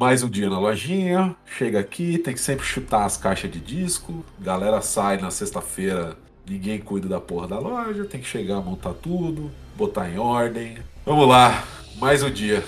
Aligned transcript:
Mais 0.00 0.22
um 0.22 0.30
dia 0.30 0.48
na 0.48 0.58
lojinha, 0.58 1.36
chega 1.44 1.78
aqui, 1.78 2.16
tem 2.16 2.32
que 2.32 2.40
sempre 2.40 2.64
chutar 2.64 3.04
as 3.04 3.18
caixas 3.18 3.50
de 3.50 3.60
disco. 3.60 4.24
Galera 4.38 4.80
sai 4.80 5.18
na 5.18 5.30
sexta-feira, 5.30 6.16
ninguém 6.48 6.78
cuida 6.78 7.06
da 7.06 7.20
porra 7.20 7.46
da 7.46 7.58
loja, 7.58 8.06
tem 8.06 8.18
que 8.18 8.26
chegar, 8.26 8.62
montar 8.62 8.94
tudo, 8.94 9.50
botar 9.76 10.08
em 10.08 10.18
ordem. 10.18 10.78
Vamos 11.04 11.28
lá, 11.28 11.64
mais 11.98 12.22
um 12.22 12.30
dia. 12.30 12.64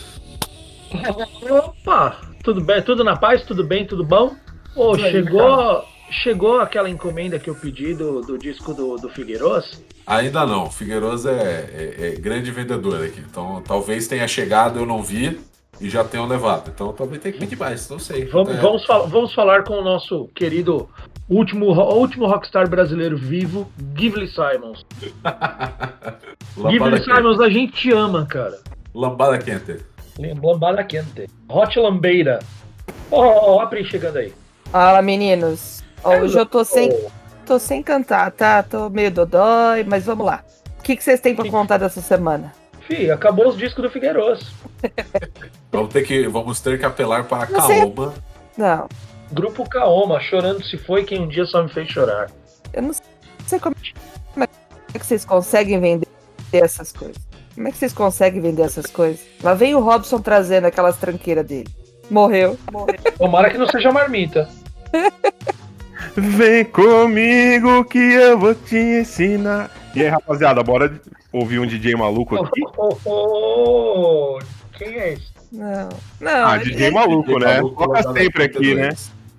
Opa, 1.51 2.21
tudo 2.45 2.61
bem? 2.61 2.83
Tudo 2.83 3.03
na 3.03 3.17
paz? 3.17 3.41
Tudo 3.47 3.65
bem? 3.65 3.87
Tudo 3.87 4.05
bom? 4.05 4.37
Ô, 4.77 4.93
aí, 4.93 5.11
chegou, 5.11 5.85
chegou 6.11 6.61
aquela 6.61 6.91
encomenda 6.91 7.39
que 7.39 7.49
eu 7.49 7.55
pedi 7.55 7.95
do, 7.95 8.21
do 8.21 8.37
disco 8.37 8.75
do, 8.75 8.97
do 8.97 9.09
Figueiros? 9.09 9.83
Ainda 10.07 10.45
não, 10.45 10.71
Figueiredo 10.71 11.31
é, 11.31 11.33
é- 11.33 12.09
é 12.09 12.21
grande 12.21 12.51
vendedor 12.51 13.03
aqui, 13.03 13.21
então 13.21 13.63
talvez 13.67 14.07
tenha 14.07 14.29
chegado, 14.29 14.79
eu 14.79 14.85
não 14.85 15.03
vi 15.03 15.41
e 15.83 15.91
já 15.91 16.05
tenham 16.05 16.27
levado. 16.27 16.71
Então 16.75 16.93
talvez 16.93 17.21
tenha 17.21 17.33
que 17.33 17.39
pedir 17.41 17.57
mais, 17.59 17.89
não 17.91 17.99
sei. 17.99 18.25
Vamos, 18.27 18.55
É, 18.55 18.61
vamos, 18.61 18.85
fal- 18.87 19.07
vamos 19.09 19.35
falar 19.35 19.65
com 19.65 19.75
o 19.75 19.83
nosso 19.83 20.29
querido 20.35 20.89
último, 21.29 21.67
último 21.73 22.27
rockstar 22.27 22.69
brasileiro 22.69 23.17
vivo, 23.17 23.69
Gively 23.97 24.29
Simons. 24.29 24.85
Gively. 26.71 27.03
Simons, 27.03 27.41
a 27.41 27.49
gente 27.49 27.73
te 27.73 27.93
ama, 27.93 28.27
cara. 28.27 28.59
Lambada 28.95 29.39
quente. 29.39 29.79
Lambada 30.43 30.85
quente. 30.85 31.29
Hot 31.49 31.79
Lambeira. 31.79 32.39
Ó, 33.11 33.21
ó, 33.23 33.57
ó, 33.57 33.61
a 33.61 33.67
Pri 33.67 33.85
chegando 33.85 34.19
aí. 34.19 34.33
Fala, 34.71 35.03
meninos. 35.03 35.83
Ó, 36.05 36.17
hoje 36.19 36.39
eu 36.39 36.47
tô 36.47 36.65
sem, 36.65 36.91
tô 37.47 37.59
sem 37.59 37.83
cantar, 37.83 38.31
tá? 38.33 38.63
Tô 38.63 38.89
meio 38.91 39.11
dodói, 39.11 39.85
mas 39.85 40.05
vamos 40.05 40.27
lá. 40.27 40.45
O 40.79 40.83
que, 40.83 40.97
que 40.97 41.03
vocês 41.05 41.21
têm 41.21 41.35
pra 41.35 41.49
contar 41.51 41.79
dessa 41.79 42.01
semana? 42.01 42.53
Fih, 42.89 43.11
acabou 43.11 43.49
os 43.49 43.57
discos 43.57 43.83
do 43.85 43.91
Figueiros. 43.91 44.53
Vamos 45.71 45.93
ter 45.93 46.03
que, 46.03 46.27
vamos 46.29 46.61
ter 46.61 46.79
que 46.79 46.85
apelar 46.85 47.25
para 47.25 47.45
a. 47.45 47.47
Kaoma. 47.47 48.15
Não, 48.57 48.89
Grupo 49.33 49.69
Kaoma, 49.69 50.21
chorando 50.21 50.63
se 50.65 50.77
foi 50.77 51.05
quem 51.05 51.23
um 51.23 51.29
dia 51.29 51.45
só 51.47 51.63
me 51.63 51.73
fez 51.73 51.89
chorar. 51.89 52.31
eu 52.73 52.83
não 52.83 52.93
sei 53.47 53.59
como, 53.59 53.75
como 54.35 54.45
é 54.45 54.99
que 54.99 55.07
vocês 55.07 55.25
conseguem 55.25 55.81
vender 55.81 56.09
essas 56.53 56.93
coisas. 56.93 57.17
Como 57.55 57.69
é 57.69 57.71
que 57.71 57.79
vocês 57.79 57.93
conseguem 57.93 58.41
vender 58.41 58.63
essas 58.63 58.87
coisas? 58.87 59.21
Lá 59.43 59.55
vem 59.55 59.75
o 59.75 59.81
Robson 59.81 60.21
trazendo 60.21 60.67
aquelas 60.67 60.97
tranqueiras 60.97 61.47
dele. 61.47 61.69
Morreu. 62.11 62.59
Morreu. 62.71 62.99
Tomara 63.17 63.51
que 63.51 63.59
não 63.59 63.67
seja 63.69 63.91
marmita. 63.91 64.49
Vem 66.15 66.65
comigo 66.65 67.85
que 67.85 67.99
eu 67.99 68.39
vou 68.39 68.55
te 68.55 68.77
ensinar. 68.77 69.71
E 69.95 70.03
aí, 70.03 70.09
rapaziada, 70.09 70.63
bora 70.63 71.01
ouvir 71.33 71.59
um 71.59 71.67
DJ 71.67 71.95
maluco 71.95 72.37
aqui? 72.37 72.63
ô, 72.77 72.97
ô, 73.05 74.39
quem 74.73 74.99
é 74.99 75.13
esse? 75.15 75.33
Não, 75.53 75.89
não. 76.21 76.47
Ah, 76.47 76.57
é- 76.57 76.59
DJ 76.61 76.91
maluco, 76.91 77.39
né? 77.39 77.57
Maluco, 77.57 77.85
Toca 77.87 78.13
sempre 78.13 78.45
aqui, 78.45 78.75
né? 78.75 78.91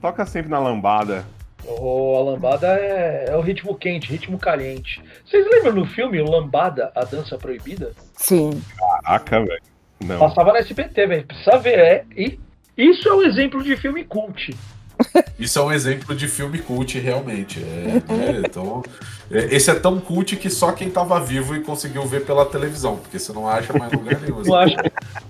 Toca 0.02 0.26
sempre 0.26 0.50
na 0.52 0.60
lambada. 0.60 1.26
O 1.66 2.18
a 2.18 2.24
lambada 2.32 2.68
é, 2.68 3.26
é 3.30 3.36
o 3.38 3.42
ritmo 3.42 3.76
quente, 3.76 4.10
ritmo 4.12 4.38
caliente. 4.38 5.02
Vocês 5.26 5.46
lembram 5.50 5.74
no 5.74 5.86
filme 5.86 6.22
Lambada, 6.22 6.92
a 6.94 7.06
dança 7.06 7.38
proibida? 7.38 7.94
Sim. 8.18 8.62
Caraca, 8.78 9.40
velho. 9.40 9.62
Não. 10.04 10.20
Passava 10.20 10.52
na 10.52 10.60
SBT, 10.60 11.08
velho. 11.08 11.26
Precisa 11.26 11.58
ver, 11.58 11.80
é. 11.80 12.06
E 12.18 12.38
isso 12.78 13.08
é 13.08 13.14
um 13.14 13.24
exemplo 13.24 13.64
de 13.64 13.78
filme 13.78 14.04
cult. 14.04 14.54
Isso 15.40 15.60
é 15.60 15.64
um 15.64 15.72
exemplo 15.72 16.16
de 16.16 16.28
filme 16.28 16.60
cult, 16.60 17.00
realmente. 17.00 17.62
É, 17.62 18.14
né? 18.14 18.42
Então, 18.46 18.84
é, 18.86 18.90
esse 19.32 19.72
é 19.72 19.76
tão 19.76 20.00
cult 20.00 20.36
que 20.36 20.50
só 20.50 20.72
quem 20.72 20.90
tava 20.90 21.20
vivo 21.20 21.56
e 21.56 21.62
conseguiu 21.62 22.06
ver 22.06 22.26
pela 22.26 22.46
televisão, 22.46 22.98
porque 22.98 23.18
você 23.18 23.32
não 23.34 23.48
acha 23.48 23.72
mais 23.78 23.92
lugar 23.92 24.20
nenhum. 24.20 24.56
Acho. 24.56 24.76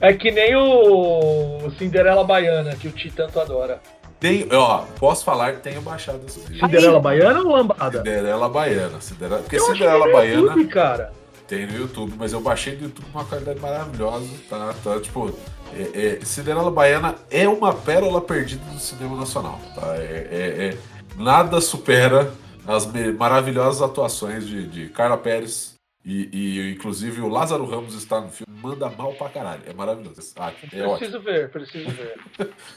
É 0.01 0.13
que 0.13 0.31
nem 0.31 0.55
o 0.55 1.71
Cinderela 1.77 2.23
Baiana, 2.23 2.75
que 2.75 2.87
o 2.87 2.91
Ti 2.91 3.11
tanto 3.15 3.39
adora. 3.39 3.81
Tem, 4.19 4.47
ó, 4.53 4.83
posso 4.99 5.23
falar 5.25 5.53
que 5.53 5.59
tenho 5.61 5.81
baixado 5.81 6.21
esse 6.25 6.39
vídeo. 6.39 6.59
Cinderela 6.65 6.99
Baiana 6.99 7.39
ou 7.41 7.51
Lambada? 7.55 7.97
Cinderela 7.97 8.49
Baiana. 8.49 9.01
Cinderela, 9.01 9.41
porque 9.41 9.57
Eu 9.57 9.65
Cinderela 9.65 10.07
é 10.07 10.11
Baiana 10.13 10.41
YouTube, 10.41 10.67
cara. 10.67 11.11
tem 11.47 11.67
no 11.67 11.77
YouTube, 11.77 12.13
mas 12.17 12.31
eu 12.33 12.39
baixei 12.39 12.75
do 12.75 12.85
YouTube 12.85 13.05
com 13.11 13.19
uma 13.19 13.25
qualidade 13.25 13.59
maravilhosa, 13.59 14.27
tá? 14.49 14.73
tá 14.81 14.99
tipo, 15.01 15.29
é, 15.75 16.17
é, 16.21 16.25
Cinderela 16.25 16.71
Baiana 16.71 17.15
é 17.29 17.47
uma 17.49 17.73
pérola 17.73 18.21
perdida 18.21 18.63
do 18.71 18.79
cinema 18.79 19.17
nacional, 19.17 19.59
tá? 19.75 19.95
É, 19.97 20.27
é- 20.31 20.65
é- 20.69 20.77
nada 21.21 21.59
supera 21.59 22.31
as 22.67 22.85
maravilhosas 23.17 23.81
atuações 23.81 24.47
de, 24.47 24.67
de 24.67 24.89
Carla 24.89 25.17
Pérez 25.17 25.73
e, 26.05 26.29
e, 26.33 26.71
inclusive 26.73 27.21
o 27.21 27.29
Lázaro 27.29 27.65
Ramos 27.65 27.95
está 27.95 28.19
no 28.19 28.27
filme, 28.27 28.53
manda 28.61 28.89
mal 28.89 29.13
pra 29.13 29.29
caralho, 29.29 29.61
é 29.65 29.73
maravilhoso. 29.73 30.33
Ah, 30.35 30.51
é 30.73 30.81
ótimo. 30.81 30.97
Preciso 30.97 31.19
ver, 31.21 31.49
preciso 31.49 31.89
ver. 31.91 32.15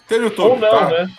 Tem 0.07 0.19
no 0.19 0.27
YouTube, 0.27 0.53
Ou 0.53 0.59
não, 0.61 0.71
tá? 0.71 0.91
né? 0.91 1.11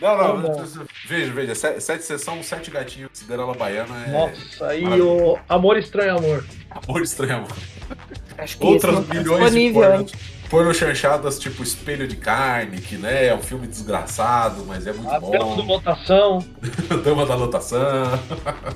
Não, 0.00 0.16
não, 0.16 0.38
não. 0.38 0.86
veja, 1.06 1.32
veja, 1.32 1.54
sete, 1.54 1.80
sete 1.82 2.04
sessão, 2.04 2.42
sete 2.42 2.70
gatinhos, 2.70 3.10
Cinderela 3.12 3.52
Baiana 3.54 4.06
é 4.06 4.10
Nossa, 4.10 4.74
e 4.74 5.02
o 5.02 5.38
Amor 5.46 5.76
Estranho 5.76 6.16
Amor. 6.16 6.44
amor 6.70 7.02
extremo. 7.02 7.46
Acho 8.38 8.58
que 8.58 8.66
Outras 8.66 9.06
tá 9.06 9.14
milhões 9.14 9.52
de 9.52 9.60
disponível? 9.60 10.06
Porno 10.48 10.72
chanchadas, 10.72 11.38
tipo 11.38 11.62
Espelho 11.62 12.08
de 12.08 12.16
Carne, 12.16 12.80
que 12.80 12.96
né, 12.96 13.26
é 13.26 13.34
um 13.34 13.40
filme 13.40 13.66
desgraçado, 13.66 14.64
mas 14.66 14.86
é 14.86 14.92
muito 14.92 15.10
A 15.10 15.18
Dama 15.18 15.56
do 15.56 15.62
bom. 15.62 15.74
Lotação. 15.74 16.44
Dama 17.04 17.26
da 17.26 17.34
Lotação. 17.34 18.18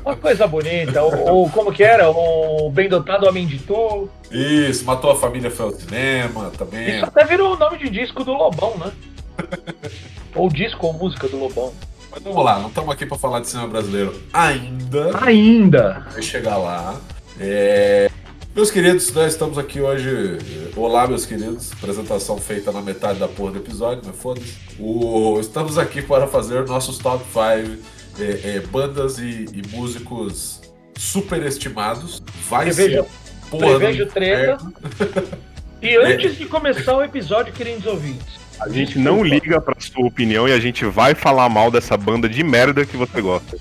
Uma 0.05 0.17
coisa 0.17 0.47
bonita. 0.47 1.03
Ou, 1.03 1.29
ou 1.29 1.51
como 1.51 1.73
que 1.73 1.83
era? 1.83 2.11
O 2.11 2.71
Bem 2.71 2.89
Dotado 2.89 3.27
Homem 3.27 3.47
de 3.47 3.59
Tu. 3.59 4.09
Isso, 4.31 4.85
Matou 4.85 5.11
a 5.11 5.17
Família 5.17 5.51
foi 5.51 5.67
ao 5.67 5.73
cinema 5.73 6.51
também. 6.57 6.97
Isso 6.97 7.05
até 7.05 7.25
virou 7.25 7.55
o 7.55 7.59
nome 7.59 7.79
de 7.79 7.89
disco 7.89 8.23
do 8.25 8.33
Lobão, 8.33 8.77
né? 8.77 8.93
ou 10.35 10.49
disco 10.49 10.87
ou 10.87 10.93
música 10.93 11.29
do 11.29 11.39
Lobão. 11.39 11.73
Mas 12.11 12.23
vamos 12.23 12.45
lá, 12.45 12.59
não 12.59 12.69
estamos 12.69 12.91
aqui 12.91 13.07
para 13.07 13.17
falar 13.17 13.41
de 13.41 13.49
cinema 13.49 13.69
brasileiro 13.69 14.15
ainda. 14.33 15.19
Ainda. 15.25 16.07
Vai 16.13 16.23
chegar 16.23 16.59
lá. 16.59 17.01
É, 17.41 18.11
Meus 18.55 18.71
queridos, 18.71 19.11
nós 19.15 19.33
estamos 19.33 19.57
aqui 19.57 19.81
hoje. 19.81 20.39
Olá, 20.77 21.07
meus 21.07 21.25
queridos. 21.25 21.73
Apresentação 21.73 22.37
feita 22.37 22.71
na 22.71 22.83
metade 22.83 23.19
da 23.19 23.27
porra 23.27 23.53
do 23.53 23.59
episódio, 23.59 24.03
mas 24.05 24.15
foda-se. 24.15 24.55
O... 24.79 25.41
Estamos 25.41 25.79
aqui 25.79 26.03
para 26.03 26.27
fazer 26.27 26.67
nossos 26.67 26.99
top 26.99 27.25
5 27.25 27.83
é, 28.21 28.57
é, 28.57 28.61
bandas 28.61 29.19
e, 29.19 29.47
e 29.55 29.63
músicos 29.75 30.61
superestimados. 30.99 32.23
Vai 32.51 32.67
Prevejo, 32.67 33.05
ser 33.05 33.49
porra 33.49 33.79
prevejo 33.79 34.07
treta. 34.07 34.59
E 35.81 35.97
antes 35.97 36.37
de 36.37 36.45
começar 36.45 36.95
o 36.95 37.03
episódio, 37.03 37.55
queridos 37.55 37.87
ouvintes. 37.87 38.39
A 38.61 38.69
gente 38.69 38.99
não 38.99 39.25
liga 39.25 39.63
pra 39.63 39.75
sua 39.81 40.07
opinião 40.07 40.47
e 40.47 40.53
a 40.53 40.61
gente 40.61 40.85
vai 40.85 41.15
falar 41.15 41.49
mal 41.49 41.71
dessa 41.71 41.97
banda 41.97 42.29
de 42.29 42.45
merda 42.45 42.85
que 42.85 42.99
você 42.99 43.21
gosta. 43.23 43.57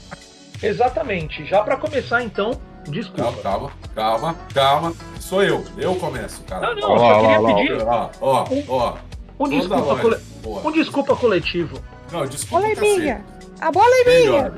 Exatamente. 0.61 1.45
Já 1.45 1.63
pra 1.63 1.77
começar, 1.77 2.21
então, 2.23 2.59
desculpa. 2.87 3.41
calma, 3.41 3.71
calma, 3.95 4.35
calma. 4.53 4.93
Sou 5.19 5.43
eu, 5.43 5.63
eu 5.77 5.95
começo, 5.95 6.41
cara. 6.43 6.73
Não, 6.73 6.81
não, 6.81 6.89
Ó 6.91 6.97
só 6.97 7.07
lá, 7.07 7.21
queria 7.21 7.41
ó 7.41 7.55
pedir 7.55 7.81
Ó, 7.87 8.09
ó, 8.21 8.45
ó. 8.67 8.97
um 9.39 9.49
desculpa, 9.49 9.95
cole... 9.99 10.17
Um 10.45 10.71
desculpa 10.71 11.15
coletivo. 11.15 11.79
Não, 12.11 12.25
desculpa. 12.25 12.65
Bola 12.67 12.73
é 12.73 12.79
minha. 12.81 13.25
A 13.61 13.71
bola 13.71 13.85
é 13.87 14.03
minha. 14.03 14.51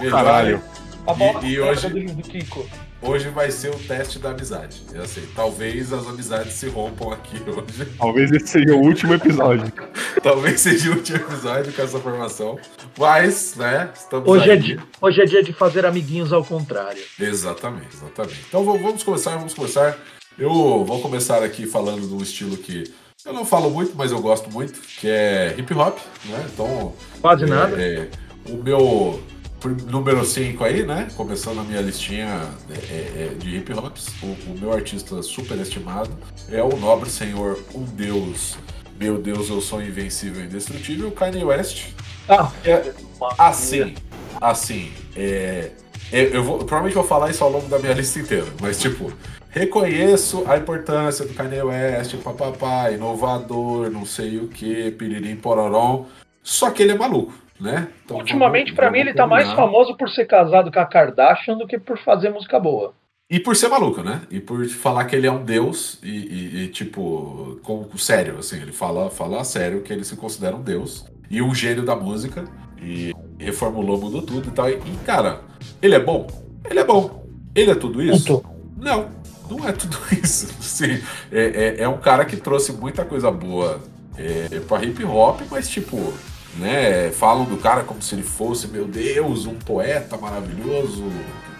Melhor. 0.00 0.10
Caralho. 0.10 0.62
A 1.06 1.14
bola 1.14 1.40
E- 1.44 1.54
e 1.54 1.58
na 1.58 1.66
hoje- 1.66 1.88
do, 1.88 2.14
do 2.14 2.22
Kiko. 2.22 2.66
Hoje 3.04 3.30
vai 3.30 3.50
ser 3.50 3.74
o 3.74 3.78
teste 3.80 4.20
da 4.20 4.30
amizade. 4.30 4.80
Eu 4.94 5.04
sei, 5.06 5.24
talvez 5.34 5.92
as 5.92 6.06
amizades 6.06 6.52
se 6.52 6.68
rompam 6.68 7.10
aqui 7.10 7.36
hoje. 7.50 7.90
Talvez 7.98 8.30
esse 8.30 8.46
seja 8.46 8.76
o 8.76 8.80
último 8.80 9.14
episódio. 9.14 9.72
talvez 10.22 10.60
seja 10.60 10.88
o 10.90 10.94
último 10.94 11.18
episódio 11.18 11.72
com 11.72 11.82
essa 11.82 11.98
formação. 11.98 12.58
Mas, 12.96 13.56
né, 13.56 13.90
estamos 13.92 14.28
Hoje 14.28 14.48
é, 14.48 14.56
dia, 14.56 14.78
hoje 15.00 15.20
é 15.20 15.24
dia 15.24 15.42
de 15.42 15.52
fazer 15.52 15.84
amiguinhos 15.84 16.32
ao 16.32 16.44
contrário. 16.44 17.02
Exatamente, 17.18 17.88
exatamente. 17.92 18.44
Então 18.48 18.64
vamos 18.64 19.02
começar, 19.02 19.36
vamos 19.36 19.52
começar. 19.52 19.98
Eu 20.38 20.84
vou 20.84 21.02
começar 21.02 21.42
aqui 21.42 21.66
falando 21.66 22.06
de 22.06 22.14
um 22.14 22.22
estilo 22.22 22.56
que 22.56 22.84
eu 23.26 23.32
não 23.32 23.44
falo 23.44 23.68
muito, 23.68 23.96
mas 23.96 24.12
eu 24.12 24.20
gosto 24.20 24.48
muito, 24.48 24.78
que 24.80 25.08
é 25.08 25.56
hip 25.58 25.74
hop, 25.74 25.98
né? 26.26 26.46
Então, 26.52 26.94
Quase 27.20 27.44
é, 27.44 27.46
nada. 27.46 27.82
é, 27.82 28.08
o 28.48 28.62
meu 28.62 29.20
número 29.68 30.24
5 30.24 30.64
aí, 30.64 30.84
né? 30.84 31.08
Começando 31.16 31.60
a 31.60 31.64
minha 31.64 31.80
listinha 31.80 32.48
é, 32.70 32.74
é, 32.74 33.28
é, 33.32 33.34
de 33.38 33.56
hip 33.56 33.72
hops, 33.72 34.08
o, 34.22 34.26
o 34.26 34.58
meu 34.58 34.72
artista 34.72 35.22
super 35.22 35.58
estimado 35.58 36.10
é 36.50 36.62
o 36.62 36.76
nobre 36.76 37.10
senhor, 37.10 37.58
um 37.74 37.84
deus, 37.84 38.56
meu 38.98 39.18
Deus, 39.18 39.48
eu 39.48 39.60
sou 39.60 39.82
invencível 39.82 40.42
e 40.42 40.46
indestrutível, 40.46 41.10
Kanye 41.10 41.44
West. 41.44 41.88
Ah, 42.28 42.50
É, 42.64 42.92
assim, 43.38 43.94
assim, 44.40 44.92
é, 45.16 45.70
é, 46.12 46.36
eu 46.36 46.44
vou, 46.44 46.58
provavelmente 46.58 46.94
vou 46.94 47.04
falar 47.04 47.30
isso 47.30 47.42
ao 47.42 47.50
longo 47.50 47.68
da 47.68 47.78
minha 47.78 47.92
lista 47.94 48.18
inteira, 48.20 48.46
mas 48.60 48.80
tipo, 48.80 49.12
reconheço 49.50 50.44
a 50.46 50.56
importância 50.56 51.24
do 51.24 51.34
Kanye 51.34 51.62
West, 51.62 52.16
papapá, 52.16 52.90
inovador, 52.90 53.90
não 53.90 54.04
sei 54.06 54.38
o 54.38 54.48
que, 54.48 54.90
piririm, 54.92 55.36
pororom, 55.36 56.06
só 56.42 56.70
que 56.70 56.82
ele 56.82 56.92
é 56.92 56.96
maluco, 56.96 57.32
né? 57.62 57.88
Então, 58.04 58.16
ultimamente, 58.18 58.74
pra 58.74 58.90
mim, 58.90 58.98
ele 58.98 59.14
tá 59.14 59.26
mais 59.26 59.50
famoso 59.52 59.96
por 59.96 60.08
ser 60.10 60.26
casado 60.26 60.70
com 60.72 60.80
a 60.80 60.84
Kardashian 60.84 61.56
do 61.56 61.66
que 61.66 61.78
por 61.78 61.96
fazer 61.98 62.30
música 62.30 62.58
boa. 62.58 62.92
E 63.30 63.40
por 63.40 63.56
ser 63.56 63.68
maluco, 63.68 64.02
né? 64.02 64.20
E 64.30 64.40
por 64.40 64.66
falar 64.68 65.06
que 65.06 65.16
ele 65.16 65.26
é 65.26 65.32
um 65.32 65.42
deus 65.42 65.98
e, 66.02 66.08
e- 66.10 66.64
e, 66.64 66.68
tipo, 66.68 67.58
com, 67.62 67.88
sério, 67.96 68.38
assim, 68.38 68.60
ele 68.60 68.72
fala, 68.72 69.08
fala 69.08 69.42
sério 69.44 69.80
que 69.80 69.90
ele 69.92 70.04
se 70.04 70.16
considera 70.16 70.54
um 70.54 70.60
deus 70.60 71.06
e 71.30 71.40
um 71.40 71.54
gênio 71.54 71.82
da 71.84 71.96
música 71.96 72.44
e 72.82 73.14
reformulou, 73.38 73.98
mudou 73.98 74.20
tudo 74.20 74.48
e 74.48 74.50
tal. 74.50 74.68
E, 74.68 74.74
e, 74.74 74.98
cara, 75.06 75.40
ele 75.80 75.94
é 75.94 76.00
bom? 76.00 76.26
Ele 76.68 76.80
é 76.80 76.84
bom. 76.84 77.24
Ele 77.54 77.70
é 77.70 77.74
tudo 77.74 78.02
isso? 78.02 78.42
Não, 78.76 79.08
não 79.48 79.66
é 79.66 79.72
tudo 79.72 79.96
isso. 80.12 80.54
Assim, 80.58 81.02
é, 81.30 81.76
é, 81.78 81.82
é 81.84 81.88
um 81.88 81.98
cara 81.98 82.24
que 82.26 82.36
trouxe 82.36 82.72
muita 82.72 83.02
coisa 83.04 83.30
boa 83.30 83.80
é, 84.18 84.60
pra 84.60 84.82
hip 84.84 85.02
hop, 85.04 85.40
mas 85.50 85.70
tipo, 85.70 86.12
né? 86.56 87.10
Falam 87.10 87.44
do 87.44 87.56
cara 87.56 87.82
como 87.82 88.02
se 88.02 88.14
ele 88.14 88.22
fosse, 88.22 88.68
meu 88.68 88.86
Deus, 88.86 89.46
um 89.46 89.54
poeta 89.54 90.16
maravilhoso, 90.16 91.04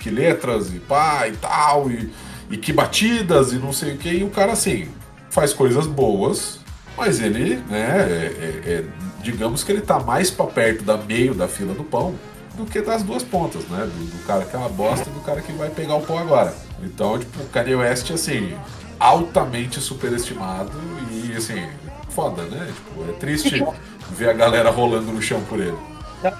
que 0.00 0.10
letras 0.10 0.72
e 0.72 0.78
pá 0.78 1.26
e 1.28 1.32
tal, 1.32 1.90
e, 1.90 2.12
e 2.50 2.56
que 2.56 2.72
batidas 2.72 3.52
e 3.52 3.56
não 3.56 3.72
sei 3.72 3.94
o 3.94 3.98
que. 3.98 4.08
E 4.10 4.24
o 4.24 4.30
cara, 4.30 4.52
assim, 4.52 4.88
faz 5.30 5.52
coisas 5.52 5.86
boas, 5.86 6.60
mas 6.96 7.20
ele, 7.20 7.56
né? 7.68 8.06
é- 8.08 8.68
é- 8.68 8.72
é- 8.72 8.84
digamos 9.22 9.62
que 9.62 9.70
ele 9.70 9.80
tá 9.82 10.00
mais 10.00 10.30
pra 10.30 10.46
perto 10.46 10.82
da 10.82 10.96
meio 10.96 11.32
da 11.34 11.46
fila 11.46 11.72
do 11.74 11.84
pão 11.84 12.14
do 12.56 12.66
que 12.66 12.82
das 12.82 13.02
duas 13.02 13.22
pontas, 13.22 13.64
né? 13.68 13.84
Do, 13.86 14.04
do 14.18 14.26
cara 14.26 14.44
que 14.44 14.54
é 14.54 14.58
uma 14.58 14.68
bosta 14.68 15.08
e 15.08 15.12
do 15.12 15.20
cara 15.20 15.40
que 15.40 15.52
vai 15.52 15.70
pegar 15.70 15.94
o 15.94 16.02
pão 16.02 16.18
agora. 16.18 16.52
Então, 16.82 17.18
tipo, 17.18 17.40
o 17.40 17.46
Kanye 17.46 17.76
West, 17.76 18.10
assim, 18.10 18.52
altamente 18.98 19.80
superestimado 19.80 20.72
e, 21.10 21.34
assim, 21.36 21.66
foda, 22.14 22.42
né? 22.42 22.66
Tipo, 22.74 23.10
é 23.10 23.12
triste 23.14 23.64
ver 24.10 24.30
a 24.30 24.32
galera 24.32 24.70
rolando 24.70 25.12
no 25.12 25.20
chão 25.22 25.40
por 25.48 25.60
ele. 25.60 25.76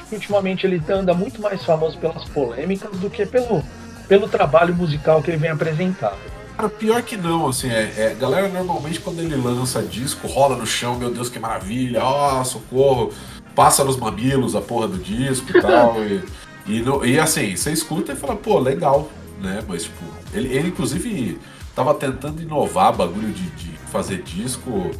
Que 0.08 0.14
ultimamente 0.14 0.64
ele 0.66 0.80
anda 0.88 1.12
muito 1.12 1.42
mais 1.42 1.64
famoso 1.64 1.98
pelas 1.98 2.24
polêmicas 2.26 2.90
do 2.98 3.10
que 3.10 3.26
pelo, 3.26 3.62
pelo 4.08 4.28
trabalho 4.28 4.74
musical 4.74 5.22
que 5.22 5.30
ele 5.30 5.38
vem 5.38 5.50
apresentar. 5.50 6.16
Cara, 6.56 6.68
pior 6.68 7.02
que 7.02 7.16
não, 7.16 7.48
assim, 7.48 7.70
é, 7.70 7.92
é- 7.96 8.12
a 8.12 8.14
galera 8.14 8.48
normalmente 8.48 9.00
quando 9.00 9.18
ele 9.20 9.34
lança 9.34 9.82
disco, 9.82 10.28
rola 10.28 10.54
no 10.56 10.66
chão, 10.66 10.96
meu 10.96 11.10
Deus, 11.10 11.28
que 11.28 11.38
maravilha, 11.38 12.04
ó, 12.04 12.44
socorro, 12.44 13.10
passa 13.56 13.82
nos 13.82 13.96
mamilos 13.96 14.54
a 14.54 14.60
porra 14.60 14.86
do 14.86 14.98
disco 14.98 15.46
e 15.56 15.60
tal. 15.60 15.96
e, 16.04 16.22
e, 16.66 16.80
no- 16.82 17.04
e, 17.04 17.18
assim, 17.18 17.56
você 17.56 17.72
escuta 17.72 18.12
e 18.12 18.16
fala, 18.16 18.36
pô, 18.36 18.58
legal, 18.60 19.08
né? 19.40 19.62
Mas, 19.66 19.84
tipo, 19.84 20.04
ele, 20.32 20.54
ele 20.54 20.68
inclusive 20.68 21.40
tava 21.74 21.92
tentando 21.94 22.40
inovar 22.42 22.92
bagulho 22.92 23.32
de, 23.32 23.50
de 23.50 23.72
fazer 23.90 24.22
disco, 24.22 24.90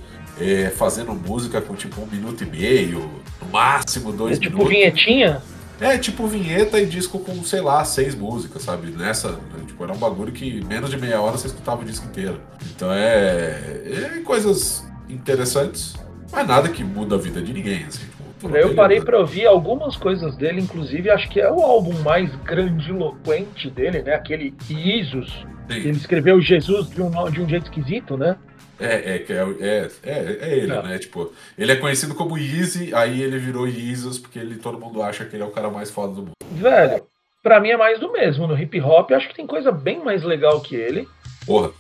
é, 0.41 0.71
fazendo 0.71 1.13
música 1.15 1.61
com 1.61 1.75
tipo 1.75 2.01
um 2.01 2.07
minuto 2.07 2.43
e 2.43 2.47
meio, 2.47 3.11
no 3.41 3.49
máximo 3.51 4.13
dois 4.13 4.37
É 4.39 4.41
tipo 4.41 4.57
minutos. 4.59 4.75
vinhetinha, 4.77 5.43
É, 5.81 5.99
tipo 5.99 6.27
vinheta 6.27 6.79
e 6.81 6.87
disco 6.87 7.19
com, 7.19 7.43
sei 7.45 7.61
lá, 7.61 7.85
seis 7.85 8.15
músicas, 8.15 8.63
sabe? 8.63 8.91
Nessa, 8.91 9.31
né, 9.33 9.65
tipo, 9.67 9.83
era 9.83 9.93
um 9.93 9.99
bagulho 9.99 10.31
que 10.33 10.65
menos 10.65 10.91
de 10.91 10.97
meia 10.97 11.21
hora 11.21 11.37
você 11.37 11.49
escutava 11.49 11.83
o 11.83 11.85
disco 11.85 12.07
inteiro. 12.07 12.41
Então 12.75 12.93
é, 12.93 13.83
é 14.17 14.21
coisas 14.25 14.87
interessantes, 15.09 15.95
mas 16.31 16.47
nada 16.47 16.69
que 16.69 16.85
muda 16.85 17.17
a 17.17 17.19
vida 17.19 17.43
de 17.43 17.53
ninguém, 17.53 17.85
assim. 17.85 18.05
Tipo, 18.41 18.57
eu 18.57 18.75
parei 18.75 19.01
pra 19.01 19.19
ouvir 19.21 19.47
algumas 19.47 19.97
coisas 19.97 20.37
dele, 20.37 20.61
inclusive 20.61 21.09
acho 21.11 21.29
que 21.29 21.41
é 21.41 21.51
o 21.51 21.61
álbum 21.61 21.93
mais 22.03 22.29
grandiloquente 22.45 23.71
dele, 23.71 24.03
né? 24.03 24.15
Aquele 24.15 24.55
Isus. 24.69 25.29
Sim. 25.71 25.77
Ele 25.79 25.91
escreveu 25.91 26.41
Jesus 26.41 26.91
de 26.91 27.01
um, 27.01 27.11
de 27.31 27.41
um 27.41 27.49
jeito 27.49 27.65
esquisito, 27.65 28.17
né? 28.17 28.37
É, 28.85 29.15
é, 29.15 29.19
que 29.21 29.33
é, 29.33 29.37
é, 29.61 29.91
é, 30.03 30.39
é 30.51 30.57
ele, 30.59 30.73
É. 30.73 30.83
né? 30.83 30.99
Tipo, 30.99 31.33
ele 31.57 31.73
é 31.73 31.77
conhecido 31.77 32.15
como 32.15 32.37
Yeezy, 32.39 32.95
aí 32.95 33.23
ele 33.23 33.39
virou 33.39 33.67
Yeezus, 33.69 34.19
porque 34.19 34.39
ele, 34.39 34.57
todo 34.57 34.79
mundo 34.79 35.03
acha 35.03 35.25
que 35.25 35.37
ele 35.37 35.43
é 35.43 35.47
o 35.47 35.51
cara 35.51 35.71
mais 35.71 35.91
foda 35.91 36.15
do 36.15 36.21
mundo. 36.23 36.33
Velho, 36.51 37.03
pra 37.43 37.61
mim 37.61 37.71
é 37.71 37.77
mais 37.77 37.99
do 38.01 38.11
mesmo. 38.13 38.47
No 38.47 38.59
hip 38.59 38.81
hop, 38.81 39.11
acho 39.13 39.29
que 39.29 39.35
tem 39.35 39.47
coisa 39.47 39.71
bem 39.73 40.03
mais 40.05 40.23
legal 40.23 40.61
que 40.61 40.75
ele. 40.77 41.09
Porra, 41.47 41.71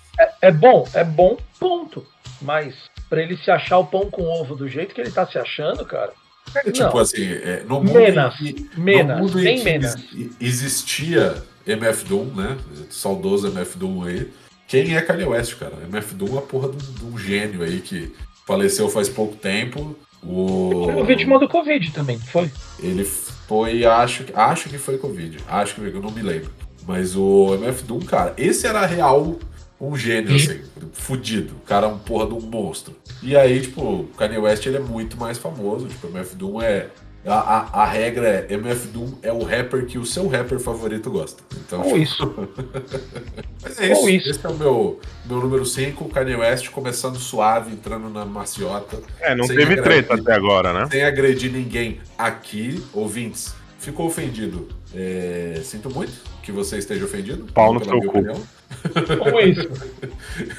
É 0.40 0.50
bom, 0.52 0.86
é 0.94 1.02
bom, 1.04 1.36
ponto. 1.58 2.06
Mas 2.40 2.74
pra 3.08 3.22
ele 3.22 3.36
se 3.36 3.50
achar 3.50 3.78
o 3.78 3.86
pão 3.86 4.10
com 4.10 4.22
ovo 4.24 4.54
do 4.56 4.68
jeito 4.68 4.94
que 4.94 5.00
ele 5.00 5.10
tá 5.12 5.26
se 5.26 5.38
achando, 5.38 5.84
cara, 5.86 6.12
é, 6.56 6.70
tipo 6.70 6.88
Não. 6.94 6.98
assim, 6.98 7.24
é, 7.32 7.62
no 7.66 7.76
mundo 7.80 7.92
Menos. 7.94 8.40
em 8.40 8.52
que- 8.52 8.70
no 8.76 9.16
mundo 9.18 9.40
em 9.40 9.58
que 9.58 9.64
menos. 9.64 9.94
existia 10.40 11.42
MF 11.66 12.04
Doom, 12.04 12.24
né? 12.34 12.56
Saudoso 12.90 13.46
MF 13.48 13.78
Doom 13.78 14.04
aí. 14.04 14.28
Quem 14.72 14.96
é 14.96 15.02
Kanye 15.02 15.24
West, 15.24 15.56
cara? 15.58 15.74
MF 15.86 16.14
Doom 16.14 16.34
é 16.34 16.38
a 16.38 16.40
porra 16.40 16.70
de 16.70 17.04
um, 17.04 17.18
gênio 17.18 17.62
aí 17.62 17.80
que 17.80 18.10
faleceu 18.46 18.88
faz 18.88 19.06
pouco 19.06 19.36
tempo. 19.36 19.94
O... 20.22 20.88
Foi 20.90 21.04
vítima 21.04 21.38
do 21.38 21.46
Covid 21.46 21.90
também, 21.92 22.18
foi? 22.18 22.50
Ele 22.82 23.04
foi, 23.04 23.84
acho, 23.84 24.24
que- 24.24 24.32
acho 24.34 24.70
que 24.70 24.78
foi 24.78 24.96
Covid. 24.96 25.36
Acho 25.46 25.74
que 25.74 25.82
eu 25.82 26.00
não 26.00 26.10
me 26.10 26.22
lembro. 26.22 26.50
Mas 26.86 27.14
o 27.14 27.54
MF 27.56 27.84
Doom, 27.84 28.00
cara, 28.00 28.32
esse 28.38 28.66
era 28.66 28.86
real 28.86 29.38
um 29.78 29.94
gênio, 29.94 30.34
assim, 30.34 30.62
fudido. 30.94 31.52
O 31.56 31.66
cara 31.66 31.86
é 31.86 31.90
um 31.90 31.98
porra 31.98 32.26
de 32.28 32.32
um 32.32 32.40
monstro. 32.40 32.96
E 33.22 33.36
aí, 33.36 33.60
tipo, 33.60 33.82
o 33.82 34.04
Kanye 34.16 34.38
West 34.38 34.64
ele 34.64 34.78
é 34.78 34.80
muito 34.80 35.18
mais 35.18 35.36
famoso. 35.36 35.86
Tipo, 35.86 36.06
o 36.06 36.10
MF 36.10 36.34
Doom 36.34 36.62
é. 36.62 36.86
A, 37.24 37.34
a, 37.34 37.82
a 37.82 37.86
regra 37.86 38.28
é: 38.28 38.54
MF 38.54 38.88
Doom 38.88 39.12
é 39.22 39.32
o 39.32 39.44
rapper 39.44 39.86
que 39.86 39.96
o 39.96 40.04
seu 40.04 40.26
rapper 40.26 40.58
favorito 40.58 41.10
gosta. 41.10 41.42
Então, 41.56 41.82
Ou 41.82 41.96
isso. 41.96 42.34
mas 43.62 43.78
é 43.78 43.92
isso. 43.92 44.00
Ou 44.00 44.10
isso. 44.10 44.30
Esse 44.30 44.44
é 44.44 44.48
o 44.48 44.54
meu, 44.54 45.00
meu 45.24 45.40
número 45.40 45.64
5, 45.64 46.08
Kanye 46.08 46.34
West 46.34 46.70
começando 46.70 47.16
suave, 47.18 47.72
entrando 47.72 48.08
na 48.08 48.24
maciota. 48.24 49.00
É, 49.20 49.34
não 49.34 49.46
teve 49.46 49.62
agredir. 49.62 49.84
treta 49.84 50.14
até 50.14 50.34
agora, 50.34 50.72
né? 50.72 50.88
Sem 50.90 51.04
agredir 51.04 51.52
ninguém 51.52 52.00
aqui, 52.18 52.82
ouvintes. 52.92 53.54
Ficou 53.78 54.06
ofendido? 54.06 54.68
É, 54.94 55.60
sinto 55.64 55.90
muito 55.90 56.12
que 56.42 56.50
você 56.50 56.78
esteja 56.78 57.04
ofendido. 57.04 57.46
Pau 57.52 57.72
no 57.72 57.84
seu 57.84 58.00
cu. 58.00 58.08
opinião. 58.08 58.42
Ou 59.32 59.40
isso. 59.40 59.68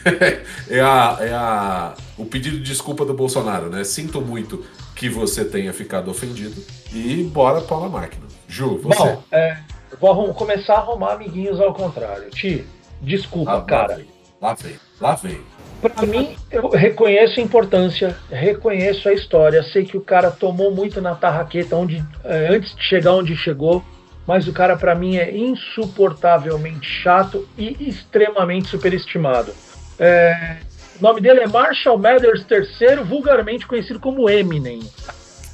é, 0.69 0.79
a, 0.79 1.17
é 1.19 1.33
a, 1.33 1.93
o 2.17 2.25
pedido 2.25 2.57
de 2.57 2.63
desculpa 2.63 3.05
do 3.05 3.13
Bolsonaro, 3.13 3.69
né? 3.69 3.83
Sinto 3.83 4.21
muito 4.21 4.63
que 4.95 5.09
você 5.09 5.43
tenha 5.43 5.73
ficado 5.73 6.09
ofendido. 6.09 6.61
E 6.93 7.23
bora 7.23 7.61
pau 7.61 7.81
na 7.81 7.89
máquina. 7.89 8.25
Ju, 8.47 8.77
você. 8.77 8.97
Bom, 8.97 9.23
é, 9.31 9.57
vou 9.99 10.33
começar 10.33 10.75
a 10.75 10.77
arrumar 10.77 11.13
amiguinhos 11.13 11.59
ao 11.59 11.73
contrário. 11.73 12.29
Ti, 12.29 12.65
desculpa, 13.01 13.53
lá, 13.53 13.61
cara. 13.61 14.01
lá 14.41 14.53
vem, 14.53 14.75
lá 14.99 15.15
vem. 15.15 15.41
Pra 15.81 16.05
mim, 16.05 16.35
eu 16.49 16.69
reconheço 16.69 17.39
a 17.39 17.43
importância, 17.43 18.15
reconheço 18.29 19.09
a 19.09 19.13
história, 19.13 19.61
sei 19.63 19.83
que 19.83 19.97
o 19.97 20.01
cara 20.01 20.31
tomou 20.31 20.73
muito 20.73 21.01
na 21.01 21.13
tarraqueta 21.13 21.75
onde, 21.75 22.01
eh, 22.23 22.47
antes 22.51 22.73
de 22.73 22.83
chegar 22.83 23.11
onde 23.13 23.35
chegou, 23.35 23.83
mas 24.25 24.47
o 24.47 24.53
cara 24.53 24.77
pra 24.77 24.95
mim 24.95 25.17
é 25.17 25.35
insuportavelmente 25.35 26.87
chato 26.87 27.45
e 27.57 27.89
extremamente 27.89 28.69
superestimado. 28.69 29.53
É, 29.99 30.57
o 30.99 31.03
nome 31.03 31.21
dele 31.21 31.41
é 31.41 31.47
Marshall 31.47 31.97
Mathers 31.97 32.45
III, 32.49 33.03
vulgarmente 33.03 33.65
conhecido 33.67 33.99
como 33.99 34.29
Eminem. 34.29 34.81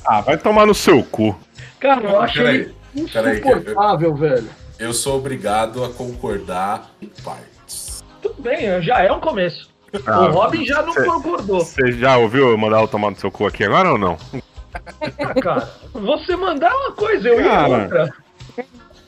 Ah, 0.06 0.22
vai 0.22 0.38
tomar 0.38 0.66
no 0.66 0.74
seu 0.74 1.04
cu. 1.04 1.38
Cara, 1.80 2.02
eu 2.04 2.10
Não, 2.12 2.22
acho 2.22 2.34
peraí, 2.36 2.56
ele 2.96 3.08
peraí, 3.12 3.38
insuportável, 3.40 4.16
velho. 4.16 4.50
Eu 4.78 4.94
sou 4.94 5.18
obrigado 5.18 5.84
a 5.84 5.90
concordar 5.90 6.90
em 7.02 7.08
partes. 7.24 8.04
Tudo 8.22 8.42
bem, 8.42 8.82
já 8.82 9.04
é 9.04 9.12
um 9.12 9.20
começo. 9.20 9.70
Ah, 10.06 10.22
o 10.22 10.32
Robin 10.32 10.66
já 10.66 10.82
não 10.82 10.94
cê- 10.94 11.04
concordou. 11.04 11.62
Você 11.62 11.92
já 11.94 12.18
ouviu 12.18 12.50
eu 12.50 12.58
mandar 12.58 12.80
eu 12.82 12.88
tomar 12.88 13.10
no 13.10 13.18
seu 13.18 13.32
cu 13.32 13.48
aqui 13.48 13.64
agora 13.64 13.92
ou 13.92 13.98
não? 13.98 14.18
Cara, 15.42 15.70
você 15.94 16.36
mandar 16.36 16.74
uma 16.76 16.92
coisa, 16.92 17.28
eu 17.28 17.42
ia 17.42 17.68
outra. 17.68 18.14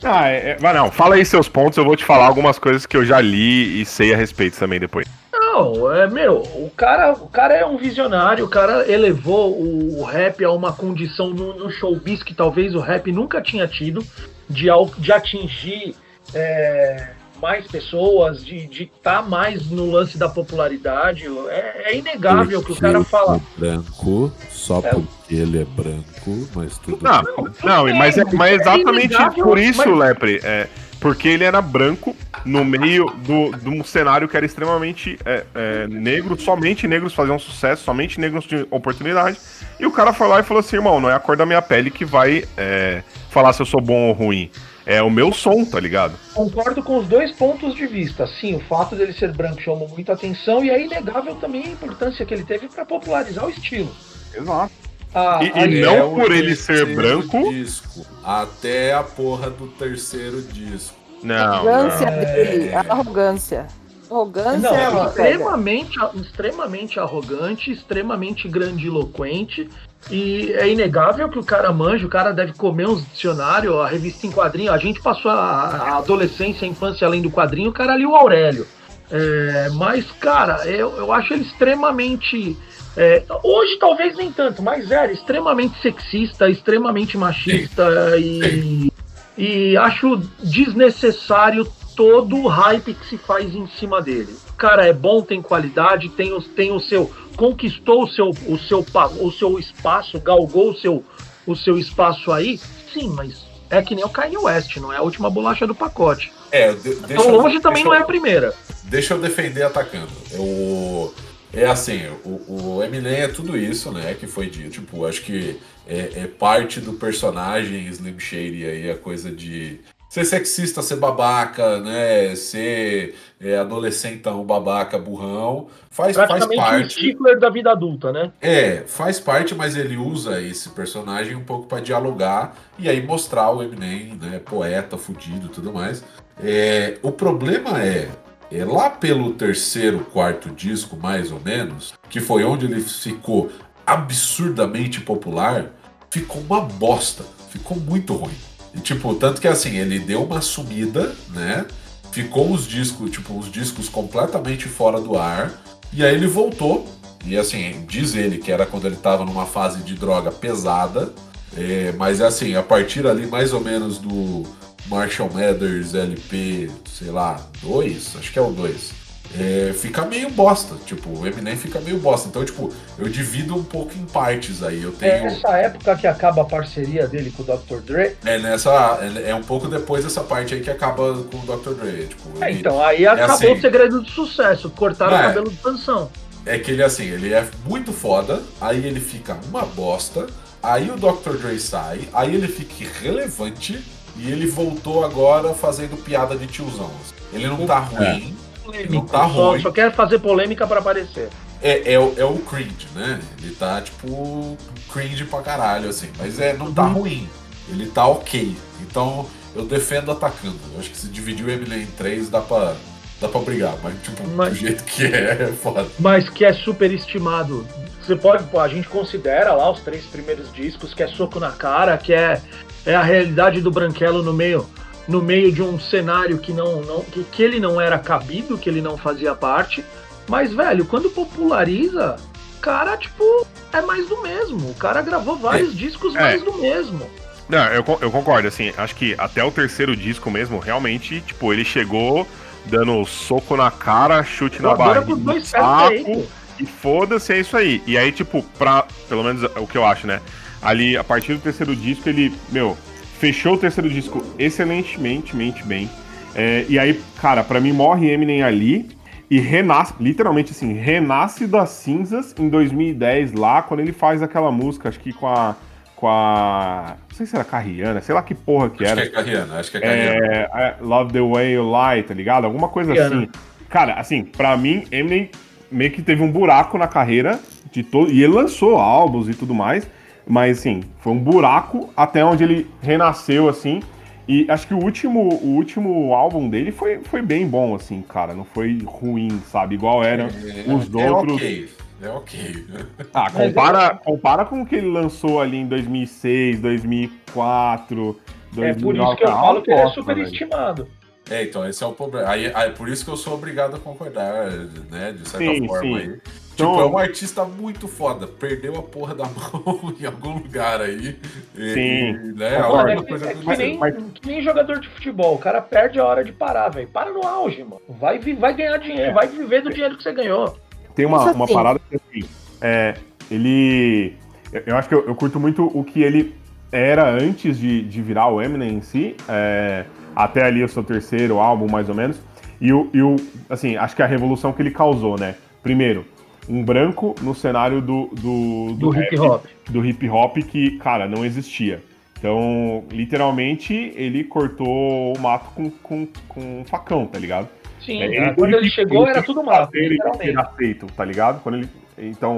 Ah, 0.02 0.28
é, 0.28 0.50
é- 0.50 0.56
vai 0.56 0.74
não, 0.74 0.90
fala 0.90 1.14
aí 1.14 1.24
seus 1.24 1.48
pontos, 1.48 1.78
eu 1.78 1.84
vou 1.84 1.94
te 1.96 2.04
falar 2.04 2.26
algumas 2.26 2.58
coisas 2.58 2.84
que 2.84 2.96
eu 2.96 3.04
já 3.04 3.20
li 3.20 3.80
e 3.80 3.86
sei 3.86 4.12
a 4.12 4.16
respeito 4.16 4.58
também 4.58 4.80
depois. 4.80 5.06
Não, 5.52 5.92
é 5.92 6.08
meu, 6.08 6.38
o 6.38 6.70
cara, 6.74 7.12
o 7.12 7.28
cara 7.28 7.52
é 7.54 7.66
um 7.66 7.76
visionário, 7.76 8.44
o 8.44 8.48
cara 8.48 8.90
elevou 8.90 9.52
o, 9.52 10.00
o 10.00 10.04
rap 10.04 10.42
a 10.42 10.50
uma 10.50 10.72
condição 10.72 11.28
no, 11.28 11.54
no 11.54 11.70
showbiz 11.70 12.22
que 12.22 12.32
talvez 12.34 12.74
o 12.74 12.80
rap 12.80 13.12
nunca 13.12 13.42
tinha 13.42 13.68
tido, 13.68 14.02
de, 14.48 14.68
de 14.98 15.12
atingir 15.12 15.94
é, 16.34 17.10
mais 17.40 17.66
pessoas, 17.66 18.42
de 18.42 18.66
estar 18.84 19.28
mais 19.28 19.70
no 19.70 19.90
lance 19.90 20.16
da 20.16 20.28
popularidade. 20.28 21.24
É, 21.50 21.92
é 21.92 21.96
inegável 21.98 22.62
que 22.62 22.72
o 22.72 22.76
cara 22.76 23.04
fala. 23.04 23.38
branco, 23.58 24.32
só 24.48 24.78
É. 24.78 24.88
porque 24.90 25.34
ele 25.34 25.60
é 25.60 25.64
branco, 25.66 26.48
mas 26.54 26.78
tudo 26.78 26.98
Não, 27.02 27.22
não, 27.62 27.84
bem, 27.84 27.98
mas 27.98 28.16
é, 28.16 28.24
mas 28.32 28.52
é 28.52 28.54
é 28.54 28.56
exatamente 28.56 29.14
inegável, 29.14 29.44
por 29.44 29.58
isso, 29.58 29.86
mas- 29.86 29.98
Lepre, 29.98 30.40
é, 30.42 30.66
porque 31.02 31.26
ele 31.26 31.42
era 31.42 31.60
branco 31.60 32.16
no 32.44 32.64
meio 32.64 33.06
do, 33.06 33.50
de 33.58 33.68
um 33.68 33.82
cenário 33.82 34.28
que 34.28 34.36
era 34.36 34.46
extremamente 34.46 35.18
é, 35.26 35.44
é, 35.52 35.88
negro, 35.88 36.40
somente 36.40 36.86
negros 36.86 37.12
faziam 37.12 37.40
sucesso, 37.40 37.82
somente 37.82 38.20
negros 38.20 38.46
tinham 38.46 38.66
oportunidade, 38.70 39.36
e 39.80 39.84
o 39.84 39.90
cara 39.90 40.12
foi 40.12 40.28
lá 40.28 40.38
e 40.38 40.44
falou 40.44 40.60
assim, 40.60 40.76
irmão, 40.76 41.00
não 41.00 41.10
é 41.10 41.14
a 41.14 41.18
cor 41.18 41.36
da 41.36 41.44
minha 41.44 41.60
pele 41.60 41.90
que 41.90 42.04
vai 42.04 42.44
é, 42.56 43.02
falar 43.30 43.52
se 43.52 43.60
eu 43.60 43.66
sou 43.66 43.80
bom 43.80 44.08
ou 44.08 44.12
ruim, 44.12 44.48
é 44.86 45.02
o 45.02 45.10
meu 45.10 45.32
som, 45.32 45.64
tá 45.64 45.80
ligado? 45.80 46.14
Concordo 46.34 46.84
com 46.84 46.98
os 46.98 47.08
dois 47.08 47.32
pontos 47.32 47.74
de 47.74 47.86
vista. 47.86 48.26
Sim, 48.26 48.54
o 48.54 48.60
fato 48.60 48.94
dele 48.94 49.12
ser 49.12 49.32
branco 49.32 49.60
chamou 49.60 49.88
muita 49.88 50.12
atenção 50.12 50.64
e 50.64 50.70
é 50.70 50.84
inegável 50.84 51.34
também 51.36 51.64
a 51.64 51.68
importância 51.68 52.24
que 52.24 52.32
ele 52.32 52.44
teve 52.44 52.68
para 52.68 52.84
popularizar 52.84 53.44
o 53.44 53.50
estilo. 53.50 53.92
Exato. 54.34 54.81
A- 55.14 55.40
E- 55.42 55.52
a- 55.54 55.66
e 55.66 55.80
não 55.80 55.94
É 55.94 56.22
por 56.24 56.32
ele 56.32 56.56
ser 56.56 56.94
branco. 56.94 57.50
disco, 57.50 58.06
até 58.24 58.94
a 58.94 59.02
porra 59.02 59.50
do 59.50 59.66
terceiro 59.68 60.40
disco. 60.42 60.96
Não, 61.22 61.36
arrogância 61.36 62.10
não. 62.10 62.18
dele, 62.18 62.74
a 62.74 62.80
arrogância. 62.80 63.66
Arrogância 64.10 64.58
Não, 64.58 64.74
é 64.74 65.04
é 65.04 65.06
extremamente, 65.06 65.98
extremamente 66.14 67.00
arrogante, 67.00 67.70
extremamente 67.72 68.46
grandiloquente. 68.48 69.70
E 70.10 70.52
é 70.54 70.68
inegável 70.68 71.28
que 71.28 71.38
o 71.38 71.44
cara 71.44 71.72
manja, 71.72 72.04
o 72.04 72.10
cara 72.10 72.32
deve 72.32 72.52
comer 72.54 72.88
uns 72.88 73.06
dicionários, 73.08 73.74
a 73.76 73.86
revista 73.86 74.26
em 74.26 74.32
quadrinho. 74.32 74.72
A 74.72 74.76
gente 74.78 75.00
passou 75.00 75.30
a, 75.30 75.36
a 75.36 75.96
adolescência, 75.98 76.66
a 76.66 76.70
infância 76.70 77.06
além 77.06 77.22
do 77.22 77.30
quadrinho, 77.30 77.70
o 77.70 77.72
cara 77.72 77.92
ali 77.92 78.04
o 78.04 78.14
Aurélio. 78.16 78.66
É, 79.10 79.68
mas, 79.74 80.10
cara, 80.12 80.66
eu, 80.66 80.96
eu 80.96 81.12
acho 81.12 81.32
ele 81.34 81.42
extremamente. 81.42 82.56
É, 82.96 83.22
hoje 83.42 83.76
talvez 83.78 84.16
nem 84.16 84.30
tanto, 84.32 84.62
mas 84.62 84.90
era 84.90 85.10
extremamente 85.12 85.80
sexista, 85.80 86.48
extremamente 86.48 87.16
machista 87.16 87.84
e, 88.18 88.92
e 89.36 89.76
acho 89.76 90.16
desnecessário 90.42 91.66
todo 91.96 92.36
o 92.36 92.48
hype 92.48 92.94
que 92.94 93.06
se 93.06 93.18
faz 93.18 93.54
em 93.54 93.66
cima 93.78 94.00
dele. 94.00 94.34
O 94.50 94.54
cara 94.54 94.86
é 94.86 94.92
bom, 94.92 95.22
tem 95.22 95.42
qualidade, 95.42 96.08
tem 96.10 96.32
o, 96.32 96.40
tem 96.40 96.72
o 96.72 96.80
seu. 96.80 97.10
conquistou 97.36 98.04
o 98.04 98.08
seu, 98.08 98.30
o, 98.30 98.58
seu, 98.58 98.84
o 99.20 99.32
seu 99.32 99.58
espaço, 99.58 100.18
galgou 100.20 100.70
o 100.70 100.76
seu, 100.76 101.04
o 101.46 101.54
seu 101.56 101.78
espaço 101.78 102.30
aí. 102.32 102.58
Sim, 102.92 103.08
mas 103.10 103.44
é 103.70 103.82
que 103.82 103.94
nem 103.94 104.04
o 104.04 104.08
Kanye 104.08 104.36
West, 104.36 104.76
não 104.76 104.92
é 104.92 104.98
a 104.98 105.02
última 105.02 105.30
bolacha 105.30 105.66
do 105.66 105.74
pacote. 105.74 106.32
É, 106.50 106.72
de, 106.74 106.94
deixa 106.94 107.22
Tão 107.22 107.32
eu- 107.32 107.40
longe 107.40 107.58
também 107.60 107.84
não 107.84 107.94
é 107.94 107.98
a 107.98 108.04
primeira. 108.04 108.54
Deixa 108.84 109.14
eu 109.14 109.18
defender 109.18 109.62
atacando. 109.62 110.08
Eu, 110.32 111.12
é 111.52 111.66
assim, 111.66 112.00
o, 112.24 112.76
o 112.76 112.82
Eminem 112.82 113.20
é 113.20 113.28
tudo 113.28 113.56
isso, 113.56 113.92
né? 113.92 114.14
Que 114.14 114.26
foi 114.26 114.48
dito. 114.48 114.70
Tipo, 114.70 115.04
acho 115.06 115.22
que 115.22 115.60
é, 115.86 116.22
é 116.22 116.26
parte 116.26 116.80
do 116.80 116.94
personagem 116.94 117.86
Slim 117.88 118.18
Shady 118.18 118.64
aí, 118.64 118.90
a 118.90 118.96
coisa 118.96 119.30
de 119.30 119.80
ser 120.12 120.26
sexista, 120.26 120.82
ser 120.82 120.96
babaca, 120.96 121.80
né? 121.80 122.34
Ser 122.36 123.14
é, 123.40 123.56
adolescentão, 123.56 124.44
babaca, 124.44 124.98
burrão. 124.98 125.68
Faz, 125.90 126.14
faz 126.14 126.28
Praticamente 126.28 126.58
o 126.58 126.62
parte. 126.62 126.92
Stifler 126.94 127.38
da 127.38 127.48
vida 127.48 127.70
adulta, 127.70 128.12
né? 128.12 128.30
É, 128.40 128.82
faz 128.86 129.18
parte, 129.18 129.54
mas 129.54 129.74
ele 129.74 129.96
usa 129.96 130.40
esse 130.40 130.68
personagem 130.68 131.34
um 131.34 131.44
pouco 131.44 131.66
para 131.66 131.80
dialogar 131.80 132.54
e 132.78 132.90
aí 132.90 133.02
mostrar 133.02 133.50
o 133.50 133.62
Eminem, 133.62 134.18
né, 134.20 134.38
poeta, 134.44 134.98
fudido 134.98 135.46
e 135.46 135.48
tudo 135.48 135.72
mais. 135.72 136.04
É, 136.42 136.98
o 137.02 137.10
problema 137.10 137.82
é, 137.82 138.08
é, 138.52 138.64
lá 138.64 138.90
pelo 138.90 139.32
terceiro, 139.32 140.00
quarto 140.12 140.50
disco, 140.50 140.96
mais 140.96 141.32
ou 141.32 141.40
menos, 141.40 141.94
que 142.10 142.20
foi 142.20 142.44
onde 142.44 142.66
ele 142.66 142.80
ficou 142.82 143.50
absurdamente 143.86 145.00
popular, 145.00 145.70
ficou 146.10 146.42
uma 146.42 146.60
bosta, 146.60 147.24
ficou 147.48 147.78
muito 147.78 148.14
ruim. 148.14 148.36
E, 148.74 148.80
tipo, 148.80 149.14
tanto 149.14 149.40
que 149.40 149.48
assim, 149.48 149.76
ele 149.76 149.98
deu 149.98 150.22
uma 150.22 150.40
sumida, 150.40 151.14
né? 151.30 151.64
Ficou 152.10 152.52
os 152.52 152.66
discos, 152.66 153.10
tipo, 153.10 153.38
os 153.38 153.50
discos 153.50 153.88
completamente 153.88 154.68
fora 154.68 155.00
do 155.00 155.16
ar. 155.16 155.52
E 155.92 156.04
aí 156.04 156.14
ele 156.14 156.26
voltou. 156.26 156.86
E 157.24 157.36
assim, 157.38 157.84
diz 157.88 158.14
ele 158.14 158.38
que 158.38 158.50
era 158.50 158.66
quando 158.66 158.86
ele 158.86 158.96
tava 158.96 159.24
numa 159.24 159.46
fase 159.46 159.82
de 159.82 159.94
droga 159.94 160.30
pesada. 160.30 161.12
É, 161.56 161.92
mas 161.92 162.20
assim, 162.20 162.54
a 162.54 162.62
partir 162.62 163.06
ali 163.06 163.26
mais 163.26 163.52
ou 163.52 163.60
menos 163.60 163.98
do 163.98 164.42
Marshall 164.86 165.30
Mathers 165.32 165.94
LP, 165.94 166.70
sei 166.86 167.10
lá, 167.10 167.40
2, 167.62 168.16
acho 168.18 168.32
que 168.32 168.38
é 168.38 168.42
o 168.42 168.50
2. 168.50 169.02
É, 169.34 169.72
fica 169.72 170.04
meio 170.04 170.28
bosta, 170.28 170.74
tipo, 170.84 171.08
o 171.08 171.26
Eminem 171.26 171.56
fica 171.56 171.80
meio 171.80 171.96
bosta. 171.96 172.28
Então, 172.28 172.44
tipo, 172.44 172.70
eu 172.98 173.08
divido 173.08 173.56
um 173.56 173.64
pouco 173.64 173.94
em 173.96 174.04
partes 174.04 174.62
aí. 174.62 174.82
Eu 174.82 174.94
É 175.00 175.08
tenho. 175.18 175.26
essa 175.30 175.48
época 175.56 175.96
que 175.96 176.06
acaba 176.06 176.42
a 176.42 176.44
parceria 176.44 177.06
dele 177.08 177.30
com 177.34 177.42
o 177.42 177.46
Dr. 177.46 177.80
Dre. 177.80 178.16
É 178.26 178.38
nessa. 178.38 178.98
É 179.24 179.30
é 179.30 179.34
um 179.34 179.42
pouco 179.42 179.68
depois 179.68 180.04
dessa 180.04 180.20
parte 180.22 180.52
aí 180.52 180.60
que 180.60 180.68
acaba 180.68 181.14
com 181.14 181.38
o 181.38 181.56
Dr. 181.56 181.70
Dre. 181.82 182.08
Tipo, 182.08 182.44
É, 182.44 182.50
ele- 182.50 182.58
então, 182.60 182.84
aí 182.84 183.06
acabou 183.06 183.34
assim. 183.36 183.52
o 183.54 183.60
segredo 183.62 184.02
do 184.02 184.10
sucesso. 184.10 184.68
Cortaram 184.68 185.16
É. 185.16 185.20
o 185.20 185.22
cabelo 185.28 185.50
de 185.50 185.62
Sansão. 185.62 186.10
É 186.44 186.58
que 186.58 186.70
ele 186.72 186.82
assim, 186.82 187.04
ele 187.04 187.32
é 187.32 187.46
muito 187.64 187.90
foda, 187.92 188.42
aí 188.60 188.84
ele 188.84 189.00
fica 189.00 189.38
uma 189.48 189.62
bosta, 189.64 190.26
aí 190.62 190.90
o 190.90 190.96
Dr. 190.96 191.38
Dre 191.40 191.58
sai, 191.58 192.00
aí 192.12 192.34
ele 192.34 192.48
fica 192.48 192.84
irrelevante 192.84 193.82
e 194.16 194.30
ele 194.30 194.46
voltou 194.46 195.04
agora 195.04 195.52
fazendo 195.54 195.96
piada 196.02 196.36
de 196.36 196.46
tiozão. 196.46 196.90
Ele 197.32 197.46
não 197.46 197.66
tá 197.66 197.78
ruim, 197.78 198.36
Polêmico. 198.64 199.06
tá 199.08 199.28
só, 199.28 199.50
ruim. 199.50 199.60
só 199.62 199.70
quer 199.70 199.92
fazer 199.92 200.18
polêmica 200.18 200.66
pra 200.66 200.80
aparecer. 200.80 201.28
é, 201.62 201.94
é, 201.94 201.98
o- 201.98 202.14
é 202.16 202.24
o 202.24 202.36
cringe, 202.38 202.86
né? 202.94 203.20
Ele 203.42 203.54
tá 203.54 203.80
tipo 203.80 204.56
cringe 204.92 205.24
pra 205.24 205.40
caralho, 205.40 205.88
assim, 205.88 206.10
mas 206.18 206.38
é, 206.38 206.52
não 206.54 206.72
tá 206.72 206.82
ruim, 206.84 207.28
ele 207.68 207.86
tá 207.86 208.06
ok. 208.06 208.54
Então 208.80 209.26
eu 209.54 209.64
defendo 209.64 210.10
atacando. 210.10 210.58
Eu 210.74 210.80
acho 210.80 210.90
que 210.90 210.96
se 210.96 211.08
dividir 211.08 211.46
o 211.46 211.50
Eminem 211.50 211.82
em 211.82 211.86
três 211.86 212.28
dá 212.28 212.40
pra, 212.40 212.74
dá 213.20 213.28
pra 213.28 213.40
brigar, 213.40 213.74
mas 213.82 213.94
tipo, 214.02 214.22
Mas- 214.28 214.50
do 214.50 214.54
jeito 214.56 214.84
que 214.84 215.04
é, 215.06 215.42
é 215.44 215.46
foda. 215.52 215.86
Mas 215.98 216.28
que 216.28 216.44
é 216.44 216.52
superestimado. 216.52 217.66
Você 218.02 218.16
pode, 218.16 218.44
pô, 218.44 218.58
a 218.58 218.66
gente 218.68 218.88
considera 218.88 219.54
lá 219.54 219.70
os 219.70 219.80
três 219.80 220.04
primeiros 220.06 220.52
discos, 220.52 220.92
que 220.92 221.02
é 221.04 221.06
soco 221.08 221.38
na 221.38 221.52
cara, 221.52 221.96
que 221.96 222.12
é, 222.12 222.42
é 222.84 222.94
a 222.94 223.02
realidade 223.02 223.60
do 223.60 223.70
Branquelo 223.70 224.22
no 224.22 224.32
meio 224.32 224.66
no 225.08 225.20
meio 225.20 225.50
de 225.50 225.62
um 225.62 225.80
cenário 225.80 226.38
que 226.38 226.52
não, 226.52 226.80
não 226.82 227.02
que, 227.02 227.24
que 227.24 227.42
ele 227.42 227.58
não 227.58 227.80
era 227.80 227.98
cabido, 227.98 228.56
que 228.56 228.68
ele 228.68 228.80
não 228.80 228.96
fazia 228.96 229.34
parte. 229.34 229.84
Mas, 230.28 230.52
velho, 230.52 230.84
quando 230.84 231.10
populariza, 231.10 232.16
cara, 232.60 232.96
tipo, 232.96 233.24
é 233.72 233.80
mais 233.82 234.08
do 234.08 234.22
mesmo. 234.22 234.70
O 234.70 234.74
cara 234.74 235.02
gravou 235.02 235.36
vários 235.36 235.76
discos 235.76 236.14
É. 236.14 236.20
mais 236.20 236.42
do 236.42 236.52
mesmo. 236.54 237.10
Não, 237.48 237.64
eu, 237.66 237.84
eu 238.00 238.10
concordo, 238.10 238.46
assim, 238.48 238.72
acho 238.78 238.94
que 238.94 239.14
até 239.18 239.44
o 239.44 239.50
terceiro 239.50 239.96
disco 239.96 240.30
mesmo, 240.30 240.58
realmente, 240.58 241.20
tipo, 241.20 241.52
ele 241.52 241.64
chegou 241.64 242.26
dando 242.64 243.04
soco 243.04 243.56
na 243.56 243.70
cara, 243.70 244.22
chute 244.22 244.62
na 244.62 244.74
barriga, 244.74 245.44
saco, 245.44 246.24
e 246.58 246.64
foda-se, 246.64 247.32
é 247.32 247.40
isso 247.40 247.56
aí. 247.56 247.82
E 247.86 247.98
aí, 247.98 248.12
tipo, 248.12 248.42
pra, 248.56 248.86
pelo 249.08 249.24
menos 249.24 249.42
o 249.56 249.66
que 249.66 249.76
eu 249.76 249.84
acho, 249.84 250.06
né, 250.06 250.20
ali, 250.62 250.96
a 250.96 251.04
partir 251.04 251.34
do 251.34 251.40
terceiro 251.40 251.74
disco, 251.74 252.08
ele, 252.08 252.32
meu, 252.50 252.76
fechou 253.18 253.54
o 253.54 253.58
terceiro 253.58 253.90
disco 253.90 254.22
excelentemente, 254.38 255.36
mente 255.36 255.64
bem. 255.64 255.90
É, 256.34 256.64
e 256.68 256.78
aí, 256.78 256.98
cara, 257.20 257.44
pra 257.44 257.60
mim 257.60 257.72
morre 257.72 258.10
Eminem 258.10 258.42
ali 258.42 258.88
e 259.30 259.38
renasce, 259.38 259.94
literalmente 260.00 260.52
assim, 260.52 260.72
renasce 260.74 261.46
das 261.46 261.70
cinzas 261.70 262.34
em 262.38 262.48
2010 262.48 263.32
lá, 263.32 263.62
quando 263.62 263.80
ele 263.80 263.92
faz 263.92 264.22
aquela 264.22 264.50
música, 264.50 264.88
acho 264.88 265.00
que 265.00 265.12
com 265.12 265.26
a. 265.26 265.56
Com 265.96 266.08
a. 266.08 266.96
Não 267.08 267.16
sei 267.16 267.26
se 267.26 267.34
era 267.34 267.44
Carriana, 267.44 268.00
sei 268.00 268.14
lá 268.14 268.22
que 268.22 268.34
porra 268.34 268.70
que 268.70 268.82
Acho 268.84 268.92
era. 268.92 269.02
que 269.02 269.08
é 269.08 269.10
Carriana, 269.10 269.58
acho 269.60 269.70
que 269.70 269.76
é 269.76 269.80
Carriana. 269.80 270.26
É, 270.26 270.50
é, 270.54 270.76
Love 270.80 271.12
the 271.12 271.20
Way 271.20 271.52
You 271.52 271.64
Lie, 271.64 272.02
tá 272.02 272.12
ligado? 272.14 272.44
Alguma 272.44 272.68
coisa 272.68 272.92
Rihanna. 272.92 273.16
assim. 273.16 273.28
Cara, 273.68 273.94
assim, 273.94 274.24
pra 274.24 274.56
mim, 274.56 274.84
Eminem 274.90 275.30
meio 275.70 275.90
que 275.90 276.02
teve 276.02 276.22
um 276.22 276.30
buraco 276.30 276.76
na 276.76 276.86
carreira 276.88 277.38
de 277.70 277.82
todo. 277.82 278.10
E 278.10 278.22
ele 278.22 278.32
lançou 278.34 278.76
álbuns 278.76 279.28
e 279.28 279.34
tudo 279.34 279.54
mais. 279.54 279.88
Mas, 280.26 280.58
assim, 280.58 280.82
foi 281.00 281.12
um 281.12 281.18
buraco 281.18 281.90
até 281.96 282.24
onde 282.24 282.44
ele 282.44 282.66
renasceu, 282.80 283.48
assim. 283.48 283.82
E 284.28 284.46
acho 284.48 284.68
que 284.68 284.74
o 284.74 284.78
último, 284.78 285.20
o 285.42 285.56
último 285.56 286.14
álbum 286.14 286.48
dele 286.48 286.70
foi, 286.70 287.00
foi 287.00 287.20
bem 287.20 287.46
bom, 287.46 287.74
assim, 287.74 288.02
cara. 288.02 288.34
Não 288.34 288.44
foi 288.44 288.78
ruim, 288.84 289.42
sabe? 289.50 289.74
Igual 289.74 290.02
eram 290.04 290.26
os 290.26 290.94
é 290.94 291.10
outros. 291.10 291.36
ok, 291.36 291.68
é 292.00 292.08
ok. 292.08 292.66
Ah, 293.12 293.30
compara, 293.30 293.94
compara 293.96 294.44
com 294.44 294.62
o 294.62 294.66
que 294.66 294.76
ele 294.76 294.88
lançou 294.88 295.40
ali 295.40 295.56
em 295.58 295.66
2006, 295.66 296.60
2004, 296.60 298.20
É 298.58 298.72
2009. 298.72 298.80
por 298.82 298.96
isso 298.96 299.16
que 299.16 299.24
eu 299.24 299.28
falo 299.32 299.62
que 299.62 299.70
ele 299.72 299.80
é 299.80 299.88
superestimado. 299.88 300.88
É, 301.30 301.44
então, 301.44 301.66
esse 301.68 301.82
é 301.82 301.86
o 301.86 301.92
problema. 301.92 302.28
Aí, 302.28 302.50
aí, 302.54 302.70
por 302.70 302.88
isso 302.88 303.04
que 303.04 303.10
eu 303.10 303.16
sou 303.16 303.34
obrigado 303.34 303.76
a 303.76 303.78
concordar, 303.78 304.50
né? 304.90 305.12
De 305.12 305.28
certa 305.28 305.38
Sim, 305.38 305.66
forma 305.66 305.82
sim. 305.82 305.96
aí. 305.96 306.20
Então- 306.54 306.72
tipo, 306.72 306.80
é 306.82 306.86
um 306.86 306.98
artista 306.98 307.44
muito 307.44 307.88
foda. 307.88 308.26
Perdeu 308.26 308.76
a 308.76 308.82
porra 308.82 309.14
da 309.14 309.24
mão 309.64 309.94
em 309.98 310.04
algum 310.06 310.34
lugar 310.34 310.80
aí. 310.80 311.16
E, 311.56 311.74
Sim. 311.74 312.12
né, 312.36 312.56
É 312.56 312.96
que, 312.96 313.06
coisa 313.06 313.30
é 313.30 313.34
que 313.34 313.56
nem, 313.56 313.78
mas- 313.78 313.94
que 314.14 314.26
nem 314.26 314.42
jogador 314.42 314.78
de 314.80 314.88
futebol. 314.88 315.34
O 315.34 315.38
cara 315.38 315.60
perde 315.60 315.98
a 315.98 316.04
hora 316.04 316.22
de 316.24 316.32
parar, 316.32 316.68
velho. 316.68 316.88
Para 316.88 317.10
no 317.10 317.26
auge, 317.26 317.62
mano. 317.64 317.80
Vai, 317.88 318.18
vai 318.18 318.54
ganhar 318.54 318.76
dinheiro, 318.78 319.14
vai 319.14 319.26
viver 319.26 319.62
do 319.62 319.70
dinheiro 319.70 319.96
que 319.96 320.02
você 320.02 320.12
ganhou. 320.12 320.56
Tem 320.94 321.06
uma, 321.06 321.32
uma 321.32 321.44
assim- 321.46 321.54
parada 321.54 321.80
que 321.88 321.96
assim, 321.96 322.28
é, 322.60 322.94
ele. 323.30 324.14
eu- 324.52 324.62
Eu 324.66 324.76
acho 324.76 324.88
que 324.88 324.94
eu, 324.94 325.06
eu 325.06 325.14
curto 325.14 325.40
muito 325.40 325.64
o 325.76 325.82
que 325.82 326.02
ele 326.02 326.34
era 326.70 327.08
antes 327.10 327.58
de, 327.58 327.82
de 327.82 328.02
virar 328.02 328.28
o 328.28 328.40
Eminem 328.42 328.74
em 328.76 328.80
si, 328.82 329.16
é, 329.28 329.84
até 330.14 330.44
ali 330.44 330.62
o 330.62 330.68
seu 330.68 330.82
terceiro 330.84 331.38
álbum, 331.38 331.66
mais 331.70 331.88
ou 331.88 331.94
menos. 331.94 332.20
E 332.60 332.72
o, 332.72 332.88
e 332.94 333.02
o, 333.02 333.16
assim, 333.50 333.76
acho 333.76 333.96
que 333.96 334.02
a 334.02 334.06
revolução 334.06 334.52
que 334.52 334.62
ele 334.62 334.70
causou, 334.70 335.18
né? 335.18 335.34
Primeiro, 335.62 336.04
um 336.48 336.62
branco 336.64 337.14
no 337.22 337.34
cenário 337.34 337.80
do, 337.80 338.08
do, 338.12 338.74
Do 338.74 338.90
rap, 338.90 339.06
hip 339.14 339.18
hop. 339.20 339.44
do 339.70 339.84
hip 339.84 340.08
hop 340.08 340.36
que, 340.38 340.78
cara, 340.78 341.06
não 341.08 341.24
existia. 341.24 341.82
Então, 342.18 342.84
literalmente, 342.90 343.74
ele 343.96 344.22
cortou 344.24 345.12
o 345.16 345.18
mato 345.18 345.50
com, 345.54 345.70
com, 345.70 346.06
com 346.28 346.60
um 346.60 346.64
facão, 346.64 347.06
tá 347.06 347.18
ligado? 347.18 347.48
Sim, 347.80 348.00
É, 348.00 348.08
né? 348.08 348.34
quando 348.34 348.54
ele 348.54 348.70
chegou 348.70 349.08
era 349.08 349.22
tudo 349.22 349.42
mato, 349.42 349.74
Ele 349.74 349.98
ser 350.20 350.38
aceito, 350.38 350.86
tá 350.96 351.04
ligado? 351.04 351.42
Quando 351.42 351.56
ele, 351.56 351.68
então, 351.98 352.36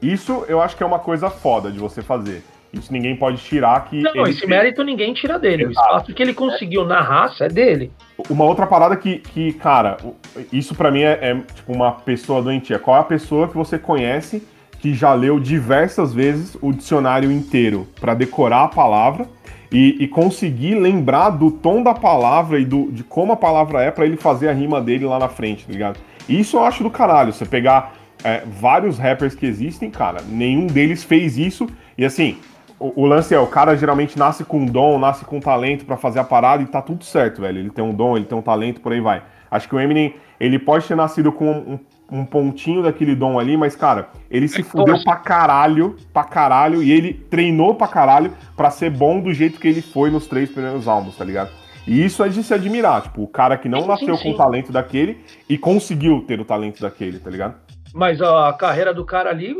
isso 0.00 0.44
eu 0.48 0.60
acho 0.60 0.74
que 0.74 0.82
é 0.82 0.86
uma 0.86 0.98
coisa 0.98 1.28
foda 1.28 1.70
de 1.70 1.78
você 1.78 2.00
fazer. 2.00 2.42
Isso 2.78 2.92
ninguém 2.92 3.16
pode 3.16 3.38
tirar 3.38 3.84
que. 3.86 4.00
Não, 4.02 4.26
esse 4.26 4.40
fez. 4.40 4.50
mérito 4.50 4.82
ninguém 4.84 5.12
tira 5.14 5.38
dele. 5.38 5.66
O 5.66 5.70
Exato. 5.70 5.86
espaço 5.88 6.14
que 6.14 6.22
ele 6.22 6.34
conseguiu 6.34 6.84
na 6.84 7.00
raça 7.00 7.44
é 7.44 7.48
dele. 7.48 7.90
Uma 8.30 8.44
outra 8.44 8.66
parada 8.66 8.96
que, 8.96 9.18
que 9.18 9.52
cara, 9.54 9.96
o- 10.04 10.14
isso 10.52 10.74
pra 10.74 10.90
mim 10.90 11.02
é, 11.02 11.18
é, 11.20 11.34
tipo 11.54 11.72
uma 11.72 11.92
pessoa 11.92 12.42
doentia. 12.42 12.78
Qual 12.78 12.96
é 12.96 13.00
a 13.00 13.04
pessoa 13.04 13.48
que 13.48 13.56
você 13.56 13.78
conhece 13.78 14.42
que 14.80 14.92
já 14.94 15.12
leu 15.14 15.40
diversas 15.40 16.12
vezes 16.12 16.56
o 16.60 16.72
dicionário 16.72 17.32
inteiro 17.32 17.88
pra 18.00 18.14
decorar 18.14 18.64
a 18.64 18.68
palavra 18.68 19.26
e, 19.72 19.96
e 20.04 20.06
conseguir 20.06 20.74
lembrar 20.76 21.30
do 21.30 21.50
tom 21.50 21.82
da 21.82 21.94
palavra 21.94 22.58
e 22.60 22.64
do, 22.64 22.92
de 22.92 23.02
como 23.02 23.32
a 23.32 23.36
palavra 23.36 23.82
é 23.82 23.90
pra 23.90 24.04
ele 24.06 24.16
fazer 24.16 24.48
a 24.48 24.52
rima 24.52 24.80
dele 24.80 25.04
lá 25.06 25.18
na 25.18 25.28
frente, 25.28 25.66
tá 25.66 25.72
ligado? 25.72 25.98
Isso 26.28 26.56
eu 26.58 26.64
acho 26.64 26.82
do 26.82 26.90
caralho. 26.90 27.32
Você 27.32 27.44
pegar 27.46 27.94
é, 28.22 28.42
vários 28.46 28.98
rappers 28.98 29.34
que 29.34 29.46
existem, 29.46 29.90
cara, 29.90 30.18
nenhum 30.28 30.66
deles 30.66 31.02
fez 31.02 31.36
isso. 31.38 31.66
E 31.98 32.04
assim, 32.04 32.36
o, 32.78 33.02
o 33.02 33.06
lance 33.06 33.34
é, 33.34 33.38
o 33.38 33.46
cara 33.46 33.76
geralmente 33.76 34.18
nasce 34.18 34.44
com 34.44 34.58
um 34.60 34.66
dom, 34.66 34.98
nasce 34.98 35.24
com 35.24 35.40
talento 35.40 35.84
pra 35.84 35.96
fazer 35.96 36.18
a 36.18 36.24
parada 36.24 36.62
e 36.62 36.66
tá 36.66 36.82
tudo 36.82 37.04
certo, 37.04 37.40
velho. 37.40 37.58
Ele 37.58 37.70
tem 37.70 37.84
um 37.84 37.94
dom, 37.94 38.16
ele 38.16 38.26
tem 38.26 38.36
um 38.36 38.42
talento, 38.42 38.80
por 38.80 38.92
aí 38.92 39.00
vai. 39.00 39.22
Acho 39.50 39.68
que 39.68 39.74
o 39.74 39.80
Eminem, 39.80 40.14
ele 40.38 40.58
pode 40.58 40.86
ter 40.86 40.96
nascido 40.96 41.32
com 41.32 41.50
um, 41.50 41.78
um 42.10 42.24
pontinho 42.24 42.82
daquele 42.82 43.14
dom 43.14 43.38
ali, 43.38 43.56
mas, 43.56 43.76
cara, 43.76 44.08
ele 44.30 44.48
se 44.48 44.62
fudeu 44.62 44.94
torce. 44.94 45.04
pra 45.04 45.16
caralho, 45.16 45.96
pra 46.12 46.24
caralho, 46.24 46.82
e 46.82 46.90
ele 46.90 47.14
treinou 47.14 47.74
pra 47.74 47.88
caralho 47.88 48.32
pra 48.56 48.70
ser 48.70 48.90
bom 48.90 49.20
do 49.20 49.32
jeito 49.32 49.58
que 49.60 49.68
ele 49.68 49.80
foi 49.80 50.10
nos 50.10 50.26
três 50.26 50.50
primeiros 50.50 50.86
álbuns, 50.88 51.16
tá 51.16 51.24
ligado? 51.24 51.50
E 51.86 52.04
isso 52.04 52.22
é 52.24 52.28
de 52.28 52.42
se 52.42 52.52
admirar, 52.52 53.02
tipo, 53.02 53.22
o 53.22 53.28
cara 53.28 53.56
que 53.56 53.68
não 53.68 53.82
Sim, 53.82 53.88
nasceu 53.88 54.16
sim, 54.16 54.22
com 54.24 54.28
sim. 54.30 54.34
o 54.34 54.36
talento 54.36 54.72
daquele 54.72 55.20
e 55.48 55.56
conseguiu 55.56 56.20
ter 56.26 56.40
o 56.40 56.44
talento 56.44 56.80
daquele, 56.80 57.20
tá 57.20 57.30
ligado? 57.30 57.54
Mas 57.96 58.20
a 58.20 58.52
carreira 58.52 58.92
do 58.92 59.06
cara 59.06 59.30
ali 59.30 59.56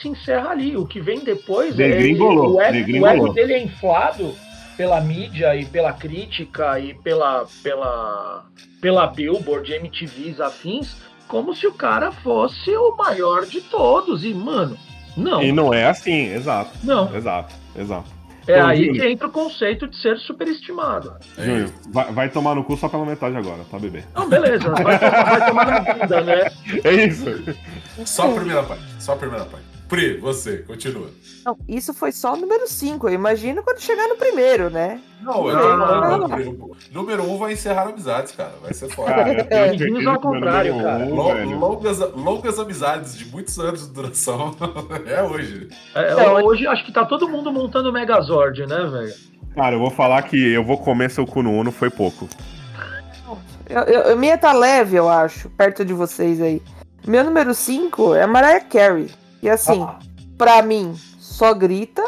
se 0.00 0.06
encerra 0.06 0.50
ali. 0.50 0.76
O 0.76 0.86
que 0.86 1.00
vem 1.00 1.24
depois 1.24 1.76
é. 1.76 1.88
O 1.88 2.60
ego, 2.60 3.00
o 3.00 3.06
ego 3.06 3.32
dele 3.32 3.52
é 3.52 3.60
inflado 3.60 4.32
pela 4.76 5.00
mídia 5.00 5.56
e 5.56 5.66
pela 5.66 5.92
crítica 5.92 6.78
e 6.78 6.94
pela, 6.94 7.48
pela, 7.64 8.44
pela 8.80 9.08
Billboard, 9.08 9.72
MTVs 9.74 10.40
afins, 10.40 10.98
como 11.26 11.52
se 11.52 11.66
o 11.66 11.72
cara 11.72 12.12
fosse 12.12 12.70
o 12.76 12.94
maior 12.94 13.44
de 13.44 13.60
todos. 13.60 14.24
E, 14.24 14.32
mano, 14.32 14.78
não. 15.16 15.42
E 15.42 15.50
não 15.50 15.74
é 15.74 15.86
assim, 15.86 16.32
exato, 16.32 16.70
Não. 16.84 17.12
exato, 17.12 17.52
exato. 17.76 18.19
É 18.46 18.62
Ô, 18.62 18.66
aí 18.66 18.86
Júlio. 18.86 19.00
que 19.00 19.08
entra 19.08 19.26
o 19.28 19.30
conceito 19.30 19.86
de 19.86 19.96
ser 20.00 20.16
superestimado. 20.18 21.14
É 21.36 21.64
isso. 21.64 21.74
vai, 21.92 22.12
vai 22.12 22.28
tomar 22.28 22.54
no 22.54 22.64
cu 22.64 22.76
só 22.76 22.88
pela 22.88 23.04
metade 23.04 23.36
agora, 23.36 23.62
tá, 23.70 23.78
bebê? 23.78 24.02
Não, 24.14 24.28
beleza. 24.28 24.68
Vai 24.70 24.98
tomar, 24.98 25.24
vai 25.24 25.46
tomar 25.46 25.66
na 25.66 25.80
bunda, 25.94 26.20
né? 26.22 26.50
É 26.84 26.92
isso. 27.06 27.24
Só 28.04 28.30
a 28.30 28.34
primeira 28.34 28.62
parte. 28.62 28.84
Só 28.98 29.12
a 29.12 29.16
primeira 29.16 29.44
parte. 29.44 29.64
Pri, 29.90 30.16
você, 30.18 30.58
continua. 30.58 31.08
Não, 31.44 31.58
isso 31.68 31.92
foi 31.92 32.12
só 32.12 32.34
o 32.34 32.36
número 32.36 32.68
5. 32.68 33.08
Eu 33.08 33.12
imagino 33.14 33.60
quando 33.60 33.80
chegar 33.80 34.06
no 34.06 34.14
primeiro, 34.14 34.70
né? 34.70 35.00
Não, 35.20 35.48
eu 35.48 35.56
Não, 35.56 35.76
não, 35.76 36.28
não. 36.28 36.70
Número 36.92 37.24
um 37.24 37.36
vai 37.36 37.54
encerrar 37.54 37.88
amizades, 37.88 38.32
cara. 38.32 38.52
Vai 38.62 38.72
ser 38.72 38.88
foda. 38.88 39.12
Cara, 39.12 39.48
certeza 39.76 40.10
ao 40.10 40.20
contrário, 40.20 40.80
cara. 40.80 41.04
um, 41.04 41.14
longas, 41.58 41.98
longas 42.14 42.58
amizades 42.60 43.18
de 43.18 43.24
muitos 43.26 43.58
anos 43.58 43.84
de 43.88 43.92
duração. 43.92 44.54
é 45.06 45.20
hoje. 45.24 45.68
É, 45.92 46.14
Não, 46.14 46.34
hoje 46.44 46.68
acho 46.68 46.86
que 46.86 46.92
tá 46.92 47.04
todo 47.04 47.28
mundo 47.28 47.52
montando 47.52 47.90
o 47.90 47.92
Megazord, 47.92 48.64
né, 48.66 48.86
velho? 48.86 49.14
Cara, 49.56 49.74
eu 49.74 49.80
vou 49.80 49.90
falar 49.90 50.22
que 50.22 50.52
eu 50.52 50.64
vou 50.64 50.78
comer 50.78 51.10
seu 51.10 51.26
cu 51.26 51.42
no 51.42 51.50
Uno 51.50 51.72
foi 51.72 51.90
pouco. 51.90 52.28
Eu, 53.68 53.82
eu, 53.82 54.00
eu- 54.02 54.16
minha 54.16 54.38
tá 54.38 54.52
leve, 54.52 54.96
eu 54.96 55.08
acho, 55.08 55.50
perto 55.50 55.84
de 55.84 55.92
vocês 55.92 56.40
aí. 56.40 56.62
Meu 57.04 57.24
número 57.24 57.52
5 57.54 58.14
é 58.14 58.24
Mariah 58.24 58.60
Carey. 58.64 59.10
E 59.42 59.48
assim, 59.48 59.82
Ah. 59.82 59.98
pra 60.36 60.62
mim, 60.62 60.94
só 61.18 61.54
grita. 61.54 62.02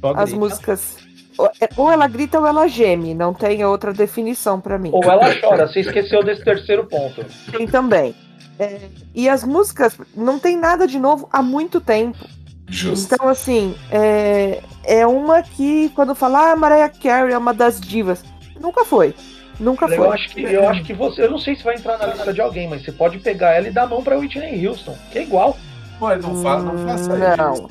Só 0.00 0.10
As 0.16 0.30
grita. 0.30 0.38
músicas. 0.38 0.96
ou- 1.36 1.50
é- 1.60 1.68
Ou 1.76 1.90
ela 1.90 2.06
grita 2.06 2.38
ou 2.38 2.46
ela 2.46 2.68
geme. 2.68 3.12
Não 3.14 3.32
tem 3.34 3.64
outra 3.64 3.92
definição 3.92 4.60
pra 4.60 4.78
mim. 4.78 4.90
Ou 4.92 5.02
ela 5.02 5.34
chora, 5.40 5.66
você 5.66 5.80
esqueceu 5.80 6.22
desse 6.22 6.44
terceiro 6.44 6.86
ponto. 6.86 7.24
Tem 7.50 7.66
também. 7.66 8.14
É, 8.58 8.78
e 9.12 9.28
as 9.28 9.42
músicas 9.42 9.98
não 10.14 10.38
tem 10.38 10.56
nada 10.56 10.86
de 10.86 10.98
novo 10.98 11.28
há 11.32 11.42
muito 11.42 11.80
tempo. 11.80 12.24
Justo. 12.68 13.14
Então, 13.14 13.28
assim, 13.28 13.74
é, 13.90 14.62
é 14.84 15.06
uma 15.06 15.42
que, 15.42 15.88
quando 15.94 16.14
falar 16.14 16.52
ah, 16.52 16.56
Mariah 16.56 16.88
Carey 16.88 17.34
é 17.34 17.38
uma 17.38 17.52
das 17.52 17.80
divas, 17.80 18.22
nunca 18.60 18.84
foi. 18.84 19.12
Nunca 19.58 19.86
Eu 19.86 19.96
foi. 19.96 20.08
acho, 20.08 20.28
que, 20.30 20.40
eu 20.42 20.68
acho 20.68 20.82
que 20.84 20.92
você. 20.94 21.22
Eu 21.22 21.30
não 21.32 21.38
sei 21.38 21.54
se 21.56 21.62
vai 21.64 21.74
entrar 21.74 21.98
na 21.98 22.06
lista 22.06 22.32
de 22.32 22.40
alguém, 22.40 22.68
mas 22.68 22.84
você 22.84 22.92
pode 22.92 23.18
pegar 23.18 23.52
ela 23.54 23.66
e 23.68 23.70
dar 23.72 23.82
a 23.82 23.86
mão 23.86 24.02
pra 24.02 24.16
Whitney 24.18 24.66
Houston, 24.66 24.96
que 25.12 25.18
é 25.18 25.22
igual. 25.22 25.56
Mas 26.04 26.22
não, 26.24 26.36
fa 26.42 26.58
não 26.58 26.78
faça 26.78 27.12
Hum, 27.12 27.18
não, 27.18 27.54
isso. 27.54 27.68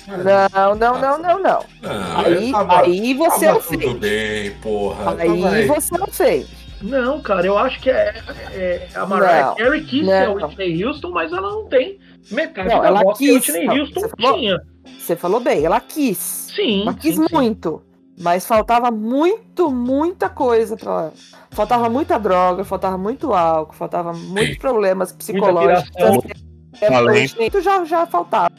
não, 0.53 0.75
não, 0.75 0.99
não, 0.99 1.17
não, 1.17 1.39
não. 1.39 1.65
Não, 1.81 2.17
Aí, 2.25 2.51
tava- 2.51 2.81
aí 2.81 3.13
você 3.13 3.45
tava 3.45 3.53
não 3.53 3.61
tudo 3.61 3.79
fez. 3.79 3.93
bem, 3.97 4.51
porra. 4.61 5.15
Aí 5.19 5.67
você 5.67 5.97
não 5.97 6.07
fez. 6.07 6.47
Não, 6.81 7.21
cara, 7.21 7.45
eu 7.47 7.57
acho 7.57 7.79
que 7.79 7.89
é, 7.89 8.13
é- 8.51 8.87
a 8.93 9.05
Mariah 9.05 9.45
Não, 9.47 9.55
Carey 9.55 9.83
quis 9.85 10.05
ser 10.05 10.11
a 10.13 10.25
não. 10.27 10.35
Whitney 10.35 10.83
Houston, 10.85 11.11
mas 11.11 11.31
ela 11.31 11.49
não 11.49 11.65
tem 11.67 11.97
metade 12.29 12.67
Não, 12.67 12.81
da 12.81 12.87
ela 12.87 13.01
voz 13.03 13.17
que 13.17 13.29
a 13.29 13.39
quis, 13.39 13.47
Whitney 13.47 13.65
não, 13.67 13.75
Houston 13.77 13.99
você 14.01 14.09
falou- 14.09 14.37
tinha. 14.39 14.61
Você 14.99 15.15
falou 15.15 15.39
bem, 15.39 15.63
ela 15.65 15.79
quis. 15.79 16.17
Sim, 16.17 16.81
Ela 16.81 16.93
quis 16.93 17.15
sim, 17.15 17.25
sim. 17.27 17.35
muito. 17.35 17.81
Mas 18.19 18.45
faltava 18.45 18.91
muito, 18.91 19.71
muita 19.71 20.29
coisa 20.29 20.75
pra 20.77 20.91
ela. 20.91 21.13
Faltava 21.51 21.89
muita 21.89 22.19
droga, 22.19 22.63
faltava 22.63 22.97
muito 22.97 23.33
álcool, 23.33 23.73
faltava 23.73 24.11
muitos 24.13 24.57
problemas 24.57 25.11
psicológicos. 25.11 25.89
É, 26.85 26.89
Talento. 26.89 27.41
Isso 27.41 27.61
já, 27.61 27.83
já 27.85 28.05
faltava, 28.05 28.49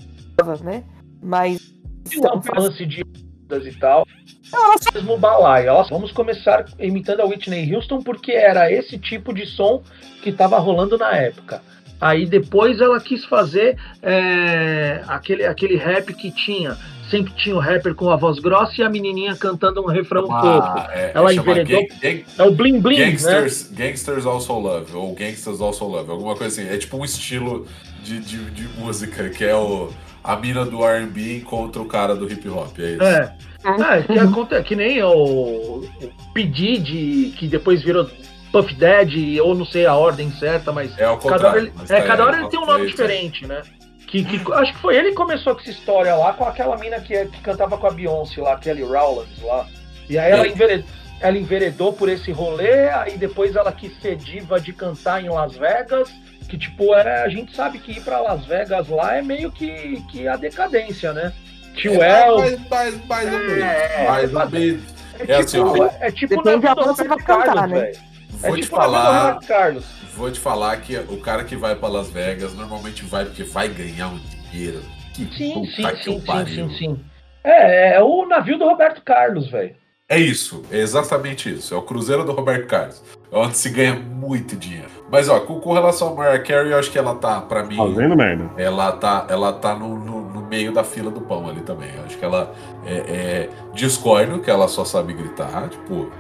né? 0.63 0.83
Mas. 1.23 1.73
Não, 2.17 2.37
um 2.37 2.61
lance 2.61 2.85
de 2.87 3.05
e 3.51 3.73
tal. 3.75 4.07
Ela 4.53 4.77
só- 4.79 4.91
Mesmo 4.95 5.17
balaio. 5.19 5.69
Ela- 5.69 5.83
Vamos 5.85 6.11
começar 6.13 6.65
imitando 6.79 7.21
a 7.21 7.25
Whitney 7.27 7.75
Houston 7.75 8.01
porque 8.03 8.33
era 8.33 8.71
esse 8.73 8.99
tipo 8.99 9.33
de 9.35 9.47
som 9.47 9.83
que 10.23 10.31
estava 10.31 10.59
rolando 10.59 10.97
na 10.99 11.15
época. 11.17 11.63
Aí 12.01 12.27
depois 12.27 12.81
ela 12.81 12.99
quis 13.01 13.25
fazer 13.25 13.77
é, 14.03 15.03
aquele, 15.07 15.45
aquele 15.47 15.77
rap 15.77 16.13
que 16.15 16.31
tinha. 16.31 16.77
Sempre 17.11 17.33
tinha 17.35 17.55
o 17.55 17.59
rapper 17.61 17.95
com 17.95 18.09
a 18.11 18.17
voz 18.17 18.39
grossa 18.39 18.81
e 18.81 18.83
a 18.83 18.89
menininha 18.89 19.37
cantando 19.37 19.83
um 19.83 19.87
refrão 19.87 20.27
fofo. 20.27 20.37
Uma- 20.47 20.89
é, 20.93 21.13
Ela 21.15 21.33
chama 21.33 21.53
enveredou- 21.53 21.87
gang- 21.87 22.01
gang- 22.01 22.25
É 22.39 22.43
o 22.43 22.51
Bling 22.51 22.81
Bling, 22.81 22.99
né? 22.99 23.07
Gangsters, 23.11 23.71
Gangsters 23.71 24.27
Also 24.27 24.53
Love, 24.59 24.97
ou 24.97 25.15
Gangsters 25.15 25.61
Also 25.61 25.85
Love, 25.87 26.11
alguma 26.11 26.35
coisa 26.35 26.61
assim. 26.63 26.69
É 26.73 26.77
tipo 26.79 26.97
um 26.97 27.05
estilo 27.05 27.67
de, 28.05 28.21
de, 28.21 28.51
de 28.51 28.69
música, 28.79 29.29
que 29.31 29.45
é 29.45 29.55
o, 29.55 29.91
a 30.23 30.37
mina 30.37 30.65
do 30.65 30.85
R&B 30.85 31.41
contra 31.41 31.81
o 31.83 31.87
cara 31.87 32.15
do 32.15 32.31
hip 32.31 32.49
hop, 32.49 32.79
é 32.79 32.83
isso. 32.93 33.03
É. 33.03 33.35
É, 33.67 34.03
que, 34.03 34.63
que 34.63 34.77
nem 34.77 35.03
o, 35.03 35.09
o 35.11 35.89
P. 36.35 36.43
Diddy, 36.45 37.35
que 37.39 37.49
depois 37.49 37.83
virou 37.83 38.09
Puff 38.53 38.75
Daddy, 38.75 39.41
ou 39.41 39.55
não 39.55 39.65
sei 39.65 39.87
a 39.87 39.95
ordem 39.95 40.31
certa, 40.33 40.71
mas 40.71 40.97
É 40.99 41.05
ao 41.05 41.17
cada 41.19 41.49
hora 41.49 41.59
ele, 41.59 41.73
é, 41.89 42.01
tá- 42.01 42.07
cada 42.07 42.25
hora 42.27 42.37
é 42.37 42.41
ele 42.41 42.49
tem 42.51 42.61
um 42.61 42.67
nome 42.67 42.87
diferente, 42.87 43.47
né? 43.47 43.63
Que, 44.07 44.23
que- 44.23 44.53
acho 44.53 44.73
que 44.75 44.79
foi 44.81 44.95
ele 44.97 45.09
que 45.11 45.15
começou 45.17 45.55
com 45.55 45.63
essa 45.63 45.71
história 45.71 46.15
lá, 46.15 46.35
com 46.35 46.45
aquela 46.45 46.77
mina 46.77 47.01
que, 47.01 47.25
que 47.25 47.41
cantava 47.41 47.79
com 47.79 47.87
a 47.87 47.91
Beyoncé 47.91 48.41
lá, 48.43 48.57
Kelly 48.59 48.83
Rowlands 48.83 49.43
lá. 49.43 49.67
E 50.11 50.19
aí 50.19 50.31
ela 50.31 50.47
É. 50.47 50.51
enveredou, 50.51 50.87
ela 51.21 51.39
enveredou 51.39 51.93
por 51.95 52.09
esse 52.11 52.31
rolê, 52.33 52.91
aí 52.91 53.17
depois 53.17 53.57
ela 53.57 53.73
quis 53.73 53.99
ser 54.01 54.15
diva 54.17 54.61
de 54.61 54.73
cantar 54.75 55.25
em 55.25 55.31
Las 55.31 55.57
Vegas, 55.57 56.11
que 56.49 56.59
tipo, 56.59 56.95
era, 56.95 57.25
a 57.25 57.29
gente 57.29 57.55
sabe 57.55 57.79
que 57.79 57.93
ir 57.93 58.03
pra 58.03 58.21
Las 58.21 58.45
Vegas 58.47 58.89
lá 58.89 59.17
é 59.17 59.23
meio 59.23 59.51
que, 59.51 60.01
que 60.11 60.29
a 60.29 60.37
decadência, 60.37 61.13
né? 61.13 61.33
Tio 61.75 62.03
É, 62.03 62.27
El, 62.29 62.37
mais, 62.37 62.69
mais, 62.69 63.07
mais. 63.07 63.29
É, 63.33 64.07
mais 64.07 64.35
ou 64.35 64.43
é. 64.43 64.81
É, 65.19 65.25
É 65.27 65.27
tipo, 65.27 65.41
assim, 65.43 65.61
ó. 65.61 65.91
é 66.01 66.11
tipo 66.13 66.43
Depende 66.43 66.67
na 66.67 66.75
da 66.75 66.93
vida 66.93 67.17
do 67.17 67.17
cantar, 67.19 67.45
Carlos, 67.55 67.67
né? 67.69 67.81
velho. 67.81 67.99
Vou 68.31 68.57
é 68.57 68.61
te 68.61 68.63
tipo 68.63 68.77
falar, 68.77 69.35
Roberto 69.35 69.47
Carlos. 69.47 69.85
vou 70.15 70.31
te 70.31 70.41
falar 70.41 70.77
que 70.81 70.97
o 70.99 71.21
cara 71.21 71.45
que 71.45 71.57
vai 71.57 71.75
pra 71.77 71.89
Las 71.89 72.11
Vegas 72.11 72.55
normalmente 72.55 73.05
vai 73.05 73.25
porque 73.25 73.45
vai 73.45 73.69
ganhar 73.69 74.09
um 74.09 74.19
dinheiro. 74.51 74.83
Que 75.15 75.27
Sim, 75.37 75.55
puta 75.55 75.73
sim, 75.73 75.91
que 75.97 76.05
sim, 76.05 76.21
sim, 76.21 76.47
sim, 76.47 76.77
sim. 76.77 77.05
É, 77.43 77.95
é 77.97 78.03
o 78.03 78.27
navio 78.27 78.59
do 78.59 78.65
Roberto 78.65 79.03
Carlos, 79.03 79.51
velho. 79.51 79.77
É 80.15 80.19
isso, 80.19 80.63
é 80.71 80.79
exatamente 80.79 81.53
isso. 81.53 81.75
É 81.75 81.77
o 81.77 81.83
Cruzeiro 81.83 82.25
do 82.25 82.31
Roberto 82.33 82.69
Carlos. 82.69 83.03
É 83.33 83.37
onde 83.37 83.57
se 83.59 83.69
ganha 83.69 83.95
muito 83.97 84.55
dinheiro. 84.55 84.89
Mas 85.11 85.29
ó, 85.29 85.41
com, 85.41 85.59
com 85.59 85.73
relação 85.73 86.09
a 86.13 86.15
Mariah 86.15 86.43
Carey, 86.45 86.71
eu 86.71 86.79
acho 86.79 86.91
que 86.91 86.97
ela 86.99 87.17
tá, 87.17 87.41
pra 87.41 87.65
mim, 87.65 87.77
Fazendo 87.77 88.17
merda. 88.17 88.49
ela 88.57 88.93
tá, 88.93 89.27
ela 89.29 89.53
tá 89.53 89.75
no, 89.75 89.99
no- 89.99 90.31
no 90.31 90.41
meio 90.47 90.71
da 90.73 90.85
fila 90.85 91.11
do 91.11 91.21
pão 91.21 91.49
ali 91.49 91.63
também. 91.63 91.91
Eu 91.97 92.05
acho 92.05 92.17
que 92.17 92.25
ela 92.25 92.55
é, 92.87 92.95
é 92.95 93.49
discordo 93.75 94.39
que 94.39 94.49
ela 94.51 94.69
só 94.69 94.85
sabe 94.85 95.13
gritar. 95.15 95.69
Tipo, 95.69 96.11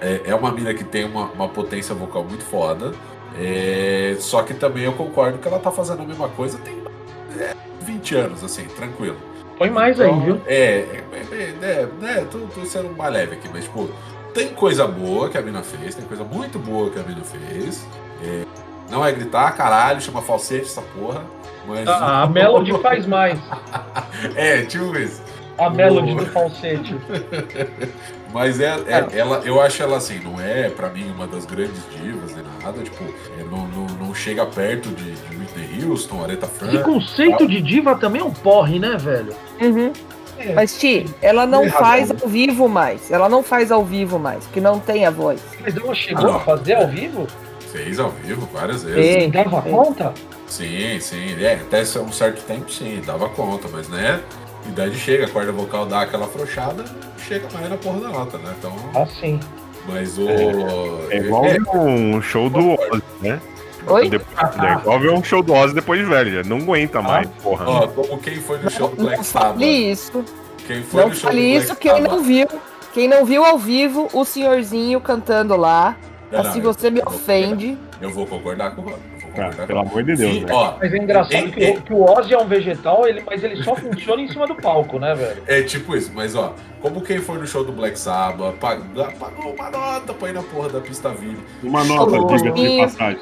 é, 0.00 0.22
é 0.30 0.34
uma 0.34 0.50
mina 0.50 0.72
que 0.72 0.84
tem 0.84 1.04
uma, 1.04 1.26
uma 1.32 1.48
potência 1.48 1.94
vocal 1.94 2.24
muito 2.24 2.44
foda. 2.44 2.92
É, 3.38 4.16
só 4.20 4.42
que 4.42 4.54
também 4.54 4.84
eu 4.84 4.92
concordo 4.94 5.36
que 5.38 5.46
ela 5.46 5.58
tá 5.58 5.70
fazendo 5.70 6.00
a 6.02 6.06
mesma 6.06 6.28
coisa 6.30 6.56
tem 6.58 6.82
é, 7.38 7.54
20 7.82 8.14
anos, 8.14 8.42
assim, 8.44 8.64
tranquilo. 8.68 9.16
Põe 9.58 9.70
mais 9.70 10.00
aí, 10.00 10.08
Então, 10.08 10.20
viu? 10.20 10.40
É, 10.46 10.84
é, 11.12 11.54
é, 11.62 11.88
é, 12.02 12.24
tô, 12.30 12.38
tô 12.40 12.64
sendo 12.64 12.96
mais 12.96 13.12
leve 13.12 13.34
aqui, 13.34 13.48
mas, 13.52 13.64
tipo, 13.64 13.88
tem 14.34 14.48
coisa 14.48 14.86
boa 14.86 15.28
que 15.28 15.38
a 15.38 15.42
mina 15.42 15.62
fez, 15.62 15.94
tem 15.94 16.04
coisa 16.04 16.24
muito 16.24 16.58
boa 16.58 16.90
que 16.90 16.98
a 16.98 17.02
mina 17.02 17.22
fez. 17.22 17.86
É, 18.22 18.44
não 18.90 19.04
é 19.04 19.12
gritar, 19.12 19.52
caralho, 19.56 20.00
chama 20.00 20.20
falsete 20.20 20.66
essa 20.66 20.82
porra. 20.82 21.22
Mas... 21.66 21.88
Ah, 21.88 22.22
a 22.22 22.26
Melody 22.26 22.72
faz 22.82 23.06
mais. 23.06 23.38
É, 24.34 24.62
tipo 24.62 24.96
isso. 24.96 25.22
A 25.56 25.70
Melody 25.70 26.14
do 26.14 26.26
falsete. 26.26 26.96
Mas 28.34 28.58
é, 28.58 28.74
é- 28.88 29.16
ela, 29.16 29.40
eu 29.44 29.60
acho 29.60 29.80
ela 29.80 29.96
assim, 29.96 30.18
não 30.18 30.40
é 30.40 30.68
pra 30.68 30.88
mim 30.88 31.08
uma 31.14 31.24
das 31.24 31.46
grandes 31.46 31.80
divas 31.96 32.34
nem 32.34 32.44
nada, 32.60 32.82
tipo, 32.82 33.04
é, 33.38 33.44
não, 33.44 33.64
não, 33.68 33.86
não 34.06 34.12
chega 34.14 34.44
perto 34.44 34.88
de, 34.88 35.12
de 35.12 35.36
Whitney 35.36 35.84
Houston, 35.84 36.24
Aretha 36.24 36.48
Franklin. 36.48 36.82
conceito 36.82 37.46
de 37.46 37.62
diva 37.62 37.94
também 37.94 38.20
é 38.20 38.24
um 38.24 38.32
porre, 38.32 38.80
né, 38.80 38.96
velho? 38.98 39.32
Uhum. 39.60 39.92
É. 40.38 40.52
Mas, 40.52 40.78
Ti, 40.78 41.06
ela 41.22 41.46
não 41.46 41.62
Tem 41.62 41.70
faz 41.70 42.10
ao 42.10 42.28
vivo 42.28 42.68
mais. 42.68 43.10
Ela 43.10 43.28
não 43.28 43.42
faz 43.42 43.70
ao 43.70 43.84
vivo 43.84 44.18
mais, 44.18 44.44
porque 44.44 44.60
não 44.60 44.80
tem 44.80 45.06
a 45.06 45.10
voz. 45.10 45.40
Mas 45.60 45.76
ela 45.76 45.94
chegou 45.94 46.32
Ah, 46.32 46.36
a 46.36 46.40
fazer 46.40 46.74
ao 46.74 46.88
vivo? 46.88 47.26
Fez 47.72 47.98
ao 47.98 48.10
vivo 48.10 48.48
várias 48.52 48.82
vezes. 48.82 49.22
Sim. 49.22 49.28
E 49.28 49.30
dava 49.30 49.62
Sim. 49.62 49.70
conta? 49.70 50.14
Sim, 50.48 51.00
sim. 51.00 51.42
É, 51.42 51.54
até 51.54 51.82
um 52.00 52.12
certo 52.12 52.42
tempo 52.42 52.70
sim, 52.70 53.00
dava 53.04 53.28
conta, 53.28 53.68
mas 53.72 53.88
né? 53.88 54.20
Idade 54.68 54.96
chega, 54.98 55.26
a 55.26 55.28
corda 55.28 55.52
vocal 55.52 55.84
dá 55.86 56.02
aquela 56.02 56.26
afrouxada, 56.26 56.84
chega 57.18 57.46
mais 57.52 57.68
na 57.68 57.76
porra 57.76 58.00
da 58.00 58.08
nota, 58.08 58.38
né? 58.38 58.54
Então. 58.58 58.72
Ah, 58.94 59.06
sim. 59.06 59.38
Mas 59.86 60.16
o. 60.18 60.28
É 61.10 61.18
igual 61.18 61.44
é, 61.44 61.52
ver 61.52 61.68
um 61.76 62.22
show 62.22 62.48
do 62.48 62.72
Ozzy, 62.72 63.02
né? 63.20 63.40
Oi? 63.86 64.08
Depois, 64.08 64.56
é 64.62 64.72
igual 64.80 65.00
ver 65.00 65.10
um 65.10 65.22
show 65.22 65.42
do 65.42 65.52
Ozzy 65.52 65.74
depois 65.74 66.00
de 66.00 66.06
velho, 66.06 66.42
não 66.46 66.58
aguenta 66.58 67.02
mais, 67.02 67.28
porra. 67.42 67.68
ó, 67.68 67.86
como 67.88 68.18
quem 68.18 68.36
foi 68.36 68.58
no 68.58 68.70
show 68.70 68.88
do 68.88 68.96
Não 68.96 69.04
Black 69.06 69.24
Sabbath. 69.24 69.52
fale 69.52 69.66
isso. 69.90 70.24
Quem 70.66 70.82
foi 70.82 71.00
Não 71.02 71.08
no 71.10 71.14
show 71.14 71.30
fale 71.30 71.40
do 71.42 71.48
Black 71.50 71.64
isso. 71.64 71.76
Quem 71.76 71.90
Sabbath- 71.92 72.10
não 72.10 72.22
viu, 72.22 72.46
quem 72.92 73.08
não 73.08 73.24
viu 73.24 73.44
ao 73.44 73.58
vivo 73.58 74.08
o 74.12 74.24
senhorzinho 74.24 75.00
cantando 75.00 75.56
lá, 75.56 75.96
Não, 76.32 76.42
não, 76.42 76.56
eu- 76.56 76.62
você 76.62 76.90
me 76.90 77.00
eu 77.00 77.04
vou 77.04 77.14
ofende. 77.14 77.76
Eu 78.00 78.10
vou 78.10 78.26
concordar 78.26 78.74
com 78.74 78.82
o 78.82 78.84
Rob. 78.84 78.98
Cara, 79.34 79.66
pelo 79.66 79.80
amor 79.80 80.04
de 80.04 80.14
Deus, 80.14 80.32
Sim, 80.32 80.40
né? 80.44 80.52
ó, 80.52 80.74
Mas 80.78 80.92
é 80.94 80.96
engraçado 80.96 81.34
É, 81.34 81.50
que, 81.50 81.64
é. 81.64 81.70
o- 81.70 81.82
que 81.82 81.92
o 81.92 82.04
Ozzy 82.04 82.34
é 82.34 82.38
um 82.38 82.46
vegetal, 82.46 83.04
ele, 83.08 83.20
mas 83.26 83.42
ele 83.42 83.60
só 83.64 83.74
funciona 83.74 84.22
em 84.22 84.28
cima 84.28 84.46
do 84.46 84.54
palco, 84.54 84.96
né, 85.00 85.12
velho? 85.12 85.42
É 85.48 85.60
tipo 85.62 85.96
isso, 85.96 86.12
mas 86.14 86.36
ó, 86.36 86.54
como 86.80 87.00
quem 87.00 87.18
foi 87.18 87.38
no 87.38 87.46
show 87.46 87.64
do 87.64 87.72
Black 87.72 87.98
Sabbath, 87.98 88.54
pagou, 88.60 89.04
uma 89.58 89.70
nota 89.70 90.14
pra 90.14 90.28
ir 90.28 90.34
na 90.34 90.42
porra 90.42 90.68
da 90.68 90.80
pista 90.80 91.08
VIP, 91.08 91.36
Uma 91.64 91.82
nota, 91.82 92.12
Chorou. 92.12 92.36
diga 92.36 92.52
de 92.52 92.76
passagem. 92.78 93.18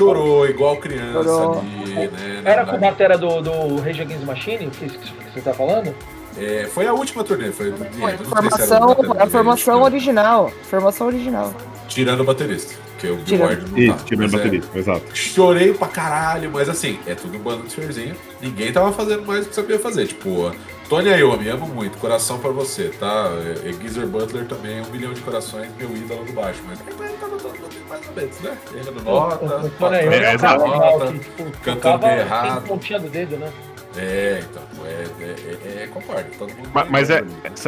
Chorou 0.00 0.46
igual 0.48 0.76
criança 0.76 1.22
Chorou. 1.22 1.60
ali, 1.60 2.08
né? 2.08 2.42
Era 2.44 2.64
com 2.64 2.76
a 2.76 2.78
matéria 2.78 3.18
do, 3.18 3.40
do 3.40 3.80
Rage 3.80 4.00
Against 4.00 4.20
the 4.20 4.26
Machine, 4.26 4.70
que, 4.70 4.88
que 4.88 5.32
você 5.34 5.40
tá 5.40 5.52
falando? 5.52 5.94
É, 6.38 6.68
foi 6.72 6.86
a 6.86 6.92
última 6.92 7.24
turnê, 7.24 7.50
foi 7.50 7.70
do 7.70 7.84
era 8.08 8.18
formação, 8.18 8.96
a 9.18 9.26
formação 9.26 9.82
original. 9.82 10.50
Formação 10.62 11.06
original. 11.08 11.52
Tirando 11.88 12.20
o 12.20 12.24
baterista, 12.24 12.74
que 12.98 13.08
o 13.08 13.16
Bill 13.16 13.24
Tirando. 13.24 13.48
Ward 13.48 13.70
não 13.70 13.78
Isso, 13.78 13.96
tá. 13.96 14.04
tirando 14.04 14.22
mas 14.22 14.34
é, 14.34 14.36
baterista, 14.36 14.78
exato. 14.78 15.02
Chorei 15.12 15.74
pra 15.74 15.88
caralho, 15.88 16.50
mas 16.52 16.68
assim, 16.68 16.98
é 17.06 17.14
tudo 17.14 17.38
banda 17.38 17.64
de 17.64 17.72
senhorzinho. 17.72 18.14
Ninguém 18.40 18.72
tava 18.72 18.92
fazendo 18.92 19.26
mais 19.26 19.44
do 19.44 19.48
que 19.48 19.54
sabia 19.54 19.78
fazer. 19.78 20.06
Tipo, 20.06 20.52
Tony 20.90 21.08
Iommi, 21.10 21.48
amo 21.48 21.66
muito, 21.68 21.96
coração 21.98 22.38
pra 22.40 22.50
você, 22.50 22.88
tá? 22.88 23.30
É, 23.64 23.68
é 23.68 23.72
Geezer 23.72 24.06
Butler 24.08 24.44
também, 24.46 24.80
um 24.80 24.90
milhão 24.90 25.12
de 25.14 25.20
corações, 25.20 25.70
meu 25.78 25.88
ídolo 25.96 26.24
do 26.24 26.32
baixo. 26.32 26.60
Mas 26.66 26.80
ele 26.80 27.12
tava 27.16 27.36
todo 27.38 27.52
mundo 27.58 27.88
mais 27.88 28.08
ou 28.08 28.14
menos, 28.14 28.40
né? 28.40 28.58
Errando 28.74 29.02
nota, 29.04 29.44
O- 29.44 29.48
o- 29.48 29.66
o 29.66 29.70
Tony 29.70 29.70
patando 29.78 30.02
Iommi 30.02 30.16
é 30.24 30.34
um 30.34 30.38
cara 30.38 30.58
nota. 30.58 31.12
tipo, 31.12 31.44
cantando 31.62 31.98
tocava 32.00 32.12
errado. 32.16 32.66
pontinha 32.66 32.98
do 32.98 33.08
dedo, 33.08 33.36
né? 33.36 33.52
É, 33.96 34.40
então, 34.48 34.62
é, 34.84 35.24
é, 35.24 35.80
é, 35.80 35.82
é 35.84 35.86
concordo. 35.88 36.28
Todo 36.38 36.52
mundo 36.54 36.70
Ma- 36.74 36.84
Mas, 36.90 37.08
é, 37.10 37.24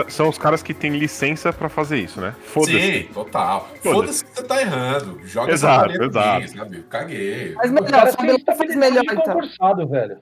são 0.09 0.29
os 0.29 0.39
caras 0.39 0.63
que 0.63 0.73
têm 0.75 0.93
licença 0.97 1.53
pra 1.53 1.69
fazer 1.69 1.99
isso, 1.99 2.21
né? 2.21 2.35
Foda-se. 2.45 2.81
Sim, 2.81 3.09
total. 3.15 3.69
Foda-se. 3.83 4.25
Que 4.25 4.31
você 4.37 4.43
tá 4.45 4.61
errando. 4.61 5.21
Joga 5.25 5.53
Exato, 5.53 5.91
essa 5.91 5.99
bolinha 5.99 6.11
pra 6.11 6.39
mim, 6.39 6.45
exato. 6.45 6.59
sabe? 6.59 6.85
Caguei. 6.89 7.53
Mas 7.57 7.71
melhor, 7.73 7.91
Fabiola 7.91 8.13
faz 8.17 8.39
estabilidade 8.39 8.77
melhor 8.77 9.05
então. 9.05 9.35
concursado, 9.35 9.89
velho. 9.89 10.17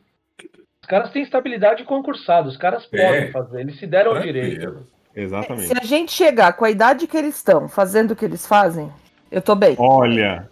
Os 0.90 0.96
caras 0.96 1.12
têm 1.12 1.22
estabilidade 1.22 1.82
de 1.82 1.84
concursado, 1.84 2.48
os 2.48 2.56
caras 2.56 2.88
É. 2.92 3.06
podem 3.06 3.30
fazer, 3.30 3.60
eles 3.60 3.78
se 3.78 3.86
deram 3.86 4.10
o 4.12 4.20
direito. 4.20 4.60
Tranquilo. 4.60 4.86
Exatamente. 5.14 5.68
Se 5.68 5.78
a 5.78 5.84
gente 5.84 6.10
chegar 6.10 6.52
com 6.54 6.64
a 6.64 6.70
idade 6.70 7.06
que 7.06 7.16
eles 7.16 7.36
estão, 7.36 7.68
fazendo 7.68 8.10
o 8.10 8.16
que 8.16 8.24
eles 8.24 8.44
fazem, 8.44 8.90
eu 9.30 9.40
tô 9.40 9.54
bem. 9.54 9.76
Olha, 9.78 10.48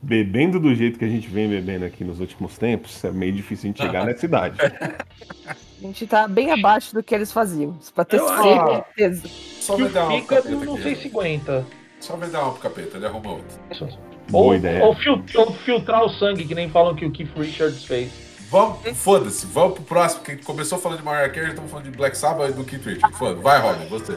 bebendo 0.00 0.58
do 0.58 0.74
jeito 0.74 0.98
que 0.98 1.04
a 1.04 1.08
gente 1.08 1.28
vem 1.28 1.46
bebendo 1.46 1.84
aqui 1.84 2.04
nos 2.04 2.20
últimos 2.20 2.56
tempos, 2.56 3.04
é 3.04 3.10
meio 3.10 3.34
difícil 3.34 3.64
a 3.64 3.68
gente 3.68 3.82
chegar 3.82 4.06
nessa 4.06 4.24
idade. 4.24 4.56
A 4.62 5.54
gente 5.82 6.06
tá 6.06 6.26
bem 6.26 6.50
abaixo 6.52 6.94
do 6.94 7.02
que 7.02 7.14
eles 7.14 7.30
faziam. 7.30 7.78
Pra 7.94 8.02
ter 8.06 8.16
Eu- 8.18 8.28
certeza. 8.28 9.28
Só 9.28 9.76
Que 9.76 9.82
vai 9.84 9.92
dar 9.92 10.08
capeta 10.26 10.48
não 10.64 10.78
sei 10.78 10.92
né? 10.94 10.96
se 11.02 11.08
aguenta. 11.08 11.66
Só 12.00 12.16
vai 12.16 12.30
dar 12.30 12.44
uma 12.44 12.52
pro 12.52 12.62
capeta, 12.62 12.96
ele 12.96 13.04
arruma 13.04 13.30
outro. 13.32 13.58
Boa 14.30 14.44
ou, 14.46 14.54
ideia. 14.54 14.82
Ou, 14.82 14.94
fil- 14.94 15.22
ou 15.34 15.52
filtrar 15.52 16.02
o 16.02 16.08
sangue, 16.08 16.46
que 16.46 16.54
nem 16.54 16.70
falam 16.70 16.94
que 16.94 17.04
o 17.04 17.10
Keith 17.10 17.30
Richards 17.36 17.84
fez. 17.84 18.25
Vamos, 18.50 18.78
foda-se, 18.94 19.44
vamos 19.46 19.74
pro 19.74 19.82
próximo, 19.82 20.22
porque 20.22 20.42
começou 20.42 20.78
falando 20.78 20.98
de 20.98 21.04
Mariah 21.04 21.28
Carey, 21.32 21.50
estamos 21.50 21.70
falando 21.70 21.90
de 21.90 21.96
Black 21.96 22.16
Sabbath 22.16 22.50
e 22.50 22.52
do 22.52 22.64
Keith 22.64 22.84
Richards. 22.84 23.18
Foda, 23.18 23.40
vai, 23.40 23.60
Robin, 23.60 23.86
você. 23.86 24.16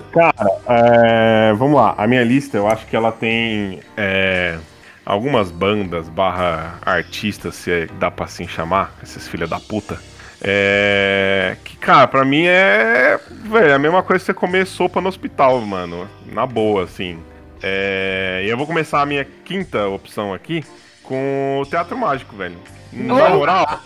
É, 0.67 1.53
vamos 1.53 1.75
lá, 1.75 1.95
a 1.97 2.05
minha 2.05 2.23
lista 2.23 2.55
eu 2.55 2.67
acho 2.67 2.85
que 2.85 2.95
ela 2.95 3.11
tem 3.11 3.79
é, 3.97 4.59
algumas 5.03 5.49
bandas 5.49 6.07
barra 6.07 6.77
artistas, 6.85 7.55
se 7.55 7.71
é- 7.71 7.87
dá 7.99 8.11
pra 8.11 8.25
assim 8.25 8.47
chamar, 8.47 8.93
esses 9.01 9.27
filha 9.27 9.47
da 9.47 9.59
puta. 9.59 9.99
É, 10.41 11.57
que, 11.65 11.75
cara, 11.77 12.07
pra 12.07 12.23
mim 12.23 12.45
é 12.45 13.19
velho, 13.29 13.75
a 13.75 13.79
mesma 13.79 14.03
coisa 14.03 14.19
que 14.21 14.25
você 14.27 14.33
comer 14.33 14.65
sopa 14.67 15.01
no 15.01 15.09
hospital, 15.09 15.59
mano. 15.61 16.07
Na 16.27 16.45
boa, 16.45 16.83
assim. 16.83 17.19
É, 17.61 18.43
e 18.45 18.49
eu 18.49 18.55
vou 18.55 18.65
começar 18.65 19.01
a 19.01 19.05
minha 19.05 19.25
quinta 19.43 19.87
opção 19.87 20.33
aqui 20.33 20.63
com 21.09 21.59
o 21.61 21.65
Teatro 21.65 21.97
Mágico, 21.97 22.35
velho. 22.35 22.57
Na 22.93 23.29
moral, 23.29 23.79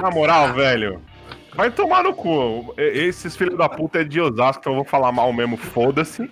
na 0.00 0.10
moral, 0.10 0.52
velho. 0.54 1.00
Vai 1.54 1.70
tomar 1.70 2.02
no 2.02 2.14
cu. 2.14 2.74
Esses 2.78 3.36
filhos 3.36 3.56
da 3.56 3.68
puta 3.68 4.00
é 4.00 4.04
de 4.04 4.20
Osasco, 4.20 4.60
então 4.60 4.72
eu 4.72 4.76
vou 4.76 4.84
falar 4.84 5.12
mal 5.12 5.30
mesmo, 5.32 5.56
foda-se. 5.56 6.28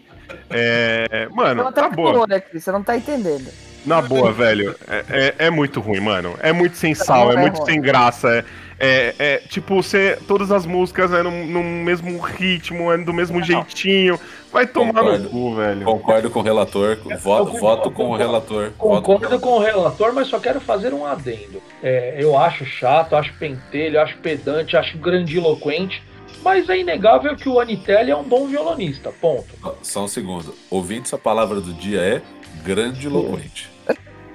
É, 0.50 1.28
mano, 1.32 1.64
tá 1.64 1.72
tá 1.72 1.88
boa. 1.90 2.26
aqui, 2.34 2.58
você 2.58 2.72
não 2.72 2.82
tá 2.82 2.96
entendendo. 2.96 3.46
Na 3.84 4.00
boa, 4.00 4.32
velho. 4.32 4.74
É, 4.88 5.34
é- 5.38 5.46
é 5.46 5.50
muito 5.50 5.80
ruim, 5.80 6.00
mano. 6.00 6.34
É 6.40 6.52
muito 6.52 6.76
sem 6.76 6.94
sal, 6.94 7.30
é 7.30 7.34
é 7.34 7.40
muito 7.40 7.64
sem 7.64 7.80
graça. 7.80 8.28
É, 8.38 8.44
é, 8.78 9.14
é, 9.18 9.36
tipo, 9.38 9.82
você, 9.82 10.18
todas 10.28 10.52
as 10.52 10.66
músicas 10.66 11.12
é 11.12 11.22
no, 11.22 11.30
no 11.46 11.62
mesmo 11.62 12.18
ritmo, 12.18 12.92
é 12.92 12.98
do 12.98 13.12
mesmo 13.12 13.42
jeitinho. 13.42 14.20
Vai 14.52 14.66
tomar 14.66 15.02
Concordo. 15.02 15.24
no 15.24 15.30
cu, 15.30 15.54
velho. 15.54 15.84
Concordo 15.84 16.30
com 16.30 16.40
o 16.40 16.42
relator, 16.42 16.96
voto, 17.20 17.54
Eu 17.54 17.60
voto 17.60 17.90
com 17.90 18.10
o 18.10 18.16
relator. 18.16 18.70
Concordo 18.76 19.40
com 19.40 19.50
o 19.50 19.58
relator, 19.58 20.12
mas 20.12 20.28
só 20.28 20.38
quero 20.38 20.60
fazer 20.60 20.92
um 20.92 21.06
adendo. 21.06 21.62
É, 21.82 22.16
eu 22.18 22.38
acho 22.38 22.64
chato, 22.64 23.16
acho 23.16 23.32
pentelho, 23.38 24.00
acho 24.00 24.16
pedante, 24.18 24.76
acho 24.76 24.98
grandiloquente, 24.98 26.02
mas 26.42 26.68
é 26.68 26.78
inegável 26.78 27.34
que 27.34 27.48
o 27.48 27.58
Anitelli 27.58 28.10
é 28.10 28.16
um 28.16 28.24
bom 28.24 28.46
violonista, 28.46 29.10
ponto. 29.10 29.46
Só 29.82 30.04
um 30.04 30.08
segundo. 30.08 30.54
Ouvintes, 30.70 31.12
a 31.14 31.18
palavra 31.18 31.60
do 31.60 31.72
dia 31.72 32.00
é 32.00 32.22
grandiloquente. 32.62 33.70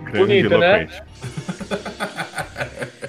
Grande 0.04 0.20
bonito, 0.20 0.58
né? 0.58 0.88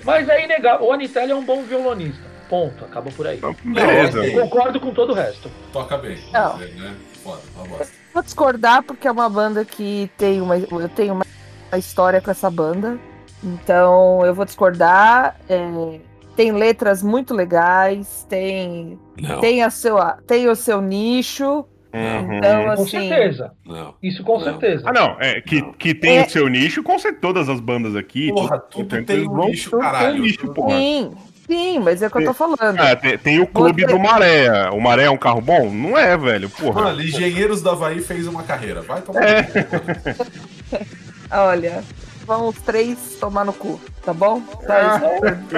Mas 0.04 0.28
é 0.28 0.44
inegável, 0.44 0.86
o 0.86 0.92
Anitelli 0.92 1.32
é 1.32 1.34
um 1.34 1.44
bom 1.44 1.62
violonista, 1.62 2.22
ponto, 2.48 2.84
acaba 2.84 3.10
por 3.10 3.26
aí. 3.26 3.38
Então, 3.38 3.54
Beleza. 3.64 4.22
Não, 4.22 4.42
Concordo 4.42 4.80
com 4.80 4.92
todo 4.92 5.10
o 5.10 5.14
resto. 5.14 5.50
Toca 5.72 5.96
bem. 5.96 6.18
Não. 6.32 6.56
Né? 6.58 6.94
Foda, 7.22 7.40
uma 7.56 7.66
bosta. 7.66 7.92
Vou 8.12 8.22
discordar 8.22 8.82
porque 8.82 9.08
é 9.08 9.10
uma 9.10 9.28
banda 9.28 9.64
que 9.64 10.10
tem 10.18 10.40
uma. 10.40 10.56
Eu 10.58 10.88
tenho 10.88 11.14
uma, 11.14 11.24
uma 11.70 11.78
história 11.78 12.20
com 12.20 12.30
essa 12.30 12.50
banda. 12.50 12.98
Então 13.42 14.24
eu 14.24 14.34
vou 14.34 14.44
discordar. 14.44 15.36
é, 15.48 16.00
tem 16.36 16.52
letras 16.52 17.02
muito 17.02 17.34
legais, 17.34 18.26
tem, 18.28 18.98
Não, 19.20 19.40
tem, 19.40 19.62
a 19.62 19.70
seu, 19.70 19.96
tem 20.26 20.48
o 20.48 20.56
seu 20.56 20.80
nicho. 20.80 21.64
Uhum. 21.92 22.38
Então, 22.38 22.64
Com 22.64 22.70
assim. 22.70 22.90
certeza, 23.09 23.52
não. 23.66 23.94
isso 24.02 24.22
com 24.24 24.38
Não. 24.38 24.44
certeza. 24.44 24.83
Ah, 24.87 24.92
não, 24.92 25.16
é 25.20 25.40
que, 25.42 25.61
que 25.78 25.94
tem 25.94 26.18
É. 26.18 26.22
o 26.24 26.31
seu 26.31 26.48
nicho, 26.48 26.83
com 26.83 26.98
certeza 26.98 27.20
todas 27.20 27.48
as 27.48 27.61
bandas 27.61 27.94
aqui. 27.94 28.28
Porra, 28.33 28.59
tudo- 28.59 28.88
tudo 28.88 29.05
tem 29.05 29.28
um 29.28 29.44
nicho, 29.46 29.70
tudo 29.70 29.81
tem 29.83 29.90
caralho. 29.90 30.22
nicho, 30.22 30.55
porra. 30.55 30.76
Sim, 30.78 31.12
sim, 31.46 31.78
mas 31.81 32.00
é 32.02 32.07
o 32.07 32.11
que 32.11 32.18
eu 32.18 32.24
tô 32.24 32.33
falando. 32.35 32.81
É, 32.81 32.96
tem, 32.96 33.18
tem 33.18 33.40
o 33.40 33.46
clube 33.46 33.83
Você- 33.83 33.92
do 33.92 33.98
Maré. 33.98 34.70
O 34.70 34.81
Maré 34.81 35.05
é 35.05 35.11
um 35.11 35.18
carro 35.18 35.40
bom? 35.42 35.70
Não 35.70 35.98
é, 35.98 36.16
velho. 36.16 36.48
Porra. 36.48 36.83
Mano, 36.85 37.02
Engenheiros 37.02 37.61
da 37.61 37.72
Havaí 37.72 38.00
fez 38.00 38.26
uma 38.26 38.42
carreira. 38.42 38.81
Vai 38.81 39.02
tomar. 39.02 39.22
É. 39.22 39.42
no 41.31 41.92
Olha, 42.26 42.38
vamos 42.38 42.56
três 42.61 43.16
tomar 43.20 43.44
no 43.44 43.52
cu, 43.52 43.80
tá 44.04 44.12
bom? 44.12 44.40
Tá, 44.40 45.00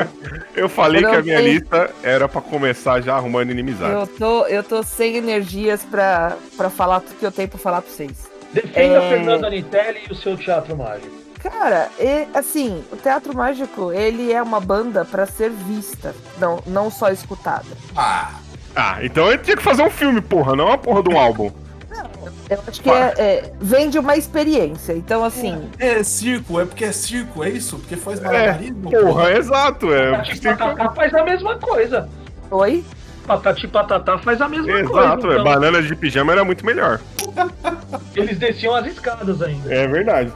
Eu 0.55 0.69
falei 0.69 1.05
Eu 1.05 1.11
que 1.11 1.17
a 1.17 1.23
minha 1.23 1.39
tenho- 1.39 1.53
lista 1.53 1.91
era 2.03 2.29
pra 2.29 2.41
começar 2.41 3.01
já 3.01 3.15
arrumando 3.17 3.51
inimizade. 3.51 3.93
eu, 3.93 4.07
tô, 4.07 4.47
eu 4.47 4.63
tô 4.63 4.83
sem 4.83 5.17
energias 5.17 5.83
pra, 5.85 6.37
pra 6.57 6.71
falar 6.71 7.01
tudo 7.01 7.17
que 7.19 7.27
eu 7.27 7.33
tenho 7.33 7.49
pra 7.49 7.59
falar 7.59 7.83
pra 7.83 7.91
vocês. 7.91 8.31
Defenda 8.53 8.99
É. 9.03 9.09
Fernando 9.11 9.45
Anitelli 9.47 10.01
e 10.09 10.13
o 10.13 10.15
seu 10.15 10.37
teatro 10.37 10.77
mágico. 10.77 11.13
Cara, 11.43 11.91
e, 12.01 12.27
assim, 12.33 12.83
o 12.91 12.97
Teatro 12.97 13.37
Mágico, 13.37 13.93
ele 13.93 14.33
é 14.33 14.41
uma 14.43 14.61
banda 14.61 15.05
pra 15.05 15.27
ser 15.27 15.51
vista, 15.51 16.15
não, 16.39 16.59
não 16.67 16.91
só 16.91 17.11
escutada. 17.11 17.67
Ah, 17.95 18.31
Ah, 18.75 18.97
então 19.05 19.31
eu 19.31 19.37
tinha 19.37 19.55
que 19.55 19.63
fazer 19.63 19.83
um 19.83 19.91
filme, 19.91 20.23
porra, 20.23 20.57
não 20.57 20.67
uma 20.69 20.79
porra 20.79 21.03
de 21.03 21.11
um 21.11 21.19
álbum. 21.19 21.51
Eu 22.51 22.59
acho 22.67 22.81
que 22.81 22.91
é, 22.91 23.15
é, 23.19 23.53
vem 23.61 23.89
de 23.91 23.99
uma 23.99 24.17
experiência. 24.17 24.93
Então, 24.93 25.25
assim, 25.25 25.71
é 25.79 26.03
circo, 26.03 26.61
é 26.61 26.65
porque 26.65 26.85
é 26.85 26.93
circo, 26.93 27.43
é 27.45 27.51
isso? 27.51 27.79
Porque 27.79 27.97
faz 27.97 28.21
malabarismo? 28.21 28.91
Porra, 28.91 29.33
exato. 29.33 29.93
É, 29.93 30.13
Tati 30.17 30.41
Tacacá 30.41 30.91
faz 30.91 31.15
a 31.15 31.25
mesma 31.25 31.59
coisa. 31.59 32.09
oi? 32.51 32.85
Patati 33.27 33.67
Patatá 33.67 34.19
faz 34.19 34.39
a 34.43 34.49
mesma 34.49 34.71
Exato, 34.71 34.91
coisa. 34.93 35.17
velho. 35.17 35.33
Então. 35.41 35.45
Banana 35.45 35.83
de 35.83 35.97
pijama 35.97 36.33
era 36.33 36.45
muito 36.45 36.65
melhor. 36.67 37.01
Eles 38.15 38.39
desciam 38.39 38.75
as 38.75 38.87
escadas 38.87 39.41
ainda. 39.41 39.75
É 39.75 39.87
verdade. 39.87 40.31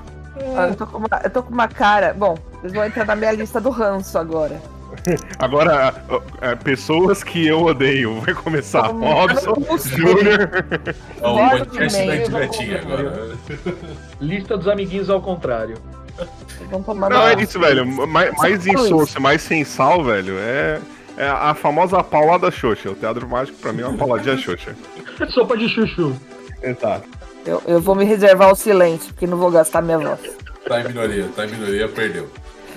Ah, 0.56 0.68
Eu 0.68 0.74
tô, 0.74 0.86
com 0.86 0.98
uma, 0.98 1.08
eu 1.22 1.30
tô 1.30 1.42
com 1.42 1.52
uma 1.52 1.68
cara. 1.68 2.14
Bom, 2.14 2.36
vocês 2.60 2.72
vão 2.72 2.84
entrar 2.84 3.04
na 3.04 3.14
minha 3.16 3.32
lista 3.32 3.60
do 3.60 3.68
ranço 3.70 4.16
agora. 4.16 4.58
Agora, 5.38 5.94
é, 6.40 6.54
pessoas 6.54 7.22
que 7.22 7.46
eu 7.46 7.62
odeio. 7.64 8.20
Vai 8.20 8.34
começar. 8.34 8.88
Como- 8.88 9.04
Robson, 9.10 9.54
Júnior. 9.96 10.64
O 11.22 11.34
podcast 11.48 11.78
da 11.78 12.02
também, 12.02 12.22
Diretinha 12.28 12.80
agora. 12.80 13.30
Lista 14.20 14.56
dos 14.56 14.68
amiguinhos 14.68 15.08
ao 15.10 15.20
contrário. 15.20 15.76
Não, 17.10 17.28
é 17.28 17.40
isso, 17.40 17.60
velho. 17.60 17.86
Mais, 18.08 18.34
mais 18.36 18.66
insosso, 18.66 19.20
mais 19.20 19.40
sem 19.42 19.64
sal, 19.64 20.02
velho. 20.02 20.34
É, 20.38 20.80
é 21.16 21.28
a 21.28 21.54
famosa 21.54 22.02
paulada 22.02 22.50
Xoxa. 22.50 22.90
O 22.90 22.94
teatro 22.94 23.26
mágico, 23.28 23.58
pra 23.58 23.72
mim, 23.72 23.82
é 23.82 23.86
uma 23.86 23.96
pauladinha 23.96 24.36
Xoxa. 24.36 24.74
Sopa 25.30 25.56
de 25.56 25.68
chuchu. 25.68 26.14
Exato. 26.62 27.08
Eu, 27.46 27.62
eu 27.66 27.80
vou 27.80 27.94
me 27.94 28.04
reservar 28.04 28.50
o 28.52 28.56
silêncio, 28.56 29.12
porque 29.14 29.26
não 29.26 29.38
vou 29.38 29.50
gastar 29.50 29.80
minha 29.80 29.98
voz. 29.98 30.20
Tá 30.66 30.80
em 30.80 30.88
minoria, 30.88 31.28
tá 31.34 31.46
em 31.46 31.50
minoria, 31.52 31.88
perdeu. 31.88 32.28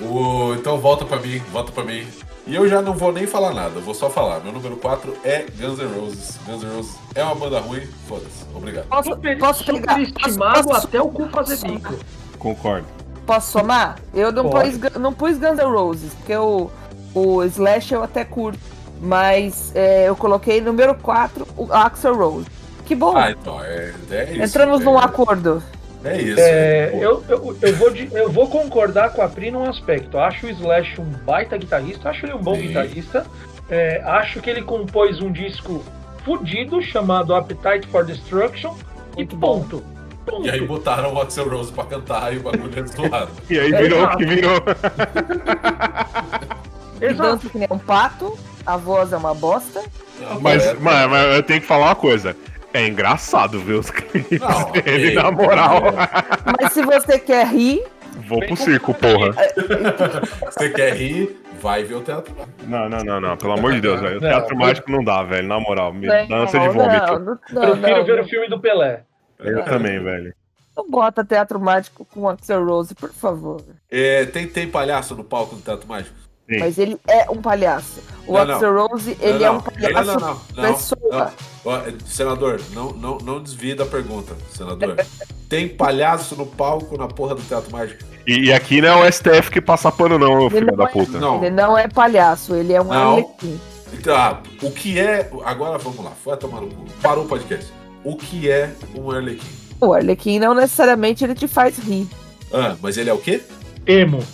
O... 0.08 0.54
Então 0.54 0.78
volta 0.78 1.04
pra 1.04 1.18
mim, 1.18 1.38
volta 1.52 1.72
pra 1.72 1.84
mim. 1.84 2.06
E 2.46 2.54
eu 2.54 2.68
já 2.68 2.82
não 2.82 2.92
vou 2.92 3.12
nem 3.12 3.26
falar 3.26 3.54
nada, 3.54 3.78
vou 3.80 3.94
só 3.94 4.10
falar. 4.10 4.40
Meu 4.40 4.52
número 4.52 4.76
4 4.76 5.16
é 5.24 5.46
Guns 5.56 5.78
N' 5.78 5.86
Roses. 5.98 6.38
Guns 6.44 6.62
N' 6.62 6.74
Roses 6.74 6.96
é 7.14 7.22
uma 7.22 7.34
banda 7.34 7.60
ruim, 7.60 7.86
foda-se. 8.08 8.44
Obrigado. 8.54 8.88
Posso, 8.88 9.10
posso 9.38 9.64
pegar? 9.64 9.98
superestimado 9.98 10.68
Posso, 10.68 10.86
até 10.86 11.00
o 11.00 11.08
cu 11.08 11.28
fazer 11.28 11.58
bico. 11.58 11.94
Concordo. 12.38 12.86
posso 13.24 13.52
somar? 13.52 13.98
Eu 14.12 14.32
não 14.32 14.48
Pode. 14.48 14.76
pus, 14.76 14.92
não 15.00 15.12
pus 15.12 15.38
Guns 15.38 15.58
N' 15.58 15.72
Roses, 15.72 16.12
porque 16.14 16.36
o, 16.36 16.68
o 17.14 17.44
Slash 17.44 17.94
eu 17.94 18.02
até 18.02 18.24
curto. 18.24 18.58
Mas 19.00 19.72
é, 19.74 20.08
eu 20.08 20.16
coloquei 20.16 20.60
número 20.60 20.94
4, 20.94 21.46
o 21.56 21.72
Axel 21.72 22.16
Rose. 22.16 22.46
Que 22.84 22.94
bom! 22.94 23.16
Ah, 23.16 23.30
então, 23.30 23.62
é, 23.62 23.94
é 24.10 24.32
isso. 24.32 24.42
Entramos 24.42 24.80
é, 24.80 24.84
num 24.84 24.98
acordo. 24.98 25.62
É 26.04 26.20
isso. 26.20 26.40
É, 26.40 26.90
eu, 26.94 27.22
eu, 27.28 27.56
eu, 27.62 27.76
vou 27.76 27.90
de- 27.90 28.08
eu 28.12 28.30
vou 28.30 28.48
concordar 28.48 29.12
com 29.12 29.22
a 29.22 29.28
Pri 29.28 29.50
num 29.50 29.68
aspecto. 29.68 30.18
Acho 30.18 30.46
o 30.46 30.50
Slash 30.50 31.00
um 31.00 31.04
baita 31.04 31.56
guitarrista, 31.56 32.08
acho 32.10 32.26
ele 32.26 32.34
um 32.34 32.38
bom 32.42 32.54
Sim. 32.56 32.68
guitarrista. 32.68 33.26
É, 33.70 34.02
acho 34.04 34.40
que 34.40 34.50
ele 34.50 34.62
compôs 34.62 35.20
um 35.20 35.30
disco 35.30 35.84
fudido 36.24 36.82
chamado 36.82 37.34
Appetite 37.34 37.86
for 37.88 38.04
Destruction 38.04 38.74
e 39.12 39.16
Muito 39.18 39.36
bom. 39.36 39.60
ponto. 39.60 39.84
Ponto. 40.26 40.46
E 40.46 40.50
aí 40.50 40.60
botaram 40.64 41.12
o 41.14 41.20
Axel 41.20 41.48
Rose 41.48 41.72
pra 41.72 41.84
cantar 41.84 42.32
e 42.32 42.38
o 42.38 42.42
bagulho 42.42 42.70
é 42.78 42.86
zoado. 42.86 43.30
E 43.50 43.58
aí 43.58 43.72
virou 43.72 44.04
o 44.04 44.16
que 44.16 44.24
virou. 44.24 44.62
Ele 47.00 47.10
Exato. 47.12 47.30
dança 47.36 47.48
que 47.48 47.58
nem 47.58 47.68
um 47.70 47.78
pato, 47.78 48.38
a 48.64 48.76
voz 48.76 49.12
é 49.12 49.16
uma 49.16 49.34
bosta. 49.34 49.82
Mas, 50.40 50.78
mas, 50.78 51.10
mas 51.10 51.34
eu 51.36 51.42
tenho 51.42 51.60
que 51.60 51.66
falar 51.66 51.86
uma 51.86 51.94
coisa. 51.96 52.36
É 52.74 52.86
engraçado 52.86 53.60
ver 53.60 53.74
os 53.74 53.90
clipes 53.90 54.40
Não, 54.40 54.72
dele, 54.72 55.14
na 55.14 55.30
moral. 55.30 55.82
Mas 56.60 56.72
se 56.72 56.82
você 56.82 57.18
quer 57.18 57.46
rir, 57.46 57.82
Vou 58.28 58.40
pro 58.40 58.56
circo, 58.56 58.92
porra. 58.94 59.30
Você 60.44 60.68
quer 60.68 60.94
rir, 60.94 61.34
vai 61.62 61.82
ver 61.82 61.94
o 61.94 62.02
teatro. 62.02 62.34
Não, 62.66 62.86
não, 62.88 63.02
não, 63.02 63.20
não. 63.20 63.36
Pelo 63.38 63.54
amor 63.54 63.72
de 63.72 63.80
Deus, 63.80 64.00
velho. 64.02 64.18
O 64.18 64.20
Não, 64.20 64.28
teatro 64.28 64.54
eu- 64.54 64.58
mágico 64.58 64.90
não 64.92 65.02
dá, 65.02 65.22
velho. 65.22 65.48
Na 65.48 65.58
moral. 65.58 65.94
Me 65.94 66.06
não, 66.06 66.28
dá 66.28 66.36
ânsia 66.36 66.60
de 66.60 66.68
vômito. 66.68 67.06
Não, 67.06 67.18
não, 67.18 67.36
Prefiro 67.38 67.96
não, 67.96 68.04
ver 68.04 68.16
não, 68.16 68.22
o 68.22 68.28
filme 68.28 68.48
do 68.50 68.60
Pelé. 68.60 69.02
Eu 69.40 69.64
também, 69.64 69.98
velho. 70.02 70.34
não 70.76 70.88
bota 70.90 71.24
teatro 71.24 71.58
mágico 71.58 72.04
com 72.04 72.28
Axel 72.28 72.64
Rose, 72.64 72.94
por 72.94 73.10
favor. 73.12 73.62
É, 73.90 74.26
tem, 74.26 74.46
tem 74.46 74.68
palhaço 74.68 75.14
no 75.16 75.24
palco 75.24 75.56
do 75.56 75.62
Teatro 75.62 75.88
Mágico? 75.88 76.14
Sim. 76.50 76.58
Mas 76.58 76.78
ele 76.78 76.98
é 77.08 77.30
um 77.30 77.40
palhaço. 77.40 78.00
O 78.26 78.32
Não, 78.34 78.44
não. 78.44 78.54
Axel 78.54 78.74
Rose, 78.88 79.16
ele 79.20 79.38
Não, 79.38 79.46
é 79.46 79.50
um 79.50 79.60
palhaço 79.60 79.92
Não, 79.94 80.04
não, 80.04 80.20
não. 80.20 80.40
não, 80.56 80.74
pessoa. 80.74 81.32
não. 81.64 81.72
É, 81.74 81.94
Senador, 82.06 82.60
não, 82.72 82.90
não, 82.92 83.18
não 83.18 83.42
desvie 83.42 83.74
da 83.74 83.86
pergunta, 83.86 84.34
senador. 84.50 84.96
Tem 85.48 85.68
palhaço 85.68 86.34
no 86.36 86.44
palco 86.46 86.96
na 86.98 87.06
porra 87.08 87.34
do 87.34 87.42
Teatro 87.42 87.70
Mágico? 87.70 88.02
E, 88.26 88.46
e 88.46 88.52
aqui 88.52 88.80
não 88.80 89.04
é 89.04 89.08
o 89.08 89.12
STF 89.12 89.50
que 89.50 89.60
passa 89.60 89.90
pano, 89.90 90.18
não, 90.18 90.48
filho 90.50 90.66
não 90.66 90.76
da 90.76 90.84
é- 90.84 90.88
puta. 90.88 91.18
Não. 91.18 91.38
Ele 91.44 91.50
não 91.54 91.76
é 91.78 91.88
palhaço, 91.88 92.54
ele 92.54 92.72
é 92.72 92.80
um 92.82 92.92
arlequim. 92.92 93.60
Então, 93.92 94.16
ah, 94.16 94.40
o 94.62 94.70
que 94.70 94.98
é. 94.98 95.30
Agora 95.44 95.76
vamos 95.78 96.02
lá, 96.04 96.12
foi 96.22 96.32
a 96.32 96.36
tomar 96.36 96.60
no 96.62 96.68
cu. 96.68 96.84
Parou 97.02 97.24
o 97.24 97.28
podcast. 97.28 97.70
O 98.02 98.16
que 98.16 98.50
é 98.50 98.72
um 98.96 99.10
Arlequim? 99.10 99.46
O 99.80 99.92
arlequim 99.92 100.38
não 100.38 100.54
necessariamente 100.54 101.22
ele 101.22 101.34
te 101.34 101.46
faz 101.46 101.78
rir. 101.78 102.08
Ah, 102.52 102.74
mas 102.80 102.96
ele 102.96 103.10
é 103.10 103.12
o 103.12 103.18
quê? 103.18 103.42
Emo. 103.86 104.24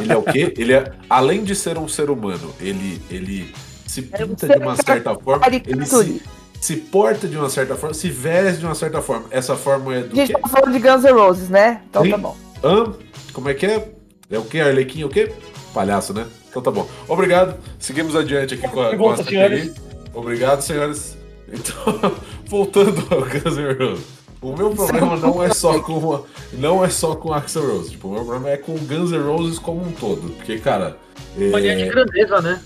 Ele 0.00 0.12
é 0.12 0.16
o 0.16 0.22
quê? 0.22 0.52
Ele 0.56 0.72
é. 0.72 0.92
Além 1.08 1.44
de 1.44 1.54
ser 1.54 1.78
um 1.78 1.88
ser 1.88 2.10
humano, 2.10 2.52
ele, 2.60 3.00
ele 3.10 3.52
se 3.86 4.08
É 4.12 4.24
um 4.24 4.28
pinta 4.28 4.48
de 4.48 4.58
uma 4.58 4.76
certa 4.76 5.14
forma. 5.14 5.46
Ele 5.46 5.86
se, 5.86 6.22
se 6.60 6.76
porta 6.76 7.28
de 7.28 7.36
uma 7.36 7.48
certa 7.48 7.76
forma, 7.76 7.94
se 7.94 8.08
veste 8.10 8.60
de 8.60 8.66
uma 8.66 8.74
certa 8.74 9.00
forma. 9.00 9.26
Essa 9.30 9.56
forma 9.56 9.94
é 9.94 10.00
do 10.00 10.12
A 10.12 10.16
gente 10.16 10.34
quê? 10.34 10.40
tá 10.40 10.48
falando 10.48 10.72
de 10.72 10.78
Guns 10.78 11.04
N' 11.04 11.12
Roses, 11.12 11.48
né? 11.48 11.82
Então 11.88 12.02
Sim. 12.02 12.10
tá 12.10 12.18
bom. 12.18 12.36
Hã? 12.64 12.92
Como 13.32 13.48
é 13.48 13.54
que 13.54 13.66
é? 13.66 13.88
É 14.30 14.38
o 14.38 14.44
quê? 14.44 14.60
Arlequim 14.60 15.04
o 15.04 15.08
quê? 15.08 15.32
Palhaço, 15.72 16.12
né? 16.12 16.26
Então 16.50 16.62
tá 16.62 16.70
bom. 16.70 16.88
Obrigado. 17.06 17.56
Seguimos 17.78 18.16
adiante 18.16 18.54
aqui 18.54 18.62
com 18.62 18.68
a, 18.68 18.72
com 18.72 18.80
a 18.82 18.88
Pergunta, 18.90 19.24
senhores. 19.24 19.74
Obrigado, 20.14 20.62
senhores. 20.62 21.16
Então, 21.52 22.14
voltando 22.48 23.06
ao 23.10 23.20
Guns 23.20 23.56
N' 23.56 23.72
Roses. 23.78 24.15
O 24.42 24.54
meu 24.56 24.70
problema 24.70 25.16
não 25.16 25.42
é 25.42 25.52
só 25.52 25.80
com 25.80 26.14
a- 26.14 26.22
não 26.52 26.84
é 26.84 26.88
só 26.90 27.14
com 27.16 27.32
Axl 27.32 27.60
Rose. 27.60 27.90
Tipo, 27.90 28.08
o 28.08 28.12
meu 28.12 28.24
problema 28.24 28.50
é 28.50 28.56
com 28.56 28.72
o 28.74 28.78
Guns 28.78 29.10
N' 29.10 29.18
Roses 29.22 29.58
como 29.58 29.80
um 29.82 29.92
todo. 29.92 30.30
Porque, 30.36 30.58
cara, 30.58 30.96
é 31.38 31.50
Mania 31.50 31.76
de 31.76 31.86
grandeza, 31.88 32.40
né? 32.40 32.62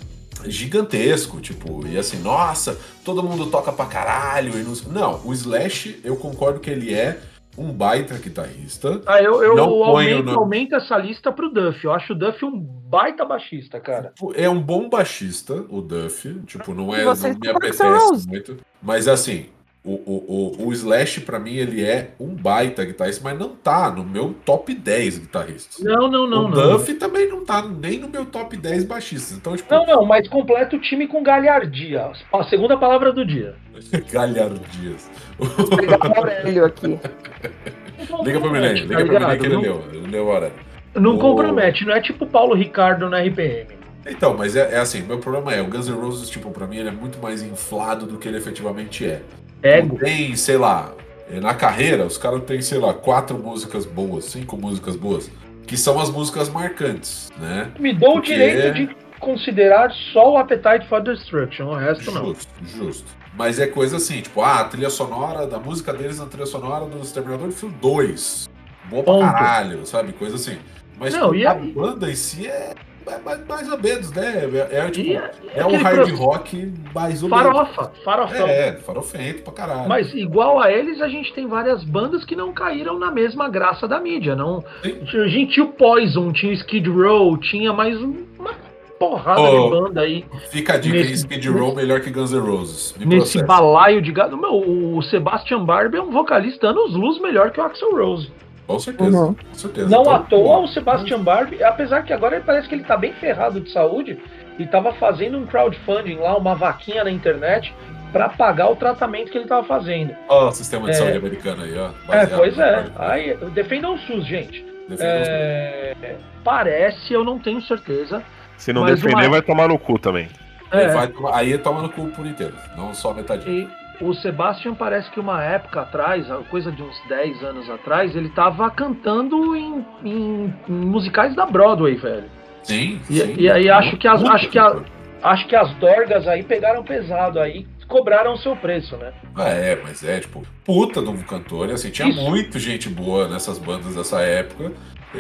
gigantesco, 0.47 1.41
tipo, 1.41 1.87
e 1.87 1.99
assim, 1.99 2.19
nossa, 2.19 2.79
todo 3.05 3.23
mundo 3.23 3.47
toca 3.51 3.73
pra 3.73 3.85
caralho 3.87 4.59
e 4.59 4.63
não 4.63 4.73
Não, 4.91 5.21
o 5.25 5.33
Slash, 5.33 6.01
eu 6.05 6.17
concordo 6.17 6.61
que 6.61 6.71
ele 6.71 6.95
é 6.95 7.19
um 7.59 7.71
baita 7.73 8.15
guitarrista. 8.17 9.03
Ah, 9.07 9.21
eu, 9.23 9.43
eu 9.43 9.59
aumento, 9.85 10.23
no- 10.25 10.39
aumento 10.39 10.75
essa 10.77 10.97
lista 10.97 11.31
pro 11.33 11.51
Duff. 11.53 11.85
Eu 11.85 11.93
acho 11.93 12.13
o 12.13 12.17
Duff 12.19 12.43
um 12.45 12.59
baita 12.59 13.25
baixista, 13.25 13.79
cara. 13.81 14.13
É 14.35 14.49
um 14.49 14.61
bom 14.63 14.89
baixista, 14.89 15.65
o 15.69 15.81
Duff. 15.83 16.33
Tipo, 16.47 16.73
não 16.75 16.95
é. 16.95 17.05
Não 17.05 17.15
me 17.15 17.49
apetece 17.49 18.27
muito. 18.29 18.57
Mas 18.83 19.07
assim, 19.09 19.47
o, 19.83 19.93
o, 19.93 20.57
o, 20.63 20.67
o 20.69 20.73
Slash, 20.73 21.23
pra 21.23 21.39
mim, 21.39 21.55
ele 21.55 21.83
é 21.83 22.11
um 22.21 22.29
baita 22.35 22.85
guitarrista, 22.85 23.23
mas 23.25 23.39
não 23.39 23.51
tá 23.57 23.91
no 23.91 24.05
meu 24.05 24.35
top 24.45 24.75
10 24.75 25.19
guitarristas. 25.19 25.83
Não, 25.83 26.07
não, 26.09 26.29
não, 26.29 26.45
o 26.45 26.49
não. 26.51 26.73
Duff 26.73 26.93
também 26.95 27.29
não 27.29 27.45
tá 27.45 27.63
nem 27.63 27.99
no 27.99 28.09
meu 28.09 28.27
top 28.27 28.57
10 28.57 28.85
baixistas. 28.85 29.37
Então, 29.39 29.57
tipo, 29.57 29.73
Não, 29.75 29.87
não, 29.87 30.05
mas 30.05 30.29
completa 30.29 30.77
o 30.77 30.81
time 30.81 31.07
com 31.07 31.23
galhardia. 31.23 32.11
A 32.33 32.45
segunda 32.45 32.77
palavra 32.77 33.11
do 33.13 33.25
dia. 33.25 33.55
galhardias. 34.13 35.11
Vou 35.39 35.69
pegar 35.77 35.99
o 36.07 36.19
Aurélio 36.19 36.65
aqui. 36.67 36.99
Liga 38.25 38.41
pro 38.41 38.51
Milene, 38.51 38.81
liga 38.81 39.05
pro 39.05 39.13
Milene 39.13 39.39
que 39.39 39.47
ele 39.47 39.55
Não- 39.55 39.63
leu. 39.63 39.85
Ele 39.93 40.07
leu 40.11 40.31
a 40.31 40.35
hora. 40.35 40.53
Não 40.95 41.17
O- 41.17 41.19
compromete, 41.19 41.85
não 41.85 41.95
é 41.95 42.01
tipo 42.01 42.27
Paulo 42.27 42.55
Ricardo 42.55 43.09
na 43.09 43.19
RPM. 43.21 43.67
Então, 44.07 44.35
mas 44.37 44.57
é, 44.57 44.75
é 44.75 44.79
assim, 44.79 45.03
meu 45.03 45.19
problema 45.19 45.53
é, 45.55 45.61
o 45.61 45.67
Guns 45.67 45.87
N' 45.87 45.95
Roses, 46.01 46.31
tipo, 46.31 46.51
pra 46.51 46.67
mim 46.67 46.79
ele 46.79 46.89
é 46.89 46.93
muito 46.93 47.19
mais 47.19 47.43
inflado 47.43 48.07
do 48.07 48.17
que 48.17 48.27
ele 48.27 48.39
efetivamente 48.39 49.05
é. 49.07 49.21
Ego. 49.63 49.99
Tem, 49.99 50.35
sei 50.37 50.57
lá, 50.57 50.93
eh, 51.31 51.41
na 51.41 51.55
carreira, 51.55 52.05
os 52.07 52.17
caras 52.19 52.43
têm, 52.45 52.61
sei 52.63 52.79
lá, 52.79 52.95
quatro 52.95 53.39
músicas 53.39 53.85
boas, 53.87 54.25
cinco 54.27 54.57
músicas 54.57 54.97
boas, 54.97 55.31
que 55.67 55.77
são 55.77 55.99
as 56.01 56.11
músicas 56.11 56.49
marcantes, 56.49 57.31
né? 57.39 57.71
Me 57.79 57.93
dou 57.95 58.11
o 58.11 58.13
Porque- 58.15 58.33
direito 58.35 58.75
de 58.75 58.97
considerar 59.21 59.91
só 60.13 60.33
o 60.33 60.37
Appetite 60.39 60.89
for 60.89 61.03
Destruction, 61.03 61.67
o 61.67 61.75
resto 61.77 62.11
não. 62.11 62.27
Justo, 62.27 62.49
justo. 62.65 63.21
Mas 63.37 63.61
é 63.61 63.67
coisa 63.67 63.99
assim, 63.99 64.21
tipo, 64.23 64.41
ah, 64.41 64.61
a 64.61 64.65
trilha 64.65 64.91
sonora, 64.91 65.47
da 65.47 65.59
música 65.59 65.93
deles 65.93 66.19
na 66.19 66.27
trilha 66.27 66.47
sonora 66.47 66.85
do 66.87 66.99
Exterminador 67.01 67.47
do 67.49 67.55
Fio 67.55 67.69
2. 67.81 68.49
Boa 68.89 69.03
pra 69.05 69.13
Ponto. 69.13 69.33
caralho, 69.33 69.87
sabe? 69.87 70.13
Coisa 70.13 70.35
assim. 70.37 70.59
Mas 70.99 71.15
Não, 71.15 71.31
a 71.31 71.53
aí- 71.53 71.71
banda 71.73 72.11
em 72.11 72.15
si 72.17 72.47
é, 72.49 72.51
é 72.51 72.75
mais, 73.19 73.47
mais 73.47 73.71
ou 73.73 73.79
menos, 73.79 74.11
né? 74.13 74.49
É, 74.71 74.79
é, 74.79 74.91
tipo, 74.91 75.11
E 75.11 75.21
é 75.59 75.67
um 75.67 75.77
hard 75.77 76.07
pro- 76.09 76.17
rock 76.17 76.73
mais 76.95 77.23
ou 77.23 77.29
menos. 77.29 77.45
Farofa, 77.45 77.93
farofão. 78.05 78.47
É, 78.49 78.73
farofento 78.73 79.43
pra 79.43 79.53
caralho. 79.53 79.89
Mas 79.89 80.13
igual 80.15 80.61
a 80.61 80.71
eles, 80.73 81.01
a 81.01 81.09
gente 81.09 81.33
tem 81.35 81.47
várias 81.47 81.83
bandas 81.85 82.25
que 82.25 82.37
não 82.37 82.53
caíram 82.53 82.99
na 82.99 83.11
mesma 83.11 83.49
graça 83.49 83.87
da 83.89 83.99
mídia. 84.01 84.35
Não, 84.37 84.63
Sim. 84.83 85.21
a 85.21 85.27
gente 85.29 85.55
tinha 85.55 85.65
o 85.67 85.73
Poison, 85.73 86.33
tinha 86.33 86.51
o 86.53 86.55
Skid 86.55 86.89
Row, 86.89 87.37
tinha 87.39 87.73
mais 87.73 88.01
um- 88.01 88.25
uma 88.39 88.51
porrada 88.99 89.41
Oh, 89.41 89.65
de 89.65 89.71
banda 89.71 90.01
aí 90.03 90.27
Fica 90.51 90.75
a 90.75 90.77
dica 90.79 90.95
nesse- 90.99 91.15
Skid 91.15 91.49
Row 91.49 91.75
melhor 91.75 92.01
que 92.01 92.11
Guns 92.11 92.33
N' 92.33 92.39
Roses. 92.41 92.95
Me 92.99 93.07
nesse 93.07 93.39
processa. 93.39 93.47
balaio 93.47 94.03
de 94.03 94.13
gado. 94.13 94.37
Meu, 94.37 94.53
o 94.97 95.01
Sebastian 95.03 95.65
Barber 95.65 96.01
é 96.01 96.03
um 96.03 96.11
vocalista 96.11 96.69
anos 96.69 96.93
luz 96.95 97.19
melhor 97.21 97.51
que 97.51 97.59
o 97.61 97.65
Axel 97.65 97.97
Rose. 97.97 98.31
Com 98.73 98.79
certeza, 98.79 99.19
Uhum. 99.19 99.35
com 99.35 99.55
certeza. 99.55 99.89
Não 99.89 100.01
Então, 100.03 100.15
à 100.15 100.19
toa 100.21 100.59
o 100.59 100.69
Sebastian 100.69 101.21
Barber, 101.23 101.67
apesar 101.67 102.03
que 102.03 102.13
agora 102.13 102.37
ele 102.37 102.45
parece 102.45 102.69
que 102.69 102.75
ele 102.75 102.85
tá 102.85 102.97
bem 102.97 103.13
ferrado 103.15 103.61
de 103.61 103.71
saúde 103.73 104.19
e 104.59 104.67
tava 104.67 104.93
fazendo 104.95 105.39
um 105.39 105.47
crowdfunding 105.47 106.17
lá, 106.17 106.37
uma 106.37 106.55
vaquinha 106.55 107.03
na 107.05 107.11
internet 107.11 107.75
pra 108.13 108.29
pagar 108.29 108.71
o 108.71 108.77
tratamento 108.77 109.31
que 109.31 109.39
ele 109.39 109.47
tava 109.47 109.65
fazendo. 109.67 110.15
Ó, 110.29 110.49
o 110.49 110.53
sistema 110.53 110.85
de 110.87 110.91
É. 110.91 110.95
saúde 110.95 111.17
americano 111.17 111.63
aí, 111.63 111.77
ó. 111.79 111.91
É, 112.13 112.27
pois 112.27 112.59
é. 112.59 112.85
Aí, 112.99 113.37
defendam 113.55 113.95
o 113.95 113.99
SUS, 113.99 114.27
gente. 114.27 114.65
Defenda 114.89 115.21
os- 115.23 115.29
É, 115.29 116.17
parece, 116.45 117.13
eu 117.13 117.25
não 117.25 117.39
tenho 117.39 117.61
certeza. 117.63 118.23
Se 118.57 118.73
não 118.73 118.85
defender, 118.85 119.15
uma- 119.15 119.29
vai 119.31 119.43
tomar 119.43 119.69
no 119.69 119.79
cu 119.79 119.99
também. 119.99 120.29
É. 120.73 120.89
Vai 120.89 121.09
tomar- 121.09 121.37
aí 121.37 121.57
toma 121.59 121.83
no 121.83 121.89
cu 121.89 122.07
por 122.09 122.27
inteiro, 122.27 122.55
não 122.77 122.93
só 122.95 123.13
metadinho. 123.15 123.69
E 123.69 123.80
o 124.01 124.15
Sebastian 124.15 124.75
parece 124.75 125.11
que 125.11 125.21
uma 125.21 125.43
época 125.43 125.83
atrás, 125.83 126.27
coisa 126.51 126.71
de 126.73 126.83
uns 126.83 127.01
10 127.09 127.43
anos 127.45 127.69
atrás, 127.71 128.15
ele 128.17 128.29
tava 128.31 128.71
cantando 128.71 129.55
em, 129.57 129.85
em- 130.05 130.55
musicais 130.69 131.35
da 131.35 131.47
Broadway, 131.47 131.97
velho. 131.97 132.25
Sim, 132.63 133.01
E- 133.09 133.15
sim. 133.21 133.35
e 133.39 133.51
aí 133.51 133.69
acho 133.71 133.97
que 133.97 134.07
as- 134.09 134.23
acho 134.25 134.49
que 134.49 134.59
a-. 134.59 134.77
Acho 135.23 135.47
que 135.47 135.55
as 135.55 135.75
dorgas 135.75 136.27
aí 136.27 136.43
pegaram 136.43 136.83
pesado 136.83 137.39
aí, 137.39 137.67
cobraram 137.87 138.33
o 138.33 138.39
seu 138.39 138.57
preço, 138.57 138.97
né? 138.97 139.13
É, 139.39 139.79
mas 139.83 140.03
é, 140.03 140.19
tipo, 140.19 140.43
puta 140.65 141.03
de 141.03 141.09
um 141.11 141.19
cantor, 141.23 141.69
e 141.69 141.73
assim, 141.73 141.91
tinha 141.91 142.09
Isso. 142.09 142.23
muito 142.23 142.59
gente 142.59 142.89
boa 142.89 143.29
nessas 143.29 143.59
bandas 143.59 143.95
dessa 143.97 144.23
época, 144.23 144.73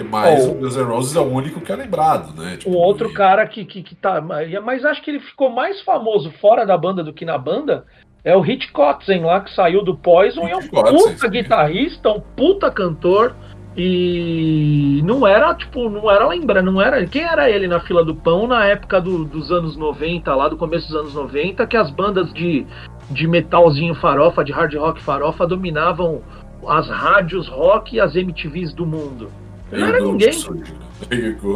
mas 0.08 0.46
Oh. 0.46 0.52
o 0.52 0.54
Guns 0.54 0.74
N' 0.76 0.84
Roses 0.84 1.16
é 1.16 1.20
o 1.20 1.24
único 1.30 1.60
que 1.60 1.70
é 1.70 1.76
lembrado, 1.76 2.32
né? 2.40 2.56
Tipo, 2.56 2.70
O 2.70 2.78
outro 2.78 3.10
e- 3.10 3.12
cara 3.12 3.46
que, 3.46 3.62
que, 3.66 3.82
que 3.82 3.94
tá. 3.94 4.22
Mas 4.22 4.84
acho 4.86 5.02
que 5.02 5.10
ele 5.10 5.20
ficou 5.20 5.50
mais 5.50 5.82
famoso 5.82 6.30
fora 6.40 6.64
da 6.64 6.78
banda 6.78 7.04
do 7.04 7.12
que 7.12 7.26
na 7.26 7.36
banda. 7.36 7.84
É 8.24 8.36
o 8.36 8.40
Hit 8.40 8.70
Kotzen 8.72 9.22
lá, 9.24 9.40
que 9.40 9.54
saiu 9.54 9.82
do 9.82 9.96
Poison 9.96 10.46
e 10.46 10.50
é 10.50 10.56
um 10.56 10.66
Kotzen, 10.68 10.96
puta 10.96 11.16
sim. 11.18 11.30
guitarrista, 11.30 12.10
um 12.10 12.20
puta 12.20 12.70
cantor. 12.70 13.34
E 13.76 15.00
não 15.04 15.26
era, 15.26 15.54
tipo, 15.54 15.88
não 15.88 16.10
era 16.10 16.26
lembra, 16.28 16.60
não 16.60 16.80
era. 16.82 17.06
Quem 17.06 17.22
era 17.22 17.48
ele 17.48 17.66
na 17.66 17.80
fila 17.80 18.04
do 18.04 18.14
pão 18.14 18.46
na 18.46 18.64
época 18.66 19.00
do- 19.00 19.24
dos 19.24 19.50
anos 19.50 19.76
90, 19.76 20.34
lá 20.34 20.48
do 20.48 20.56
começo 20.56 20.88
dos 20.88 20.96
anos 20.96 21.14
90, 21.14 21.66
que 21.66 21.76
as 21.76 21.90
bandas 21.90 22.32
de, 22.34 22.66
de 23.10 23.26
metalzinho 23.26 23.94
farofa, 23.94 24.44
de 24.44 24.52
hard 24.52 24.74
rock 24.74 25.00
farofa, 25.00 25.46
dominavam 25.46 26.20
as 26.66 26.88
rádios 26.90 27.48
rock 27.48 27.96
e 27.96 28.00
as 28.00 28.14
MTVs 28.16 28.74
do 28.74 28.84
mundo. 28.84 29.30
Não 29.72 29.86
era 29.86 30.00
ninguém. 30.00 30.32
surge, 30.32 30.74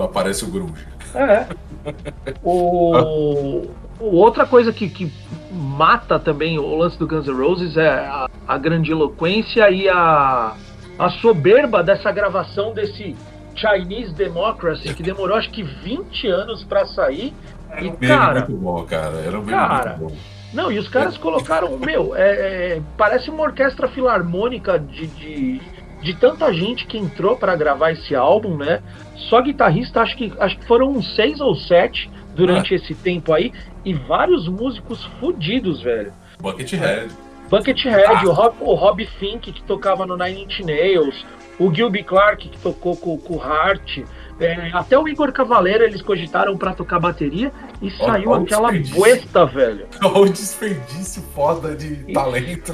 aparece 0.02 0.44
o 0.44 0.48
grunge. 0.50 0.86
É. 1.14 1.46
O, 2.42 2.96
o- 2.96 3.70
outra 4.00 4.46
coisa 4.46 4.72
que, 4.72 4.88
que 4.88 5.12
mata 5.50 6.18
também 6.18 6.58
o 6.58 6.76
lance 6.76 6.98
do 6.98 7.06
Guns 7.06 7.26
N' 7.26 7.34
Roses 7.34 7.76
é 7.76 7.88
a, 7.88 8.28
a 8.46 8.58
grandiloquência 8.58 9.70
e 9.70 9.88
a, 9.88 10.54
a 10.98 11.10
soberba 11.20 11.82
dessa 11.82 12.10
gravação 12.10 12.72
desse 12.72 13.16
Chinese 13.54 14.12
Democracy, 14.12 14.92
que 14.94 15.02
demorou 15.02 15.36
acho 15.36 15.50
que 15.50 15.62
20 15.62 16.26
anos 16.26 16.64
pra 16.64 16.84
sair. 16.86 17.32
Era 17.70 17.84
E, 17.84 17.88
um 17.88 17.96
cara, 17.96 18.40
muito 18.40 18.52
bom, 18.56 18.84
cara. 18.84 19.16
Era 19.18 19.38
um 19.38 19.44
cara, 19.44 19.96
muito 19.96 20.12
bom. 20.12 20.16
Não, 20.52 20.70
e 20.70 20.78
os 20.78 20.88
caras 20.88 21.18
colocaram, 21.18 21.76
meu, 21.78 22.14
é, 22.14 22.76
é, 22.76 22.82
parece 22.96 23.28
uma 23.28 23.42
orquestra 23.42 23.88
filarmônica 23.88 24.78
de, 24.78 25.08
de, 25.08 25.60
de 26.00 26.14
tanta 26.14 26.52
gente 26.52 26.86
que 26.86 26.96
entrou 26.96 27.36
pra 27.36 27.56
gravar 27.56 27.90
esse 27.90 28.14
álbum, 28.14 28.56
né? 28.56 28.80
Só 29.28 29.42
guitarrista, 29.42 30.00
acho 30.00 30.16
que, 30.16 30.32
acho 30.38 30.56
que 30.56 30.64
foram 30.64 30.90
uns 30.90 31.12
seis 31.16 31.40
ou 31.40 31.56
sete 31.56 32.08
durante 32.34 32.74
esse 32.74 32.94
tempo 32.94 33.32
aí, 33.32 33.52
e 33.84 33.94
vários 33.94 34.48
músicos 34.48 35.04
fudidos, 35.20 35.82
velho. 35.82 36.12
Buckethead. 36.40 37.08
Buckethead, 37.48 38.26
o, 38.26 38.32
Rob, 38.32 38.56
o 38.60 38.74
Rob 38.74 39.06
Fink, 39.18 39.52
que 39.52 39.62
tocava 39.62 40.06
no 40.06 40.16
Nine 40.16 40.44
Inch 40.44 40.60
Nails, 40.60 41.24
o 41.58 41.72
Gilby 41.72 42.02
Clark, 42.02 42.48
que 42.48 42.58
tocou 42.58 42.96
com, 42.96 43.16
com 43.18 43.36
o 43.36 43.42
Hart, 43.42 44.00
é, 44.40 44.70
até 44.72 44.98
o 44.98 45.06
Igor 45.06 45.30
Cavaleiro 45.30 45.84
eles 45.84 46.02
cogitaram 46.02 46.56
pra 46.56 46.72
tocar 46.72 46.98
bateria, 46.98 47.52
e 47.80 47.90
saiu 47.90 48.34
aquela 48.34 48.72
buesta, 48.72 49.46
velho. 49.46 49.86
Olha 50.02 50.22
o 50.22 50.24
desperdício 50.30 51.22
foda 51.34 51.76
de 51.76 52.12
talento. 52.12 52.72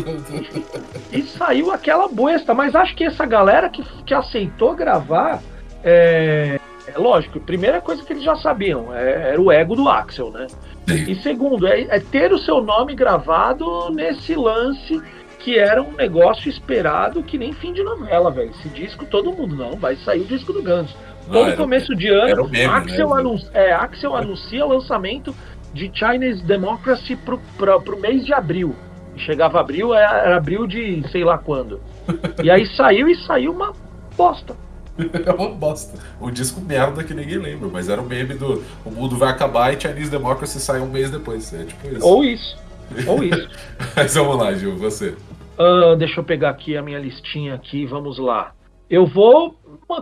E 1.13 1.23
saiu 1.23 1.71
aquela 1.71 2.09
boesta, 2.09 2.55
mas 2.55 2.75
acho 2.75 2.95
que 2.95 3.05
essa 3.05 3.27
galera 3.27 3.69
que, 3.69 3.85
que 4.05 4.15
aceitou 4.15 4.75
gravar, 4.75 5.43
é, 5.85 6.59
é 6.95 6.99
lógico, 6.99 7.41
primeira 7.41 7.81
coisa 7.81 8.05
que 8.05 8.13
eles 8.13 8.23
já 8.23 8.35
sabiam, 8.37 8.95
é- 8.95 9.31
era 9.33 9.41
o 9.41 9.51
ego 9.51 9.75
do 9.77 9.89
Axel, 9.89 10.31
né? 10.31 10.47
E 10.89 11.15
segundo, 11.17 11.67
é, 11.67 11.83
é 11.83 12.01
ter 12.01 12.33
o 12.33 12.39
seu 12.39 12.61
nome 12.61 12.95
gravado 12.95 13.91
nesse 13.91 14.35
lance 14.35 15.01
que 15.39 15.59
era 15.59 15.81
um 15.83 15.93
negócio 15.93 16.49
esperado 16.51 17.23
que 17.23 17.39
nem 17.39 17.53
fim 17.53 17.73
de 17.73 17.83
novela, 17.83 18.31
velho. 18.31 18.51
Esse 18.51 18.69
disco, 18.69 19.07
todo 19.07 19.33
mundo, 19.33 19.55
não, 19.57 19.73
vai 19.73 19.97
sair 19.97 20.21
o 20.21 20.25
disco 20.25 20.53
do 20.53 20.63
Guns. 20.63 20.95
Todo 21.27 21.47
era- 21.49 21.57
começo 21.57 21.95
de 21.95 22.09
ano, 22.09 22.45
o 22.45 22.49
meme, 22.49 22.65
Axel, 22.67 23.09
né? 23.09 23.21
anun- 23.21 23.49
é, 23.55 23.73
Axel 23.73 24.15
anuncia 24.17 24.67
o 24.67 24.69
lançamento 24.69 25.35
de 25.73 25.91
Chinese 25.95 26.43
Democracy 26.45 27.15
pro, 27.17 27.39
pra, 27.57 27.79
pro 27.79 27.99
mês 27.99 28.25
de 28.27 28.35
abril. 28.35 28.75
Chegava 29.17 29.61
abril, 29.61 29.95
era, 29.95 30.19
era 30.19 30.37
abril 30.37 30.67
de 30.67 31.03
sei 31.11 31.23
lá 31.25 31.39
quando. 31.39 31.81
E 32.43 32.51
aí 32.51 32.67
saiu 32.75 33.09
e 33.09 33.15
saiu 33.25 33.53
uma 33.53 33.73
bosta. 34.17 34.55
É 35.27 35.33
uma 35.33 35.51
bosta. 35.51 35.99
Um 36.21 36.31
disco 36.31 36.61
merda 36.61 37.03
que 37.03 37.15
ninguém 37.15 37.39
lembra, 37.39 37.69
mas 37.69 37.89
era 37.89 38.01
o 38.01 38.05
meme 38.05 38.35
do 38.35 38.63
o 38.85 38.91
mundo 38.91 39.17
vai 39.17 39.31
acabar 39.31 39.73
e 39.73 39.81
Chinese 39.81 40.11
Democracy 40.11 40.61
sai 40.61 40.81
um 40.81 40.89
mês 40.89 41.11
depois. 41.11 41.53
É 41.53 41.65
tipo 41.65 41.89
isso. 41.89 42.07
Ou 42.07 42.25
isso. 42.25 42.59
Ou 43.07 43.23
isso. 43.25 43.49
Mas 43.97 44.15
vamos 44.15 44.37
lá, 44.37 44.53
Gil, 44.55 44.77
você. 44.77 45.15
Ah, 45.59 45.95
deixa 45.95 46.21
eu 46.21 46.25
pegar 46.25 46.51
aqui 46.51 46.77
a 46.77 46.83
minha 46.83 46.99
listinha 46.99 47.55
aqui, 47.55 47.85
vamos 47.87 48.19
lá. 48.19 48.53
Eu 48.89 49.07
vou, 49.07 49.57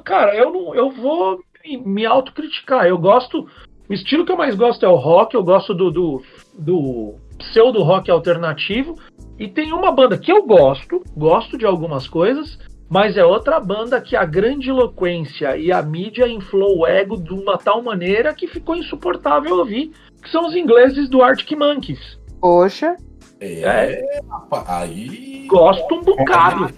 cara, 0.04 0.34
eu 0.34 0.52
não, 0.52 0.74
eu 0.74 0.90
vou 0.90 1.40
me, 1.64 1.76
me 1.76 2.06
autocriticar. 2.06 2.86
Eu 2.86 2.96
gosto, 2.96 3.46
o 3.88 3.92
estilo 3.92 4.24
que 4.24 4.32
eu 4.32 4.36
mais 4.36 4.54
gosto 4.54 4.86
é 4.86 4.88
o 4.88 4.94
rock. 4.94 5.34
Eu 5.34 5.42
gosto 5.42 5.74
do, 5.74 5.90
do, 5.90 6.22
do 6.56 7.14
pseudo 7.38 7.82
rock 7.82 8.10
alternativo. 8.10 8.94
E 9.38 9.46
tem 9.46 9.72
uma 9.72 9.92
banda 9.92 10.18
que 10.18 10.32
eu 10.32 10.44
gosto, 10.44 11.02
gosto 11.16 11.56
de 11.56 11.64
algumas 11.64 12.08
coisas, 12.08 12.58
mas 12.88 13.16
é 13.16 13.24
outra 13.24 13.60
banda 13.60 14.00
que 14.00 14.16
a 14.16 14.24
grandiloquência 14.24 15.56
e 15.56 15.70
a 15.70 15.82
mídia 15.82 16.26
inflou 16.26 16.78
o 16.78 16.86
ego 16.86 17.16
de 17.16 17.32
uma 17.32 17.58
tal 17.58 17.82
maneira 17.82 18.32
que 18.34 18.46
ficou 18.46 18.76
insuportável 18.76 19.58
ouvir, 19.58 19.92
que 20.22 20.30
são 20.30 20.46
os 20.46 20.54
ingleses 20.54 21.08
do 21.08 21.22
Arctic 21.22 21.56
Monkeys. 21.58 22.18
Poxa, 22.40 22.96
É, 23.40 24.20
rapaz, 24.28 24.68
aí. 24.68 25.44
Gosto 25.46 25.94
um 25.94 26.02
bocado. 26.02 26.74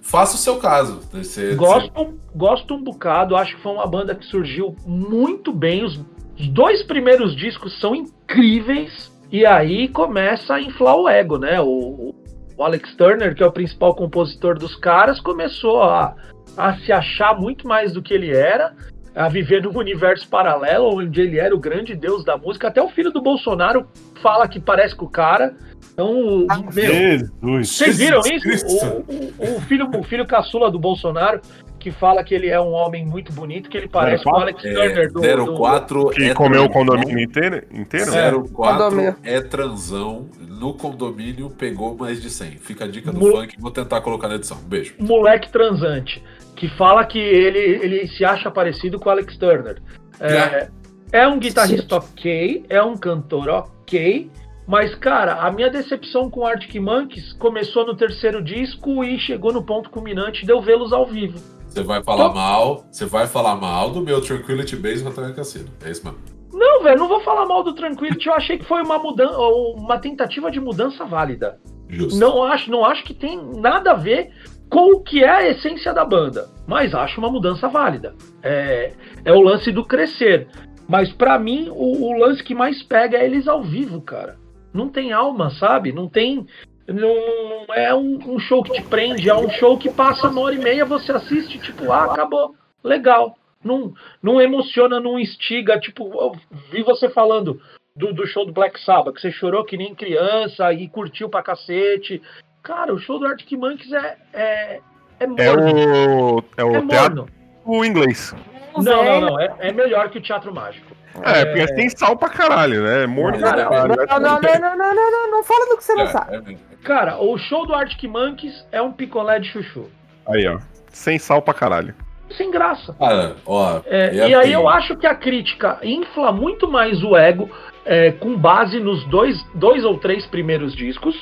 Faça 0.00 0.36
o 0.36 0.38
seu 0.38 0.58
caso. 0.58 1.00
Você, 1.12 1.56
Gosto, 1.56 2.14
gosto 2.34 2.74
um 2.74 2.82
bocado, 2.82 3.34
acho 3.34 3.56
que 3.56 3.62
foi 3.62 3.72
uma 3.72 3.86
banda 3.86 4.14
que 4.14 4.24
surgiu 4.24 4.76
muito 4.86 5.52
bem. 5.52 5.84
Os 5.84 5.98
os 6.38 6.48
dois 6.48 6.82
primeiros 6.82 7.34
discos 7.34 7.78
são 7.80 7.94
incríveis. 7.94 9.10
E 9.32 9.44
aí 9.44 9.88
começa 9.88 10.54
a 10.54 10.60
inflar 10.60 10.96
o 10.96 11.08
ego, 11.08 11.38
né? 11.38 11.60
O, 11.60 12.14
o 12.56 12.62
Alex 12.62 12.94
Turner, 12.94 13.34
que 13.34 13.42
é 13.42 13.46
o 13.46 13.52
principal 13.52 13.94
compositor 13.94 14.58
dos 14.58 14.74
caras, 14.76 15.20
começou 15.20 15.82
a, 15.82 16.14
a 16.56 16.76
se 16.78 16.92
achar 16.92 17.38
muito 17.38 17.66
mais 17.68 17.92
do 17.92 18.02
que 18.02 18.14
ele 18.14 18.30
era, 18.34 18.72
a 19.14 19.28
viver 19.28 19.62
num 19.62 19.76
universo 19.76 20.28
paralelo, 20.28 20.94
onde 20.98 21.20
ele 21.20 21.38
era 21.38 21.54
o 21.54 21.58
grande 21.58 21.94
deus 21.94 22.24
da 22.24 22.36
música. 22.36 22.68
Até 22.68 22.82
o 22.82 22.88
filho 22.88 23.10
do 23.10 23.22
Bolsonaro 23.22 23.86
fala 24.22 24.46
que 24.48 24.60
parece 24.60 24.94
com 24.94 25.06
o 25.06 25.10
cara. 25.10 25.54
Então, 25.92 26.10
o- 26.10 26.46
meu, 26.74 26.92
Jesus. 26.92 27.68
vocês 27.70 27.96
viram 27.98 28.20
isso? 28.20 28.66
O, 28.66 29.52
o- 29.52 29.56
o 29.56 29.60
filho, 29.62 29.88
o 29.98 30.02
filho 30.02 30.26
caçula 30.26 30.70
do 30.70 30.78
Bolsonaro, 30.78 31.40
que 31.86 31.92
fala 31.92 32.24
que 32.24 32.34
ele 32.34 32.48
é 32.48 32.60
um 32.60 32.72
homem 32.72 33.06
muito 33.06 33.32
bonito, 33.32 33.70
que 33.70 33.76
ele 33.76 33.86
parece 33.86 34.24
com 34.24 34.30
o 34.30 34.34
Alex 34.40 34.64
É, 34.64 34.72
Turner 34.74 35.12
do, 35.12 35.20
do- 35.20 35.56
04 35.56 36.08
Que 36.10 36.24
é 36.24 36.34
comeu 36.34 36.64
o 36.64 36.68
transão. 36.68 36.68
condomínio 36.96 37.20
inteiro? 37.22 37.62
inteiro? 37.72 38.12
É. 38.12 38.32
04 38.32 38.48
Condomínio. 38.52 39.16
é 39.22 39.40
transão. 39.40 40.26
No 40.48 40.74
condomínio 40.74 41.48
pegou 41.50 41.96
mais 41.96 42.20
de 42.20 42.28
100. 42.28 42.56
Fica 42.58 42.86
a 42.86 42.88
dica 42.88 43.12
do 43.12 43.20
Mu- 43.20 43.30
funk. 43.30 43.54
Vou 43.60 43.70
tentar 43.70 44.00
colocar 44.00 44.26
na 44.26 44.34
edição. 44.34 44.56
Beijo. 44.66 44.96
moleque 44.98 45.48
transante, 45.52 46.20
que 46.56 46.66
fala 46.76 47.04
que 47.04 47.20
ele, 47.20 47.58
ele 47.60 48.08
se 48.08 48.24
acha 48.24 48.50
parecido 48.50 48.98
com 48.98 49.08
o 49.08 49.12
Alex 49.12 49.36
Turner. 49.36 49.80
É, 50.18 50.68
é 51.12 51.28
um 51.28 51.38
guitarrista 51.38 51.98
ok, 51.98 52.64
é 52.68 52.82
um 52.82 52.96
cantor 52.96 53.48
ok, 53.48 54.28
mas, 54.66 54.92
cara, 54.96 55.34
a 55.34 55.52
minha 55.52 55.70
decepção 55.70 56.28
com 56.28 56.40
o 56.40 56.44
Arctic 56.46 56.74
Monkeys 56.82 57.32
começou 57.34 57.86
no 57.86 57.94
terceiro 57.94 58.42
disco 58.42 59.04
e 59.04 59.16
chegou 59.20 59.52
no 59.52 59.62
ponto 59.62 59.88
culminante 59.88 60.44
de 60.44 60.50
eu 60.50 60.60
vê-los 60.60 60.92
ao 60.92 61.06
vivo. 61.06 61.38
Você 61.76 61.82
vai 61.82 62.02
falar 62.02 62.28
Tô- 62.30 62.34
mal. 62.34 62.84
Você 62.90 63.04
vai 63.04 63.26
falar 63.26 63.54
mal 63.56 63.90
do 63.90 64.00
meu 64.00 64.20
Tranquility 64.22 64.76
Base 64.76 65.04
Rotterdam 65.04 65.34
Cassino. 65.34 65.68
É 65.84 65.90
isso 65.90 66.02
mesmo. 66.02 66.18
Não, 66.50 66.82
velho, 66.82 66.98
não 66.98 67.06
vou 67.06 67.20
falar 67.20 67.44
mal 67.44 67.62
do 67.62 67.74
Tranquility, 67.74 68.28
eu 68.28 68.34
achei 68.34 68.56
que 68.56 68.64
foi 68.64 68.82
uma 68.82 68.98
mudança, 68.98 69.36
uma 69.38 69.98
tentativa 69.98 70.50
de 70.50 70.58
mudança 70.58 71.04
válida. 71.04 71.58
Justo. 71.86 72.18
Não 72.18 72.42
acho, 72.42 72.70
não 72.70 72.82
acho 72.82 73.04
que 73.04 73.12
tem 73.12 73.38
nada 73.60 73.90
a 73.90 73.94
ver 73.94 74.30
com 74.70 74.94
o 74.94 75.00
que 75.00 75.22
é 75.22 75.28
a 75.28 75.48
essência 75.50 75.92
da 75.92 76.02
banda, 76.04 76.48
mas 76.66 76.94
acho 76.94 77.20
uma 77.20 77.30
mudança 77.30 77.68
válida. 77.68 78.14
É, 78.42 78.92
é 79.22 79.32
o 79.32 79.40
lance 79.42 79.70
do 79.70 79.84
crescer. 79.84 80.48
Mas 80.88 81.12
pra 81.12 81.38
mim, 81.38 81.68
o, 81.70 82.06
o 82.06 82.18
lance 82.18 82.42
que 82.42 82.54
mais 82.54 82.82
pega 82.82 83.18
é 83.18 83.26
eles 83.26 83.46
ao 83.46 83.62
vivo, 83.62 84.00
cara. 84.00 84.38
Não 84.72 84.88
tem 84.88 85.12
alma, 85.12 85.50
sabe? 85.50 85.92
Não 85.92 86.08
tem. 86.08 86.46
Não, 86.88 87.66
não 87.66 87.74
é 87.74 87.94
um, 87.94 88.18
um 88.26 88.38
show 88.38 88.62
que 88.62 88.72
te 88.72 88.82
prende, 88.82 89.28
é 89.28 89.34
um 89.34 89.50
show 89.50 89.76
que 89.76 89.90
passa 89.90 90.28
uma 90.28 90.40
hora 90.42 90.54
e 90.54 90.58
meia, 90.58 90.84
você 90.84 91.12
assiste, 91.12 91.58
tipo, 91.58 91.90
ah, 91.90 92.04
acabou. 92.04 92.54
Legal. 92.82 93.36
Não, 93.64 93.92
não 94.22 94.40
emociona, 94.40 95.00
não 95.00 95.18
instiga. 95.18 95.78
Tipo, 95.80 96.04
eu 96.14 96.32
vi 96.70 96.82
você 96.84 97.08
falando 97.08 97.60
do, 97.96 98.12
do 98.12 98.26
show 98.26 98.46
do 98.46 98.52
Black 98.52 98.80
Sabbath, 98.84 99.14
que 99.14 99.20
você 99.20 99.32
chorou 99.32 99.64
que 99.64 99.76
nem 99.76 99.94
criança 99.94 100.72
e 100.72 100.86
curtiu 100.88 101.28
pra 101.28 101.42
cacete. 101.42 102.22
Cara, 102.62 102.94
o 102.94 102.98
show 102.98 103.18
do 103.18 103.26
Arctic 103.26 103.58
Monkeys 103.58 103.92
é, 103.92 104.16
é, 104.32 104.80
é 105.18 105.24
É 105.24 105.26
morno. 105.26 106.36
o, 106.36 106.44
é 106.56 106.64
o 106.64 106.76
É 106.76 106.86
teatro 106.86 107.28
morno. 107.64 107.84
inglês. 107.84 108.34
Não, 108.76 109.04
não, 109.04 109.20
não. 109.22 109.40
É, 109.40 109.54
é 109.58 109.72
melhor 109.72 110.10
que 110.10 110.18
o 110.18 110.22
Teatro 110.22 110.54
Mágico. 110.54 110.95
É, 111.22 111.44
porque 111.44 111.60
é 111.60 111.66
sem 111.68 111.88
sal 111.90 112.16
pra 112.16 112.28
caralho, 112.28 112.82
né? 112.82 113.06
Morno 113.06 113.38
pra 113.38 113.50
Cara, 113.50 113.64
caralho. 113.64 113.96
Não, 113.96 114.20
não, 114.20 114.40
não, 114.40 114.40
não, 114.40 114.76
não, 114.76 114.94
não, 114.94 115.10
não, 115.10 115.30
não 115.30 115.42
fala 115.44 115.66
do 115.70 115.76
que 115.76 115.84
você 115.84 115.94
não 115.94 116.04
É, 116.04 116.06
sabe. 116.08 116.52
é, 116.52 116.76
Cara, 116.86 117.18
o 117.18 117.36
show 117.38 117.66
do 117.66 117.74
Arctic 117.74 118.04
Monkeys 118.08 118.66
é 118.70 118.80
um 118.80 118.92
picolé 118.92 119.38
de 119.40 119.48
chuchu. 119.48 119.90
Aí, 120.28 120.46
ó. 120.46 120.58
Sem 120.88 121.18
sal 121.18 121.42
pra 121.42 121.52
caralho. 121.54 121.94
Sem 122.30 122.50
graça. 122.50 122.94
Cara, 122.98 123.36
ó. 123.46 123.80
É, 123.86 124.18
é 124.18 124.28
e 124.28 124.34
aí 124.34 124.52
eu 124.52 124.68
acho 124.68 124.96
que 124.96 125.06
a 125.06 125.14
crítica 125.14 125.78
infla 125.82 126.32
muito 126.32 126.68
mais 126.70 127.02
o 127.04 127.16
ego 127.16 127.48
é, 127.84 128.10
com 128.12 128.36
base 128.36 128.80
nos 128.80 129.04
dois, 129.06 129.36
dois 129.54 129.84
ou 129.84 129.98
três 129.98 130.26
primeiros 130.26 130.74
discos. 130.74 131.14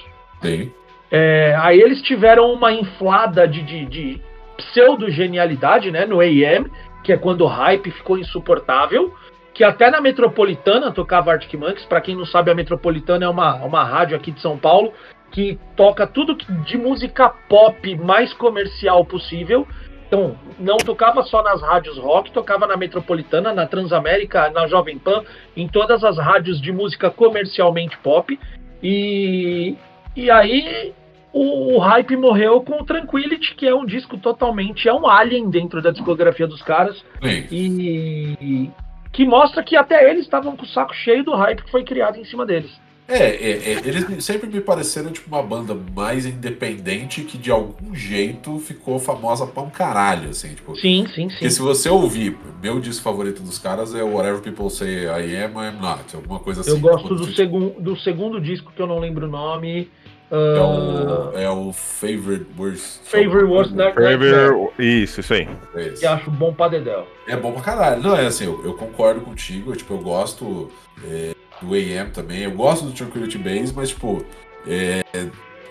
Sim. 0.43 0.73
É, 1.11 1.55
aí 1.61 1.81
eles 1.81 2.01
tiveram 2.03 2.51
uma 2.53 2.73
inflada 2.73 3.47
de, 3.47 3.63
de, 3.63 3.85
de 3.87 4.23
pseudo-genialidade 4.57 5.91
né, 5.91 6.05
no 6.07 6.21
AM, 6.21 6.71
que 7.03 7.13
é 7.13 7.17
quando 7.17 7.43
o 7.43 7.47
hype 7.47 7.91
ficou 7.91 8.19
insuportável. 8.19 9.13
Que 9.55 9.63
até 9.65 9.89
na 9.91 10.01
Metropolitana 10.01 10.91
tocava 10.91 11.33
Arctic 11.33 11.55
Monkeys. 11.55 11.87
Pra 11.87 12.01
quem 12.01 12.17
não 12.17 12.27
sabe, 12.27 12.51
a 12.51 12.55
Metropolitana 12.55 13.25
é 13.25 13.29
uma, 13.29 13.55
uma 13.65 13.85
rádio 13.85 14.17
aqui 14.17 14.33
de 14.33 14.41
São 14.41 14.59
Paulo 14.59 14.93
que 15.31 15.59
toca 15.77 16.07
tudo 16.07 16.37
de 16.65 16.79
música 16.79 17.29
pop 17.49 17.97
mais 17.97 18.33
comercial 18.33 19.05
possível. 19.05 19.67
Então, 20.07 20.37
não 20.61 20.77
tocava 20.77 21.25
só 21.25 21.43
nas 21.43 21.61
rádios 21.61 21.99
rock, 21.99 22.31
tocava 22.31 22.69
na 22.69 22.77
Metropolitana, 22.77 23.53
na 23.53 23.67
Transamérica, 23.67 24.49
na 24.51 24.69
Jovem 24.69 24.97
Pan, 24.97 25.25
em 25.57 25.67
todas 25.67 26.05
as 26.05 26.19
rádios 26.19 26.61
de 26.61 26.71
música 26.71 27.11
comercialmente 27.11 27.99
pop. 27.99 28.39
E, 28.81 29.77
e 30.15 30.31
aí 30.31 30.93
o, 31.33 31.75
o 31.75 31.79
hype 31.79 32.17
morreu 32.17 32.61
com 32.61 32.81
o 32.81 32.85
Tranquility, 32.85 33.57
que 33.57 33.67
é 33.67 33.75
um 33.75 33.85
disco 33.85 34.17
totalmente. 34.17 34.89
É 34.89 34.95
um 34.95 35.09
alien 35.09 35.51
dentro 35.51 35.83
da 35.83 35.91
discografia 35.91 36.47
dos 36.47 36.63
caras. 36.63 37.05
E 37.51 38.71
que 39.15 39.25
mostra 39.25 39.63
que 39.63 39.77
até 39.77 40.11
eles 40.11 40.25
estavam 40.25 40.57
com 40.57 40.65
o 40.65 40.69
saco 40.69 40.95
cheio 40.95 41.25
do 41.25 41.35
hype 41.35 41.63
que 41.63 41.71
foi 41.71 41.85
criado 41.85 42.19
em 42.19 42.25
cima 42.25 42.45
deles. 42.45 42.71
É, 43.07 43.19
é, 43.19 43.51
é, 43.51 43.71
eles 43.85 44.25
sempre 44.25 44.49
me 44.49 44.63
pareceram 44.63 45.13
tipo 45.13 45.29
uma 45.29 45.43
banda 45.43 45.77
mais 45.95 46.25
independente 46.25 47.23
que 47.23 47.37
de 47.37 47.51
algum 47.51 47.95
jeito 47.95 48.59
ficou 48.59 48.99
famosa 48.99 49.47
pra 49.47 49.63
um 49.63 49.69
caralho, 49.69 50.31
assim, 50.31 50.55
tipo. 50.55 50.75
Sim, 50.77 51.07
sim, 51.09 51.29
sim. 51.29 51.29
Porque 51.29 51.51
se 51.51 51.61
você 51.61 51.91
ouvir, 51.91 52.35
meu 52.63 52.81
disco 52.81 53.03
favorito 53.05 53.43
dos 53.43 53.59
caras 53.59 53.95
é 53.95 54.03
Whatever 54.03 54.41
People 54.41 54.71
Say 54.71 55.05
I 55.05 55.37
Am, 55.45 55.53
I 55.63 55.69
Am 55.69 55.81
Not, 55.83 56.17
alguma 56.17 56.39
coisa 56.39 56.63
assim. 56.63 56.71
Eu 56.71 56.81
gosto 56.81 57.03
Tipo, 57.03 57.15
do, 57.15 57.25
tipo, 57.25 57.37
segun, 57.37 57.69
do 57.79 57.97
segundo 57.99 58.41
disco 58.41 58.73
que 58.75 58.81
eu 58.81 58.87
não 58.87 58.99
lembro 58.99 59.27
o 59.27 59.31
nome. 59.31 59.91
É 60.31 60.59
ah, 60.59 60.65
o, 60.65 61.39
é 61.39 61.51
o 61.51 61.73
Favorite 61.73 62.47
Worst. 62.59 63.01
Favorite 63.05 63.45
Worst 63.45 63.73
Dark 63.73 63.97
Knight 63.97 64.19
Forever. 64.19 64.71
Isso, 64.79 65.21
isso 65.21 65.35
aí. 65.35 65.49
É 65.75 65.83
esse. 65.89 66.01
que 66.01 66.07
acho 66.07 66.31
bom 66.31 66.53
pra 66.53 66.69
Dedel. 66.69 67.07
É 67.29 67.37
bom 67.37 67.53
pra 67.53 67.63
caralho. 67.63 68.03
Não, 68.03 68.17
é 68.17 68.27
assim, 68.27 68.47
eu, 68.47 68.65
eu 68.65 68.75
concordo 68.75 69.21
contigo. 69.21 69.73
eu, 69.73 69.77
Tipo, 69.77 69.95
eu 69.95 69.99
gosto 69.99 70.71
é, 71.05 71.35
do 71.61 71.75
AM 71.75 72.11
também. 72.11 72.43
Eu 72.43 72.53
gosto 72.53 72.87
do 72.87 72.93
Tranquility 72.93 73.39
Base, 73.39 73.73
mas, 73.75 73.91
tipo, 73.91 74.25
é, 74.67 75.03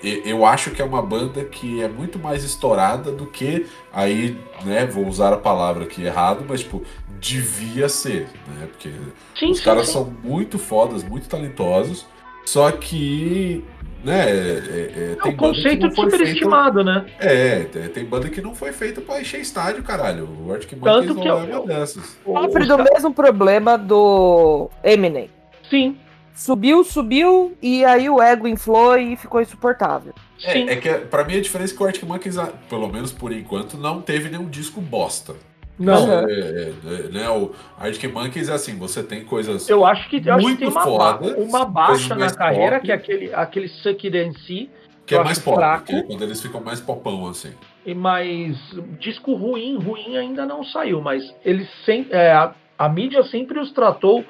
eu 0.04 0.46
acho 0.46 0.72
que 0.72 0.82
é 0.82 0.86
uma 0.86 1.02
banda 1.02 1.44
que 1.46 1.82
é 1.82 1.88
muito 1.88 2.20
mais 2.20 2.44
estourada 2.44 3.12
do 3.12 3.26
que 3.26 3.66
aí, 3.92 4.38
né? 4.64 4.86
Vou 4.86 5.08
usar 5.08 5.34
a 5.34 5.38
palavra 5.38 5.86
aqui 5.86 6.04
errado, 6.04 6.46
mas, 6.48 6.62
tipo, 6.62 6.84
devia 7.20 7.88
ser, 7.88 8.28
né? 8.48 8.68
Porque 8.72 8.92
Sim, 9.38 9.52
os 9.52 9.60
sim, 9.60 9.64
caras 9.64 9.88
sim. 9.88 9.94
são 9.94 10.14
muito 10.24 10.60
fodas, 10.60 11.04
muito 11.04 11.28
talentosos. 11.28 12.06
Só 12.46 12.70
que, 12.72 13.64
né? 14.04 14.30
É, 14.30 14.34
é, 14.34 15.12
É 15.14 15.16
tem 15.22 15.32
um 15.32 15.32
que 15.32 15.36
conceito 15.36 15.82
não 15.88 15.92
foi 15.92 16.10
feita- 16.10 16.18
superestimado, 16.18 16.84
né? 16.84 17.06
É, 17.20 17.60
tem, 17.66 17.88
tem 17.90 18.06
banda 18.06 18.30
que 18.30 18.42
não 18.42 18.54
foi 18.54 18.72
feita 18.72 19.02
pra 19.02 19.22
encher 19.22 19.40
estádio, 19.40 19.82
caralho. 19.84 20.28
O 20.46 20.52
Arctic 20.52 20.78
Tanto 20.80 20.86
Monkeys 20.86 21.12
que 21.12 21.28
não 21.28 21.40
eu- 21.44 21.54
é 21.54 21.58
uma 21.58 21.66
dessas. 21.68 22.18
Sofre 22.26 22.66
do 22.66 22.78
mesmo 22.78 23.14
problema 23.14 23.78
do 23.78 24.70
Eminem. 24.84 25.30
Sim, 25.70 25.98
Subiu, 26.36 26.84
subiu, 26.84 27.56
e 27.62 27.86
aí 27.86 28.10
o 28.10 28.20
ego 28.20 28.48
inflou 28.48 28.98
e 28.98 29.16
ficou 29.16 29.40
insuportável. 29.40 30.14
sim. 30.40 30.68
É, 30.68 30.74
é 30.74 30.76
que 30.78 30.90
pra 31.06 31.24
mim 31.24 31.38
a 31.38 31.42
diferença 31.42 31.74
é 31.74 31.78
que 31.78 31.84
o 31.84 31.86
Arctic 31.86 32.04
Monkeys, 32.08 32.36
pelo 32.68 32.88
menos 32.88 33.12
por 33.12 33.32
enquanto, 33.32 33.78
não 33.78 34.02
teve 34.02 34.30
nenhum 34.30 34.50
disco 34.50 34.82
bosta. 34.82 35.36
Não, 35.78 35.94
Aham. 36.06 36.28
É, 36.30 36.34
é, 36.34 36.74
é, 36.86 37.10
né, 37.10 37.30
o 37.30 37.52
Arctic 37.80 38.12
Monkeys 38.14 38.48
é 38.50 38.54
assim, 38.54 38.78
você 38.78 39.02
tem 39.02 39.24
coisas. 39.26 39.68
eu 39.68 39.84
acho 39.84 40.08
que, 40.10 40.18
eu 40.18 40.34
acho 40.34 40.38
que 40.38 40.44
Muito 40.44 40.60
tem 40.60 40.68
uma, 40.70 40.82
foda, 40.82 41.14
ba- 41.32 41.36
uma 41.42 41.66
baixa 41.66 42.16
na 42.16 42.32
carreira, 42.34 42.76
pop. 42.76 42.86
que 42.86 42.92
é 42.92 42.96
aquele, 42.96 43.34
aquele 43.34 43.68
Suck 43.68 44.12
See, 44.46 44.70
que 45.06 45.16
é 45.16 45.24
mais 45.24 45.40
pop, 45.40 45.56
fraco. 45.58 45.86
que 45.86 45.96
é 45.96 46.04
quando 46.04 46.22
eles 46.24 46.42
ficam 46.42 46.62
mais 46.62 46.80
popão, 46.80 47.28
assim. 47.28 47.54
e 47.86 47.94
mais 47.96 48.56
disco 49.00 49.34
ruim, 49.34 49.78
ruim 49.78 50.16
ainda 50.18 50.46
não 50.46 50.64
saiu, 50.64 51.02
mas 51.02 51.24
eles 51.44 51.68
sem, 51.86 52.06
é, 52.12 52.32
a, 52.32 52.54
a 52.78 52.88
mídia 52.88 53.24
sempre 53.24 53.60
os 53.60 53.72
tratou 53.72 54.24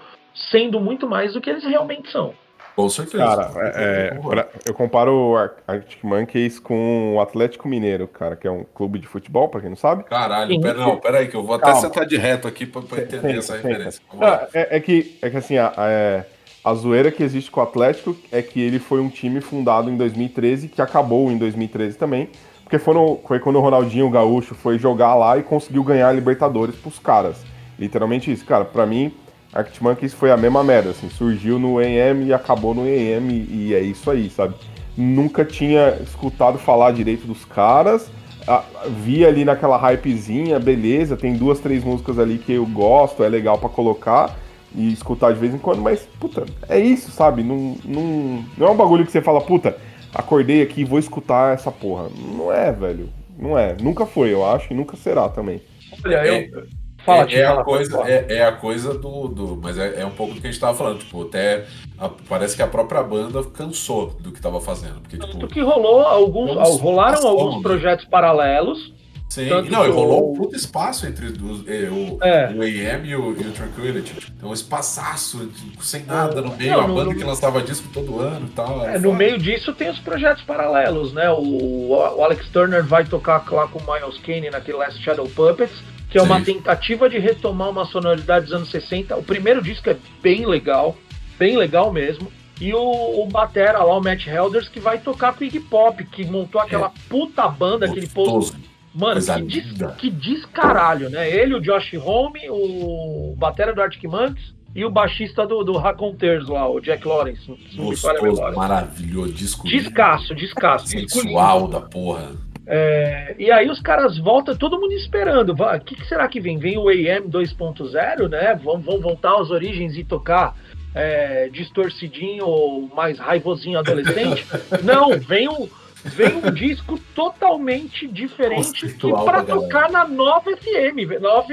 sendo 0.49 0.79
muito 0.79 1.07
mais 1.07 1.33
do 1.33 1.41
que 1.41 1.49
eles 1.49 1.63
realmente 1.63 2.09
são. 2.11 2.33
Com 2.75 2.89
certeza. 2.89 3.23
Cara, 3.23 3.51
é, 3.75 4.13
é, 4.13 4.19
pra- 4.19 4.47
eu 4.65 4.73
comparo 4.73 5.11
o 5.13 5.37
Ar- 5.37 5.53
Arctic 5.67 6.03
Monkeys 6.03 6.57
com 6.59 7.15
o 7.15 7.21
Atlético 7.21 7.67
Mineiro, 7.67 8.07
cara, 8.07 8.35
que 8.35 8.47
é 8.47 8.51
um 8.51 8.63
clube 8.73 8.97
de 8.97 9.05
futebol, 9.07 9.47
pra 9.47 9.61
quem 9.61 9.69
não 9.69 9.75
sabe. 9.77 10.03
Caralho, 10.05 10.59
pera, 10.59 10.79
não, 10.79 10.97
pera 10.97 11.19
aí, 11.19 11.27
que 11.27 11.35
eu 11.35 11.43
vou 11.43 11.55
até 11.55 11.65
Calma. 11.67 11.81
sentar 11.81 12.05
de 12.05 12.17
reto 12.17 12.47
aqui 12.47 12.65
pra, 12.65 12.81
pra 12.81 12.97
entender 12.99 13.21
Senta, 13.21 13.37
essa 13.37 13.55
referência. 13.57 14.01
Ah, 14.19 14.47
É, 14.53 14.77
é 14.77 14.79
que, 14.79 15.17
é 15.21 15.29
que 15.29 15.37
assim, 15.37 15.57
a, 15.57 15.67
a- 15.77 16.23
a 16.71 16.73
zoeira 16.73 17.11
que 17.11 17.21
existe 17.21 17.51
com 17.51 17.59
o 17.59 17.63
Atlético 17.63 18.15
é 18.31 18.41
que 18.41 18.59
ele 18.59 18.79
foi 18.79 18.99
um 19.01 19.09
time 19.09 19.39
fundado 19.41 19.89
em 19.89 19.97
2013, 19.97 20.67
que 20.69 20.81
acabou 20.81 21.29
em 21.29 21.37
2013 21.37 21.97
também, 21.97 22.29
porque 22.63 22.79
foram, 22.79 23.19
foi 23.27 23.39
quando 23.39 23.57
o 23.57 23.61
Ronaldinho 23.61 24.09
Gaúcho 24.09 24.55
foi 24.55 24.79
jogar 24.79 25.13
lá 25.13 25.37
e 25.37 25.43
conseguiu 25.43 25.83
ganhar 25.83 26.07
a 26.07 26.11
Libertadores 26.11 26.73
pros 26.75 26.97
caras. 26.97 27.35
Literalmente 27.77 28.31
isso. 28.31 28.45
Cara, 28.45 28.63
pra 28.65 28.85
mim, 28.85 29.13
Arctic 29.53 29.81
Monkeys 29.81 30.13
foi 30.13 30.31
a 30.31 30.37
mesma 30.37 30.63
merda, 30.63 30.89
assim, 30.91 31.09
surgiu 31.09 31.59
no 31.59 31.79
EM 31.81 32.23
e 32.27 32.33
acabou 32.33 32.73
no 32.73 32.87
EM 32.87 33.29
e, 33.29 33.67
e 33.69 33.73
é 33.75 33.79
isso 33.81 34.09
aí, 34.09 34.29
sabe? 34.29 34.55
Nunca 34.97 35.43
tinha 35.45 35.97
escutado 36.03 36.57
falar 36.57 36.91
direito 36.91 37.25
dos 37.27 37.45
caras, 37.45 38.09
a- 38.47 38.63
vi 39.03 39.25
ali 39.25 39.45
naquela 39.45 39.77
hypezinha, 39.77 40.59
beleza, 40.59 41.15
tem 41.17 41.33
duas, 41.35 41.59
três 41.59 41.83
músicas 41.83 42.17
ali 42.19 42.37
que 42.37 42.53
eu 42.53 42.65
gosto, 42.65 43.23
é 43.23 43.29
legal 43.29 43.57
pra 43.57 43.69
colocar 43.69 44.35
e 44.75 44.91
escutar 44.91 45.31
de 45.33 45.39
vez 45.39 45.53
em 45.53 45.59
quando, 45.59 45.81
mas, 45.81 46.01
puta, 46.19 46.45
é 46.67 46.79
isso, 46.79 47.11
sabe? 47.11 47.43
Não, 47.43 47.75
não, 47.85 48.43
não 48.57 48.67
é 48.67 48.71
um 48.71 48.75
bagulho 48.75 49.05
que 49.05 49.11
você 49.11 49.21
fala, 49.21 49.39
puta, 49.39 49.77
acordei 50.13 50.61
aqui 50.63 50.81
e 50.81 50.85
vou 50.85 50.97
escutar 50.97 51.53
essa 51.53 51.71
porra. 51.71 52.09
Não 52.35 52.51
é, 52.51 52.71
velho. 52.71 53.09
Não 53.37 53.57
é. 53.57 53.75
Nunca 53.81 54.05
foi, 54.05 54.33
eu 54.33 54.45
acho, 54.45 54.73
e 54.73 54.75
nunca 54.75 54.95
será 54.97 55.29
também. 55.29 55.61
Olha, 56.03 56.15
É, 56.17 56.29
eu. 56.29 56.82
Fala, 57.05 57.29
é, 57.29 57.35
é 57.35 57.45
a 57.45 57.63
coisa, 57.63 58.01
é, 58.09 58.25
é 58.37 58.45
a 58.45 58.51
coisa 58.51 58.97
do, 58.97 59.27
do. 59.27 59.59
Mas 59.61 59.77
é, 59.77 60.01
é 60.01 60.05
um 60.05 60.11
pouco 60.11 60.33
do 60.33 60.41
que 60.41 60.47
a 60.47 60.51
gente 60.51 60.59
tava 60.59 60.77
falando. 60.77 60.99
Tipo, 60.99 61.23
até. 61.23 61.65
a- 61.99 62.09
parece 62.29 62.55
que 62.55 62.61
a 62.61 62.67
própria 62.67 63.03
banda 63.03 63.43
cansou 63.43 64.07
do 64.19 64.31
que 64.31 64.41
tava 64.41 64.61
fazendo. 64.61 65.01
Porque, 65.01 65.17
tipo, 65.17 65.31
Tanto 65.31 65.47
que 65.47 65.61
rolou 65.61 66.01
alguns, 66.01 66.79
rolaram 66.79 67.27
alguns 67.27 67.61
projetos 67.61 68.05
paralelos. 68.05 68.93
Sim. 69.33 69.47
tanto 69.49 69.71
Não, 69.71 69.85
e 69.85 69.89
rolou 69.89 70.31
um 70.31 70.35
puto 70.35 70.55
espaço 70.55 71.05
entre 71.07 71.25
os, 71.27 71.67
é, 71.67 71.89
o, 71.89 72.17
É. 72.21 72.51
o 72.53 72.61
AM 72.61 73.07
e 73.07 73.15
o, 73.15 73.31
e 73.31 73.47
o 73.47 73.51
Tranquility. 73.51 74.31
Então, 74.37 74.49
um 74.49 74.53
espaçaço, 74.53 75.49
sem 75.81 76.03
nada 76.05 76.41
no 76.41 76.55
meio. 76.55 76.71
Não, 76.71 76.81
a 76.81 76.87
no- 76.87 76.95
banda 76.95 77.11
no- 77.11 77.15
que 77.17 77.23
lançava 77.23 77.61
disco 77.61 77.87
todo 77.93 78.19
ano 78.19 78.47
e 78.47 78.49
tal. 78.51 78.85
É, 78.85 78.97
no 78.97 79.05
foda. 79.05 79.17
meio 79.17 79.37
disso 79.37 79.73
tem 79.73 79.89
os 79.89 79.99
projetos 79.99 80.43
paralelos, 80.43 81.13
né? 81.13 81.29
O, 81.31 81.89
o 81.89 82.23
Alex 82.23 82.47
Turner 82.49 82.83
vai 82.83 83.05
tocar 83.05 83.43
lá 83.51 83.67
com 83.67 83.79
o 83.79 83.93
Miles 83.93 84.17
Kane 84.19 84.49
naquele 84.49 84.77
Last 84.77 85.01
Shadow 85.03 85.27
Puppets, 85.29 85.75
que 86.09 86.17
é 86.17 86.21
uma 86.21 86.39
Sim. 86.39 86.53
tentativa 86.53 87.09
de 87.09 87.17
retomar 87.17 87.69
uma 87.69 87.85
sonoridade 87.85 88.45
dos 88.45 88.53
anos 88.53 88.69
60. 88.69 89.15
O 89.15 89.23
primeiro 89.23 89.61
disco 89.61 89.89
é 89.89 89.97
bem 90.21 90.45
legal, 90.45 90.95
bem 91.39 91.57
legal 91.57 91.91
mesmo. 91.91 92.31
E 92.61 92.71
o, 92.73 92.79
o 92.79 93.25
Batera 93.25 93.79
lá, 93.83 93.97
o 93.97 94.01
Matt 94.01 94.27
Helders, 94.27 94.69
que 94.69 94.79
vai 94.79 94.99
tocar 94.99 95.35
Iggy 95.41 95.59
Pop, 95.59 96.01
que 96.05 96.23
montou 96.23 96.61
aquela 96.61 96.91
puta 97.09 97.47
banda, 97.47 97.87
aquele 97.87 98.07
post. 98.07 98.55
Mano, 98.93 99.13
Coisa 99.13 99.41
que, 99.41 99.59
linda. 99.59 99.87
que 99.97 100.09
descaralho, 100.09 101.09
né? 101.09 101.29
Ele, 101.29 101.55
o 101.55 101.61
Josh 101.61 101.93
Home, 101.95 102.41
o 102.49 103.35
batera 103.37 103.73
do 103.73 103.81
Arctic 103.81 104.03
Monkeys 104.03 104.53
e 104.75 104.85
o 104.85 104.89
baixista 104.89 105.45
do, 105.45 105.63
do 105.63 105.77
Raconteurs 105.77 106.47
lá, 106.47 106.69
o 106.69 106.79
Jack 106.79 107.07
Lawrence. 107.07 107.45
Gostoso, 107.75 108.41
maravilhoso. 108.55 109.33
Disco 109.33 109.67
Descasso, 109.67 110.35
descasso. 110.35 110.87
sensual 110.87 111.67
da 111.67 111.81
porra. 111.81 112.31
É, 112.65 113.35
e 113.37 113.51
aí 113.51 113.69
os 113.69 113.81
caras 113.81 114.17
voltam, 114.17 114.55
todo 114.55 114.79
mundo 114.79 114.93
esperando. 114.93 115.51
O 115.53 115.79
que, 115.81 115.95
que 115.95 116.07
será 116.07 116.27
que 116.27 116.39
vem? 116.39 116.57
Vem 116.57 116.77
o 116.77 116.87
AM 116.87 117.29
2.0, 117.29 118.29
né? 118.29 118.59
Vão, 118.63 118.79
vão 118.79 118.99
voltar 119.01 119.35
às 119.39 119.49
origens 119.51 119.97
e 119.97 120.03
tocar 120.03 120.55
é, 120.95 121.49
distorcidinho 121.49 122.45
ou 122.45 122.87
mais 122.95 123.19
raivosinho 123.19 123.79
adolescente? 123.79 124.45
Não, 124.83 125.19
vem 125.19 125.49
um, 125.49 125.67
vem 126.03 126.35
um 126.35 126.51
disco 126.51 126.99
totalmente 127.15 128.07
diferente 128.07 128.81
Conceitual 128.81 129.25
para 129.25 129.43
pra 129.43 129.55
tocar 129.55 129.89
na 129.91 130.07
nova 130.07 130.51
FM. 130.55 131.19
Nova, 131.21 131.47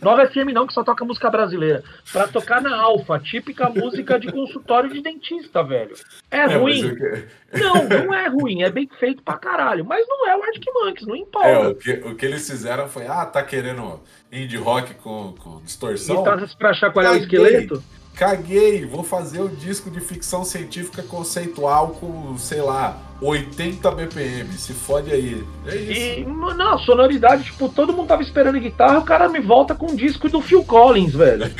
Nova 0.00 0.26
FM 0.26 0.52
não, 0.52 0.66
que 0.66 0.72
só 0.72 0.82
toca 0.82 1.04
música 1.04 1.28
brasileira. 1.30 1.82
Pra 2.12 2.26
tocar 2.26 2.60
na 2.62 2.74
Alfa, 2.80 3.18
típica 3.18 3.68
música 3.68 4.18
de 4.18 4.32
consultório 4.32 4.90
de 4.90 5.02
dentista, 5.02 5.62
velho. 5.62 5.94
É, 6.30 6.38
É, 6.40 6.56
ruim? 6.56 6.96
Não, 7.52 7.88
não 7.88 8.14
é 8.14 8.28
ruim. 8.28 8.62
É 8.62 8.70
bem 8.70 8.88
feito 8.98 9.22
pra 9.22 9.36
caralho. 9.36 9.84
Mas 9.84 10.06
não 10.08 10.28
é 10.28 10.36
o 10.36 10.42
Arctic 10.42 10.64
Monkeys, 10.72 11.06
não 11.06 11.14
É, 11.14 11.18
empolga. 11.18 11.68
o 11.70 11.74
que, 11.74 11.92
o 11.92 12.14
que 12.14 12.26
eles 12.26 12.48
fizeram 12.48 12.88
foi, 12.88 13.06
ah, 13.06 13.26
tá 13.26 13.42
querendo 13.42 14.00
indie 14.32 14.56
rock 14.56 14.94
com, 14.94 15.34
com 15.38 15.60
distorção? 15.62 16.22
E 16.22 16.24
tá 16.24 16.46
pra 16.58 16.72
chacoalhar 16.72 17.12
o 17.12 17.16
esqueleto? 17.16 17.82
Caguei, 18.20 18.84
vou 18.84 19.02
fazer 19.02 19.40
um 19.40 19.48
disco 19.48 19.90
de 19.90 19.98
ficção 19.98 20.44
científica 20.44 21.02
conceitual 21.02 21.96
com, 21.98 22.36
sei 22.36 22.60
lá, 22.60 22.98
80 23.18 23.90
BPM. 23.92 24.52
Se 24.52 24.74
fode 24.74 25.10
aí. 25.10 25.42
É 25.64 25.74
E, 25.74 26.20
isso. 26.20 26.28
não, 26.28 26.78
sonoridade, 26.80 27.44
tipo, 27.44 27.66
todo 27.70 27.94
mundo 27.94 28.08
tava 28.08 28.20
esperando 28.20 28.60
guitarra, 28.60 28.98
o 28.98 29.04
cara 29.04 29.26
me 29.26 29.40
volta 29.40 29.74
com 29.74 29.90
um 29.90 29.96
disco 29.96 30.28
do 30.28 30.42
Phil 30.42 30.62
Collins, 30.62 31.14
velho. 31.14 31.44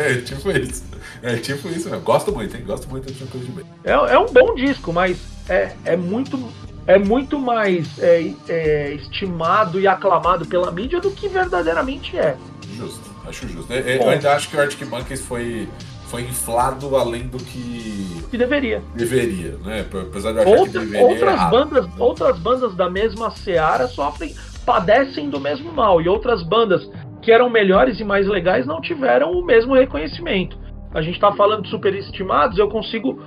É, 0.00 0.14
tipo 0.22 0.50
isso. 0.50 0.82
É 1.22 1.36
tipo 1.36 1.68
isso 1.68 1.88
mesmo. 1.88 2.00
Gosto 2.02 2.32
muito, 2.32 2.56
hein? 2.56 2.64
Gosto 2.66 2.88
muito 2.88 3.12
de 3.12 3.24
coisa 3.26 3.46
de 3.46 3.52
bem. 3.52 3.64
É, 3.84 3.92
é 3.92 4.18
um 4.18 4.26
bom 4.26 4.56
disco, 4.56 4.92
mas 4.92 5.16
é, 5.48 5.70
é 5.84 5.96
muito. 5.96 6.36
É 6.84 6.98
muito 6.98 7.38
mais 7.38 7.96
é, 8.00 8.32
é, 8.48 8.94
estimado 8.94 9.78
e 9.78 9.86
aclamado 9.86 10.44
pela 10.46 10.72
mídia 10.72 11.00
do 11.00 11.12
que 11.12 11.28
verdadeiramente 11.28 12.18
é. 12.18 12.36
Justo, 12.76 13.08
acho 13.24 13.46
justo. 13.46 13.72
É, 13.72 13.94
é, 13.94 13.98
Bom. 13.98 14.04
eu 14.06 14.10
ainda 14.10 14.32
acho 14.32 14.48
que 14.48 14.56
o 14.56 14.60
Arctic 14.60 14.88
Monkeys 14.88 15.20
foi, 15.20 15.68
foi 16.12 16.22
inflado 16.24 16.94
além 16.94 17.26
do 17.26 17.38
que 17.38 18.22
Que 18.30 18.36
deveria. 18.36 18.82
deveria, 18.94 19.56
né? 19.64 19.80
Apesar 19.80 20.32
de 20.32 20.38
eu 20.38 20.42
achar 20.42 20.52
que 20.54 20.60
Outra- 20.60 20.80
deveria. 20.80 21.06
outras, 21.06 21.32
errado. 21.32 21.50
bandas, 21.50 21.88
outras 21.98 22.38
bandas 22.38 22.74
da 22.76 22.90
mesma 22.90 23.30
seara 23.30 23.86
sofrem, 23.88 24.34
padecem 24.66 25.30
do 25.30 25.40
mesmo 25.40 25.72
mal. 25.72 26.02
E 26.02 26.08
outras 26.10 26.42
bandas 26.42 26.86
que 27.22 27.32
eram 27.32 27.48
melhores 27.48 27.98
e 27.98 28.04
mais 28.04 28.26
legais 28.28 28.66
não 28.66 28.78
tiveram 28.80 29.32
o 29.32 29.42
mesmo 29.42 29.74
reconhecimento. 29.74 30.60
A 30.94 31.00
gente 31.00 31.18
tá 31.18 31.32
falando 31.32 31.62
de 31.62 31.70
superestimados, 31.70 32.58
eu 32.58 32.68
consigo 32.68 33.18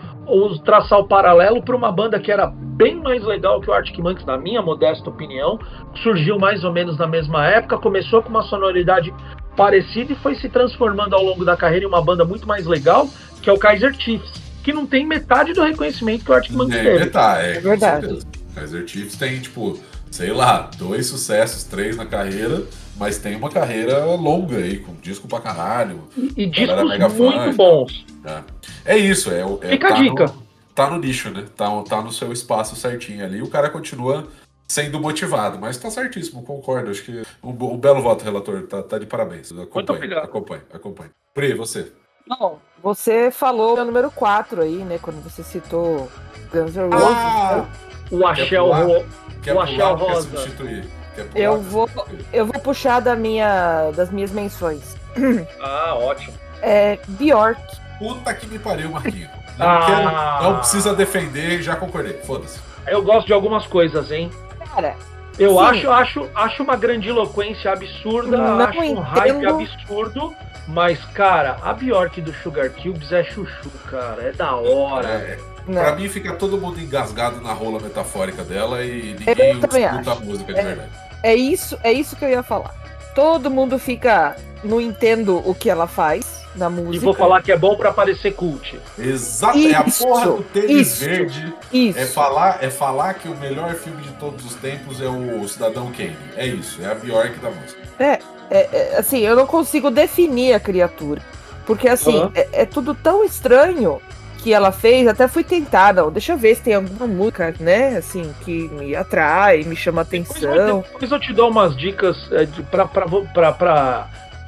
traçar 0.64 1.00
o 1.00 1.08
paralelo 1.08 1.64
para 1.64 1.76
uma 1.76 1.92
banda 1.92 2.20
que 2.20 2.32
era 2.32 2.46
bem 2.46 2.96
mais 3.02 3.24
legal 3.24 3.60
que 3.62 3.68
o 3.70 3.74
Arctic 3.74 3.98
Monkeys, 3.98 4.26
na 4.28 4.38
minha 4.38 4.62
modesta 4.62 5.10
opinião. 5.10 5.58
Surgiu 6.04 6.38
mais 6.38 6.64
ou 6.64 6.72
menos 6.72 6.98
na 7.00 7.08
mesma 7.08 7.48
época, 7.48 7.80
começou 7.80 8.22
com 8.22 8.30
uma 8.30 8.44
sonoridade 8.44 9.12
parecida 9.56 10.14
e 10.14 10.16
foi 10.16 10.36
se 10.36 10.49
transformando 10.49 11.16
ao 11.16 11.24
longo 11.24 11.43
da 11.45 11.56
carreira 11.58 11.86
em 11.86 11.88
uma 11.88 12.01
banda 12.03 12.26
muito 12.26 12.47
mais 12.47 12.66
legal, 12.66 13.10
que 13.41 13.49
é 13.49 13.53
o 13.53 13.58
Kaiser 13.58 13.93
Chiefs, 13.97 14.32
que 14.64 14.74
não 14.74 14.86
tem 14.86 15.06
metade 15.06 15.53
do 15.53 15.64
reconhecimento 15.64 16.26
que 16.26 16.32
o 16.32 16.34
Arctic 16.34 16.53
Monkeys 16.56 16.80
É, 16.80 16.84
teve. 16.97 17.06
tá, 17.08 17.41
é, 17.41 17.58
É 17.58 17.60
verdade. 17.60 18.06
certeza. 18.06 18.28
Kaiser 18.53 18.88
Chiefs 18.88 19.16
tem, 19.16 19.39
tipo, 19.39 19.80
sei 20.12 20.32
lá, 20.32 20.70
dois 20.78 21.08
sucessos, 21.08 21.64
três 21.64 21.95
na 21.97 22.06
carreira, 22.06 22.64
mas 22.97 23.18
tem 23.18 23.36
uma 23.36 23.49
carreira 23.49 24.06
longa 24.06 24.58
aí, 24.58 24.78
com 24.78 24.93
disco 25.01 25.28
pra 25.28 25.39
caralho. 25.39 26.03
E 26.38 26.45
Galera 26.45 26.76
discos 26.84 26.89
mega 26.89 27.10
fã, 27.10 27.18
muito 27.24 27.49
e 27.49 27.53
bons. 27.53 28.06
né? 28.24 28.43
É 28.86 28.97
isso, 28.97 29.30
é, 29.32 29.45
o- 29.45 29.60
é 29.62 29.70
Fica 29.70 29.88
a 29.89 29.91
tá 29.91 29.97
dica. 30.01 30.26
No, 30.28 30.43
tá 30.74 30.89
no 30.89 30.97
nicho, 30.99 31.30
né? 31.30 31.43
Tá, 31.56 31.70
tá 31.84 32.01
no 32.01 32.12
seu 32.12 32.32
espaço 32.32 32.76
certinho 32.76 33.24
ali. 33.26 33.41
O 33.41 33.47
cara 33.49 33.70
continua 33.70 34.26
sendo 34.68 34.99
motivado, 34.99 35.57
mas 35.59 35.78
tá 35.78 35.89
certíssimo, 35.89 36.43
concordo. 36.43 36.91
Acho 36.91 37.03
que 37.03 37.22
um, 37.43 37.49
um 37.49 37.78
belo 37.78 38.01
voto, 38.01 38.24
relator. 38.24 38.63
Tá, 38.63 38.82
tá 38.84 38.97
de 38.99 39.05
parabéns. 39.05 39.51
Acompanhe, 39.51 39.97
obrigado. 39.97 40.24
acompanhe, 40.26 40.61
acompanhe. 40.74 41.09
Pri, 41.34 41.53
você. 41.53 41.91
Bom, 42.28 42.59
você 42.82 43.30
falou 43.30 43.78
o 43.78 43.86
número 43.86 44.09
4 44.09 44.61
aí, 44.63 44.78
né? 44.78 44.97
Quando 45.01 45.22
você 45.24 45.43
citou 45.43 46.09
Guns 46.51 46.76
N' 46.76 46.89
Roses. 46.91 47.07
Ah, 47.16 47.66
O 48.11 48.26
Axel? 48.26 48.72
Ro- 48.72 49.05
O 49.53 49.59
Axel 49.59 49.97
quer 49.97 50.03
Rosa. 50.03 50.22
substituir? 50.30 50.86
Quer 51.13 51.26
pular? 51.26 51.43
Eu 51.43 51.61
vou, 51.61 51.89
eu 52.34 52.45
vou 52.47 52.59
puxar 52.61 52.99
da 52.99 53.16
minha, 53.16 53.91
das 53.91 54.09
minhas 54.09 54.32
menções. 54.32 54.95
Ah, 55.61 55.95
ótimo. 55.95 56.34
É 56.61 56.99
Bjork. 57.07 57.61
Puta 57.99 58.34
que 58.34 58.47
me 58.47 58.57
pariu, 58.59 58.89
Marquinhos. 58.89 59.30
Não, 59.57 59.66
Ah. 59.68 59.86
quero- 59.86 60.49
não 60.51 60.57
precisa 60.59 60.93
defender, 60.95 61.61
já 61.61 61.76
concordei. 61.76 62.13
Foda-se. 62.24 62.59
Eu 62.88 63.01
gosto 63.03 63.28
de 63.28 63.34
algumas 63.34 63.66
coisas, 63.68 64.11
hein? 64.11 64.30
Cara, 64.76 64.96
Eu 65.40 65.52
Sim. 65.52 65.60
acho, 65.66 65.92
acho, 65.92 66.30
acho 66.36 66.64
uma 66.64 66.76
grandiloquência 66.78 67.72
absurda, 67.72 68.38
Não 68.38 68.60
acho 68.66 68.80
um 68.80 69.00
hype 69.00 69.30
entendo. 69.36 69.50
absurdo, 69.62 70.36
mas, 70.68 71.04
cara, 71.14 71.58
a 71.62 71.74
Bjork 71.74 72.22
do 72.22 72.34
Sugar 72.36 72.70
Cubes 72.70 73.12
é 73.12 73.24
chuchu, 73.24 73.70
cara. 73.90 74.22
É 74.24 74.32
da 74.32 74.56
hora. 74.56 75.08
É, 75.08 75.40
não. 75.68 75.82
pra 75.82 75.96
mim 75.96 76.08
fica 76.08 76.34
todo 76.36 76.58
mundo 76.58 76.80
engasgado 76.80 77.42
na 77.42 77.52
rola 77.52 77.80
metafórica 77.82 78.44
dela 78.44 78.84
e 78.84 79.14
ninguém 79.20 79.52
escuta 79.60 80.12
a 80.12 80.16
música 80.16 80.54
de 80.54 80.60
É. 80.60 80.64
verdade. 80.64 80.90
É 81.24 81.36
isso, 81.36 81.78
é 81.84 81.92
isso 81.92 82.16
que 82.16 82.24
eu 82.24 82.30
ia 82.30 82.44
falar. 82.44 82.74
Todo 83.14 83.50
mundo 83.52 83.78
fica 83.80 84.36
não 84.64 84.80
entendo 84.80 85.42
o 85.46 85.54
que 85.56 85.70
ela 85.70 85.88
faz 85.88 86.45
na 86.56 86.70
música. 86.70 86.95
E 86.95 86.99
vou 86.99 87.14
falar 87.14 87.41
que 87.41 87.51
é 87.51 87.58
bom 87.58 87.76
pra 87.76 87.91
parecer 87.91 88.34
cult. 88.34 88.80
Exato, 88.97 89.58
é 89.58 89.76
a 89.76 89.84
Isso, 89.86 90.03
porra 90.03 90.26
do 90.28 90.43
tênis 90.43 90.88
isso. 90.88 91.06
verde. 91.06 91.53
isso. 91.72 91.99
É 91.99 92.06
falar, 92.06 92.64
é 92.64 92.70
falar 92.70 93.14
que 93.16 93.28
o 93.28 93.36
melhor 93.38 93.74
filme 93.76 94.01
de 94.01 94.12
todos 94.14 94.45
os 94.45 94.53
tempos 94.56 95.01
é 95.01 95.08
o 95.08 95.47
Cidadão 95.47 95.91
Kane. 95.91 96.16
É 96.36 96.45
isso, 96.47 96.82
é 96.82 96.88
a 96.88 96.95
Bjork 96.95 97.38
da 97.39 97.49
música. 97.49 97.82
É, 97.99 98.20
é, 98.49 98.95
assim, 98.97 99.20
eu 99.20 99.36
não 99.36 99.45
consigo 99.47 99.89
definir 99.89 100.53
a 100.53 100.60
criatura. 100.60 101.22
Porque, 101.66 101.88
assim, 101.88 102.18
Aham. 102.20 102.32
é, 102.36 102.47
é 102.62 102.66
tudo 102.66 102.93
tão 102.93 103.24
estranho 103.24 103.99
que 104.43 104.53
ela 104.53 104.72
fez. 104.72 105.08
Até 105.08 105.28
fui 105.28 105.43
tentar, 105.43 105.93
não. 105.95 106.12
Deixa 106.12 106.34
eu 106.34 106.38
ver 106.38 106.56
se 106.56 106.62
tem 106.62 106.76
alguma 106.76 107.08
música, 107.08 107.56
né? 107.60 107.97
Assim, 107.97 108.32
que 108.41 108.70
me 108.70 108.95
atrai, 108.95 109.64
me 109.64 109.76
chama 109.76 110.03
Depois 110.03 110.30
atenção. 110.43 110.68
eu, 110.68 110.86
depois 110.93 111.12
eu 111.12 111.20
te 111.20 111.34
dou 111.34 111.49
umas 111.49 111.76
dicas 111.76 112.16
é, 112.32 112.45
de, 112.45 112.62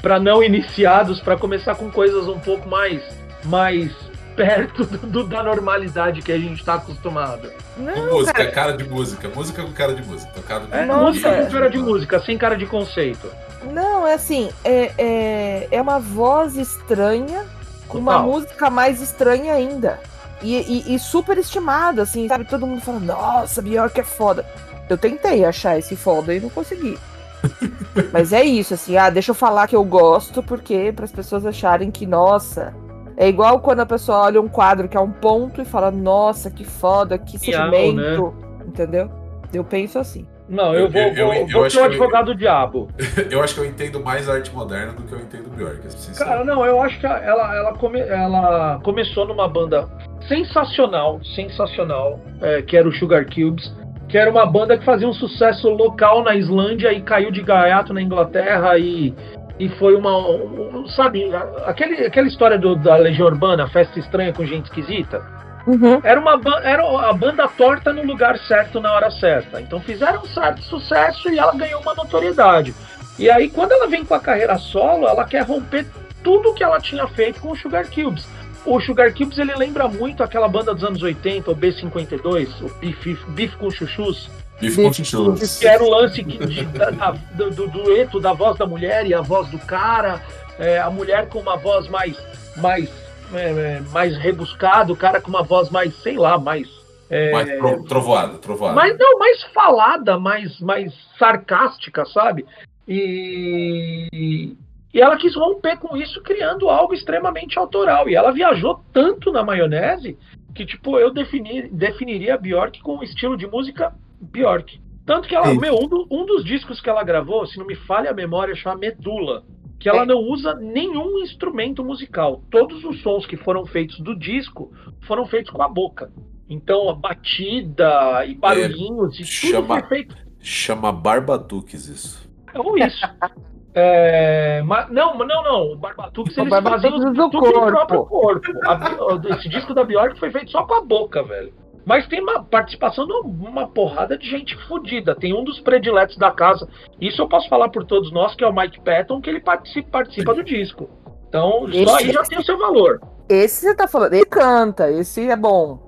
pra 0.01 0.19
não 0.19 0.43
iniciados, 0.43 1.19
pra 1.21 1.37
começar 1.37 1.75
com 1.75 1.89
coisas 1.91 2.27
um 2.27 2.39
pouco 2.39 2.67
mais, 2.69 3.01
mais 3.43 3.91
perto 4.35 4.83
do, 4.85 4.97
do- 5.07 5.23
da 5.27 5.41
normalidade 5.41 6.21
que 6.21 6.31
a 6.31 6.37
gente 6.37 6.63
tá 6.63 6.75
acostumado. 6.75 7.51
Não, 7.75 8.13
música, 8.13 8.33
cara, 8.33 8.51
cara 8.51 8.77
de 8.77 8.83
música. 8.83 9.27
Música 9.29 9.63
com 9.63 9.71
cara 9.73 9.93
de 9.95 10.03
música. 10.03 10.31
Tocado 10.33 10.67
É, 10.71 10.81
com 10.81 10.85
Nossa. 10.85 11.03
música 11.07 11.43
com 11.45 11.51
cara 11.51 11.69
de 11.69 11.77
música, 11.79 12.19
sem 12.21 12.37
cara 12.37 12.55
de 12.55 12.65
conceito. 12.67 13.29
não, 13.71 14.05
é 14.07 14.13
assim, 14.13 14.49
é, 14.63 14.91
é, 14.97 15.67
é 15.71 15.81
uma 15.81 15.99
voz 15.99 16.55
estranha, 16.55 17.43
com 17.87 17.97
uma 17.97 18.19
música 18.19 18.69
mais 18.69 19.01
estranha 19.01 19.53
ainda. 19.53 19.99
E, 20.41 20.55
e- 20.55 20.95
e 20.95 20.99
super 20.99 21.35
estimada, 21.39 22.03
assim, 22.03 22.27
sabe? 22.27 22.45
Todo 22.45 22.67
mundo 22.67 22.81
fala, 22.81 22.99
nossa, 22.99 23.59
Bjork 23.61 23.99
é 23.99 24.03
foda. 24.03 24.45
Eu 24.87 24.97
tentei 24.97 25.43
achar 25.43 25.79
esse 25.79 25.95
foda 25.95 26.33
e 26.33 26.39
não 26.39 26.49
consegui. 26.49 26.97
Mas 28.13 28.33
é 28.33 28.43
isso, 28.43 28.73
assim, 28.73 28.97
ah, 28.97 29.09
deixa 29.09 29.31
eu 29.31 29.35
falar 29.35 29.67
que 29.67 29.75
eu 29.75 29.83
gosto, 29.83 30.41
porque 30.43 30.91
para 30.95 31.05
as 31.05 31.11
pessoas 31.11 31.45
acharem 31.45 31.91
que, 31.91 32.05
nossa. 32.05 32.73
É 33.19 33.27
igual 33.27 33.59
quando 33.59 33.79
a 33.79 33.85
pessoa 33.85 34.19
olha 34.19 34.39
um 34.39 34.47
quadro 34.47 34.87
que 34.87 34.95
é 34.95 34.99
um 34.99 35.11
ponto 35.11 35.59
e 35.61 35.65
fala, 35.65 35.89
nossa, 35.89 36.51
que 36.51 36.63
foda, 36.63 37.17
que 37.17 37.37
Real, 37.49 37.71
sentimento. 37.71 38.33
Entendeu? 38.67 39.09
Eu 39.51 39.63
penso 39.63 39.97
assim. 39.97 40.27
Não, 40.47 40.73
eu 40.73 40.81
Eu- 40.85 40.89
vou, 40.91 41.01
eu- 41.01 41.25
vou, 41.25 41.33
eu 41.33 41.47
vou 41.47 41.65
acho 41.65 41.75
ser 41.75 41.81
o 41.81 41.89
que 41.89 41.95
eu- 41.97 42.03
advogado 42.03 42.25
do 42.27 42.35
diabo. 42.35 42.87
Eu 43.31 43.41
acho 43.43 43.55
que 43.55 43.59
eu 43.61 43.65
entendo 43.65 43.99
mais 43.99 44.29
arte 44.29 44.49
moderna 44.53 44.93
do 44.93 45.03
que 45.03 45.11
eu 45.13 45.19
entendo 45.19 45.49
Bjork. 45.49 45.79
Cara, 46.17 46.43
não, 46.45 46.65
eu 46.65 46.81
acho 46.81 46.97
que 46.99 47.05
ela, 47.05 47.53
ela, 47.55 47.73
come- 47.73 47.99
ela 47.99 48.79
começou 48.83 49.27
numa 49.27 49.47
banda 49.49 49.89
sensacional, 50.27 51.19
sensacional, 51.35 52.19
é, 52.41 52.61
que 52.61 52.77
era 52.77 52.87
o 52.87 52.93
Sugar 52.93 53.25
Cubes, 53.25 53.73
que 54.07 54.17
era 54.17 54.29
uma 54.31 54.45
banda 54.45 54.77
que 54.77 54.85
fazia 54.85 55.07
um 55.07 55.13
sucesso 55.13 55.69
local 55.69 56.23
na 56.23 56.35
Islândia 56.35 56.93
e 56.93 57.01
caiu 57.01 57.31
de 57.31 57.41
gaiato 57.41 57.93
na 57.93 58.01
Inglaterra 58.01 58.77
e, 58.77 59.13
e 59.59 59.67
foi 59.69 59.95
uma. 59.95 60.17
um- 60.17 60.87
sabe, 60.87 61.29
aquele, 61.65 62.05
aquela 62.05 62.27
história 62.27 62.57
do- 62.57 62.75
da 62.75 62.95
Legião 62.95 63.27
Urbana, 63.27 63.67
festa 63.67 63.99
estranha 63.99 64.31
com 64.33 64.45
gente 64.45 64.65
esquisita? 64.65 65.21
Uhum. 65.67 65.99
Era, 66.01 66.17
uma, 66.19 66.39
era 66.63 66.81
a 67.09 67.11
banda 67.11 67.45
torta 67.49 67.91
no 67.91 68.01
lugar 68.03 68.37
certo 68.39 68.79
na 68.79 68.93
hora 68.93 69.11
certa. 69.11 69.59
Então 69.59 69.81
fizeram 69.81 70.21
um 70.21 70.25
certo 70.27 70.61
sucesso 70.61 71.29
e 71.29 71.37
ela 71.37 71.53
ganhou 71.53 71.81
uma 71.81 71.93
notoriedade. 71.93 72.73
E 73.19 73.29
aí, 73.29 73.49
quando 73.49 73.73
ela 73.73 73.87
vem 73.87 74.05
com 74.05 74.13
a 74.13 74.19
carreira 74.19 74.57
solo, 74.57 75.05
ela 75.07 75.25
quer 75.25 75.43
romper 75.43 75.85
tudo 76.23 76.53
que 76.53 76.63
ela 76.63 76.79
tinha 76.79 77.05
feito 77.07 77.41
com 77.41 77.51
o 77.51 77.55
Sugar 77.57 77.85
Cubes. 77.89 78.25
O 78.67 78.81
Sugar 78.81 79.13
Cubes 79.13 79.37
ele 79.37 79.55
lembra 79.55 79.87
muito 79.87 80.21
aquela 80.21 80.47
banda 80.47 80.73
dos 80.75 80.83
anos 80.83 81.01
80, 81.01 81.49
o 81.51 81.55
B52, 81.55 82.61
o 82.61 82.69
Beef, 82.79 83.05
Beef 83.29 83.55
com 83.55 83.71
Chuchus, 83.71 84.29
Bife 84.59 84.83
com 84.83 84.91
chuchus. 84.91 85.57
que 85.59 85.67
era 85.67 85.83
o 85.83 85.89
lance 85.89 86.23
que- 86.23 86.45
de- 86.45 86.65
da- 86.65 86.89
da- 86.89 87.11
do, 87.11 87.49
do 87.51 87.67
dueto 87.67 88.19
da 88.19 88.33
voz 88.33 88.57
da 88.57 88.65
mulher 88.65 89.05
e 89.05 89.13
a 89.13 89.21
voz 89.21 89.47
do 89.49 89.57
cara, 89.59 90.21
é, 90.59 90.79
a 90.79 90.89
mulher 90.89 91.29
com 91.29 91.39
uma 91.39 91.55
voz 91.55 91.87
mais, 91.87 92.17
mais, 92.57 92.89
é, 93.33 93.77
é, 93.77 93.81
mais 93.91 94.17
rebuscada, 94.17 94.91
o 94.91 94.97
cara 94.97 95.21
com 95.21 95.29
uma 95.29 95.43
voz 95.43 95.69
mais, 95.69 95.95
sei 96.01 96.17
lá, 96.17 96.37
mais. 96.37 96.67
é, 97.09 97.31
Mais 97.31 97.47
tro- 97.57 97.83
trovoada, 97.83 98.37
trovoada. 98.39 98.75
mais 98.75 98.97
não, 98.97 99.17
mais 99.19 99.43
falada, 99.53 100.19
mais, 100.19 100.59
mais 100.59 100.91
sarcástica, 101.17 102.03
sabe? 102.05 102.45
E, 102.87 104.55
e 104.93 105.01
ela 105.01 105.17
quis 105.17 105.35
romper 105.35 105.77
com 105.77 105.95
isso, 105.97 106.21
criando 106.23 106.69
algo 106.69 106.93
extremamente 106.93 107.57
autoral. 107.59 108.07
E 108.09 108.15
ela 108.15 108.31
viajou 108.31 108.81
tanto 108.93 109.31
na 109.31 109.43
maionese 109.43 110.17
que, 110.55 110.65
tipo, 110.65 110.97
eu 110.97 111.13
defini- 111.13 111.69
definiria 111.69 112.33
a 112.35 112.37
Bjork 112.37 112.81
com 112.81 112.97
o 112.97 113.03
estilo 113.03 113.37
de 113.37 113.45
música 113.45 113.93
Bjork. 114.19 114.79
Tanto 115.05 115.27
que 115.27 115.35
ela, 115.35 115.47
meu, 115.59 115.75
um, 115.75 115.87
do- 115.87 116.07
um 116.11 116.25
dos 116.25 116.43
discos 116.43 116.81
que 116.81 116.89
ela 116.89 117.03
gravou, 117.03 117.45
se 117.45 117.57
não 117.59 117.65
me 117.65 117.75
falha 117.75 118.11
a 118.11 118.13
memória, 118.13 118.55
chama 118.55 118.75
Medula. 118.77 119.43
Que 119.79 119.87
ela 119.87 120.03
não 120.05 120.17
usa 120.19 120.55
nenhum 120.55 121.19
instrumento 121.19 121.83
musical. 121.83 122.41
Todos 122.49 122.83
os 122.83 122.99
sons 123.03 123.27
que 123.27 123.37
foram 123.37 123.63
feitos 123.65 123.99
do 123.99 124.17
disco 124.17 124.71
foram 125.05 125.25
feitos 125.27 125.51
com 125.51 125.61
a 125.61 125.69
boca. 125.69 126.11
Então, 126.49 126.89
a 126.89 126.95
batida 126.95 128.25
e 128.25 128.33
barulhinhos 128.33 129.13
e 129.19 129.23
tudo 129.23 129.27
chama- 129.51 129.79
foi 129.79 129.87
feito. 129.89 130.17
Chama 130.39 130.91
Barbatuques 130.91 131.87
isso. 131.87 132.29
Ou 132.55 132.75
isso. 132.77 133.05
É, 133.79 134.61
mas, 134.65 134.89
não, 134.89 135.15
não, 135.17 135.43
não. 135.43 135.71
O 135.73 135.75
Barbatux 135.77 136.35
eles 136.35 136.49
fazem 136.49 136.91
do 137.13 137.29
corpo. 137.29 137.67
próprio 137.67 138.05
corpo. 138.05 138.51
A 138.65 139.35
esse 139.35 139.47
disco 139.47 139.73
da 139.73 139.83
Bjork 139.83 140.19
foi 140.19 140.31
feito 140.31 140.49
só 140.49 140.63
com 140.63 140.73
a 140.73 140.81
boca, 140.81 141.21
velho. 141.23 141.53
Mas 141.85 142.05
tem 142.07 142.21
uma 142.21 142.43
participação 142.43 143.05
de 143.05 143.13
uma 143.13 143.67
porrada 143.67 144.17
de 144.17 144.27
gente 144.29 144.57
fodida. 144.67 145.15
Tem 145.15 145.33
um 145.33 145.43
dos 145.43 145.59
prediletos 145.61 146.17
da 146.17 146.31
casa. 146.31 146.67
Isso 146.99 147.21
eu 147.21 147.29
posso 147.29 147.47
falar 147.47 147.69
por 147.69 147.85
todos 147.85 148.11
nós, 148.11 148.35
que 148.35 148.43
é 148.43 148.47
o 148.47 148.53
Mike 148.53 148.81
Patton, 148.81 149.21
que 149.21 149.29
ele 149.29 149.39
participa, 149.39 149.89
participa 149.91 150.33
do 150.33 150.43
disco. 150.43 150.89
Então, 151.29 151.65
só 151.85 151.97
aí 151.97 152.11
já 152.11 152.23
tem 152.23 152.39
o 152.39 152.43
seu 152.43 152.57
valor. 152.57 152.99
Esse 153.29 153.61
você 153.67 153.75
tá 153.75 153.87
falando, 153.87 154.13
ele 154.13 154.25
canta, 154.25 154.89
esse 154.91 155.29
é 155.29 155.35
bom. 155.35 155.79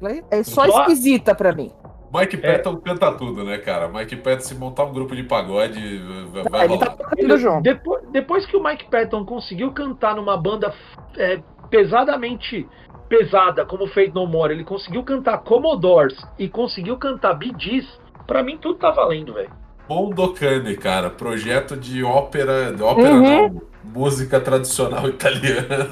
Ela 0.00 0.20
é 0.30 0.42
só 0.42 0.64
Só- 0.66 0.80
esquisita 0.80 1.34
pra 1.34 1.52
mim. 1.52 1.70
Mike 2.12 2.38
É. 2.42 2.52
Patton 2.56 2.76
canta 2.76 3.12
tudo, 3.12 3.44
né, 3.44 3.58
cara? 3.58 3.88
Mike 3.88 4.16
Patton, 4.16 4.40
se 4.40 4.54
montar 4.54 4.84
um 4.84 4.92
grupo 4.92 5.14
de 5.14 5.22
pagode, 5.24 5.98
vai, 6.50 6.68
tá 6.68 6.74
rolar. 6.74 6.96
Ele- 7.16 7.36
junto. 7.38 7.62
depois, 7.62 8.02
depois 8.10 8.46
que 8.46 8.56
o 8.56 8.62
Mike 8.62 8.90
Patton 8.90 9.24
conseguiu 9.24 9.72
cantar 9.72 10.14
numa 10.16 10.36
banda 10.36 10.72
é, 11.18 11.40
pesadamente 11.70 12.66
pesada, 13.08 13.64
como 13.64 13.86
Fate 13.88 14.12
No 14.14 14.26
More, 14.26 14.52
ele 14.54 14.64
conseguiu 14.64 15.02
cantar 15.02 15.38
Commodores 15.38 16.16
e 16.38 16.48
conseguiu 16.48 16.96
cantar 16.96 17.34
Bee 17.34 17.52
Gees, 17.58 17.86
pra 18.26 18.42
mim 18.42 18.58
tudo 18.58 18.78
tá 18.78 18.90
valendo, 18.90 19.34
velho. 19.34 19.50
Mondocane, 19.88 20.76
cara, 20.76 21.10
projeto 21.10 21.76
de 21.76 22.02
ópera, 22.02 22.72
de 22.72 22.82
ópera 22.82 23.10
Uhum. 23.14 23.22
não, 23.48 23.62
música 23.84 24.40
tradicional 24.40 25.08
italiana. 25.08 25.88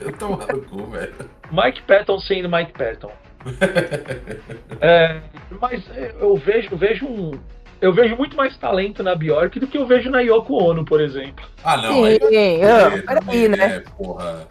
Eu 0.00 0.12
tô 0.12 0.28
maluco, 0.36 0.84
velho. 0.90 1.14
Mike 1.50 1.82
Patton 1.82 2.18
sendo 2.20 2.48
Mike 2.50 2.72
Patton. 2.72 3.10
É, 4.80 5.20
mas 5.60 5.82
eu 6.20 6.36
vejo, 6.36 6.76
vejo 6.76 7.06
um. 7.06 7.32
Eu 7.80 7.92
vejo 7.92 8.16
muito 8.16 8.36
mais 8.36 8.56
talento 8.56 9.02
na 9.02 9.14
Bjork 9.14 9.58
do 9.58 9.66
que 9.66 9.76
eu 9.76 9.86
vejo 9.86 10.08
na 10.08 10.20
Yoko 10.20 10.54
Ono, 10.62 10.84
por 10.84 11.00
exemplo. 11.00 11.44
Ah, 11.64 11.76
não, 11.76 11.92
Sim, 11.94 12.04
aí, 12.06 12.60
ah, 12.62 12.88
aí 13.06 13.20
peraí, 13.24 13.48
né? 13.48 13.82
porra. 13.96 14.46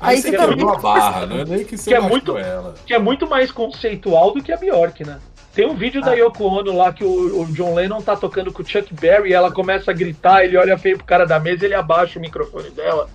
Aí 0.00 0.18
você 0.18 0.32
também- 0.32 0.56
quebrou 0.58 0.74
a 0.74 0.78
barra, 0.78 1.26
não 1.26 1.38
é 1.40 1.44
nem 1.44 1.64
que 1.64 1.76
você 1.76 1.90
Que 1.90 1.96
é 1.96 2.00
muito- 2.00 2.36
ela. 2.38 2.74
Que 2.86 2.94
é 2.94 2.98
muito 2.98 3.28
mais 3.28 3.50
conceitual 3.50 4.32
do 4.32 4.42
que 4.42 4.52
a 4.52 4.56
Bjork, 4.56 5.04
né? 5.04 5.18
Tem 5.54 5.66
um 5.66 5.74
vídeo 5.74 6.00
da 6.00 6.12
Yoko 6.14 6.44
Ono 6.44 6.76
lá 6.76 6.92
que 6.92 7.04
o, 7.04 7.42
o 7.42 7.46
John 7.52 7.74
Lennon 7.74 8.00
tá 8.00 8.16
tocando 8.16 8.52
com 8.52 8.62
o 8.62 8.66
Chuck 8.66 8.94
Berry 8.94 9.30
e 9.30 9.34
ela 9.34 9.50
começa 9.52 9.90
a 9.90 9.94
gritar, 9.94 10.44
ele 10.44 10.56
olha 10.56 10.78
feio 10.78 10.96
pro 10.96 11.06
cara 11.06 11.26
da 11.26 11.38
mesa 11.38 11.64
e 11.64 11.66
ele 11.66 11.74
abaixa 11.74 12.18
o 12.18 12.22
microfone 12.22 12.70
dela. 12.70 13.08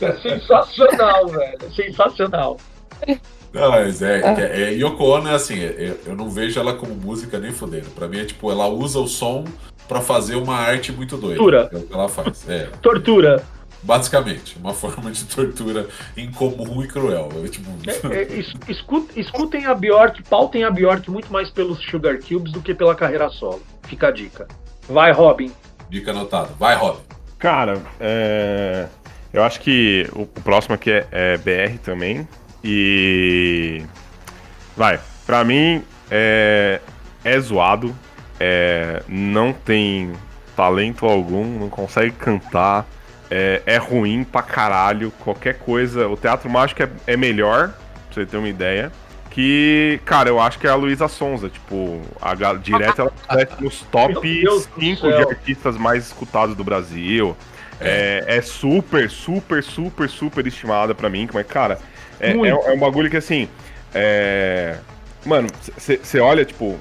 É 0.00 0.12
sensacional, 0.12 1.26
velho. 1.32 1.58
É 1.66 1.70
sensacional. 1.70 2.58
Não, 3.52 3.70
mas 3.70 4.02
é, 4.02 4.20
é, 4.20 4.62
é, 4.62 4.70
Yoko 4.74 5.02
Ono 5.04 5.28
é 5.28 5.34
assim, 5.34 5.58
é- 5.60 5.94
eu 6.06 6.14
não 6.14 6.28
vejo 6.28 6.58
ela 6.60 6.74
como 6.74 6.94
música 6.94 7.38
nem 7.38 7.52
fudendo. 7.52 7.88
Pra 7.90 8.06
mim 8.08 8.18
é 8.20 8.24
tipo, 8.24 8.50
ela 8.50 8.66
usa 8.68 8.98
o 8.98 9.08
som 9.08 9.44
pra 9.88 10.00
fazer 10.00 10.36
uma 10.36 10.54
arte 10.56 10.92
muito 10.92 11.16
doida. 11.16 11.36
Tortura. 11.36 11.68
É 11.72 11.76
o 11.76 11.82
que 11.82 11.92
ela 11.94 12.08
faz. 12.08 12.48
É, 12.48 12.68
Tortura. 12.82 13.42
basicamente, 13.82 14.56
uma 14.58 14.74
forma 14.74 15.10
de 15.10 15.24
tortura 15.24 15.86
incomum 16.16 16.82
e 16.82 16.88
cruel. 16.88 17.28
É, 17.44 17.48
tipo, 17.48 17.70
É, 18.12 18.16
é, 18.18 18.22
es- 18.38 18.52
escu- 18.68 19.08
escutem 19.16 19.64
a 19.66 19.74
Bjork, 19.74 20.22
pautem 20.24 20.64
a 20.64 20.70
Bjork 20.70 21.10
muito 21.10 21.32
mais 21.32 21.50
pelos 21.50 21.82
Sugar 21.86 22.18
Cubes 22.18 22.52
do 22.52 22.60
que 22.60 22.74
pela 22.74 22.94
carreira 22.94 23.28
solo. 23.30 23.62
Fica 23.84 24.08
a 24.08 24.10
dica. 24.10 24.46
Vai, 24.88 25.10
Robin. 25.12 25.50
dica 25.88 26.10
anotada. 26.10 26.50
Vai, 26.58 26.74
Rob. 26.76 26.98
Cara, 27.38 27.80
é, 28.00 28.86
eu 29.32 29.42
acho 29.42 29.60
que 29.60 30.06
o, 30.12 30.22
o 30.22 30.26
próximo 30.26 30.74
aqui 30.74 30.90
é, 30.90 31.06
é 31.12 31.36
BR 31.38 31.78
também. 31.78 32.28
E. 32.70 33.82
Vai, 34.76 35.00
pra 35.26 35.42
mim 35.42 35.82
é, 36.10 36.80
é 37.24 37.40
zoado, 37.40 37.96
é, 38.38 39.02
não 39.08 39.52
tem 39.54 40.12
talento 40.54 41.06
algum, 41.06 41.44
não 41.58 41.68
consegue 41.70 42.12
cantar, 42.12 42.86
é, 43.30 43.62
é 43.64 43.76
ruim 43.78 44.22
pra 44.22 44.42
caralho. 44.42 45.10
Qualquer 45.20 45.58
coisa. 45.58 46.06
O 46.08 46.16
teatro 46.16 46.50
mágico 46.50 46.82
é, 46.82 46.88
é 47.06 47.16
melhor, 47.16 47.68
pra 47.70 47.74
você 48.14 48.26
ter 48.26 48.36
uma 48.36 48.48
ideia. 48.48 48.92
Que, 49.30 50.00
cara, 50.04 50.28
eu 50.28 50.40
acho 50.40 50.58
que 50.58 50.66
é 50.66 50.70
a 50.70 50.74
Luísa 50.74 51.08
Sonza. 51.08 51.48
Tipo, 51.48 52.02
a, 52.20 52.34
ga- 52.34 52.54
direto 52.54 53.00
ela 53.00 53.12
aparece 53.24 53.62
nos 53.62 53.80
top 53.82 54.12
Meu 54.12 54.20
Deus 54.22 54.66
do 54.66 54.80
5 54.80 55.00
céu. 55.00 55.16
de 55.16 55.32
artistas 55.32 55.76
mais 55.78 56.06
escutados 56.06 56.54
do 56.54 56.64
Brasil. 56.64 57.36
É, 57.80 58.24
é 58.26 58.42
super, 58.42 59.08
super, 59.08 59.62
super, 59.62 60.08
super 60.08 60.46
estimada 60.46 60.94
pra 60.94 61.08
mim. 61.08 61.28
Mas, 61.32 61.46
cara, 61.46 61.78
é, 62.20 62.30
é, 62.32 62.48
é 62.48 62.72
um 62.72 62.78
bagulho 62.78 63.10
que 63.10 63.16
assim. 63.16 63.48
É... 63.94 64.76
Mano, 65.26 65.48
você 65.76 66.20
olha, 66.20 66.44
tipo, 66.44 66.76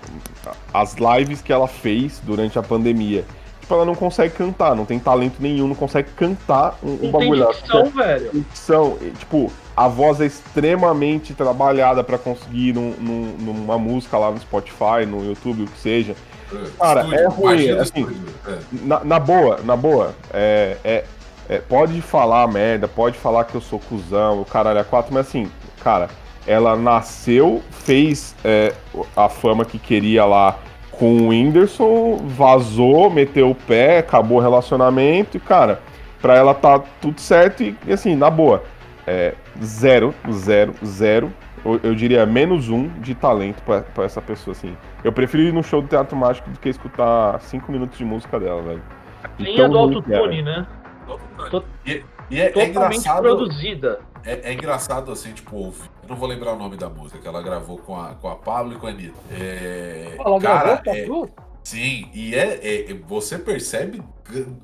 as 0.74 0.96
lives 0.96 1.42
que 1.42 1.52
ela 1.52 1.68
fez 1.68 2.22
durante 2.24 2.58
a 2.58 2.64
pandemia. 2.64 3.26
Tipo, 3.60 3.74
ela 3.74 3.86
não 3.86 3.96
consegue 3.96 4.34
cantar, 4.36 4.76
não 4.76 4.86
tem 4.86 4.98
talento 5.00 5.36
nenhum, 5.42 5.68
não 5.68 5.76
consegue 5.76 6.10
cantar 6.16 6.78
um, 6.82 6.88
um 6.88 6.92
Não 6.92 6.98
tem 7.00 7.12
bagulho. 7.12 7.44
Ela 7.44 7.54
dicção, 7.54 7.86
velho. 7.90 8.30
dicção, 8.34 8.98
tipo, 9.20 9.52
a 9.76 9.88
voz 9.90 10.22
é 10.22 10.26
extremamente 10.26 11.34
trabalhada 11.34 12.04
pra 12.04 12.18
conseguir 12.18 12.74
num- 12.74 12.94
num- 12.98 13.36
numa 13.40 13.78
música 13.78 14.18
lá 14.18 14.32
no 14.32 14.40
Spotify, 14.40 15.06
no 15.06 15.26
YouTube, 15.26 15.64
o 15.64 15.68
que 15.68 15.80
seja. 15.80 16.16
Cara, 16.80 17.02
é 17.14 17.28
ruim, 17.28 17.70
assim, 17.72 17.82
estúdio, 17.82 18.18
é. 18.48 18.58
Na, 18.84 19.04
na 19.04 19.20
boa, 19.20 19.60
na 19.66 19.76
boa, 19.76 20.16
é, 20.34 20.78
é- 20.86 21.04
é, 21.50 21.60
pode 21.60 22.02
falar 22.02 22.48
merda, 22.48 22.88
pode 22.88 23.18
falar 23.18 23.46
que 23.46 23.56
eu 23.56 23.62
sou 23.62 23.80
cuzão, 23.80 24.42
o 24.42 24.46
caralho 24.46 24.80
é 24.80 24.84
quatro, 24.84 25.14
mas 25.14 25.28
assim, 25.28 25.50
cara, 25.84 26.10
ela 26.46 26.76
nasceu, 26.76 27.62
fez 27.72 28.36
é, 28.44 28.74
a 29.16 29.30
fama 29.30 29.66
que 29.66 29.80
queria 29.80 30.26
lá 30.26 30.58
com 30.92 31.18
o 31.18 31.28
Whindersson, 31.30 32.18
vazou, 32.26 33.10
meteu 33.10 33.52
o 33.52 33.56
pé, 33.56 34.00
acabou 34.00 34.40
o 34.40 34.42
relacionamento 34.42 35.38
e, 35.38 35.40
cara, 35.40 35.80
pra 36.22 36.36
ela 36.36 36.54
tá 36.54 36.80
tudo 37.02 37.22
certo 37.22 37.64
e, 37.64 37.78
assim, 37.92 38.16
na 38.16 38.30
boa, 38.30 38.64
é, 39.06 39.34
zero, 39.64 40.14
zero, 40.32 40.74
zero, 40.84 41.32
eu, 41.64 41.80
eu 41.84 41.96
diria 41.96 42.26
menos 42.26 42.70
um 42.70 42.88
de 43.00 43.14
talento 43.14 43.62
pra, 43.64 43.82
pra 43.82 44.06
essa 44.06 44.22
pessoa, 44.22 44.54
assim. 44.54 44.76
Eu 45.04 45.12
prefiro 45.12 45.44
ir 45.44 45.54
no 45.54 45.64
show 45.64 45.82
do 45.82 45.88
Teatro 45.88 46.16
Mágico 46.16 46.50
do 46.50 46.60
que 46.60 46.70
escutar 46.70 47.40
cinco 47.42 47.72
minutos 47.72 47.98
de 47.98 48.06
música 48.06 48.40
dela, 48.40 48.62
velho. 48.62 48.82
Linha 49.40 49.66
Então, 49.66 49.90
do 49.90 50.02
que 50.02 50.14
é, 50.14 50.18
autotune, 50.18 50.42
né? 50.42 50.66
E, 51.86 52.04
e 52.30 52.40
é, 52.42 52.46
é 52.46 52.50
Totalmente 52.50 53.00
engraçado. 53.00 53.22
produzida. 53.24 54.00
É, 54.26 54.50
é 54.50 54.54
engraçado 54.54 55.12
assim, 55.12 55.32
tipo, 55.32 55.56
ouvir. 55.56 55.90
Eu 56.04 56.10
não 56.10 56.16
vou 56.16 56.28
lembrar 56.28 56.54
o 56.54 56.58
nome 56.58 56.76
da 56.78 56.90
música 56.90 57.18
que 57.20 57.28
ela 57.28 57.42
gravou 57.42 57.78
com 57.78 58.00
a, 58.00 58.16
com 58.16 58.28
a 58.30 58.36
Pablo 58.36 58.74
e 58.74 58.76
com 58.78 58.88
a 58.88 58.90
Anitta. 58.90 59.18
É, 59.32 60.16
Ela 60.18 60.40
cara, 60.42 60.82
gravou 60.84 61.28
com 61.28 61.34
a 61.34 61.42
é-? 61.44 61.48
Sim, 61.64 62.10
e 62.14 62.34
é, 62.34 62.92
é- 62.92 62.94
você 63.06 63.38
percebe, 63.38 64.02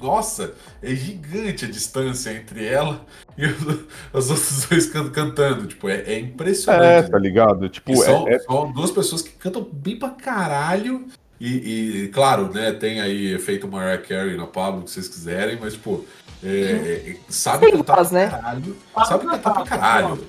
nossa, 0.01 0.53
é 0.81 0.95
gigante 0.95 1.65
a 1.65 1.67
distância 1.69 2.31
entre 2.31 2.65
ela 2.65 3.05
e 3.37 3.45
os, 3.45 3.61
os 4.13 4.29
outros 4.29 4.65
dois 4.69 4.85
can- 4.89 5.09
cantando. 5.09 5.67
Tipo, 5.67 5.89
é, 5.89 5.95
é 5.97 6.13
É, 6.13 6.19
impressionante. 6.19 7.11
tá 7.11 7.17
ligado? 7.19 7.67
Tipo, 7.69 7.95
são, 7.97 8.27
é, 8.27 8.35
é- 8.35 8.39
são 8.39 8.71
duas 8.71 8.89
pessoas 8.91 9.21
que 9.21 9.31
cantam 9.31 9.67
bem 9.71 9.97
pra 9.99 10.09
caralho. 10.11 11.05
E, 11.39 12.03
e, 12.03 12.07
claro, 12.09 12.53
né, 12.53 12.71
tem 12.71 13.01
aí 13.01 13.33
efeito 13.33 13.67
Mariah 13.67 14.01
Carey 14.01 14.37
na 14.37 14.47
Pablo, 14.47 14.83
que 14.83 14.91
vocês 14.91 15.09
quiserem, 15.09 15.57
mas, 15.59 15.73
tipo, 15.73 16.05
é, 16.43 17.09
é, 17.11 17.15
sabe 17.29 17.65
Tem 17.67 17.77
cantar 17.77 17.95
voz, 17.95 18.09
pra 18.09 18.19
né? 18.19 18.27
caralho. 18.29 18.75
Sabe 19.07 19.25
cantar 19.27 19.53
pra 19.53 19.63
caralho. 19.63 20.25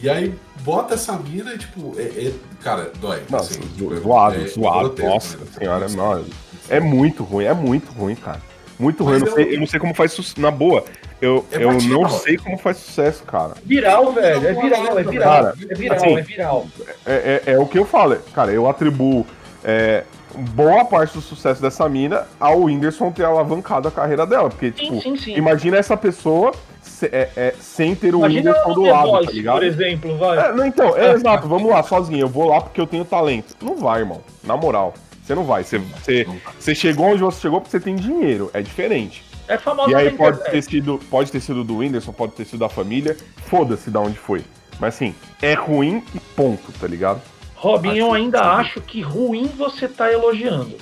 E 0.00 0.08
aí 0.08 0.34
bota 0.60 0.94
essa 0.94 1.12
mina 1.18 1.52
e, 1.54 1.58
tipo, 1.58 1.94
é, 1.98 2.02
é- 2.02 2.32
cara, 2.62 2.90
dói. 3.00 3.22
Não, 3.28 3.38
assim, 3.38 3.60
é- 3.60 4.00
zoado, 4.00 4.36
é 4.36 4.46
zoado. 4.46 4.78
grotesco, 4.90 5.08
Nossa 5.10 5.36
né? 5.38 5.44
senhora, 5.58 5.88
não, 5.88 6.24
é 6.70 6.80
muito 6.80 7.22
ruim, 7.22 7.44
é 7.44 7.54
muito 7.54 7.92
ruim, 7.92 8.14
cara. 8.14 8.40
Muito 8.78 9.02
ruim. 9.02 9.14
Eu 9.14 9.20
não, 9.20 9.32
sei, 9.32 9.54
eu 9.54 9.60
não 9.60 9.66
sei 9.66 9.80
como 9.80 9.94
faz 9.94 10.12
sucesso. 10.12 10.40
Na 10.40 10.50
boa, 10.52 10.84
eu, 11.20 11.44
É 11.50 11.64
eu 11.64 11.72
batido, 11.72 11.92
não 11.94 12.08
sei 12.08 12.36
como 12.36 12.56
faz 12.58 12.76
sucesso, 12.76 13.24
cara. 13.24 13.54
Viral, 13.64 14.12
velho. 14.12 14.46
É 14.46 14.52
viral, 14.52 14.98
é 14.98 15.02
viral. 15.02 15.28
Cara, 15.32 15.54
é 15.68 15.74
viral, 15.74 15.96
assim, 15.96 16.16
é 16.16 16.22
viral. 16.22 16.66
É, 17.04 17.42
é, 17.46 17.52
é 17.52 17.58
o 17.58 17.66
que 17.66 17.78
eu 17.78 17.84
falo, 17.84 18.16
cara. 18.32 18.52
Eu 18.52 18.68
atribuo 18.68 19.26
é, 19.64 20.04
boa 20.38 20.84
parte 20.84 21.14
do 21.14 21.20
sucesso 21.20 21.60
dessa 21.60 21.88
mina 21.88 22.26
ao 22.38 22.60
Whindersson 22.62 23.10
ter 23.10 23.24
alavancado 23.24 23.88
a 23.88 23.90
carreira 23.90 24.26
dela. 24.26 24.48
Porque, 24.48 24.66
Sim, 24.76 24.84
tipo, 24.84 25.00
sim, 25.02 25.16
sim. 25.16 25.34
imagina 25.36 25.76
essa 25.76 25.96
pessoa 25.96 26.52
se- 26.82 27.06
é, 27.06 27.30
é, 27.36 27.54
sem 27.60 27.94
ter 27.94 28.14
o 28.14 28.18
Imagina 28.18 28.50
Whindersson 28.50 28.70
o 28.70 28.74
do 28.74 28.82
lado, 28.82 29.10
tá 29.10 29.16
Voice, 29.18 29.32
ligado? 29.32 29.54
por 29.56 29.64
exemplo, 29.64 30.18
vai. 30.18 30.38
É, 30.38 30.52
não, 30.52 30.66
então, 30.66 30.96
é 30.96 31.12
exato, 31.12 31.46
vamos 31.48 31.70
lá, 31.70 31.82
sozinho. 31.82 32.20
Eu 32.20 32.28
vou 32.28 32.48
lá 32.48 32.60
porque 32.60 32.80
eu 32.80 32.86
tenho 32.86 33.04
talento. 33.04 33.56
Não 33.62 33.76
vai, 33.76 34.00
irmão. 34.00 34.20
Na 34.44 34.56
moral. 34.56 34.94
Você 35.22 35.34
não 35.34 35.44
vai. 35.44 35.62
Você, 35.62 35.78
você, 35.78 36.26
você 36.58 36.74
chegou 36.74 37.06
onde 37.06 37.20
você 37.22 37.40
chegou 37.40 37.60
porque 37.60 37.70
você 37.70 37.80
tem 37.80 37.94
dinheiro. 37.96 38.50
É 38.54 38.62
diferente. 38.62 39.22
É 39.46 39.58
famosa 39.58 39.90
E 39.90 39.94
aí 39.94 40.10
pode 40.10 40.42
ter 40.50 40.62
sido, 40.62 40.98
pode 41.10 41.30
ter 41.32 41.40
sido 41.40 41.62
do 41.64 41.78
Whindersson, 41.78 42.12
pode 42.12 42.32
ter 42.32 42.44
sido 42.46 42.60
da 42.60 42.68
família. 42.68 43.16
Foda-se 43.46 43.90
da 43.90 44.00
onde 44.00 44.16
foi. 44.18 44.42
Mas 44.80 44.94
assim, 44.94 45.14
é 45.42 45.54
ruim 45.54 46.02
e 46.14 46.20
ponto, 46.20 46.72
tá 46.80 46.86
ligado? 46.86 47.20
Robin, 47.60 47.96
eu 47.96 48.12
ainda 48.12 48.40
acho 48.52 48.80
que 48.80 49.00
ruim 49.00 49.50
você 49.56 49.88
tá 49.88 50.12
elogiando. 50.12 50.76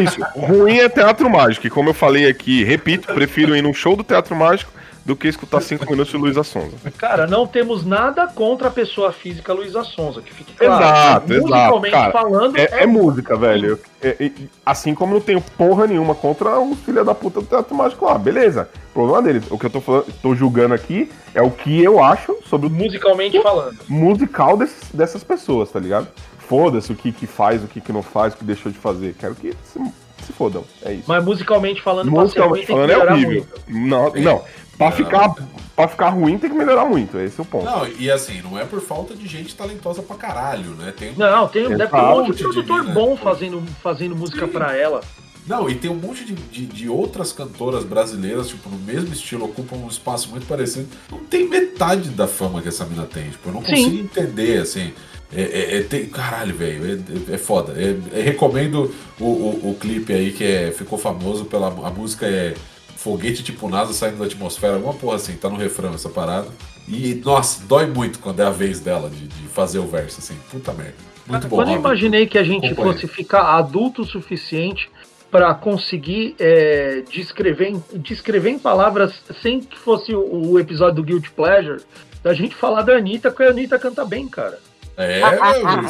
Isso, 0.00 0.20
ruim 0.36 0.78
é 0.78 0.88
teatro 0.88 1.28
mágico. 1.28 1.66
E 1.66 1.70
como 1.70 1.90
eu 1.90 1.94
falei 1.94 2.28
aqui, 2.28 2.62
repito, 2.62 3.12
prefiro 3.12 3.56
ir 3.56 3.62
num 3.62 3.74
show 3.74 3.96
do 3.96 4.04
teatro 4.04 4.36
mágico 4.36 4.77
do 5.08 5.16
que 5.16 5.26
escutar 5.26 5.62
cinco 5.62 5.90
minutos 5.90 6.12
de 6.12 6.18
Luísa 6.18 6.44
Sonza. 6.44 6.76
Cara, 6.98 7.26
não 7.26 7.46
temos 7.46 7.82
nada 7.82 8.26
contra 8.26 8.68
a 8.68 8.70
pessoa 8.70 9.10
física 9.10 9.54
Luísa 9.54 9.82
Sonza, 9.82 10.20
que 10.20 10.34
fique 10.34 10.52
claro. 10.54 10.74
Exato, 10.84 11.32
exato, 11.32 11.48
Musicalmente 11.48 11.92
cara. 11.94 12.12
falando, 12.12 12.56
É, 12.58 12.82
é 12.82 12.86
música, 12.86 13.34
velho. 13.34 13.80
É- 14.02 14.16
é- 14.26 14.30
assim 14.66 14.94
como 14.94 15.14
não 15.14 15.20
tenho 15.22 15.40
porra 15.56 15.86
nenhuma 15.86 16.14
contra 16.14 16.60
os 16.60 16.78
filha 16.80 17.02
da 17.02 17.14
puta 17.14 17.40
do 17.40 17.46
teatro 17.46 17.74
mágico 17.74 18.04
lá, 18.04 18.18
beleza. 18.18 18.68
O 18.90 18.92
problema 18.92 19.22
deles, 19.22 19.44
o 19.50 19.58
que 19.58 19.64
eu 19.64 19.70
tô 19.70 19.80
falando, 19.80 20.04
tô 20.20 20.34
julgando 20.34 20.74
aqui 20.74 21.10
é 21.34 21.40
o 21.40 21.50
que 21.50 21.82
eu 21.82 22.04
acho 22.04 22.36
sobre 22.44 22.66
o 22.66 22.70
musicalmente 22.70 23.40
falando. 23.42 23.78
musical 23.88 24.58
desses- 24.58 24.90
dessas 24.92 25.24
pessoas, 25.24 25.70
tá 25.70 25.80
ligado? 25.80 26.06
Foda-se 26.38 26.92
o 26.92 26.94
que, 26.94 27.12
que 27.12 27.26
faz, 27.26 27.64
o 27.64 27.66
que, 27.66 27.80
que 27.80 27.92
não 27.94 28.02
faz, 28.02 28.34
o 28.34 28.36
que 28.36 28.44
deixou 28.44 28.70
de 28.70 28.76
fazer. 28.78 29.14
Quero 29.18 29.34
que 29.34 29.52
se, 29.64 29.78
se 30.24 30.32
fodam. 30.34 30.64
É 30.82 30.92
isso. 30.92 31.04
Mas 31.06 31.24
musicalmente 31.24 31.80
falando, 31.80 32.10
Musicalmente 32.10 32.66
falando 32.66 32.90
é 32.90 32.98
horrível. 32.98 33.30
muito. 33.30 33.60
Não, 33.68 34.12
não. 34.14 34.42
Pra, 34.78 34.90
Não. 34.90 34.96
Ficar, 34.96 35.34
pra 35.74 35.88
ficar 35.88 36.08
ruim 36.10 36.38
tem 36.38 36.48
que 36.48 36.56
melhorar 36.56 36.84
muito. 36.84 37.18
Esse 37.18 37.38
é 37.38 37.42
o 37.42 37.44
ponto. 37.44 37.64
Não, 37.64 37.86
e 37.98 38.08
assim, 38.10 38.40
não 38.42 38.56
é 38.58 38.64
por 38.64 38.80
falta 38.80 39.14
de 39.14 39.26
gente 39.26 39.54
talentosa 39.54 40.00
pra 40.02 40.16
caralho, 40.16 40.70
né? 40.70 40.94
Tem, 40.96 41.12
Não, 41.16 41.48
tem, 41.48 41.68
deve 41.68 41.88
ter 41.88 41.96
um 41.96 42.08
monte 42.10 42.36
de 42.36 42.42
produtor 42.44 42.84
bom 42.92 43.16
fazendo, 43.16 43.62
fazendo 43.82 44.14
música 44.14 44.46
pra 44.46 44.76
ela. 44.76 45.00
não, 45.48 45.68
e 45.68 45.74
tem 45.74 45.90
um 45.90 45.94
monte 45.96 46.24
de, 46.24 46.34
de, 46.34 46.64
de 46.66 46.88
outras 46.88 47.32
cantoras 47.32 47.82
brasileiras, 47.84 48.48
tipo, 48.48 48.68
no 48.70 48.78
mesmo 48.78 49.12
estilo, 49.12 49.46
ocupam 49.46 49.76
um 49.76 49.88
espaço 49.88 50.30
muito 50.30 50.46
parecido. 50.46 50.86
Não 51.10 51.18
tem 51.18 51.48
metade 51.48 52.10
da 52.10 52.28
fama 52.28 52.62
que 52.62 52.68
essa 52.68 52.84
mina 52.84 53.04
tem. 53.04 53.30
Tipo, 53.30 53.48
eu 53.48 53.54
não 53.54 53.64
Sim. 53.64 53.70
consigo 53.70 53.96
entender, 53.96 54.60
assim. 54.60 54.92
É, 55.34 55.42
é- 55.42 55.78
é- 55.78 55.82
tem, 55.82 56.06
caralho, 56.06 56.54
velho, 56.54 56.86
é, 56.86 57.32
é- 57.32 57.34
é 57.34 57.38
foda. 57.38 57.72
É- 57.76 58.18
é- 58.18 58.22
recomendo 58.22 58.94
o, 59.20 59.24
o, 59.24 59.70
o 59.70 59.76
clipe 59.78 60.12
aí 60.12 60.32
que 60.32 60.44
é, 60.44 60.70
ficou 60.70 60.96
famoso 60.98 61.44
pela. 61.46 61.66
A 61.68 61.90
música 61.90 62.26
é 62.26 62.54
Foguete 62.98 63.44
tipo 63.44 63.68
NASA 63.68 63.92
saindo 63.92 64.18
da 64.18 64.24
atmosfera, 64.24 64.74
alguma 64.74 64.92
porra 64.92 65.14
assim, 65.14 65.36
tá 65.36 65.48
no 65.48 65.56
refrão 65.56 65.94
essa 65.94 66.08
parada. 66.08 66.48
E, 66.88 67.14
nossa, 67.24 67.62
dói 67.64 67.86
muito 67.86 68.18
quando 68.18 68.40
é 68.40 68.44
a 68.44 68.50
vez 68.50 68.80
dela 68.80 69.08
de, 69.08 69.28
de 69.28 69.46
fazer 69.46 69.78
o 69.78 69.86
verso, 69.86 70.18
assim. 70.18 70.36
Puta 70.50 70.72
merda. 70.72 70.94
Muito 71.24 71.46
bom. 71.46 71.56
Quando 71.56 71.68
eu 71.68 71.76
imaginei 71.76 72.26
que 72.26 72.36
a 72.36 72.42
gente 72.42 72.74
fosse 72.74 73.06
ficar 73.06 73.56
adulto 73.56 74.02
o 74.02 74.04
suficiente 74.04 74.90
para 75.30 75.54
conseguir 75.54 76.34
é, 76.40 77.04
descrever, 77.08 77.68
em, 77.68 77.84
descrever 77.94 78.50
em 78.50 78.58
palavras 78.58 79.12
sem 79.40 79.60
que 79.60 79.78
fosse 79.78 80.12
o, 80.12 80.50
o 80.50 80.58
episódio 80.58 80.96
do 80.96 81.04
Guilty 81.04 81.30
Pleasure, 81.30 81.80
da 82.20 82.34
gente 82.34 82.56
falar 82.56 82.82
da 82.82 82.96
Anitta, 82.96 83.30
porque 83.30 83.44
a 83.44 83.50
Anitta 83.50 83.78
canta 83.78 84.04
bem, 84.04 84.26
cara. 84.26 84.58
É, 84.96 85.20
meu, 85.20 85.82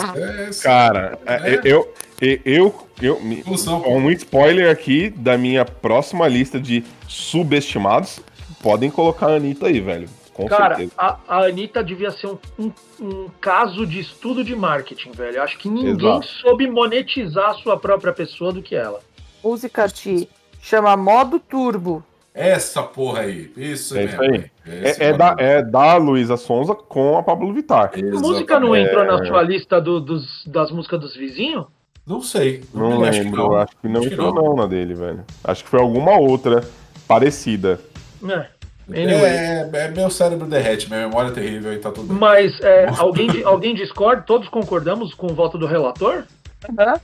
isso 0.50 0.62
é, 0.62 0.62
Cara, 0.62 1.18
é, 1.24 1.54
É. 1.54 1.60
eu, 1.64 1.90
eu, 2.20 2.40
eu, 2.44 2.74
eu, 3.00 3.20
me- 3.20 3.40
Evolução. 3.40 3.82
um 3.86 4.10
spoiler 4.10 4.70
aqui 4.70 5.10
da 5.10 5.36
minha 5.38 5.64
próxima 5.64 6.26
lista 6.28 6.58
de 6.60 6.84
subestimados. 7.06 8.20
Podem 8.62 8.90
colocar 8.90 9.28
a 9.28 9.36
Anitta 9.36 9.66
aí, 9.66 9.80
velho. 9.80 10.08
Com 10.34 10.46
Cara, 10.46 10.76
certeza. 10.76 10.92
a, 10.96 11.18
a 11.28 11.44
Anitta 11.46 11.82
devia 11.82 12.10
ser 12.12 12.26
um, 12.28 12.38
um- 12.58 12.72
um 13.00 13.28
caso 13.40 13.86
de 13.86 14.00
estudo 14.00 14.42
de 14.44 14.54
marketing, 14.54 15.10
velho. 15.12 15.42
Acho 15.42 15.58
que 15.58 15.68
ninguém 15.68 16.10
Exato. 16.10 16.26
soube 16.26 16.68
monetizar 16.68 17.50
a 17.50 17.54
sua 17.54 17.76
própria 17.76 18.12
pessoa 18.12 18.52
do 18.52 18.62
que 18.62 18.74
ela. 18.74 19.00
Música 19.42 19.88
te 19.88 20.28
chama 20.60 20.96
Modo 20.96 21.38
Turbo. 21.38 22.04
Essa 22.34 22.82
porra 22.84 23.20
aí. 23.22 23.50
Isso 23.56 23.96
É 23.96 24.04
mesmo. 24.04 24.22
isso 24.24 24.32
aí. 24.32 24.50
É, 24.66 25.04
é 25.08 25.12
da, 25.12 25.34
é 25.38 25.62
da 25.62 25.96
Luísa 25.96 26.36
Sonza 26.36 26.72
com 26.74 27.16
a 27.18 27.22
Pablo 27.22 27.52
Vittar. 27.52 27.90
A 27.94 28.20
música 28.20 28.60
não 28.60 28.76
entrou 28.76 29.04
na 29.04 29.24
sua 29.26 29.42
lista 29.42 29.80
do- 29.80 30.00
dos, 30.00 30.44
das 30.46 30.70
músicas 30.70 31.00
dos 31.00 31.16
vizinhos? 31.16 31.66
Não 32.08 32.22
sei. 32.22 32.64
Não 32.72 33.00
me- 33.00 33.08
acho 33.08 33.18
que 33.18 33.24
lembro, 33.26 33.42
não. 33.48 33.56
acho 33.56 33.72
que 33.80 33.88
não 33.88 34.00
Acho 34.00 34.08
que 34.08 34.14
entrou 34.14 34.34
não. 34.34 34.42
não 34.44 34.56
na 34.56 34.66
dele, 34.66 34.94
velho. 34.94 35.24
Acho 35.44 35.62
que 35.64 35.70
foi 35.70 35.80
alguma 35.80 36.16
outra 36.18 36.64
parecida. 37.06 37.78
É. 38.24 38.46
Anyway. 38.90 39.22
É, 39.30 39.68
é 39.72 39.88
meu 39.90 40.08
cérebro 40.08 40.46
derrete, 40.46 40.88
minha 40.88 41.06
memória 41.06 41.28
é 41.28 41.32
terrível 41.32 41.72
e 41.74 41.78
tá 41.78 41.90
tudo 41.90 42.08
bem. 42.08 42.16
Mas 42.18 42.58
é, 42.60 42.86
alguém, 42.96 43.42
alguém 43.44 43.74
discorda? 43.74 44.22
Todos 44.22 44.48
concordamos 44.48 45.12
com 45.12 45.26
o 45.26 45.34
voto 45.34 45.58
do 45.58 45.66
relator? 45.66 46.24
Aham. 46.78 46.94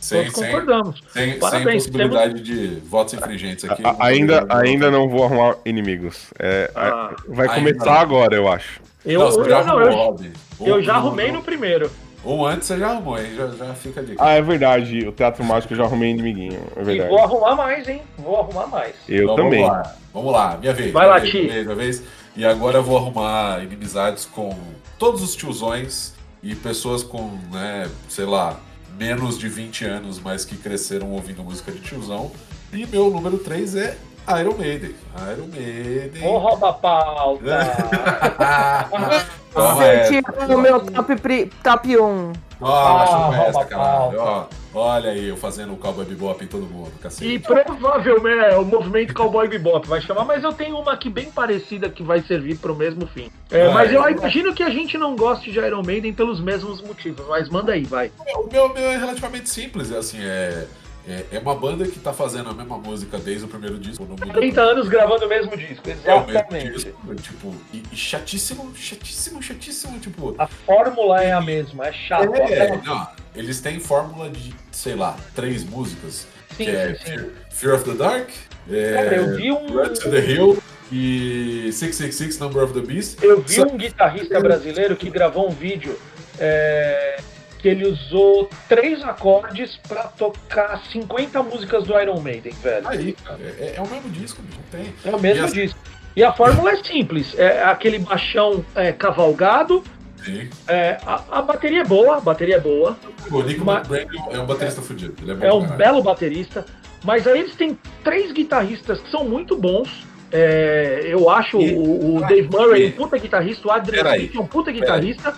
Sem, 0.00 0.20
Todos 0.24 0.34
sem, 0.38 0.44
concordamos. 0.50 1.02
sem, 1.12 1.30
sem 1.32 1.38
Parabéns, 1.38 1.86
possibilidade 1.86 2.40
de 2.42 2.66
votos 2.86 3.14
infringentes 3.14 3.64
aqui. 3.68 3.82
A- 3.84 3.96
ainda, 4.00 4.46
ainda 4.50 4.90
não 4.90 5.08
vou 5.08 5.24
arrumar 5.24 5.56
inimigos. 5.64 6.26
É, 6.38 6.70
Ah, 6.74 7.14
vai 7.28 7.48
ainda 7.48 7.58
começar 7.72 7.84
não. 7.94 8.00
agora, 8.00 8.34
eu 8.34 8.48
acho. 8.50 8.80
eu, 9.04 9.20
Não, 9.20 9.28
eu, 9.28 9.48
já 9.48 9.64
não, 9.64 9.80
eu, 9.80 10.16
eu 10.60 10.82
já 10.82 10.94
um- 10.94 10.96
arrumei 10.96 11.30
no 11.32 11.42
primeiro. 11.42 11.90
Um 12.24 12.44
antes 12.44 12.66
você 12.68 12.78
já 12.78 12.88
arrumou, 12.90 13.18
hein? 13.18 13.34
Já, 13.36 13.46
já 13.48 13.74
fica 13.74 14.00
a 14.00 14.04
dica. 14.04 14.24
Ah, 14.24 14.32
é 14.32 14.40
verdade. 14.42 15.06
O 15.06 15.12
Teatro 15.12 15.44
Mágico 15.44 15.72
eu 15.74 15.76
já 15.78 15.84
arrumei 15.84 16.10
inimiguinho. 16.10 16.60
É 16.76 16.80
E 16.80 16.84
verdade. 16.84 17.10
vou 17.10 17.18
arrumar 17.20 17.54
mais, 17.56 17.86
hein? 17.88 18.02
Vou 18.18 18.40
arrumar 18.40 18.66
mais. 18.66 18.94
Eu 19.08 19.24
Então, 19.24 19.36
também. 19.36 19.60
Vamos 19.62 19.76
lá, 19.76 19.96
vamos 20.12 20.32
lá, 20.32 20.56
minha 20.58 20.72
vez. 20.72 20.92
Vai 20.92 21.04
minha 21.04 21.14
lá, 21.14 21.20
vez, 21.20 21.30
Ti. 21.32 21.38
minha 21.42 21.52
vez, 21.52 21.64
minha 21.66 21.76
vez. 21.76 22.02
E 22.36 22.44
agora 22.44 22.78
eu 22.78 22.82
vou 22.82 22.96
arrumar 22.96 23.62
inimizades 23.62 24.24
com 24.24 24.56
todos 24.98 25.22
os 25.22 25.36
tiozões 25.36 26.14
e 26.42 26.54
pessoas 26.54 27.02
com, 27.02 27.30
né, 27.52 27.88
sei 28.08 28.24
lá, 28.24 28.58
menos 28.98 29.38
de 29.38 29.48
20 29.48 29.84
anos, 29.84 30.18
mas 30.20 30.44
que 30.44 30.56
cresceram 30.56 31.10
ouvindo 31.12 31.42
música 31.44 31.70
de 31.70 31.80
tiozão. 31.80 32.30
E 32.72 32.86
meu 32.86 33.10
número 33.10 33.38
3 33.38 33.76
é 33.76 33.96
Iron 34.40 34.54
Maiden. 34.56 34.94
Iron 35.32 35.46
Maiden. 35.54 36.26
Ô, 36.26 36.38
rouba 36.38 36.72
pauta. 36.72 37.44
Toma 39.52 39.84
essa. 39.84 40.54
O 40.54 40.58
meu 40.58 40.80
top, 40.80 41.16
pri- 41.16 41.50
top 41.62 41.96
1. 41.96 42.32
Toma, 42.58 42.72
Ah, 43.02 43.06
chupa 43.06 43.36
essa, 43.42 43.58
rouba 43.58 43.64
caralho. 43.66 44.18
Ó, 44.20 44.46
olha 44.74 45.10
aí, 45.10 45.28
eu 45.28 45.36
fazendo 45.36 45.74
o 45.74 45.76
cowboy 45.76 46.04
bebop 46.04 46.42
em 46.42 46.46
todo 46.48 46.62
mundo, 46.66 46.90
E 46.98 47.02
cacete. 47.02 47.38
provavelmente 47.40 48.44
é 48.46 48.56
o 48.56 48.64
movimento 48.64 49.12
Cowboy 49.14 49.46
Bebop 49.46 49.86
vai 49.86 50.00
chamar, 50.00 50.24
mas 50.24 50.42
eu 50.42 50.52
tenho 50.52 50.76
uma 50.78 50.92
aqui 50.92 51.08
bem 51.10 51.30
parecida 51.30 51.88
que 51.88 52.02
vai 52.02 52.22
servir 52.22 52.56
para 52.58 52.72
o 52.72 52.76
mesmo 52.76 53.06
fim. 53.06 53.30
É, 53.50 53.68
mas 53.68 53.92
eu 53.92 54.08
imagino 54.08 54.54
que 54.54 54.62
a 54.62 54.70
gente 54.70 54.96
não 54.98 55.14
goste 55.14 55.52
de 55.52 55.58
Iron 55.60 55.82
Maiden 55.84 56.12
pelos 56.12 56.40
mesmos 56.40 56.80
motivos, 56.82 57.24
mas 57.28 57.48
manda 57.48 57.72
aí, 57.72 57.84
vai. 57.84 58.10
O 58.36 58.48
meu, 58.50 58.68
meu 58.72 58.84
é 58.84 58.96
relativamente 58.96 59.48
simples, 59.50 59.92
é 59.92 59.98
assim, 59.98 60.18
é, 60.20 60.66
é, 61.08 61.24
é 61.32 61.38
uma 61.38 61.54
banda 61.54 61.86
que 61.86 61.98
tá 61.98 62.12
fazendo 62.12 62.48
a 62.50 62.54
mesma 62.54 62.78
música 62.78 63.18
desde 63.18 63.44
o 63.44 63.48
primeiro 63.48 63.78
disco. 63.78 64.04
Não 64.04 64.16
muda 64.16 64.32
30 64.32 64.60
anos 64.60 64.88
gravando 64.88 65.26
o 65.26 65.28
mesmo 65.28 65.56
disco, 65.56 65.82
É 66.04 66.14
o 66.14 66.18
mesmo 66.20 66.30
exatamente. 66.30 66.72
disco, 66.72 67.14
tipo, 67.16 67.54
e, 67.72 67.82
e 67.92 67.96
chatíssimo, 67.96 68.72
chatíssimo, 68.74 69.42
chatíssimo, 69.42 69.98
tipo. 69.98 70.34
A 70.38 70.46
fórmula 70.46 71.22
é 71.22 71.32
a 71.32 71.40
mesma, 71.40 71.86
é 71.88 71.92
chato. 71.92 72.34
É, 72.34 72.76
não, 72.84 73.06
eles 73.34 73.60
têm 73.60 73.78
fórmula 73.80 74.30
de, 74.30 74.54
sei 74.72 74.94
lá, 74.94 75.16
três 75.34 75.62
músicas. 75.64 76.26
Sim, 76.56 76.64
que 76.64 76.70
é 76.70 76.94
sim. 76.94 77.04
Fear, 77.04 77.26
Fear 77.50 77.74
of 77.74 77.84
the 77.84 77.94
Dark, 77.96 78.28
é, 78.70 78.92
Cara, 78.94 79.16
eu 79.16 79.36
vi 79.36 79.50
um- 79.52 79.66
Run 79.66 79.92
to 79.92 80.10
the 80.10 80.20
Hill 80.20 80.62
e 80.92 81.70
666 81.72 82.38
Number 82.38 82.62
of 82.62 82.72
the 82.72 82.80
Beast. 82.80 83.22
Eu 83.22 83.42
vi 83.42 83.60
um 83.62 83.76
guitarrista 83.76 84.40
brasileiro 84.40 84.94
que 84.96 85.10
gravou 85.10 85.48
um 85.48 85.52
vídeo 85.52 85.98
é, 86.38 87.16
que 87.64 87.68
ele 87.70 87.86
usou 87.86 88.50
três 88.68 89.02
acordes 89.02 89.78
pra 89.88 90.02
tocar 90.02 90.82
50 90.92 91.42
músicas 91.44 91.84
do 91.84 91.98
Iron 91.98 92.20
Maiden, 92.20 92.52
velho. 92.62 92.86
Aí, 92.86 93.12
cara, 93.24 93.38
é, 93.58 93.72
é 93.76 93.80
o 93.80 93.88
mesmo 93.88 94.10
disco, 94.10 94.42
bicho, 94.42 94.58
não 94.70 94.78
tem. 94.80 94.94
É 95.02 95.16
o 95.16 95.18
mesmo 95.18 95.46
E 95.46 95.50
disco. 95.50 95.78
E 96.14 96.22
a 96.22 96.30
fórmula 96.34 96.72
é 96.72 96.84
simples, 96.84 97.34
é 97.38 97.62
aquele 97.64 97.98
baixão 98.00 98.62
é, 98.74 98.92
cavalgado, 98.92 99.82
Sim. 100.22 100.50
é, 100.68 100.98
a, 101.06 101.38
a 101.38 101.40
bateria 101.40 101.80
é 101.80 101.84
boa, 101.84 102.18
a 102.18 102.20
bateria 102.20 102.56
é 102.56 102.60
boa, 102.60 102.98
O 103.30 103.40
Nico 103.42 103.64
Mas- 103.64 103.88
é 103.90 104.38
um 104.38 104.44
baterista 104.44 104.82
fudido. 104.82 105.14
Ele 105.22 105.30
é, 105.32 105.34
bom 105.34 105.46
é 105.46 105.52
um 105.54 105.60
caralho. 105.62 105.78
belo 105.78 106.02
baterista, 106.02 106.66
mas 107.02 107.26
aí 107.26 107.40
eles 107.40 107.56
têm 107.56 107.78
três 108.04 108.30
guitarristas 108.30 109.00
que 109.00 109.10
são 109.10 109.24
muito 109.24 109.56
bons. 109.56 109.88
É, 110.30 111.00
eu 111.06 111.30
acho 111.30 111.58
E- 111.62 111.74
o, 111.74 112.16
o 112.16 112.20
Dave 112.26 112.46
Murray 112.50 112.88
um 112.88 112.92
puta 112.92 113.16
guitarrista, 113.16 113.66
o 113.68 113.70
Adrian 113.70 114.16
Smith 114.16 114.34
é 114.36 114.38
um 114.38 114.46
puta 114.46 114.70
guitarrista, 114.70 115.34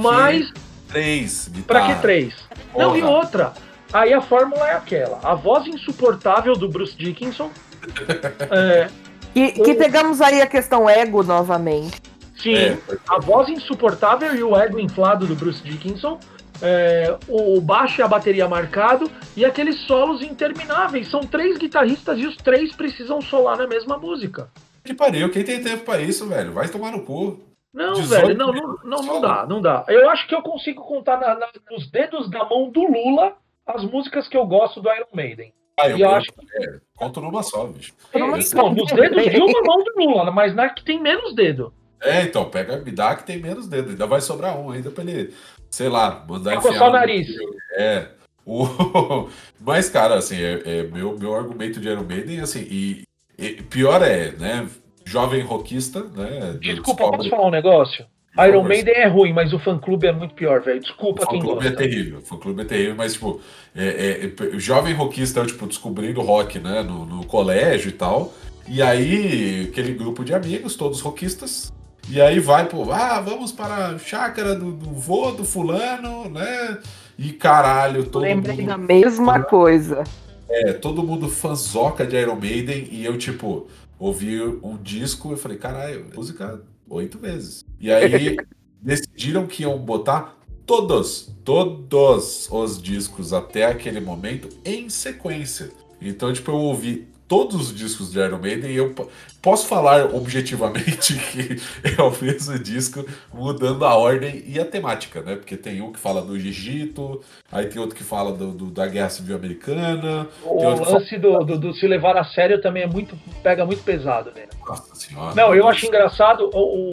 mas 0.00 0.50
Três 0.88 1.50
Pra 1.66 1.86
que 1.94 2.00
três? 2.00 2.34
Não, 2.76 2.96
e 2.96 3.00
Porra. 3.00 3.12
outra. 3.12 3.52
Aí 3.92 4.12
a 4.12 4.20
fórmula 4.20 4.68
é 4.68 4.74
aquela: 4.74 5.20
a 5.22 5.34
voz 5.34 5.66
insuportável 5.66 6.54
do 6.56 6.68
Bruce 6.68 6.96
Dickinson. 6.96 7.50
é, 8.50 8.88
Que, 9.34 9.52
que 9.52 9.74
pegamos 9.74 10.20
aí 10.20 10.40
a 10.40 10.46
questão 10.46 10.88
ego 10.88 11.22
novamente. 11.22 12.00
sim, 12.40 12.54
É, 12.54 12.76
a 13.08 13.18
voz 13.20 13.48
insuportável 13.48 14.34
e 14.34 14.42
o 14.42 14.56
ego 14.56 14.78
inflado 14.80 15.26
do 15.26 15.34
Bruce 15.34 15.62
Dickinson. 15.62 16.18
é, 16.60 17.16
o 17.28 17.60
baixo 17.60 18.00
e 18.00 18.02
a 18.02 18.08
bateria 18.08 18.48
marcado 18.48 19.10
e 19.36 19.44
aqueles 19.44 19.80
solos 19.86 20.22
intermináveis. 20.22 21.08
São 21.10 21.20
três 21.20 21.56
guitarristas 21.56 22.18
e 22.18 22.26
os 22.26 22.36
três 22.36 22.74
precisam 22.74 23.20
solar 23.22 23.56
na 23.56 23.66
mesma 23.66 23.96
música. 23.96 24.48
que 24.84 24.92
pariu, 24.94 25.30
quem 25.30 25.44
tem 25.44 25.62
tempo 25.62 25.84
pra 25.84 26.00
isso, 26.00 26.26
velho? 26.26 26.52
Vai 26.52 26.66
tomar 26.68 26.90
no 26.92 27.02
cu. 27.02 27.38
Não, 27.72 27.92
18 27.94 28.08
velho, 28.26 28.38
não, 28.38 28.52
não, 28.52 28.78
não, 28.84 29.02
não 29.02 29.20
dá, 29.20 29.46
não 29.46 29.60
dá. 29.60 29.84
Eu 29.88 30.08
acho 30.10 30.26
que 30.26 30.34
eu 30.34 30.42
consigo 30.42 30.82
contar 30.84 31.20
na- 31.20 31.34
na- 31.34 31.48
nos 31.70 31.90
dedos 31.90 32.30
da 32.30 32.44
mão 32.44 32.70
do 32.70 32.82
Lula 32.82 33.36
as 33.66 33.84
músicas 33.84 34.26
que 34.26 34.36
eu 34.36 34.46
gosto 34.46 34.80
do 34.80 34.90
Iron 34.90 35.06
Maiden. 35.12 35.52
Ah, 35.78 35.88
eu, 35.88 35.98
E 35.98 36.00
eu 36.00 36.10
acho 36.10 36.30
é, 36.54 36.80
conto 36.96 37.20
numa 37.20 37.42
só, 37.42 37.66
bicho. 37.66 37.92
Não 38.12 38.28
Não, 38.30 38.36
nos 38.36 38.92
dedos 38.92 39.24
de 39.30 39.40
uma 39.40 39.62
mão 39.62 39.84
do 39.84 39.92
Lula, 39.96 40.30
mas 40.30 40.54
na 40.54 40.68
que 40.70 40.82
tem 40.84 41.00
menos 41.00 41.34
dedo. 41.34 41.72
É, 42.00 42.22
então, 42.22 42.48
pega, 42.48 42.78
me 42.78 42.90
dá 42.90 43.14
que 43.14 43.24
tem 43.24 43.38
menos 43.38 43.68
dedo. 43.68 43.90
Ainda 43.90 44.06
vai 44.06 44.20
sobrar 44.20 44.58
um 44.58 44.70
ainda 44.70 44.90
pra 44.90 45.04
ele, 45.04 45.34
sei 45.70 45.88
lá, 45.88 46.24
mandar 46.28 46.54
Vai 46.54 46.62
coçar 46.62 46.88
o 46.88 46.92
nariz. 46.92 47.28
É. 47.76 48.08
O... 48.46 48.64
Mas, 49.60 49.88
cara, 49.88 50.14
assim, 50.14 50.40
é, 50.40 50.62
é 50.64 50.82
meu, 50.84 51.16
meu 51.18 51.34
argumento 51.34 51.80
de 51.80 51.88
Iron 51.88 52.04
Maiden, 52.04 52.40
assim, 52.40 52.66
e, 52.70 53.02
e 53.38 53.62
pior 53.62 54.02
é, 54.02 54.32
né? 54.32 54.66
Jovem 55.08 55.42
rockista, 55.42 56.00
né? 56.14 56.56
Desculpa, 56.60 57.02
descobre- 57.02 57.16
posso 57.16 57.30
falar 57.30 57.46
um 57.48 57.50
negócio? 57.50 58.04
Iron. 58.46 58.62
Maiden 58.62 58.94
é 58.94 59.08
ruim, 59.08 59.32
mas 59.32 59.52
o 59.52 59.58
fã-clube 59.58 60.06
é 60.06 60.12
muito 60.12 60.34
pior, 60.34 60.60
velho. 60.60 60.78
Desculpa 60.80 61.24
O 61.24 61.26
quem 61.28 61.40
fã-clube 61.40 61.64
gosta. 61.64 61.82
é 61.82 61.88
terrível, 61.88 62.18
o 62.18 62.22
fã-clube 62.22 62.62
é 62.62 62.64
terrível, 62.64 62.94
mas, 62.96 63.14
tipo, 63.14 63.40
é, 63.74 63.86
é, 63.86 64.54
é, 64.54 64.58
jovem 64.58 64.94
rockista, 64.94 65.44
tipo, 65.44 65.66
descobrindo 65.66 66.20
rock, 66.20 66.58
né, 66.60 66.82
no, 66.82 67.04
no 67.04 67.26
colégio 67.26 67.88
e 67.88 67.92
tal, 67.92 68.32
e 68.68 68.80
aí, 68.82 69.68
aquele 69.72 69.92
grupo 69.92 70.22
de 70.24 70.34
amigos, 70.34 70.76
todos 70.76 71.00
rockistas, 71.00 71.72
e 72.08 72.20
aí 72.20 72.38
vai, 72.38 72.66
pô, 72.66 72.92
ah, 72.92 73.20
vamos 73.20 73.50
para 73.50 73.88
a 73.88 73.98
chácara 73.98 74.54
do, 74.54 74.70
do 74.72 74.90
vô, 74.90 75.32
do 75.32 75.44
fulano, 75.44 76.28
né, 76.28 76.78
e 77.18 77.32
caralho, 77.32 78.04
todo 78.04 78.22
Lembrei 78.22 78.58
mundo... 78.58 78.68
da 78.68 78.78
mesma 78.78 79.42
coisa. 79.42 80.04
É, 80.48 80.72
todo 80.74 81.02
mundo 81.02 81.28
fanzoca 81.28 82.06
de 82.06 82.16
Iron 82.16 82.36
Maiden 82.36 82.88
e 82.90 83.04
eu, 83.04 83.18
tipo, 83.18 83.66
ouvi 83.98 84.40
um 84.40 84.76
disco 84.76 85.32
e 85.32 85.36
falei, 85.36 85.58
caralho, 85.58 86.06
música 86.14 86.62
oito 86.88 87.18
vezes. 87.18 87.64
E 87.80 87.90
aí 87.90 88.36
decidiram 88.80 89.46
que 89.46 89.62
iam 89.62 89.78
botar 89.78 90.38
todos, 90.64 91.32
todos 91.44 92.48
os 92.50 92.80
discos 92.80 93.32
até 93.32 93.64
aquele 93.64 94.00
momento 94.00 94.48
em 94.64 94.88
sequência. 94.88 95.70
Então, 96.00 96.32
tipo, 96.32 96.50
eu 96.50 96.56
ouvi 96.56 97.08
todos 97.28 97.54
os 97.70 97.74
discos 97.76 98.10
de 98.10 98.18
Iron 98.18 98.38
Maiden 98.38 98.70
e 98.70 98.76
eu 98.76 98.90
po- 98.94 99.08
posso 99.42 99.66
falar 99.68 100.06
objetivamente 100.14 101.14
que 101.30 101.60
é 101.96 102.02
o 102.02 102.10
mesmo 102.20 102.58
disco 102.58 103.04
mudando 103.32 103.84
a 103.84 103.94
ordem 103.94 104.42
e 104.46 104.58
a 104.58 104.64
temática, 104.64 105.20
né? 105.20 105.36
Porque 105.36 105.56
tem 105.56 105.82
um 105.82 105.92
que 105.92 105.98
fala 106.00 106.22
do 106.22 106.34
Egito, 106.34 107.20
aí 107.52 107.66
tem 107.66 107.80
outro 107.80 107.94
que 107.94 108.02
fala 108.02 108.32
do, 108.32 108.52
do- 108.52 108.70
da 108.70 108.86
Guerra 108.86 109.10
Civil 109.10 109.36
Americana, 109.36 110.26
O 110.42 110.62
lance 110.92 111.18
do, 111.18 111.38
do- 111.40 111.58
do 111.58 111.74
se 111.74 111.86
levar 111.86 112.16
a 112.16 112.24
sério 112.24 112.60
também 112.62 112.82
é 112.84 112.86
muito. 112.86 113.14
pega 113.42 113.64
muito 113.66 113.82
pesado, 113.82 114.30
né? 114.34 114.46
Nossa 114.66 114.94
senhora. 114.94 115.34
Não, 115.34 115.54
eu 115.54 115.68
acho 115.68 115.86
engraçado. 115.86 116.50
O, 116.52 116.90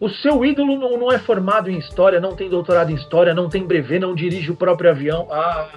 o, 0.00 0.08
seu 0.08 0.44
ídolo 0.44 0.76
não, 0.78 0.98
não 0.98 1.12
é 1.12 1.18
formado 1.18 1.70
em 1.70 1.78
história, 1.78 2.20
não 2.20 2.34
tem 2.36 2.48
doutorado 2.50 2.90
em 2.90 2.94
história, 2.96 3.32
não 3.34 3.48
tem 3.48 3.64
brevet, 3.64 4.00
não 4.00 4.14
dirige 4.14 4.50
o 4.50 4.56
próprio 4.56 4.90
avião. 4.90 5.26
Ah. 5.30 5.68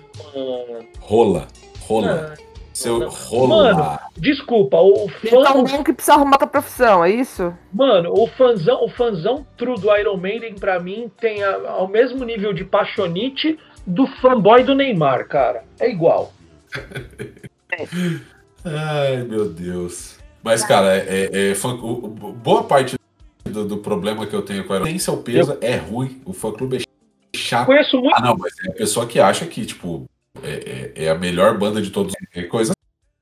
Rola. 1.00 1.48
Rola. 1.88 2.34
Ah, 2.38 2.49
Seu 2.80 3.00
não. 3.00 3.10
rola. 3.10 4.00
desculpa, 4.18 4.78
o, 4.78 5.06
o 5.06 5.12
Ele 5.24 5.44
tá 5.44 5.54
fã. 5.54 5.60
um 5.60 5.84
que 5.84 5.94
precisa 5.94 6.14
arrumar 6.16 6.34
outra 6.36 6.48
profissão, 6.48 7.04
é 7.04 7.12
isso? 7.12 7.54
Mano, 7.74 8.12
o 8.14 8.28
fanzão, 8.28 8.84
o 8.84 8.90
fanzão 8.90 9.46
true 9.58 9.80
do 9.80 9.96
Iron 9.98 10.18
Maiden, 10.18 10.56
pra 10.56 10.80
mim, 10.80 11.12
tem 11.20 11.44
a- 11.44 11.70
ao 11.70 11.88
mesmo 11.88 12.24
nível 12.24 12.54
de 12.54 12.64
paixonite 12.64 13.58
do 13.86 14.06
fanboy 14.22 14.64
do 14.64 14.76
Neymar, 14.76 15.28
cara. 15.28 15.64
É 15.80 15.90
igual. 15.90 16.32
Ai, 18.66 19.24
meu 19.24 19.50
Deus. 19.50 20.18
Mas, 20.44 20.64
cara, 20.64 20.96
é, 20.98 21.30
é- 21.32 21.52
é 21.52 21.56
fã- 21.56 21.74
o- 21.74 22.06
o- 22.06 22.08
boa 22.34 22.64
parte 22.64 22.96
do, 23.44 23.66
do 23.66 23.78
problema 23.78 24.26
que 24.26 24.34
eu 24.36 24.42
tenho 24.42 24.64
com 24.66 24.74
a 24.74 24.82
tem 24.82 24.98
seu 25.00 25.18
peso, 25.18 25.58
é 25.62 25.76
ruim. 25.76 26.22
O 26.26 26.34
fã 26.34 26.52
clube 26.52 26.78
é 26.78 27.38
chato. 27.38 27.66
Conheço 27.66 27.98
muito. 28.00 28.16
Ah, 28.16 28.22
não, 28.22 28.38
mas 28.38 28.54
é 28.66 28.70
a 28.70 28.74
pessoa 28.74 29.06
que 29.06 29.20
acha 29.20 29.46
que, 29.46 29.66
tipo, 29.66 30.06
é, 30.44 30.92
é- 30.96 31.06
é 31.06 31.10
a 31.10 31.16
melhor 31.16 31.58
banda 31.58 31.82
de 31.82 31.90
todos. 31.90 32.14
É 32.34 32.44
coisa 32.44 32.74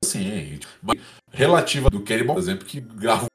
assim. 0.04 0.58
Mas 0.82 0.98
relativa 1.32 1.88
do 1.90 2.00
Cannibal, 2.00 2.36
por 2.36 2.42
exemplo, 2.42 2.64
que 2.64 2.80
grava 2.80 3.26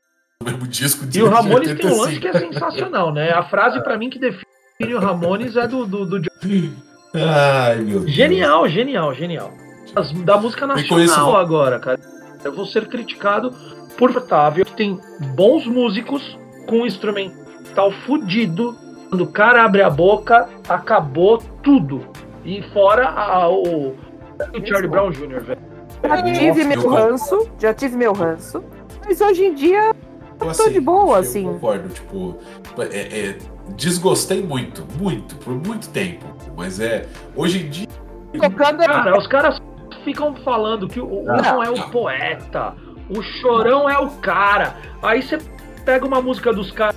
o 0.42 0.46
mesmo 0.46 0.68
disco 0.68 1.06
de 1.06 1.20
E 1.20 1.24
o 1.24 1.30
Ramones 1.30 1.68
tem 1.78 1.90
um 1.90 2.00
85. 2.00 2.02
lance 2.04 2.20
que 2.20 2.28
é 2.28 2.34
sensacional, 2.40 3.14
né? 3.14 3.32
A 3.32 3.44
frase 3.44 3.82
pra 3.84 3.98
mim 3.98 4.10
que 4.10 4.20
define 4.20 4.94
o 4.96 5.00
Ramones 5.00 5.56
é 5.56 5.68
do, 5.68 5.86
do, 5.86 6.06
do 6.06 6.22
Ai, 7.14 7.78
meu 7.78 8.00
Deus. 8.00 8.12
Genial, 8.12 8.68
genial, 8.68 9.14
genial. 9.14 9.52
As- 9.96 10.12
da 10.12 10.38
música 10.38 10.66
nacional 10.66 11.38
agora, 11.38 11.80
cara. 11.80 12.00
Eu 12.44 12.54
vou 12.54 12.66
ser 12.66 12.88
criticado 12.88 13.52
por 13.98 14.10
Otávio, 14.16 14.66
que 14.66 14.74
tem 14.74 15.00
bons 15.36 15.66
músicos 15.68 16.38
com 16.68 16.80
um 16.80 16.86
instrumental 16.86 17.92
fudido. 18.06 18.76
Quando 19.10 19.22
o 19.26 19.32
cara 19.32 19.64
abre 19.64 19.84
a 19.84 19.90
boca, 19.90 20.50
acabou 20.68 21.38
tudo. 21.62 22.08
E 22.44 22.62
fora 22.74 23.08
a- 23.10 23.50
o, 23.50 23.90
o 23.90 23.96
Charlie 24.68 24.90
Brown 24.90 25.12
Jr., 25.12 25.40
velho. 25.44 25.60
Já 26.04 26.22
tive 26.24 26.62
eu 26.62 26.68
meu 26.68 26.90
ranço, 26.90 27.50
já 27.60 27.74
tive 27.74 27.96
meu 27.96 28.14
ranço. 28.14 28.64
Mas 29.06 29.22
hoje 29.22 29.46
em 29.46 29.54
dia, 29.56 29.92
Eu, 30.42 30.52
tô 30.52 30.70
de 30.70 30.80
boa, 30.80 31.18
eu 31.18 31.22
assim. 31.22 31.44
concordo, 31.44 31.88
tipo, 31.90 32.38
é, 32.80 33.28
é, 33.30 33.38
desgostei 33.76 34.44
muito, 34.44 34.86
muito, 35.00 35.36
por 35.38 35.54
muito 35.54 35.90
tempo. 35.90 36.26
Mas 36.58 36.80
é, 36.80 37.06
hoje 37.36 37.66
em 37.66 37.70
dia, 37.70 37.88
tocando 38.34 38.80
Cara, 38.80 39.18
os 39.18 39.28
caras 39.28 39.62
ficam 40.04 40.36
falando 40.38 40.88
que 40.88 41.00
o 41.00 41.24
Não. 41.24 41.36
Wilson 41.36 41.64
é 41.64 41.70
o 41.70 41.90
poeta, 41.90 42.74
o 43.10 43.22
Chorão 43.22 43.90
é 43.90 43.98
o 43.98 44.10
cara. 44.10 44.76
Aí 45.02 45.22
você 45.22 45.38
pega 45.86 46.06
uma 46.06 46.22
música 46.22 46.52
dos 46.52 46.72
caras, 46.72 46.96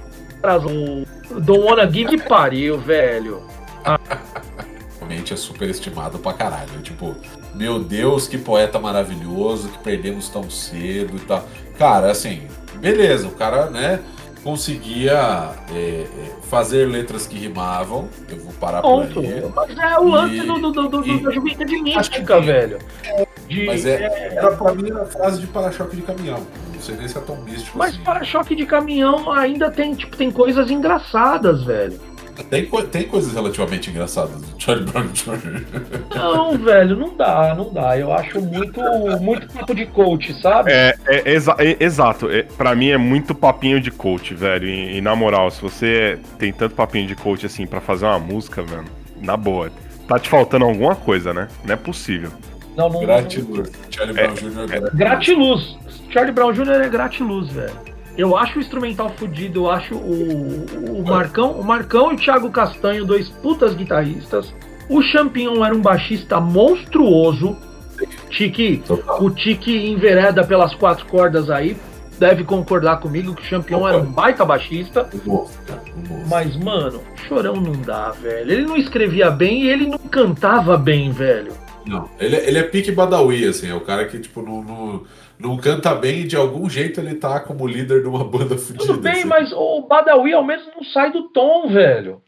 o 0.64 1.40
Don't 1.40 1.62
Wanna 1.64 1.88
Give 1.90 2.08
que 2.16 2.22
pariu, 2.28 2.78
velho. 2.78 3.42
realmente 5.06 5.32
é 5.32 5.36
superestimado 5.36 6.18
pra 6.18 6.32
caralho. 6.32 6.80
Tipo, 6.82 7.14
meu 7.54 7.78
Deus, 7.78 8.26
que 8.26 8.36
poeta 8.36 8.78
maravilhoso, 8.78 9.68
que 9.68 9.78
perdemos 9.78 10.28
tão 10.28 10.50
cedo 10.50 11.16
e 11.16 11.20
tal. 11.20 11.44
Cara, 11.78 12.10
assim, 12.10 12.42
beleza, 12.76 13.28
o 13.28 13.30
cara, 13.32 13.70
né, 13.70 14.00
conseguia 14.42 15.50
é, 15.72 15.76
é, 15.76 16.06
fazer 16.48 16.86
letras 16.88 17.26
que 17.26 17.36
rimavam. 17.38 18.08
Eu 18.28 18.38
vou 18.38 18.52
parar 18.54 18.82
por 18.82 19.06
Ponto. 19.06 19.20
aí. 19.20 19.44
Mas 19.54 19.78
é 19.78 19.98
o 19.98 20.08
lance 20.08 20.36
E- 20.36 20.42
do, 20.42 20.54
do, 20.60 20.72
do, 20.72 20.88
do- 20.88 21.06
e- 21.06 21.22
da 21.22 21.30
juventude 21.30 21.80
mística, 21.82 22.38
sim. 22.40 22.46
velho. 22.46 22.78
De, 23.48 23.64
Mas 23.66 23.86
é, 23.86 24.32
era, 24.36 24.56
pra 24.56 24.74
mim 24.74 24.90
era 24.90 25.04
frase 25.06 25.40
de 25.40 25.46
para-choque 25.46 25.94
de 25.96 26.02
caminhão. 26.02 26.40
Não 26.74 26.80
sei 26.82 26.96
nem 26.96 27.06
se 27.08 27.16
é 27.16 27.20
tão 27.20 27.36
místico 27.36 27.78
Mas 27.78 27.94
assim. 27.94 28.02
para-choque 28.02 28.54
de 28.56 28.66
caminhão 28.66 29.30
ainda 29.32 29.70
tem, 29.70 29.94
tipo, 29.94 30.16
tem 30.16 30.30
coisas 30.32 30.68
engraçadas, 30.70 31.62
velho. 31.64 31.98
Tem, 32.44 32.66
tem 32.66 33.02
coisas 33.04 33.32
relativamente 33.32 33.90
engraçadas 33.90 34.40
do 34.40 34.60
Charlie 34.62 34.84
Brown 34.90 35.06
Jr. 35.08 35.62
Não, 36.14 36.58
velho, 36.58 36.96
não 36.96 37.16
dá, 37.16 37.54
não 37.56 37.72
dá. 37.72 37.98
Eu 37.98 38.12
acho 38.12 38.40
muito, 38.40 38.80
muito 39.20 39.46
tipo 39.48 39.74
de 39.74 39.86
coach, 39.86 40.32
sabe? 40.40 40.70
É, 40.72 40.94
é, 41.06 41.30
exa- 41.32 41.56
é- 41.58 41.76
exato. 41.80 42.30
É, 42.30 42.42
pra 42.42 42.74
mim 42.74 42.88
é 42.90 42.98
muito 42.98 43.34
papinho 43.34 43.80
de 43.80 43.90
coach, 43.90 44.34
velho. 44.34 44.68
E, 44.68 44.98
e 44.98 45.00
na 45.00 45.14
moral, 45.16 45.50
se 45.50 45.60
você 45.62 46.18
tem 46.38 46.52
tanto 46.52 46.74
papinho 46.74 47.06
de 47.06 47.14
coach 47.16 47.44
assim 47.46 47.66
pra 47.66 47.80
fazer 47.80 48.04
uma 48.06 48.18
música, 48.18 48.62
velho, 48.62 48.84
na 49.20 49.36
boa, 49.36 49.70
tá 50.06 50.18
te 50.18 50.28
faltando 50.28 50.64
alguma 50.64 50.94
coisa, 50.94 51.32
né? 51.32 51.48
Não 51.64 51.72
é 51.74 51.76
possível. 51.76 52.30
Não, 52.76 52.90
não, 52.90 53.00
Gratiluz. 53.00 53.70
Charlie 53.90 54.14
Brown 54.14 54.34
Jr. 54.34 54.46
é 54.60 54.66
gratiluz. 54.66 54.92
Gratiluz. 54.94 55.78
Charlie 56.10 56.32
Brown 56.32 56.52
Jr. 56.52 56.70
é 56.82 56.88
gratiluz, 56.90 57.48
velho. 57.48 57.95
Eu 58.16 58.36
acho 58.36 58.58
o 58.58 58.62
instrumental 58.62 59.10
fudido, 59.10 59.60
eu 59.60 59.70
acho 59.70 59.94
o, 59.94 61.00
o 61.00 61.04
Marcão, 61.06 61.52
o 61.52 61.64
Marcão 61.64 62.12
e 62.12 62.14
o 62.14 62.18
Thiago 62.18 62.50
Castanho, 62.50 63.04
dois 63.04 63.28
putas 63.28 63.74
guitarristas. 63.74 64.52
O 64.88 65.02
Champignon 65.02 65.64
era 65.64 65.74
um 65.74 65.80
baixista 65.80 66.40
monstruoso. 66.40 67.56
Tiki, 68.30 68.82
o 69.20 69.30
Tiki 69.30 69.90
envereda 69.90 70.44
pelas 70.44 70.74
quatro 70.74 71.06
cordas 71.06 71.50
aí. 71.50 71.76
Deve 72.18 72.44
concordar 72.44 73.00
comigo 73.00 73.34
que 73.34 73.42
o 73.42 73.44
Champignon 73.44 73.86
era 73.86 73.98
um 73.98 74.06
baita 74.06 74.44
baixista. 74.44 75.08
Mas, 76.28 76.56
mano, 76.56 77.02
Chorão 77.28 77.56
não 77.56 77.72
dá, 77.82 78.10
velho. 78.10 78.50
Ele 78.50 78.62
não 78.62 78.76
escrevia 78.76 79.30
bem 79.30 79.64
e 79.64 79.68
ele 79.68 79.86
não 79.86 79.98
cantava 79.98 80.78
bem, 80.78 81.10
velho. 81.10 81.52
Não, 81.84 82.08
ele, 82.18 82.36
ele 82.36 82.58
é 82.58 82.62
pique 82.62 82.90
Badawi, 82.90 83.46
assim, 83.46 83.68
é 83.70 83.74
o 83.74 83.80
cara 83.80 84.06
que, 84.06 84.18
tipo, 84.18 84.42
não, 84.42 84.62
não, 84.62 85.02
não 85.38 85.56
canta 85.56 85.94
bem 85.94 86.20
e 86.20 86.26
de 86.26 86.36
algum 86.36 86.68
jeito 86.68 87.00
ele 87.00 87.14
tá 87.14 87.40
como 87.40 87.66
líder 87.66 88.02
de 88.02 88.08
uma 88.08 88.24
banda 88.24 88.56
fudida. 88.56 88.86
Tudo 88.86 89.00
bem, 89.00 89.12
assim. 89.12 89.28
mas 89.28 89.52
o 89.52 89.82
Badawi 89.82 90.32
ao 90.32 90.44
menos 90.44 90.66
não 90.74 90.82
sai 90.84 91.12
do 91.12 91.28
tom, 91.30 91.68
velho. 91.68 92.22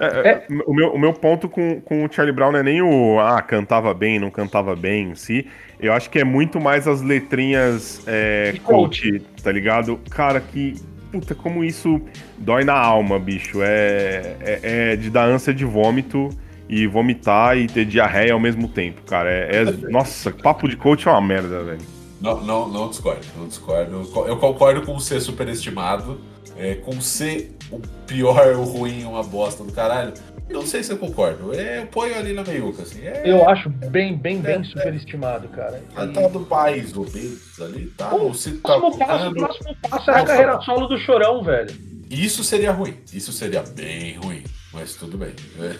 É, 0.00 0.28
é, 0.28 0.46
O, 0.66 0.74
meu, 0.74 0.92
o 0.94 0.98
meu 0.98 1.12
ponto 1.12 1.48
com, 1.48 1.80
com 1.80 2.04
o 2.04 2.12
Charlie 2.12 2.34
Brown 2.34 2.52
não 2.52 2.58
é 2.58 2.62
nem 2.62 2.82
o 2.82 3.18
ah, 3.20 3.40
cantava 3.40 3.94
bem, 3.94 4.18
não 4.18 4.30
cantava 4.30 4.74
bem 4.74 5.10
em 5.10 5.14
si. 5.14 5.46
Eu 5.78 5.92
acho 5.92 6.10
que 6.10 6.18
é 6.18 6.24
muito 6.24 6.60
mais 6.60 6.88
as 6.88 7.02
letrinhas 7.02 8.02
é, 8.06 8.54
coach, 8.62 9.20
tá 9.42 9.52
ligado? 9.52 9.98
Cara, 10.10 10.40
que. 10.40 10.74
Puta, 11.12 11.32
como 11.34 11.62
isso 11.62 12.00
dói 12.38 12.64
na 12.64 12.74
alma, 12.74 13.18
bicho. 13.20 13.62
É, 13.62 14.36
é, 14.40 14.60
é 14.62 14.96
de 14.96 15.10
dar 15.10 15.26
ânsia 15.26 15.54
de 15.54 15.64
vômito 15.64 16.30
e 16.68 16.86
vomitar 16.86 17.56
e 17.56 17.66
ter 17.66 17.84
diarreia 17.84 18.32
ao 18.32 18.40
mesmo 18.40 18.68
tempo, 18.68 19.02
cara. 19.02 19.30
É, 19.30 19.62
é- 19.62 19.90
nossa, 19.90 20.30
papo 20.30 20.68
de 20.68 20.76
coach 20.76 21.06
é 21.06 21.10
uma 21.10 21.20
merda, 21.20 21.62
velho. 21.62 21.80
Não, 22.20 22.40
não, 22.40 22.68
não 22.68 22.88
discordo, 22.88 23.20
não 23.36 23.46
discordo. 23.48 23.96
Eu 24.00 24.06
co- 24.06 24.26
Eu 24.26 24.36
concordo 24.38 24.82
com 24.82 24.98
ser 24.98 25.20
superestimado, 25.20 26.18
é, 26.56 26.74
com 26.76 26.98
ser 27.00 27.54
o 27.70 27.78
pior, 28.06 28.54
o 28.56 28.62
ruim, 28.64 29.04
uma 29.04 29.22
bosta 29.22 29.62
do 29.62 29.72
caralho, 29.72 30.14
não 30.48 30.64
sei 30.64 30.82
se 30.82 30.90
eu 30.92 30.96
concordo. 30.96 31.52
É, 31.52 31.80
eu 31.82 31.86
ponho 31.86 32.16
ali 32.16 32.32
na 32.32 32.42
meiuca, 32.42 32.82
assim. 32.82 33.00
É, 33.06 33.22
Eu 33.26 33.46
acho 33.48 33.68
bem, 33.68 34.16
bem, 34.16 34.40
bem 34.40 34.54
É, 34.56 34.58
é. 34.60 34.64
superestimado, 34.64 35.48
cara. 35.48 35.82
a 35.94 36.04
E- 36.04 36.12
tal 36.12 36.30
do 36.30 36.40
pais 36.40 36.92
do 36.92 37.02
Beatles 37.02 37.60
ali, 37.60 37.86
tá? 37.96 38.14
O 38.14 38.30
tá 38.30 38.78
próximo 38.78 38.98
passo, 38.98 39.28
o 39.30 39.34
próximo 39.34 39.76
passo 39.82 40.10
era 40.10 40.20
a 40.20 40.24
carreira 40.24 40.60
solo 40.62 40.86
do 40.86 40.96
Chorão, 40.98 41.42
velho. 41.42 41.74
Isso 42.10 42.42
seria 42.44 42.70
ruim. 42.72 42.94
Isso 43.12 43.32
seria 43.32 43.62
bem 43.62 44.16
ruim. 44.16 44.44
Mas 44.72 44.94
tudo 44.94 45.18
bem. 45.18 45.32
É. 45.60 45.74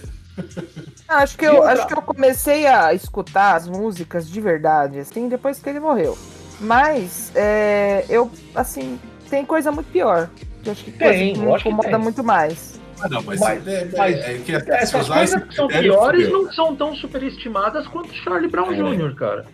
Acho 1.09 1.37
que, 1.37 1.45
eu, 1.45 1.63
acho 1.63 1.87
que 1.87 1.95
eu 1.95 2.03
comecei 2.03 2.67
a 2.67 2.93
escutar 2.95 3.55
as 3.57 3.69
músicas 3.69 4.29
de 4.29 4.41
verdade, 4.41 4.99
assim, 4.99 5.29
depois 5.29 5.59
que 5.61 5.69
ele 5.69 5.81
morreu. 5.81 6.17
Mas, 6.61 7.31
é, 7.35 8.05
eu, 8.09 8.31
assim, 8.55 8.99
tem 9.29 9.45
coisa 9.45 9.71
muito 9.71 9.91
pior. 9.91 10.29
Eu 10.65 10.73
acho 10.73 10.85
que 10.85 10.93
Tem, 10.93 10.99
coisa 10.99 11.19
que 11.19 11.33
que 11.63 11.69
incomoda 11.69 11.89
tem. 11.91 11.99
muito 11.99 12.25
mais. 12.25 12.81
Ah, 13.01 13.09
não, 13.09 13.23
mas, 13.23 13.39
Mas- 13.41 13.67
é, 13.67 13.83
é- 13.83 13.89
mas 13.97 14.17
é 14.17 14.39
que 14.39 14.53
Essas 14.55 15.09
coisas 15.09 15.43
que 15.45 15.55
são 15.55 15.67
critério, 15.69 15.93
piores 15.93 16.31
não 16.31 16.51
são 16.53 16.75
tão 16.75 16.95
superestimadas 16.95 17.87
quanto 17.89 18.15
Charlie 18.15 18.49
Brown 18.49 18.73
É. 18.73 18.77
Jr., 18.77 19.15
cara. 19.15 19.45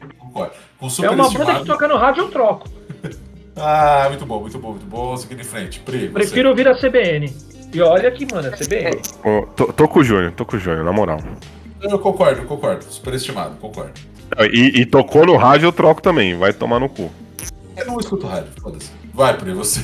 É 1.03 1.11
uma 1.11 1.31
banda 1.31 1.55
que 1.61 1.67
toca 1.67 1.89
no 1.89 1.97
rádio, 1.97 2.25
eu 2.25 2.31
troco. 2.31 2.69
Ah, 3.63 4.07
muito 4.09 4.25
bom, 4.25 4.41
muito 4.41 4.59
bom, 4.59 4.71
muito 4.71 4.87
bom. 4.87 5.15
Seguindo 5.19 5.41
em 5.41 5.45
frente. 5.45 5.81
Pri, 5.81 6.07
você. 6.07 6.13
Prefiro 6.13 6.49
ouvir 6.49 6.67
a 6.67 6.75
CBN. 6.75 7.31
E 7.73 7.81
olha 7.81 8.11
que, 8.11 8.27
mano, 8.33 8.49
a 8.49 8.53
CBN. 8.53 9.01
Ô, 9.25 9.47
tô, 9.55 9.73
tô 9.73 9.89
com 9.89 10.01
o 10.01 10.05
Júnior, 10.05 10.33
tô 10.33 10.45
com 10.45 10.57
o 10.57 10.61
Júnior, 10.61 10.85
na 10.85 10.93
moral. 10.93 11.21
Eu 11.81 11.99
concordo, 11.99 12.43
concordo. 12.45 12.85
Superestimado, 12.85 13.57
concordo. 13.57 13.93
E, 14.53 14.81
e 14.81 14.87
tocou 14.87 15.27
no 15.27 15.37
rádio, 15.37 15.67
eu 15.67 15.73
troco 15.73 16.03
também, 16.03 16.37
vai 16.37 16.53
tomar 16.53 16.81
no 16.81 16.89
cu. 16.89 17.11
Eu 17.77 17.87
não 17.87 17.99
escuto 17.99 18.27
rádio, 18.27 18.51
foda-se. 18.61 18.91
Vai, 19.15 19.37
Pri, 19.37 19.53
você. 19.53 19.81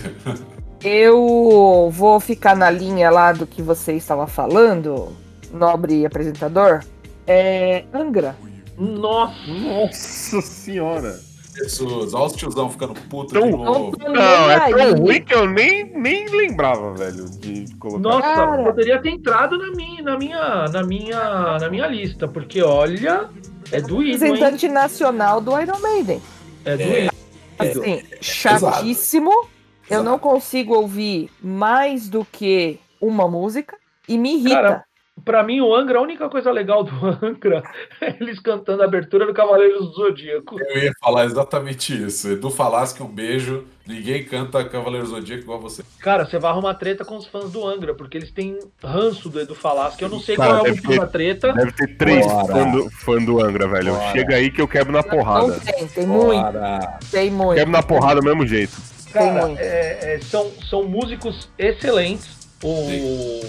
Eu 0.83 1.89
vou 1.93 2.21
ficar 2.21 2.55
na 2.55 2.71
linha 2.71 3.11
lá 3.11 3.33
do 3.33 3.47
que 3.47 3.63
você 3.63 3.95
estava 3.95 4.27
falando, 4.27 5.13
nobre 5.53 6.05
apresentador. 6.05 6.85
É 7.27 7.85
Angra. 7.93 8.37
Nossa, 8.79 9.35
Nossa 9.49 10.41
senhora. 10.43 11.19
Jesus, 11.57 12.13
olha 12.15 12.25
os 12.27 12.33
tiozão 12.35 12.71
ficando 12.71 12.95
puto 13.09 13.33
Tão- 13.35 13.51
de 13.51 13.57
novo. 13.57 13.97
Não, 13.99 14.51
é 14.51 14.71
tão 14.71 14.95
ruim 14.95 15.23
que 15.23 15.35
eu 15.35 15.47
nem, 15.49 15.85
nem 15.99 16.29
lembrava, 16.29 16.93
velho, 16.95 17.25
de 17.39 17.75
colocar. 17.77 17.99
nossa, 18.01 18.21
Cara. 18.21 18.63
poderia 18.65 19.01
ter 19.01 19.11
entrado 19.11 19.57
na 19.59 19.71
minha, 19.73 20.03
na 20.03 20.19
minha, 20.19 20.65
na 20.69 20.83
minha, 20.83 21.59
na 21.59 21.69
minha 21.71 21.87
lista, 21.87 22.29
porque 22.29 22.63
olha, 22.63 23.31
é 23.73 23.81
doído, 23.81 24.25
hein? 24.25 24.33
Representante 24.33 24.69
nacional 24.69 25.41
do 25.41 25.59
Iron 25.61 25.79
Maiden. 25.81 26.21
É 26.65 26.77
doído. 26.77 27.11
Assim, 27.59 28.03
chatíssimo. 28.21 29.31
Eu 29.89 30.03
não 30.03 30.19
consigo 30.19 30.75
ouvir 30.75 31.31
mais 31.41 32.09
do 32.09 32.25
que 32.25 32.79
uma 33.01 33.29
música 33.29 33.77
e 34.09 34.19
me 34.19 34.35
irrita. 34.35 34.55
Cara, 34.55 34.85
Pra 35.25 35.43
mim, 35.43 35.61
o 35.61 35.75
Angra, 35.75 35.99
a 35.99 36.03
única 36.03 36.29
coisa 36.29 36.51
legal 36.53 36.85
do 36.85 36.93
Angra 37.23 37.63
é 38.01 38.15
eles 38.21 38.39
cantando 38.39 38.83
a 38.83 38.85
abertura 38.85 39.27
do 39.27 39.35
Cavaleiros 39.35 39.87
do 39.89 39.93
Zodíaco. 39.95 40.57
Eu 40.61 40.85
ia 40.85 40.93
falar 41.01 41.25
exatamente 41.25 42.01
isso. 42.07 42.31
Edu 42.31 42.51
Falasque, 42.51 43.03
um 43.03 43.09
beijo. 43.09 43.65
Ninguém 43.87 44.25
canta 44.25 44.65
Cavaleiro 44.65 45.07
Zodíaco 45.07 45.43
igual 45.43 45.61
você. 45.61 45.83
Cara, 46.01 46.25
você 46.27 46.39
vai 46.39 46.51
arrumar 46.51 46.75
treta 46.75 47.05
com 47.05 47.17
os 47.17 47.27
fãs 47.27 47.51
do 47.51 47.67
Angra, 47.67 47.95
porque 47.95 48.17
eles 48.19 48.31
têm 48.31 48.59
ranço 48.83 49.29
do 49.29 49.41
Edu 49.41 49.55
Falaschi. 49.55 50.03
Eu 50.03 50.09
não 50.11 50.21
sei 50.21 50.37
Cara, 50.37 50.49
qual 50.59 50.67
é 50.67 50.71
o 50.71 50.75
motivo 50.75 50.89
ter- 50.93 50.99
da 51.01 51.07
treta. 51.07 51.53
Deve 51.53 51.73
ter 51.73 51.97
três 51.97 52.27
fãs 52.27 52.73
do, 52.73 52.91
fã 52.91 53.17
do 53.25 53.41
Angra, 53.43 53.67
velho. 53.69 53.95
Bora. 53.95 54.13
Chega 54.13 54.35
aí 54.37 54.51
que 54.51 54.61
eu 54.61 54.69
quebro 54.69 54.93
na 54.93 55.03
porrada. 55.03 55.47
Não 55.49 55.61
tem, 55.61 55.87
tem 55.89 56.07
muito, 56.07 56.43
Bora. 56.43 56.99
tem 57.11 57.31
muito. 57.31 57.55
Quebro 57.59 57.73
na 57.73 57.83
porrada 57.83 58.21
do 58.21 58.25
mesmo 58.27 58.47
jeito. 58.47 58.73
Cara, 59.13 59.47
muito. 59.47 59.61
é- 59.61 60.15
é, 60.17 60.21
são, 60.21 60.51
são 60.69 60.85
músicos 60.85 61.49
excelentes. 61.59 62.37
O, 62.63 63.41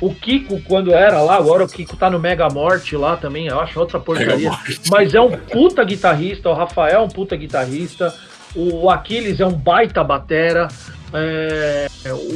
o 0.00 0.14
Kiko, 0.14 0.60
quando 0.62 0.92
era 0.92 1.20
lá, 1.22 1.36
agora 1.36 1.64
o 1.64 1.68
Kiko 1.68 1.96
tá 1.96 2.10
no 2.10 2.18
Mega 2.18 2.48
Morte 2.48 2.96
lá 2.96 3.16
também, 3.16 3.46
eu 3.46 3.60
acho 3.60 3.78
outra 3.78 3.98
porcaria. 4.00 4.50
Mas 4.90 5.14
é 5.14 5.20
um 5.20 5.30
puta 5.30 5.82
guitarrista, 5.84 6.48
o 6.50 6.54
Rafael 6.54 7.00
é 7.00 7.00
um 7.00 7.08
puta 7.08 7.34
guitarrista, 7.36 8.14
o 8.54 8.90
Aquiles 8.90 9.40
é 9.40 9.46
um 9.46 9.52
baita 9.52 10.02
batera, 10.04 10.68
é, 11.12 11.86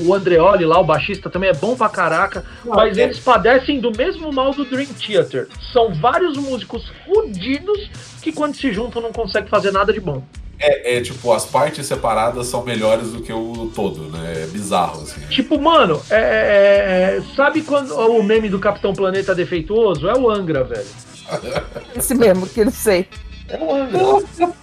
o 0.07 0.15
Andreoli 0.15 0.65
lá, 0.65 0.79
o 0.79 0.85
baixista, 0.85 1.29
também 1.29 1.51
é 1.51 1.53
bom 1.53 1.77
pra 1.77 1.89
caraca, 1.89 2.45
mas 2.65 2.97
é- 2.97 3.03
eles 3.03 3.19
padecem 3.19 3.81
do 3.81 3.91
mesmo 3.97 4.33
mal 4.33 4.53
do 4.55 4.65
Dream 4.65 4.89
Theater. 4.95 5.49
São 5.73 5.93
vários 5.95 6.37
músicos 6.37 6.91
fudidos 7.05 7.91
que 8.23 8.33
quando 8.33 8.55
se 8.55 8.73
juntam 8.73 9.03
não 9.03 9.13
conseguem 9.13 9.49
fazer 9.49 9.73
nada 9.73 9.93
de 9.93 10.01
bom. 10.01 10.23
É, 10.61 10.97
é, 10.97 11.01
tipo, 11.01 11.33
as 11.33 11.45
partes 11.47 11.87
separadas 11.87 12.47
são 12.49 12.65
melhores 12.65 13.13
do 13.13 13.23
que 13.23 13.33
o 13.33 13.71
todo, 13.75 14.09
né? 14.11 14.43
É 14.43 14.47
bizarro, 14.47 15.03
assim. 15.03 15.21
Tipo, 15.29 15.61
mano, 15.61 16.03
é, 16.11 16.17
é- 16.17 17.17
é- 17.19 17.23
sabe 17.37 17.63
quando 17.63 17.95
o 17.97 18.23
meme 18.23 18.49
do 18.49 18.59
Capitão 18.59 18.93
Planeta 18.93 19.35
defeituoso? 19.35 20.09
É 20.09 20.15
o 20.19 20.29
Angra, 20.29 20.65
velho. 20.65 20.87
Esse 21.95 22.15
mesmo, 22.15 22.47
que 22.49 22.61
eu 22.61 22.65
não 22.67 22.73
sei. 22.73 23.07
É 23.49 23.57
o 23.57 23.73
Angra. 23.75 24.55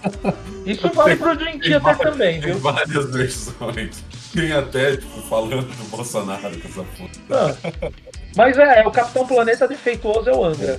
Isso 0.66 0.88
vale 0.92 1.16
pro 1.16 1.34
Dream 1.36 1.58
Theater 1.60 1.96
também, 1.98 2.40
Tem 2.40 2.50
viu? 2.52 2.60
várias 2.60 3.10
versões. 3.10 4.04
Tem 4.34 4.52
até, 4.52 4.96
tipo, 4.98 5.22
falando 5.22 5.62
do 5.62 5.84
Bolsonaro 5.84 6.42
com 6.60 6.68
essa 6.68 6.84
puta. 6.84 7.20
Ah. 7.30 7.90
Mas 8.36 8.58
é, 8.58 8.80
é, 8.82 8.86
o 8.86 8.90
Capitão 8.90 9.26
Planeta 9.26 9.66
defeituoso 9.66 10.28
é 10.28 10.34
o 10.34 10.44
Angra. 10.44 10.78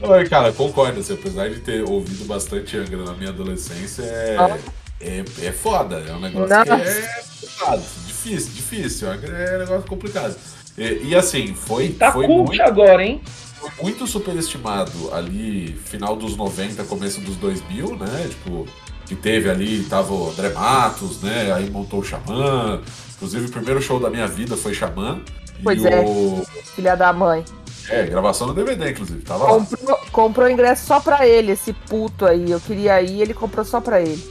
Oi, 0.00 0.28
cara, 0.28 0.52
concordo. 0.52 1.00
Assim, 1.00 1.14
apesar 1.14 1.48
de 1.50 1.60
ter 1.60 1.82
ouvido 1.82 2.24
bastante 2.24 2.76
Angra 2.76 2.98
na 3.04 3.12
minha 3.12 3.30
adolescência, 3.30 4.02
é, 4.02 4.36
Ah. 4.38 4.58
é, 5.00 5.24
é 5.42 5.52
foda. 5.52 6.02
É 6.06 6.12
um 6.12 6.20
negócio 6.20 6.48
Nossa. 6.48 6.64
que 6.76 6.88
é 6.88 7.22
complicado. 7.40 7.82
Difícil, 8.06 8.52
difícil. 8.54 9.10
Angra 9.10 9.36
é 9.36 9.56
um 9.56 9.58
negócio 9.60 9.88
complicado. 9.88 10.36
E, 10.76 11.08
e, 11.08 11.14
assim, 11.16 11.54
foi, 11.54 11.88
Tá 11.90 12.12
foi, 12.12 12.26
cult 12.26 12.48
muito, 12.48 12.62
agora, 12.62 13.04
hein? 13.04 13.20
foi 13.58 13.70
muito 13.82 14.06
superestimado 14.06 15.12
ali, 15.12 15.76
final 15.84 16.14
dos 16.14 16.36
90, 16.36 16.84
começo 16.84 17.20
dos 17.20 17.34
2000, 17.36 17.96
né? 17.96 18.26
Tipo, 18.28 18.66
que 19.06 19.16
teve 19.16 19.50
ali, 19.50 19.82
tava 19.84 20.12
o 20.12 20.30
André 20.30 20.50
Matos, 20.50 21.20
né? 21.22 21.52
Aí 21.52 21.68
montou 21.68 21.98
o 22.00 22.04
Xamã. 22.04 22.80
Inclusive, 23.16 23.46
o 23.46 23.50
primeiro 23.50 23.82
show 23.82 23.98
da 23.98 24.08
minha 24.08 24.28
vida 24.28 24.56
foi 24.56 24.72
Xamã. 24.72 25.20
Pois 25.64 25.82
e 25.82 25.88
é. 25.88 25.98
o. 26.00 26.44
Filha 26.76 26.94
da 26.94 27.12
mãe. 27.12 27.44
É, 27.88 28.04
gravação 28.06 28.46
no 28.46 28.54
DVD, 28.54 28.90
inclusive. 28.90 29.22
Tava 29.22 29.44
lá. 29.44 29.50
Comprou, 29.58 29.98
comprou 30.12 30.50
ingresso 30.50 30.86
só 30.86 31.00
pra 31.00 31.26
ele, 31.26 31.52
esse 31.52 31.72
puto 31.72 32.26
aí. 32.26 32.50
Eu 32.50 32.60
queria 32.60 33.00
ir, 33.02 33.20
ele 33.20 33.34
comprou 33.34 33.64
só 33.64 33.80
pra 33.80 34.00
ele. 34.00 34.22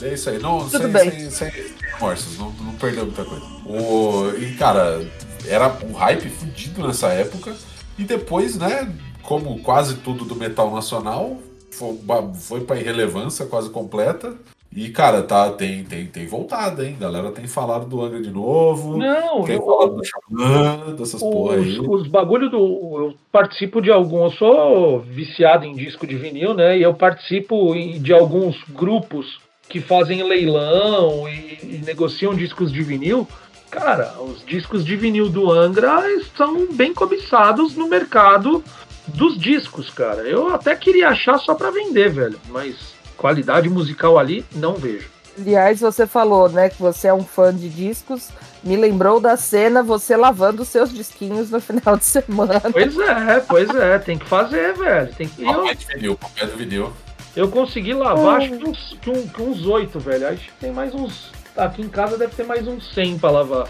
É 0.00 0.14
isso 0.14 0.30
aí, 0.30 0.38
não, 0.38 0.60
Tudo 0.68 0.78
sem, 0.78 0.88
bem. 0.88 1.10
sem, 1.10 1.50
sem 1.50 1.50
remorsos, 1.94 2.38
não, 2.38 2.50
não 2.52 2.72
perdeu 2.74 3.04
muita 3.04 3.24
coisa. 3.24 3.44
O, 3.66 4.30
e, 4.38 4.54
cara, 4.54 5.06
era 5.46 5.76
um 5.84 5.92
hype 5.92 6.28
fudido 6.28 6.86
nessa 6.86 7.08
época. 7.08 7.54
E 7.98 8.04
depois, 8.04 8.56
né, 8.56 8.90
como 9.22 9.60
quase 9.60 9.96
tudo 9.96 10.24
do 10.24 10.34
metal 10.34 10.74
nacional, 10.74 11.38
foi, 11.70 11.98
foi 12.40 12.60
pra 12.62 12.78
irrelevância 12.78 13.46
quase 13.46 13.68
completa. 13.70 14.34
E, 14.74 14.88
cara, 14.88 15.22
tá, 15.22 15.50
tem, 15.50 15.84
tem, 15.84 16.06
tem 16.06 16.26
voltado, 16.26 16.82
hein? 16.82 16.96
Galera 16.98 17.30
tem 17.30 17.46
falado 17.46 17.84
do 17.86 18.00
Angra 18.00 18.22
de 18.22 18.30
novo. 18.30 18.96
Não, 18.96 19.44
tem 19.44 19.56
eu- 19.56 19.66
falado 19.66 19.96
do 19.96 20.02
Xamã, 20.02 20.94
dessas 20.96 21.20
porra 21.20 21.56
aí. 21.56 21.78
Os, 21.78 22.06
bagulho 22.06 22.48
do. 22.48 22.58
Eu 22.58 23.14
participo 23.30 23.82
de 23.82 23.90
algum. 23.90 24.24
Eu 24.24 24.30
sou 24.30 25.00
viciado 25.00 25.66
em 25.66 25.74
disco 25.74 26.06
de 26.06 26.16
vinil, 26.16 26.54
né? 26.54 26.78
E 26.78 26.82
eu 26.82 26.94
participo 26.94 27.74
de 27.74 28.12
alguns 28.14 28.56
grupos 28.70 29.40
que 29.68 29.80
fazem 29.80 30.22
leilão 30.22 31.28
e, 31.28 31.58
e 31.62 31.82
negociam 31.84 32.34
discos 32.34 32.72
de 32.72 32.82
vinil. 32.82 33.28
Cara, 33.70 34.14
os 34.20 34.44
discos 34.44 34.84
de 34.84 34.96
vinil 34.96 35.28
do 35.28 35.50
Angra 35.50 36.02
são 36.36 36.72
bem 36.72 36.94
cobiçados 36.94 37.74
no 37.74 37.88
mercado 37.88 38.62
dos 39.08 39.38
discos, 39.38 39.90
cara. 39.90 40.22
Eu 40.22 40.48
até 40.54 40.74
queria 40.76 41.08
achar 41.08 41.38
só 41.38 41.54
pra 41.54 41.70
vender, 41.70 42.10
velho. 42.10 42.38
Mas 42.48 42.94
qualidade 43.22 43.68
musical 43.70 44.18
ali, 44.18 44.44
não 44.54 44.74
vejo. 44.74 45.08
Aliás, 45.38 45.80
você 45.80 46.06
falou, 46.06 46.48
né, 46.50 46.68
que 46.68 46.82
você 46.82 47.08
é 47.08 47.14
um 47.14 47.24
fã 47.24 47.54
de 47.54 47.68
discos. 47.70 48.28
Me 48.62 48.76
lembrou 48.76 49.18
da 49.18 49.36
cena 49.36 49.82
você 49.82 50.14
lavando 50.16 50.62
os 50.62 50.68
seus 50.68 50.92
disquinhos 50.92 51.50
no 51.50 51.58
final 51.62 51.96
de 51.96 52.04
semana. 52.04 52.60
Pois 52.70 52.98
é, 52.98 53.40
pois 53.48 53.70
é. 53.74 53.98
Tem 53.98 54.18
que 54.18 54.26
fazer, 54.26 54.74
velho. 54.74 55.14
Tem 55.14 55.26
que... 55.28 55.42
Eu, 55.42 55.64
vinil, 55.94 56.16
papai 56.18 56.46
do 56.48 56.56
vinil. 56.56 56.92
Eu 57.34 57.48
consegui 57.48 57.94
lavar, 57.94 58.42
acho 58.42 58.50
que 58.58 58.64
uns, 58.68 58.96
que 59.00 59.08
um- 59.10 59.26
que 59.26 59.40
uns 59.40 59.64
8, 59.64 59.98
velho. 60.00 60.28
Acho 60.28 60.42
que 60.44 60.52
tem 60.60 60.70
mais 60.70 60.94
uns. 60.94 61.31
Aqui 61.56 61.82
em 61.82 61.88
casa 61.88 62.16
deve 62.16 62.34
ter 62.34 62.44
mais 62.44 62.66
uns 62.66 62.92
100 62.94 63.18
pra 63.18 63.30
lavar. 63.30 63.68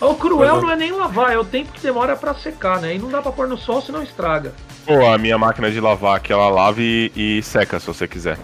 O 0.00 0.14
cruel 0.14 0.60
não 0.60 0.70
é 0.70 0.76
nem 0.76 0.92
lavar, 0.92 1.32
é 1.32 1.38
o 1.38 1.44
tempo 1.44 1.72
que 1.72 1.80
demora 1.80 2.16
pra 2.16 2.34
secar, 2.34 2.80
né? 2.80 2.94
E 2.94 2.98
não 2.98 3.08
dá 3.08 3.22
pra 3.22 3.32
pôr 3.32 3.46
no 3.46 3.56
sol, 3.56 3.80
senão 3.80 4.02
estraga. 4.02 4.52
Pô, 4.84 5.06
a 5.06 5.16
minha 5.16 5.38
máquina 5.38 5.70
de 5.70 5.80
lavar 5.80 6.16
aqui, 6.16 6.32
ela 6.32 6.48
lava 6.48 6.80
e, 6.80 7.10
e 7.14 7.42
seca, 7.42 7.78
se 7.78 7.86
você 7.86 8.06
quiser. 8.06 8.38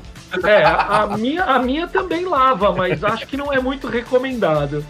É, 0.45 0.63
a, 0.63 1.03
a 1.03 1.19
minha, 1.19 1.43
a 1.43 1.59
minha 1.59 1.89
também 1.89 2.25
lava, 2.25 2.73
mas 2.73 3.03
acho 3.03 3.27
que 3.27 3.37
não 3.37 3.53
é 3.53 3.61
muito 3.61 3.89
recomendado. 3.89 4.85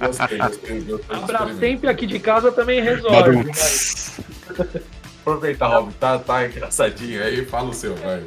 Gostei, 0.00 0.38
gostei, 0.38 0.80
gostei. 0.80 1.20
Brastemp 1.26 1.84
aqui 1.84 2.06
de 2.06 2.18
casa 2.18 2.50
também 2.50 2.82
resolve. 2.82 3.50
Aproveitar, 5.20 5.68
Rob, 5.68 5.92
tá, 5.94 6.18
tá 6.18 6.46
engraçadinho 6.46 7.22
aí, 7.22 7.44
fala 7.44 7.68
o 7.68 7.74
seu, 7.74 7.94
vai. 7.96 8.24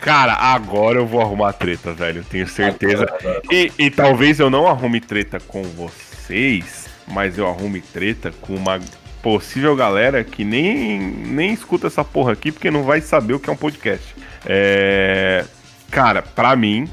Cara, 0.00 0.34
agora 0.34 0.98
eu 0.98 1.06
vou 1.06 1.20
arrumar 1.20 1.52
treta, 1.52 1.92
velho. 1.92 2.24
Tenho 2.24 2.46
certeza. 2.46 3.06
E, 3.50 3.72
e 3.78 3.90
talvez 3.90 4.38
eu 4.38 4.50
não 4.50 4.66
arrume 4.66 5.00
treta 5.00 5.40
com 5.40 5.62
vocês, 5.62 6.88
mas 7.06 7.38
eu 7.38 7.48
arrume 7.48 7.80
treta 7.80 8.32
com 8.40 8.54
uma 8.54 8.78
possível 9.22 9.74
galera 9.74 10.22
que 10.22 10.44
nem, 10.44 10.98
nem 11.00 11.54
escuta 11.54 11.86
essa 11.86 12.04
porra 12.04 12.32
aqui 12.32 12.52
porque 12.52 12.70
não 12.70 12.82
vai 12.82 13.00
saber 13.00 13.32
o 13.32 13.40
que 13.40 13.48
é 13.48 13.52
um 13.52 13.56
podcast. 13.56 14.14
É... 14.44 15.46
Cara, 15.90 16.20
pra 16.20 16.54
mim, 16.54 16.88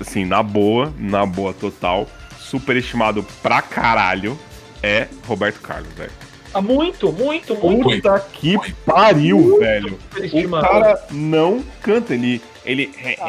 assim, 0.00 0.24
na 0.24 0.42
boa, 0.42 0.92
na 0.98 1.26
boa 1.26 1.52
total, 1.52 2.08
superestimado 2.38 3.22
pra 3.42 3.60
caralho 3.60 4.38
é 4.82 5.08
Roberto 5.26 5.60
Carlos, 5.60 5.92
velho. 5.94 6.27
Ah, 6.54 6.60
muito, 6.60 7.12
muito, 7.12 7.54
muito. 7.56 7.82
Puta 7.96 8.20
que 8.32 8.56
pariu, 8.86 9.58
velho. 9.58 9.98
O 10.46 10.60
cara 10.60 11.02
não 11.10 11.62
canta, 11.82 12.14
ele. 12.14 12.42
Ele. 12.64 12.92
É, 13.02 13.10
é, 13.12 13.28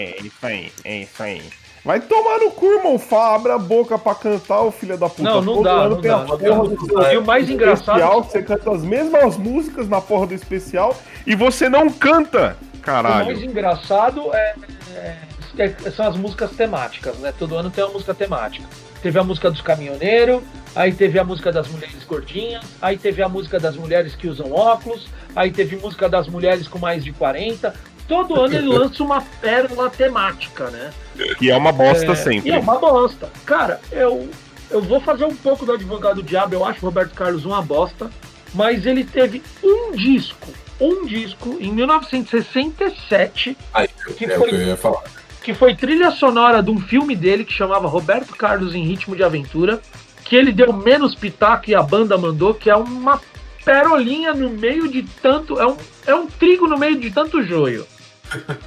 é 0.00 0.16
isso 0.20 0.46
aí, 0.46 0.72
é 0.84 0.96
isso 1.02 1.22
aí. 1.22 1.42
Vai 1.84 2.00
tomar 2.00 2.38
no 2.38 2.50
cu, 2.50 2.66
irmão. 2.66 2.98
Abre 3.12 3.52
a 3.52 3.58
boca 3.58 3.98
pra 3.98 4.14
cantar, 4.14 4.62
o 4.62 4.70
filho 4.70 4.96
da 4.96 5.08
puta. 5.08 5.22
Não, 5.22 5.42
não 5.42 5.54
Todo 5.56 5.64
dá, 5.64 5.72
ano 5.72 5.94
não 5.96 6.00
tem 6.00 6.10
dá, 6.10 6.16
a 6.16 6.20
não 6.20 6.26
porra 6.26 6.38
dá. 7.02 7.08
do 7.08 7.12
E 7.12 7.16
o 7.18 7.24
mais 7.24 7.50
engraçado- 7.50 7.96
especial, 7.98 8.24
Você 8.24 8.42
canta 8.42 8.70
as 8.72 8.82
mesmas 8.82 9.36
músicas 9.36 9.86
na 9.88 10.00
porra 10.00 10.26
do 10.28 10.34
especial 10.34 10.96
e 11.26 11.34
você 11.34 11.68
não 11.68 11.90
canta. 11.90 12.56
O 12.74 12.78
Caralho. 12.78 13.26
mais 13.26 13.42
engraçado 13.42 14.34
é, 14.34 14.54
é- 14.94 15.16
é- 15.58 15.90
são 15.90 16.06
as 16.08 16.16
músicas 16.16 16.50
temáticas, 16.52 17.16
né? 17.18 17.32
Todo 17.38 17.54
ano 17.56 17.70
tem 17.70 17.84
uma 17.84 17.92
música 17.92 18.14
temática. 18.14 18.66
Teve 19.04 19.18
a 19.18 19.22
música 19.22 19.50
dos 19.50 19.60
caminhoneiros, 19.60 20.40
aí 20.74 20.90
teve 20.90 21.18
a 21.18 21.24
música 21.24 21.52
das 21.52 21.68
mulheres 21.68 22.02
gordinhas, 22.08 22.64
aí 22.80 22.96
teve 22.96 23.22
a 23.22 23.28
música 23.28 23.60
das 23.60 23.76
mulheres 23.76 24.14
que 24.16 24.26
usam 24.26 24.50
óculos, 24.50 25.08
aí 25.36 25.50
teve 25.50 25.76
música 25.76 26.08
das 26.08 26.26
mulheres 26.26 26.66
com 26.66 26.78
mais 26.78 27.04
de 27.04 27.12
40. 27.12 27.74
Todo 28.08 28.40
ano 28.40 28.54
ele 28.54 28.66
lança 28.66 29.02
uma 29.02 29.20
pérola 29.20 29.90
temática, 29.90 30.70
né? 30.70 30.90
Que 31.36 31.50
é 31.50 31.56
uma 31.56 31.70
bosta 31.70 32.12
É, 32.12 32.14
sempre. 32.14 32.48
E 32.48 32.52
é 32.54 32.58
uma 32.58 32.78
bosta. 32.78 33.28
Cara, 33.44 33.78
eu, 33.92 34.26
eu 34.70 34.80
vou 34.80 34.98
fazer 35.02 35.26
um 35.26 35.36
pouco 35.36 35.66
do 35.66 35.72
advogado 35.72 36.22
diabo. 36.22 36.54
Eu 36.54 36.64
acho 36.64 36.78
o 36.80 36.86
Roberto 36.88 37.12
Carlos 37.12 37.44
uma 37.44 37.60
bosta. 37.60 38.10
Mas 38.54 38.86
ele 38.86 39.04
teve 39.04 39.42
um 39.62 39.92
disco, 39.92 40.48
um 40.80 41.04
disco, 41.04 41.58
em 41.60 41.70
1967, 41.72 43.54
Aí, 43.74 43.86
Que 44.16 44.24
é 44.24 44.28
foi- 44.38 44.46
o 44.46 44.48
que 44.48 44.54
eu 44.54 44.62
ia 44.68 44.76
falar. 44.78 45.02
Que 45.44 45.52
foi 45.52 45.76
trilha 45.76 46.10
sonora 46.10 46.62
de 46.62 46.70
um 46.70 46.80
filme 46.80 47.14
dele 47.14 47.44
que 47.44 47.52
chamava 47.52 47.86
Roberto 47.86 48.34
Carlos 48.34 48.74
em 48.74 48.82
Ritmo 48.82 49.14
de 49.14 49.22
Aventura. 49.22 49.80
Que 50.24 50.34
ele 50.36 50.50
deu 50.50 50.72
menos 50.72 51.14
pitaco 51.14 51.68
e 51.68 51.74
a 51.74 51.82
banda 51.82 52.16
mandou, 52.16 52.54
que 52.54 52.70
é 52.70 52.74
uma 52.74 53.20
perolinha 53.62 54.32
no 54.32 54.48
meio 54.48 54.88
de 54.88 55.02
tanto. 55.02 55.60
É 55.60 55.66
um, 55.66 55.76
é 56.06 56.14
um 56.14 56.26
trigo 56.26 56.66
no 56.66 56.78
meio 56.78 56.98
de 56.98 57.10
tanto 57.10 57.42
joio. 57.42 57.86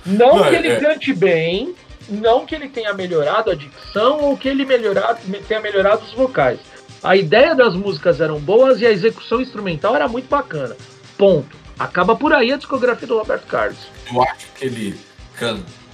Não 0.05 0.43
que 0.43 0.55
é- 0.55 0.59
ele 0.59 0.67
é. 0.67 0.80
cante 0.80 1.11
bem, 1.13 1.73
não 2.07 2.45
que 2.45 2.53
ele 2.53 2.69
tenha 2.69 2.93
melhorado 2.93 3.49
a 3.49 3.55
dicção 3.55 4.19
ou 4.21 4.38
que 4.38 4.47
ele 4.47 4.63
melhorado, 4.63 5.19
tenha 5.47 5.59
melhorado 5.59 6.03
os 6.05 6.13
vocais. 6.13 6.59
A 7.03 7.15
ideia 7.15 7.55
das 7.55 7.73
músicas 7.73 8.21
eram 8.21 8.39
boas 8.39 8.82
e 8.82 8.86
a 8.86 8.91
execução 8.91 9.41
instrumental 9.41 9.95
era 9.95 10.07
muito 10.07 10.30
bacana. 10.30 10.78
Ponto. 11.17 11.57
Acaba 11.80 12.15
por 12.15 12.34
aí 12.34 12.53
a 12.53 12.57
discografia 12.57 13.07
do 13.07 13.17
Roberto 13.17 13.47
Carlos. 13.47 13.80
Eu 14.11 14.21
acho 14.21 14.45
que 14.55 14.65
ele 14.65 14.99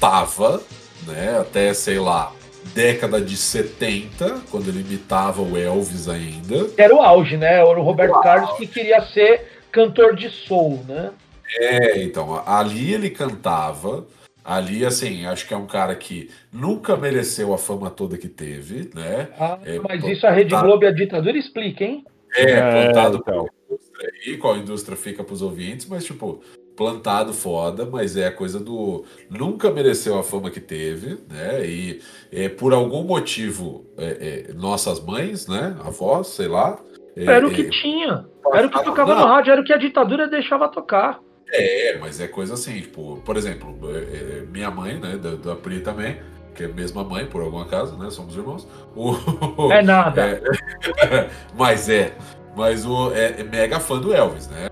cantava, 0.03 0.61
né, 1.07 1.37
até, 1.39 1.73
sei 1.73 1.97
lá, 1.97 2.33
década 2.73 3.21
de 3.21 3.37
70, 3.37 4.41
quando 4.51 4.67
ele 4.67 4.81
imitava 4.81 5.41
o 5.41 5.57
Elvis 5.57 6.09
ainda. 6.09 6.69
Era 6.77 6.93
o 6.93 7.01
auge, 7.01 7.37
né? 7.37 7.59
Era 7.59 7.79
o 7.79 7.83
Roberto 7.83 8.19
Carlos 8.21 8.57
que 8.57 8.67
queria 8.67 9.01
ser 9.07 9.47
cantor 9.71 10.15
de 10.15 10.29
soul, 10.29 10.83
né? 10.87 11.11
É, 11.57 12.01
então, 12.01 12.41
ali 12.45 12.93
ele 12.93 13.09
cantava. 13.09 14.05
Ali, 14.45 14.85
assim, 14.85 15.25
acho 15.25 15.47
que 15.47 15.53
é 15.53 15.57
um 15.57 15.65
cara 15.65 15.95
que 15.95 16.29
nunca 16.51 16.97
mereceu 16.97 17.53
a 17.53 17.57
fama 17.57 17.89
toda 17.89 18.17
que 18.17 18.27
teve, 18.27 18.89
né? 18.93 19.29
Ah, 19.39 19.57
É, 19.63 19.79
mas 19.79 20.03
isso 20.05 20.27
a 20.27 20.31
Rede 20.31 20.49
tá. 20.49 20.61
Globo 20.61 20.83
e 20.83 20.87
a 20.87 20.91
ditadura 20.91 21.37
explica, 21.37 21.85
hein? 21.85 22.03
É, 22.35 22.51
É, 22.51 22.71
plantado 22.71 23.17
então. 23.21 23.45
pela 23.45 23.49
indústria 23.69 24.11
aí, 24.11 24.37
qual 24.37 24.57
indústria 24.57 24.97
fica 24.97 25.23
pros 25.23 25.41
ouvintes, 25.41 25.85
mas, 25.87 26.03
tipo, 26.03 26.41
plantado 26.75 27.33
foda, 27.33 27.85
mas 27.85 28.17
é 28.17 28.27
a 28.27 28.31
coisa 28.31 28.59
do. 28.59 29.03
Nunca 29.29 29.71
mereceu 29.71 30.17
a 30.17 30.23
fama 30.23 30.49
que 30.49 30.59
teve, 30.59 31.17
né? 31.29 31.65
E 31.65 32.01
é, 32.31 32.49
por 32.49 32.73
algum 32.73 33.03
motivo, 33.03 33.85
é, 33.97 34.47
é, 34.49 34.53
nossas 34.53 34.99
mães, 34.99 35.47
né? 35.47 35.75
Avós, 35.83 36.27
sei 36.27 36.47
lá. 36.47 36.77
é, 37.15 37.25
Era 37.25 37.47
o 37.47 37.51
que 37.51 37.61
é, 37.61 37.69
tinha. 37.69 38.25
Era 38.53 38.67
o 38.67 38.69
que 38.69 38.83
tocava 38.83 39.13
Não. 39.15 39.21
no 39.21 39.27
rádio, 39.27 39.51
era 39.51 39.61
o 39.61 39.63
que 39.63 39.73
a 39.73 39.77
ditadura 39.77 40.27
deixava 40.27 40.67
tocar. 40.67 41.19
É, 41.51 41.97
mas 41.99 42.19
é 42.19 42.27
coisa 42.27 42.55
assim, 42.55 42.81
tipo, 42.81 43.21
por 43.23 43.37
exemplo, 43.37 43.77
é, 43.95 44.43
minha 44.51 44.71
mãe, 44.71 44.99
né, 44.99 45.17
da, 45.17 45.35
da 45.35 45.55
Pri 45.55 45.81
também, 45.81 46.17
que 46.55 46.63
é 46.63 46.65
a 46.65 46.69
mesma 46.69 47.03
mãe, 47.03 47.25
por 47.27 47.41
algum 47.41 47.59
acaso, 47.59 47.95
né, 47.97 48.09
somos 48.09 48.35
irmãos. 48.35 48.67
O, 48.95 49.71
É 49.71 49.81
nada. 49.83 50.21
é, 50.21 51.29
mas 51.57 51.89
é, 51.89 52.13
mas 52.55 52.85
o 52.85 53.11
é, 53.13 53.41
é 53.41 53.43
mega 53.43 53.79
fã 53.79 53.99
do 53.99 54.13
Elvis, 54.13 54.47
né? 54.47 54.67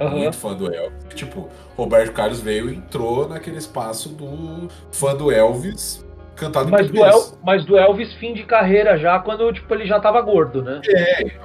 Aham. 0.00 0.16
Muito 0.16 0.36
fã 0.36 0.54
do 0.54 0.72
Elvis. 0.72 1.04
Tipo, 1.14 1.48
Roberto 1.76 2.12
Carlos 2.12 2.40
veio 2.40 2.68
e 2.70 2.74
entrou 2.76 3.28
naquele 3.28 3.56
espaço 3.58 4.08
do 4.10 4.68
fã 4.92 5.14
do 5.14 5.30
Elvis 5.32 6.04
cantado 6.34 6.70
Mas 6.70 6.86
em 6.86 6.92
do, 6.92 6.98
português. 6.98 7.32
El, 7.32 7.38
mas 7.42 7.64
do 7.64 7.78
Elvis 7.78 8.12
fim 8.14 8.34
de 8.34 8.42
carreira 8.44 8.98
já, 8.98 9.18
quando 9.18 9.50
tipo, 9.52 9.72
ele 9.74 9.86
já 9.86 9.98
tava 9.98 10.20
gordo, 10.20 10.62
né? 10.62 10.80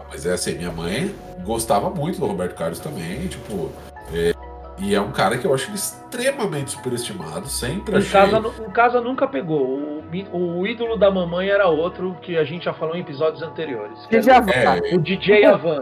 Mas 0.10 0.26
é 0.26 0.34
assim, 0.34 0.56
minha 0.58 0.72
mãe 0.72 1.16
gostava 1.46 1.90
muito 1.90 2.20
do 2.20 2.26
Roberto 2.26 2.56
Carlos 2.56 2.80
também, 2.80 3.26
tipo. 3.28 3.72
é, 4.14 4.34
e 4.80 4.96
é 4.96 5.00
um 5.00 5.12
cara 5.12 5.38
que 5.38 5.46
eu 5.46 5.54
acho 5.54 5.72
extremamente 5.74 6.72
superestimado, 6.72 7.48
sempre 7.48 7.94
Em 7.94 7.98
achei. 8.00 8.12
casa, 8.12 8.38
em 8.68 8.72
casa 8.72 9.00
nunca 9.00 9.28
pegou. 9.28 9.64
O, 10.34 10.60
o 10.60 10.68
ídolo 10.68 10.98
da 10.98 11.10
mamãe 11.12 11.50
era 11.50 11.68
outro 11.68 12.18
que 12.22 12.36
a 12.36 12.44
gente 12.44 12.66
já 12.66 12.74
falou 12.74 12.96
em 12.96 13.00
episódios 13.02 13.42
anteriores. 13.44 13.98
É, 14.12 14.96
O 14.96 15.00
DJ 15.00 15.46
Avan. 15.46 15.82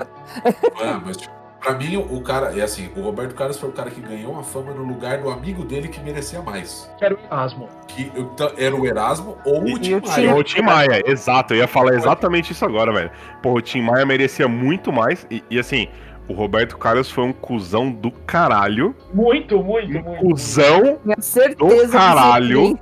Ah, 0.81 1.01
mas 1.03 1.17
tipo, 1.17 1.33
pra 1.59 1.73
mim 1.73 1.97
o 1.97 2.21
cara, 2.21 2.57
é 2.57 2.61
assim, 2.61 2.89
o 2.95 3.01
Roberto 3.01 3.35
Carlos 3.35 3.57
foi 3.59 3.69
o 3.69 3.71
cara 3.71 3.89
que 3.91 3.99
ganhou 4.01 4.37
a 4.39 4.43
fama 4.43 4.71
no 4.73 4.83
lugar 4.83 5.17
do 5.19 5.29
amigo 5.29 5.63
dele 5.63 5.87
que 5.87 5.99
merecia 5.99 6.41
mais. 6.41 6.89
que 6.97 7.05
era 7.05 7.15
o 7.15 7.19
Erasmo. 7.25 7.69
Que 7.87 8.11
então, 8.15 8.51
era 8.57 8.75
o 8.75 8.85
Erasmo 8.85 9.37
ou 9.45 9.67
E 9.67 9.73
o 9.73 9.79
Tim 9.79 9.99
Maia. 10.07 10.35
O 10.35 10.43
Tim 10.43 10.61
Maia, 10.61 11.03
exato, 11.05 11.53
eu 11.53 11.57
ia 11.59 11.67
falar 11.67 11.93
exatamente 11.95 12.51
isso 12.53 12.63
agora, 12.65 12.91
velho. 12.93 13.11
Pô, 13.41 13.53
o 13.53 13.61
Tim 13.61 13.81
Maia 13.81 14.05
merecia 14.05 14.47
muito 14.47 14.91
mais. 14.91 15.25
E, 15.29 15.43
e, 15.49 15.59
assim, 15.59 15.87
o 16.27 16.33
Roberto 16.33 16.77
Carlos 16.77 17.09
foi 17.11 17.23
um 17.25 17.33
cuzão 17.33 17.91
do 17.91 18.11
caralho. 18.11 18.95
Muito, 19.13 19.61
muito, 19.63 19.97
Um 19.97 20.01
muito. 20.03 20.21
cuzão 20.21 20.99
do 21.57 21.89
caralho. 21.91 22.79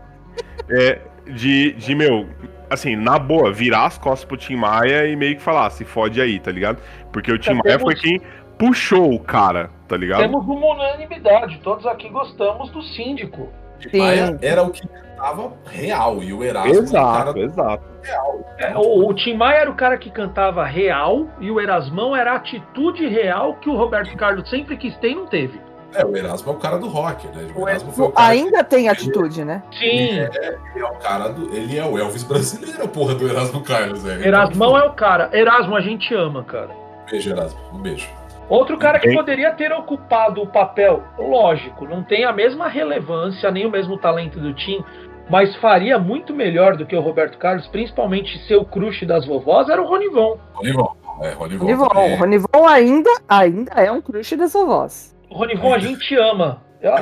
é, 0.69 0.99
de, 1.25 1.73
de, 1.73 1.95
meu, 1.95 2.27
assim, 2.69 2.95
na 2.95 3.17
boa, 3.17 3.51
virar 3.51 3.85
as 3.85 3.97
costas 3.97 4.25
pro 4.25 4.37
Tim 4.37 4.55
Maia 4.57 5.07
e 5.07 5.15
meio 5.15 5.35
que 5.37 5.41
falar, 5.41 5.69
se 5.69 5.83
fode 5.85 6.21
aí, 6.21 6.39
tá 6.39 6.51
ligado? 6.51 6.81
Porque 7.11 7.31
o 7.31 7.37
Tim 7.37 7.51
Já 7.51 7.55
Maia 7.55 7.77
temos- 7.77 7.83
foi 7.83 7.95
quem 7.95 8.21
puxou 8.57 9.13
o 9.13 9.19
cara, 9.19 9.69
tá 9.87 9.95
ligado? 9.95 10.19
Temos 10.21 10.45
uma 10.45 10.73
unanimidade. 10.73 11.59
Todos 11.63 11.85
aqui 11.85 12.09
gostamos 12.09 12.69
do 12.71 12.81
síndico. 12.81 13.49
Tim 13.79 13.89
Sim. 13.89 13.99
Maia 13.99 14.37
era 14.41 14.63
o 14.63 14.71
que 14.71 14.87
cantava 14.87 15.53
real 15.65 16.23
e 16.23 16.33
o 16.33 16.43
Erasmo 16.43 16.73
era 16.73 16.81
o 16.81 16.91
cara 16.91 17.29
Exato, 17.29 17.39
exato. 17.39 17.83
real. 18.03 18.55
É, 18.57 18.75
o, 18.75 19.07
o 19.07 19.13
Tim 19.13 19.35
Maia 19.35 19.57
era 19.59 19.69
o 19.69 19.75
cara 19.75 19.97
que 19.97 20.09
cantava 20.09 20.65
real 20.65 21.27
e 21.39 21.51
o 21.51 21.59
Erasmão 21.59 22.15
era 22.15 22.33
a 22.33 22.35
atitude 22.35 23.07
real 23.07 23.55
que 23.55 23.69
o 23.69 23.75
Roberto 23.75 24.15
Carlos 24.17 24.49
sempre 24.49 24.77
quis 24.77 24.95
ter 24.97 25.11
e 25.11 25.15
não 25.15 25.27
teve. 25.27 25.59
É, 25.93 26.05
o 26.05 26.15
Erasmo 26.15 26.51
é 26.51 26.55
o 26.55 26.59
cara 26.59 26.77
do 26.77 26.87
rock, 26.87 27.27
né? 27.27 27.47
O 27.55 27.67
Erasmo 27.67 27.91
foi 27.91 28.05
o 28.05 28.11
cara 28.11 28.27
ainda 28.27 28.63
tem 28.63 28.89
atitude, 28.89 29.45
né? 29.45 29.63
Sim, 29.71 29.79
que 29.79 30.75
ele 30.75 30.85
é 30.85 30.85
o 30.85 30.95
cara 30.95 31.29
do. 31.29 31.55
Ele 31.55 31.77
é 31.77 31.85
o 31.85 31.97
Elvis 31.97 32.23
brasileiro, 32.23 32.83
a 32.83 32.87
porra 32.87 33.15
do 33.15 33.27
Erasmo 33.27 33.63
Carlos, 33.63 34.03
velho. 34.03 34.25
Erasmão 34.25 34.77
é 34.77 34.83
o 34.83 34.91
cara. 34.91 35.29
Erasmo 35.31 35.75
a 35.75 35.81
gente 35.81 36.13
ama, 36.13 36.43
cara. 36.43 36.69
Um 36.69 37.09
beijo, 37.09 37.29
Erasmo. 37.29 37.59
Um 37.73 37.79
beijo. 37.79 38.07
Outro 38.49 38.77
cara 38.77 38.99
que 38.99 39.13
poderia 39.13 39.51
ter 39.51 39.71
ocupado 39.73 40.41
o 40.41 40.47
papel, 40.47 41.03
lógico, 41.17 41.85
não 41.85 42.01
tem 42.03 42.23
a 42.23 42.31
mesma 42.31 42.67
relevância 42.67 43.51
nem 43.51 43.65
o 43.65 43.69
mesmo 43.71 43.97
talento 43.97 44.39
do 44.39 44.53
Tim, 44.53 44.83
mas 45.29 45.53
faria 45.57 45.99
muito 45.99 46.33
melhor 46.33 46.77
do 46.77 46.85
que 46.85 46.95
o 46.95 47.01
Roberto 47.01 47.37
Carlos, 47.37 47.67
principalmente 47.67 48.37
ser 48.47 48.55
o 48.55 48.63
crush 48.63 49.05
das 49.05 49.25
vovós, 49.25 49.67
era 49.67 49.81
o 49.81 49.85
Ronivon. 49.85 50.37
Ronivon. 50.53 50.95
É, 51.21 51.31
Ronivon. 51.31 51.65
Ronivon. 51.65 52.15
Ronivon 52.17 52.67
ainda, 52.67 53.09
ainda 53.27 53.71
é 53.73 53.91
um 53.91 54.01
crush 54.01 54.35
voz. 54.65 55.15
O 55.29 55.35
Ronivon 55.35 55.73
a 55.73 55.79
gente 55.79 56.15
ama. 56.15 56.61
Eu, 56.81 56.91
eu, 56.91 56.97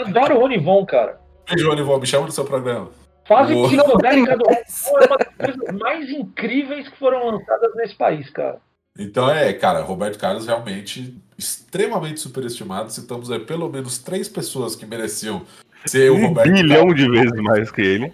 eu 0.00 0.06
adoro 0.06 0.36
o 0.36 0.40
Ronivon, 0.40 0.86
cara. 0.86 1.18
Beijo, 1.48 1.68
Ronivon. 1.68 1.98
Me 1.98 2.06
chama 2.06 2.26
no 2.26 2.32
seu 2.32 2.44
programa. 2.44 2.90
Fase 3.26 3.54
O- 3.54 3.64
psicodélica 3.64 4.36
do 4.36 4.44
Ronivon 4.46 4.98
é 5.00 5.06
uma 5.06 5.16
das 5.16 5.34
coisas 5.56 5.80
mais 5.80 6.10
incríveis 6.10 6.88
que 6.88 6.96
foram 6.98 7.26
lançadas 7.26 7.74
nesse 7.74 7.96
país, 7.96 8.30
cara. 8.30 8.58
Então 8.98 9.30
é, 9.30 9.52
cara, 9.52 9.82
Roberto 9.82 10.18
Carlos 10.18 10.46
realmente 10.46 11.14
extremamente 11.38 12.20
superestimado. 12.20 12.90
Citamos 12.92 13.30
aí 13.30 13.40
pelo 13.40 13.68
menos 13.68 13.98
três 13.98 14.28
pessoas 14.28 14.74
que 14.74 14.86
mereciam 14.86 15.42
ser 15.84 16.10
o 16.10 16.14
Um 16.16 16.26
Roberto 16.28 16.52
bilhão 16.52 16.86
Carlos. 16.88 16.96
de 16.96 17.10
vezes 17.10 17.40
mais 17.42 17.70
que 17.70 17.82
ele. 17.82 18.12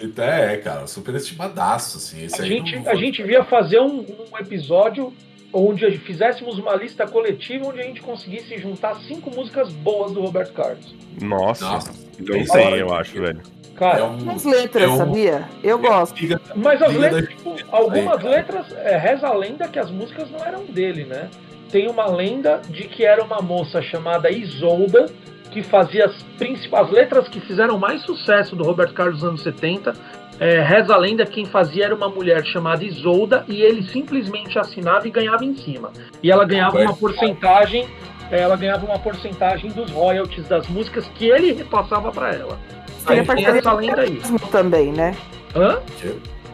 Então 0.00 0.24
é, 0.24 0.56
cara, 0.56 0.86
superestimadaço, 0.88 1.98
assim. 1.98 2.24
Esse 2.24 2.40
A 2.40 2.44
aí 2.44 2.48
gente, 2.50 2.76
não- 2.76 2.90
a 2.90 2.94
gente 2.96 3.22
via 3.22 3.44
fazer 3.44 3.78
um, 3.80 4.00
um 4.32 4.38
episódio 4.38 5.12
onde 5.54 5.88
fizéssemos 5.98 6.58
uma 6.58 6.74
lista 6.74 7.06
coletiva 7.06 7.66
onde 7.68 7.80
a 7.80 7.84
gente 7.84 8.02
conseguisse 8.02 8.58
juntar 8.58 8.96
cinco 9.02 9.30
músicas 9.34 9.72
boas 9.72 10.12
do 10.12 10.20
Roberto 10.20 10.52
Carlos. 10.52 10.94
Nossa, 11.22 11.64
Nossa, 11.64 11.92
então 12.20 12.44
tem, 12.44 12.66
hora. 12.66 12.76
eu 12.76 12.92
acho, 12.92 13.14
velho. 13.20 13.40
Cara, 13.76 14.00
É 14.00 14.04
um, 14.04 14.30
As 14.30 14.44
letras, 14.44 14.84
é 14.84 14.92
um- 14.92 14.96
sabia? 14.96 15.48
Eu 15.62 15.78
gosto. 15.78 16.20
Liga- 16.20 16.40
mas 16.54 16.80
as 16.82 16.94
letras, 16.94 17.28
tipo, 17.28 17.56
algumas 17.72 18.24
Aí, 18.24 18.30
letras, 18.30 18.66
é, 18.76 18.96
reza 18.96 19.26
a 19.26 19.34
lenda 19.34 19.66
que 19.68 19.78
as 19.78 19.90
músicas 19.90 20.30
não 20.30 20.38
eram 20.44 20.64
dele, 20.64 21.04
né? 21.04 21.28
Tem 21.70 21.88
uma 21.88 22.06
lenda 22.06 22.60
de 22.68 22.84
que 22.84 23.04
era 23.04 23.22
uma 23.24 23.40
moça 23.40 23.82
chamada 23.82 24.30
Isolda, 24.30 25.06
que 25.50 25.60
fazia 25.62 26.04
as 26.06 26.22
principais 26.38 26.86
as 26.86 26.92
letras 26.92 27.28
que 27.28 27.40
fizeram 27.40 27.78
mais 27.78 28.02
sucesso 28.02 28.54
do 28.56 28.62
Roberto 28.64 28.92
Carlos 28.94 29.14
nos 29.22 29.24
anos 29.28 29.42
70. 29.42 29.92
É, 30.40 30.60
reza 30.60 30.94
a 30.94 30.96
lenda 30.96 31.24
que 31.24 31.32
quem 31.34 31.46
fazia 31.46 31.84
era 31.86 31.94
uma 31.94 32.08
mulher 32.08 32.44
chamada 32.44 32.84
Isolda 32.84 33.44
e 33.46 33.62
ele 33.62 33.82
simplesmente 33.88 34.58
assinava 34.58 35.06
e 35.06 35.10
ganhava 35.10 35.44
em 35.44 35.54
cima. 35.56 35.92
E 36.22 36.30
ela 36.30 36.44
ganhava 36.44 36.78
uma 36.78 36.94
porcentagem, 36.94 37.88
é, 38.30 38.40
ela 38.40 38.56
ganhava 38.56 38.84
uma 38.84 38.98
porcentagem 38.98 39.70
dos 39.70 39.90
royalties 39.90 40.48
das 40.48 40.66
músicas 40.68 41.06
que 41.14 41.26
ele 41.26 41.52
repassava 41.52 42.10
para 42.10 42.34
ela. 42.34 42.58
Tem 43.06 43.18
a 43.18 43.20
Aí 43.20 43.26
parceria 43.26 43.58
essa 43.58 43.70
com 43.70 43.76
o 43.76 43.80
lenda 43.80 44.00
aí. 44.00 44.16
Erasmo 44.16 44.38
também, 44.50 44.92
né? 44.92 45.16
Hã? 45.54 45.78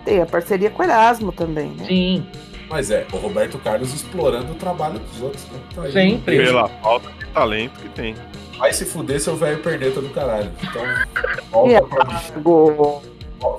Tem 0.04 0.20
a 0.20 0.26
parceria 0.26 0.70
com 0.70 0.82
o 0.82 0.84
Erasmo 0.84 1.32
também, 1.32 1.68
né? 1.70 1.84
Sim, 1.86 2.26
Mas 2.68 2.90
é, 2.90 3.06
o 3.12 3.16
Roberto 3.16 3.58
Carlos 3.58 3.94
explorando 3.94 4.52
o 4.52 4.54
trabalho 4.56 4.98
dos 4.98 5.22
outros. 5.22 5.44
Né? 5.46 5.58
Tá 5.74 5.82
aí. 5.82 5.92
Sempre. 5.92 6.44
Pela 6.44 6.68
falta 6.68 7.08
de 7.18 7.26
talento 7.26 7.80
que 7.80 7.88
tem. 7.90 8.14
Vai 8.58 8.72
se 8.72 8.84
fuder 8.84 9.18
seu 9.20 9.36
velho 9.36 9.58
perneta 9.58 10.00
do 10.02 10.10
caralho. 10.10 10.50
Então, 10.62 10.82
volta 11.50 11.82
pra 11.86 12.04
mim. 12.04 12.14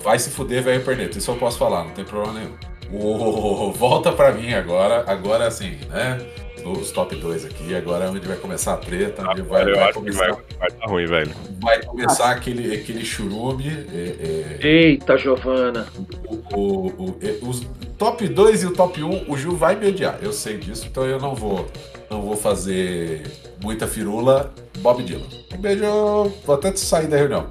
Vai 0.04 0.20
se 0.20 0.30
fuder, 0.30 0.64
velho 0.64 0.84
perneta. 0.84 1.18
Isso 1.18 1.32
eu 1.32 1.36
posso 1.36 1.58
falar, 1.58 1.84
não 1.84 1.92
tem 1.92 2.06
problema 2.06 2.34
nenhum. 2.40 2.54
Ô, 2.94 3.72
volta 3.72 4.12
pra 4.12 4.32
mim 4.32 4.54
agora. 4.54 5.04
Agora 5.08 5.48
assim, 5.48 5.80
né? 5.90 6.20
Os 6.66 6.92
top 6.92 7.16
2 7.16 7.46
aqui. 7.46 7.74
Agora 7.76 8.06
é 8.06 8.10
onde 8.10 8.28
vai 8.28 8.38
começar 8.38 8.74
a 8.74 8.78
treta. 8.78 9.24
Onde 9.30 9.42
vai, 9.42 9.64
eu 9.64 9.76
vai 9.76 9.84
acho 9.84 9.94
que 9.94 10.00
começar, 10.00 10.26
vai, 10.28 10.44
vai 10.60 10.72
dar 10.72 10.86
ruim, 10.88 11.06
velho. 11.06 11.32
vai 11.62 11.84
começar 11.84 12.32
aquele, 12.32 12.74
aquele 12.76 13.04
churume. 13.06 13.68
é, 13.94 14.58
é, 14.62 14.68
Eita, 14.68 15.18
Giovana. 15.18 15.88
o, 16.30 16.58
o- 16.60 16.88
o- 16.88 17.18
é, 17.22 17.38
os 17.42 17.62
top 17.98 18.28
2 18.28 18.64
e 18.64 18.68
o 18.68 18.74
top 18.74 19.02
1, 19.04 19.26
o 19.32 19.38
Gil 19.38 19.56
vai 19.56 19.76
me 19.76 19.88
odiar. 19.88 20.20
Eu 20.22 20.32
sei 20.32 20.58
disso, 20.58 20.88
então 20.90 21.06
eu 21.06 21.20
não 21.20 21.34
vou, 21.36 21.68
não 22.10 22.22
vou 22.22 22.36
fazer 22.36 23.24
muita 23.64 23.88
firula. 23.88 24.54
Bob 24.80 25.04
Dylan. 25.04 25.28
Um 25.54 25.58
beijo. 25.58 25.84
Vou 26.46 26.56
até 26.56 26.76
sair 26.76 27.08
da 27.08 27.18
reunião. 27.18 27.48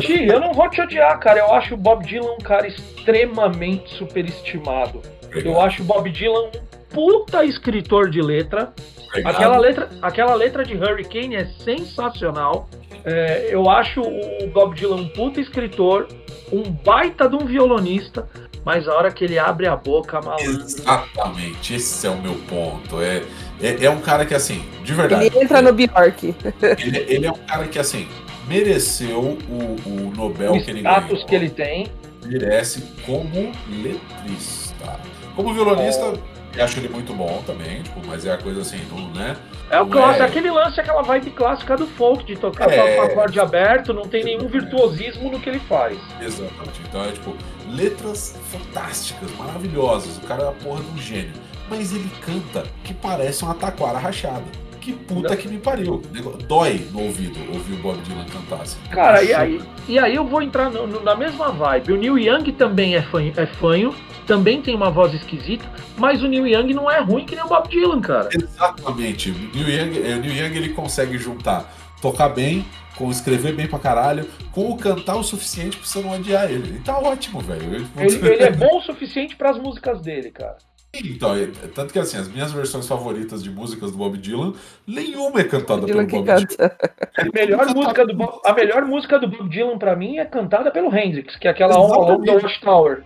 Ti, 0.00 0.26
eu 0.26 0.40
não 0.40 0.52
vou 0.52 0.68
te 0.68 0.80
odiar, 0.82 1.18
cara. 1.20 1.38
Eu 1.38 1.52
acho 1.54 1.74
o 1.74 1.76
Bob 1.76 2.04
Dylan 2.04 2.32
um 2.32 2.38
cara 2.38 2.66
extremamente 2.66 3.94
superestimado. 3.96 5.00
Eu 5.32 5.60
acho 5.60 5.82
o 5.82 5.84
Bob 5.84 6.10
Dylan 6.10 6.46
um 6.46 6.50
puta 6.94 7.44
escritor 7.44 8.08
de 8.08 8.22
letra. 8.22 8.72
Obrigado. 9.08 9.34
Aquela 9.34 9.58
letra, 9.58 9.90
aquela 10.00 10.34
letra 10.34 10.64
de 10.64 10.74
Hurricane 10.74 11.36
é 11.36 11.44
sensacional. 11.44 12.68
É, 13.04 13.48
eu 13.50 13.68
acho 13.68 14.00
o 14.00 14.46
Bob 14.52 14.74
Dylan 14.74 14.96
um 14.96 15.08
puta 15.08 15.40
escritor, 15.40 16.08
um 16.50 16.62
baita 16.62 17.28
de 17.28 17.36
um 17.36 17.44
violonista, 17.44 18.26
mas 18.64 18.88
a 18.88 18.94
hora 18.94 19.12
que 19.12 19.24
ele 19.24 19.38
abre 19.38 19.66
a 19.66 19.76
boca, 19.76 20.20
malandro. 20.20 20.50
Exatamente, 20.50 21.74
esse 21.74 22.06
é 22.06 22.10
o 22.10 22.16
meu 22.20 22.34
ponto. 22.48 23.00
É, 23.02 23.22
é, 23.60 23.84
é 23.84 23.90
um 23.90 24.00
cara 24.00 24.24
que, 24.24 24.34
assim, 24.34 24.64
de 24.82 24.94
verdade. 24.94 25.26
Ele 25.26 25.38
entra 25.44 25.60
no 25.60 25.72
Bjork. 25.72 26.34
ele, 26.78 27.04
ele 27.08 27.26
é 27.26 27.30
um 27.30 27.38
cara 27.46 27.66
que, 27.68 27.78
assim, 27.78 28.08
mereceu 28.48 29.20
o, 29.48 29.76
o 29.86 30.12
Nobel 30.16 30.54
O 30.54 30.64
que 30.64 30.70
ele 30.70 30.80
status 30.80 31.08
ganhou. 31.10 31.26
que 31.26 31.34
ele 31.34 31.50
tem. 31.50 31.86
merece 32.24 32.82
como 33.04 33.52
letrista. 33.68 34.98
Como 35.36 35.52
violonista, 35.52 36.14
eu 36.56 36.64
acho 36.64 36.78
ele 36.78 36.88
muito 36.88 37.12
bom 37.14 37.42
também, 37.46 37.82
tipo, 37.82 38.00
mas 38.06 38.24
é 38.26 38.32
a 38.32 38.38
coisa 38.38 38.60
assim, 38.60 38.80
não, 38.90 39.08
né? 39.10 39.36
É 39.70 39.80
o 39.80 39.86
clássico, 39.86 40.22
é- 40.22 40.26
aquele 40.26 40.50
lance, 40.50 40.78
aquela 40.80 41.02
vibe 41.02 41.30
clássica 41.30 41.76
do 41.76 41.86
folk, 41.86 42.24
de 42.24 42.36
tocar 42.36 42.70
É. 42.70 42.96
com 42.96 43.02
acorde 43.02 43.40
aberto, 43.40 43.92
não 43.92 44.02
tem 44.02 44.22
nenhum 44.24 44.46
virtuosismo 44.46 45.30
no 45.30 45.40
que 45.40 45.48
ele 45.48 45.58
faz. 45.60 45.98
Exatamente. 46.20 46.80
Então 46.88 47.04
é 47.04 47.12
tipo, 47.12 47.34
letras 47.70 48.38
fantásticas, 48.52 49.30
maravilhosas. 49.36 50.16
O 50.18 50.20
cara 50.22 50.42
é 50.44 50.48
a 50.48 50.52
porra 50.52 50.82
de 50.82 50.90
um 50.90 50.98
gênio. 50.98 51.32
Mas 51.68 51.92
ele 51.92 52.10
canta 52.20 52.64
que 52.84 52.92
parece 52.92 53.42
uma 53.42 53.54
taquara 53.54 53.98
rachada. 53.98 54.44
Que 54.80 54.92
puta 54.92 55.30
Não. 55.30 55.36
que 55.36 55.48
me 55.48 55.56
pariu. 55.56 56.02
Dói 56.46 56.86
no 56.92 57.04
ouvido 57.04 57.40
ouvir 57.54 57.72
o 57.72 57.76
Bob 57.78 57.96
Dylan 58.02 58.26
cantar 58.26 58.60
assim. 58.62 58.78
Cara, 58.90 59.22
e 59.22 59.32
aí, 59.32 59.62
e 59.88 59.98
aí 59.98 60.14
eu 60.14 60.26
vou 60.26 60.42
entrar 60.42 60.68
no- 60.70 60.86
no- 60.86 61.02
na 61.02 61.14
mesma 61.16 61.50
vibe. 61.50 61.92
O 61.92 61.96
Neil 61.96 62.18
Young 62.18 62.52
também 62.52 62.94
é 62.94 63.00
fanho, 63.00 63.32
é 63.34 63.46
fanho, 63.46 63.94
também 64.26 64.60
tem 64.62 64.74
uma 64.74 64.90
voz 64.90 65.12
esquisita, 65.14 65.64
mas 65.96 66.22
o 66.22 66.26
Neil 66.28 66.46
Young 66.46 66.74
não 66.74 66.90
é 66.90 67.00
ruim 67.00 67.24
que 67.24 67.34
nem 67.34 67.44
o 67.44 67.48
Bob 67.48 67.68
Dylan, 67.68 68.00
cara. 68.00 68.28
Exatamente. 68.32 69.30
O 69.30 69.34
Neil 69.56 69.68
Young, 69.68 69.98
eh, 69.98 70.16
o 70.16 70.20
Neil 70.20 70.34
Young 70.46 70.56
ele 70.56 70.68
consegue 70.70 71.18
juntar 71.18 71.72
tocar 72.00 72.28
bem, 72.30 72.64
com 72.96 73.10
escrever 73.10 73.54
bem 73.54 73.66
pra 73.66 73.78
caralho, 73.78 74.28
com 74.52 74.70
o 74.70 74.76
cantar 74.76 75.16
o 75.16 75.22
suficiente 75.22 75.76
pra 75.76 75.86
você 75.86 76.00
não 76.00 76.10
odiar 76.12 76.44
ele. 76.50 76.68
Ele 76.68 76.80
tá 76.80 76.98
ótimo, 76.98 77.40
velho. 77.40 77.74
Ele, 77.74 77.86
ele 77.98 78.42
é 78.44 78.50
bom 78.52 78.78
o 78.78 78.82
suficiente 78.82 79.34
para 79.36 79.50
as 79.50 79.58
músicas 79.58 80.00
dele, 80.00 80.30
cara. 80.30 80.56
Então, 80.96 81.34
é- 81.36 81.48
tanto 81.74 81.92
que 81.92 81.98
assim, 81.98 82.16
as 82.18 82.28
minhas 82.28 82.52
versões 82.52 82.86
favoritas 82.86 83.42
de 83.42 83.50
músicas 83.50 83.90
do 83.90 83.98
Bob 83.98 84.16
Dylan, 84.16 84.52
nenhuma 84.86 85.40
é 85.40 85.44
cantada 85.44 85.86
Dylan 85.86 86.06
pelo 86.06 86.22
Bob 86.24 86.36
Dylan. 86.36 86.46
canta. 86.46 86.76
A 87.18 87.24
melhor, 87.34 87.66
música 87.74 88.06
do, 88.06 88.14
Bob- 88.14 88.40
a 88.44 88.52
melhor 88.52 88.84
música 88.84 89.18
do 89.18 89.26
Bob 89.28 89.48
Dylan 89.48 89.76
pra 89.76 89.96
mim 89.96 90.18
é 90.18 90.24
cantada 90.24 90.70
pelo 90.70 90.94
Hendrix, 90.96 91.34
que 91.36 91.48
é 91.48 91.50
aquela 91.50 91.74
All 91.74 91.92
Along 91.92 92.22
the 92.22 92.30
Exatamente. 92.32 92.44
Watchtower. 92.44 93.02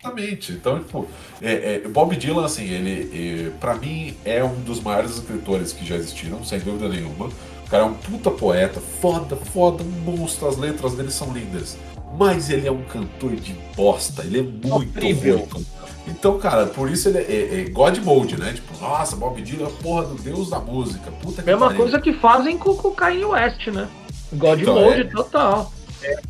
Exatamente. 0.00 0.52
Então, 0.52 0.78
tipo, 0.78 1.06
é, 1.42 1.82
é, 1.84 1.88
Bob 1.88 2.16
Dylan, 2.16 2.44
assim, 2.44 2.64
ele, 2.64 3.48
é, 3.48 3.50
pra 3.58 3.74
mim, 3.74 4.16
é 4.24 4.42
um 4.44 4.54
dos 4.60 4.80
maiores 4.80 5.12
escritores 5.16 5.72
que 5.72 5.84
já 5.84 5.96
existiram, 5.96 6.44
sem 6.44 6.58
dúvida 6.60 6.88
nenhuma. 6.88 7.26
O 7.66 7.70
cara 7.70 7.82
é 7.82 7.86
um 7.86 7.94
puta 7.94 8.30
poeta, 8.30 8.80
foda, 9.00 9.36
foda, 9.36 9.82
um 9.82 9.86
monstro, 10.16 10.48
as 10.48 10.56
letras 10.56 10.94
dele 10.94 11.10
são 11.10 11.32
lindas. 11.32 11.76
Mas 12.16 12.48
ele 12.48 12.66
é 12.66 12.72
um 12.72 12.82
cantor 12.84 13.36
de 13.36 13.52
bosta, 13.76 14.22
ele 14.22 14.38
é 14.38 14.42
muito 14.42 14.98
Horrível. 14.98 15.46
ruim. 15.52 15.66
Então, 16.06 16.38
cara, 16.38 16.64
por 16.66 16.90
isso 16.90 17.08
ele 17.10 17.18
é, 17.18 17.22
é- 17.22 17.60
é 17.60 17.64
God 17.68 17.98
Mode, 17.98 18.38
né? 18.38 18.54
Tipo, 18.54 18.78
nossa, 18.80 19.14
Bob 19.14 19.42
Dylan 19.42 19.64
é 19.64 19.68
a 19.68 19.82
porra 19.82 20.04
do 20.06 20.14
deus 20.14 20.48
da 20.48 20.58
música. 20.58 21.10
Puta 21.22 21.42
que 21.42 21.46
Mesma 21.50 21.66
pariu. 21.66 21.82
coisa 21.82 22.00
que 22.00 22.14
fazem 22.14 22.56
com, 22.56 22.70
o 22.70 22.90
Kanye 22.92 23.24
West, 23.26 23.66
né? 23.66 23.86
God 24.32 24.60
Então, 24.62 24.74
Mode 24.74 25.00
é. 25.02 25.04
total. 25.04 25.70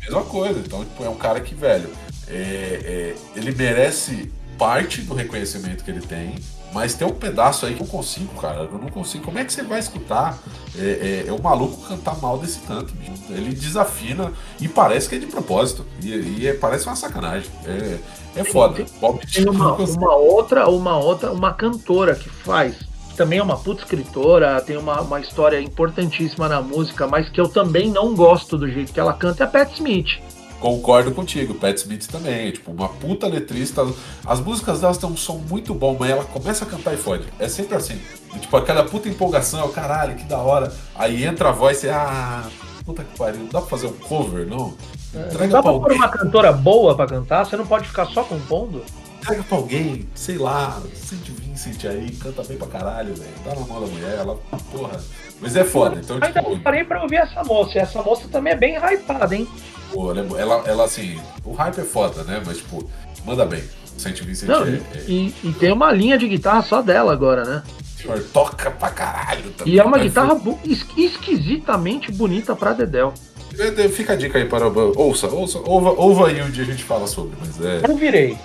Mesma 0.01 0.23
coisa. 0.23 0.59
Então, 0.59 0.83
tipo, 0.83 1.03
é 1.05 1.09
um 1.09 1.15
cara 1.15 1.39
que, 1.39 1.55
velho, 1.55 1.89
é- 2.29 2.35
é, 2.35 3.15
ele 3.35 3.51
merece 3.53 4.31
parte 4.57 5.01
do 5.01 5.13
reconhecimento 5.13 5.83
que 5.83 5.89
ele 5.91 6.01
tem, 6.01 6.35
mas 6.73 6.93
tem 6.93 7.07
um 7.07 7.11
pedaço 7.13 7.65
aí 7.65 7.73
que 7.73 7.81
eu 7.81 7.85
não 7.85 7.91
consigo, 7.91 8.39
cara. 8.39 8.67
Eu 8.71 8.77
não 8.77 8.89
consigo. 8.89 9.23
Como 9.23 9.39
é 9.39 9.45
que 9.45 9.51
você 9.51 9.63
vai 9.63 9.79
escutar 9.79 10.37
é, 10.77 11.23
é, 11.25 11.29
é 11.29 11.31
o 11.31 11.41
maluco 11.41 11.87
cantar 11.87 12.19
mal 12.21 12.37
desse 12.37 12.59
tanto, 12.59 12.93
bicho? 12.93 13.11
Ele 13.29 13.53
desafina 13.55 14.31
e 14.59 14.67
parece 14.67 15.09
que 15.09 15.15
é 15.15 15.17
de 15.17 15.25
propósito. 15.25 15.85
E, 16.03 16.09
e 16.09 16.47
é- 16.47 16.53
parece 16.53 16.85
uma 16.85 16.95
sacanagem. 16.95 17.49
É, 17.65 17.97
é 18.35 18.43
foda. 18.43 18.85
Bob 18.99 19.19
Tem 19.25 19.49
uma, 19.49 19.73
uma 19.75 20.15
outra, 20.15 20.69
uma 20.69 20.97
outra, 20.97 21.31
uma 21.31 21.53
cantora 21.53 22.13
que 22.13 22.29
faz, 22.29 22.75
que 23.09 23.15
também 23.15 23.39
é 23.39 23.43
uma 23.43 23.57
puta 23.57 23.81
escritora, 23.81 24.61
tem 24.61 24.77
uma, 24.77 25.01
uma 25.01 25.19
história 25.19 25.59
importantíssima 25.59 26.47
na 26.47 26.61
música, 26.61 27.07
mas 27.07 27.29
que 27.29 27.41
eu 27.41 27.47
também 27.47 27.89
não 27.89 28.13
gosto 28.13 28.57
do 28.57 28.69
jeito 28.69 28.93
que 28.93 28.99
ela 28.99 29.13
canta, 29.13 29.43
é 29.43 29.47
a 29.47 29.49
Pat 29.49 29.73
Smith. 29.73 30.19
Concordo 30.59 31.11
contigo, 31.11 31.53
Pat 31.53 31.77
Smith 31.77 32.07
também, 32.07 32.49
é, 32.49 32.51
tipo, 32.51 32.71
uma 32.71 32.89
puta 32.89 33.27
letrista. 33.27 33.87
As 34.25 34.39
músicas 34.39 34.81
delas 34.81 34.97
têm 34.97 35.09
um 35.09 35.15
som 35.15 35.41
muito 35.49 35.73
bom, 35.73 35.95
mas 35.97 36.09
ela 36.09 36.25
começa 36.25 36.65
a 36.65 36.67
cantar 36.67 36.93
e 36.93 36.97
fode. 36.97 37.25
É 37.39 37.47
sempre 37.47 37.75
assim. 37.75 37.99
E, 38.35 38.39
tipo, 38.39 38.55
aquela 38.57 38.83
puta 38.83 39.07
empolgação, 39.07 39.69
caralho, 39.69 40.15
que 40.15 40.25
da 40.25 40.37
hora. 40.37 40.73
Aí 40.95 41.23
entra 41.23 41.49
a 41.49 41.51
voz 41.53 41.83
e 41.83 41.89
ah, 41.89 42.43
puta 42.85 43.03
que 43.03 43.17
pariu, 43.17 43.39
não 43.39 43.47
dá 43.47 43.61
pra 43.61 43.69
fazer 43.69 43.87
um 43.87 43.93
cover, 43.93 44.45
não? 44.45 44.73
Não 45.13 45.25
Entrega 45.27 45.53
dá 45.53 45.63
pra 45.63 45.71
pra 45.71 45.79
pôr 45.79 45.91
uma 45.93 46.09
cantora 46.09 46.51
boa 46.51 46.95
pra 46.95 47.07
cantar? 47.07 47.45
Você 47.45 47.55
não 47.55 47.65
pode 47.65 47.87
ficar 47.87 48.05
só 48.07 48.23
compondo? 48.23 48.83
entrega 49.19 49.43
pra 49.43 49.57
alguém, 49.57 50.07
sei 50.15 50.37
lá, 50.37 50.81
Saint 50.95 51.29
Vincent 51.29 51.85
aí, 51.85 52.11
canta 52.11 52.43
bem 52.43 52.57
pra 52.57 52.67
caralho, 52.67 53.13
velho. 53.13 53.31
Dá 53.45 53.53
na 53.53 53.61
mão 53.61 53.81
da 53.81 53.87
mulher, 53.87 54.17
ela, 54.17 54.37
porra. 54.71 54.99
Mas 55.41 55.55
é 55.55 55.63
foda, 55.63 55.99
então, 56.03 56.17
Ainda 56.21 56.41
tipo, 56.41 56.59
parei 56.59 56.83
pra 56.83 57.01
ouvir 57.01 57.17
essa 57.17 57.43
moça, 57.43 57.77
e 57.77 57.81
essa 57.81 58.01
moça 58.03 58.27
também 58.29 58.53
é 58.53 58.55
bem 58.57 58.75
hypada, 58.77 59.35
hein? 59.35 59.47
pô, 59.91 60.11
ela, 60.11 60.39
ela, 60.39 60.63
ela, 60.67 60.83
assim, 60.85 61.19
o 61.45 61.53
hype 61.53 61.79
é 61.79 61.83
foda, 61.83 62.23
né? 62.23 62.41
Mas, 62.45 62.57
tipo, 62.57 62.87
manda 63.25 63.45
bem. 63.45 63.63
Saint 63.97 64.17
Vincent 64.21 64.47
Não, 64.47 64.63
é, 64.63 64.79
é, 64.95 65.03
e, 65.07 65.33
e 65.43 65.51
tem 65.53 65.71
uma 65.73 65.91
linha 65.91 66.17
de 66.17 66.27
guitarra 66.27 66.61
só 66.61 66.81
dela 66.81 67.11
agora, 67.11 67.43
né? 67.43 67.63
senhor, 68.01 68.23
toca 68.31 68.71
pra 68.71 68.89
caralho 68.91 69.49
também. 69.57 69.73
E 69.73 69.79
é 69.79 69.83
uma 69.83 69.97
guitarra 69.99 70.33
bu- 70.35 70.57
es- 70.63 70.85
esquisitamente 70.95 72.11
bonita 72.11 72.55
pra 72.55 72.73
Dedel. 72.73 73.13
É, 73.57 73.89
Fica 73.89 74.13
a 74.13 74.15
dica 74.15 74.37
aí 74.37 74.45
para 74.45 74.67
o. 74.69 74.93
Ouça, 74.97 75.27
ouça, 75.27 75.59
ouva, 75.65 75.89
ouva 75.91 76.27
aí 76.27 76.41
onde 76.41 76.61
a 76.61 76.63
gente 76.63 76.83
fala 76.83 77.07
sobre, 77.07 77.35
mas 77.39 77.59
é, 77.59 77.81
Eu 77.89 77.97
virei. 77.97 78.37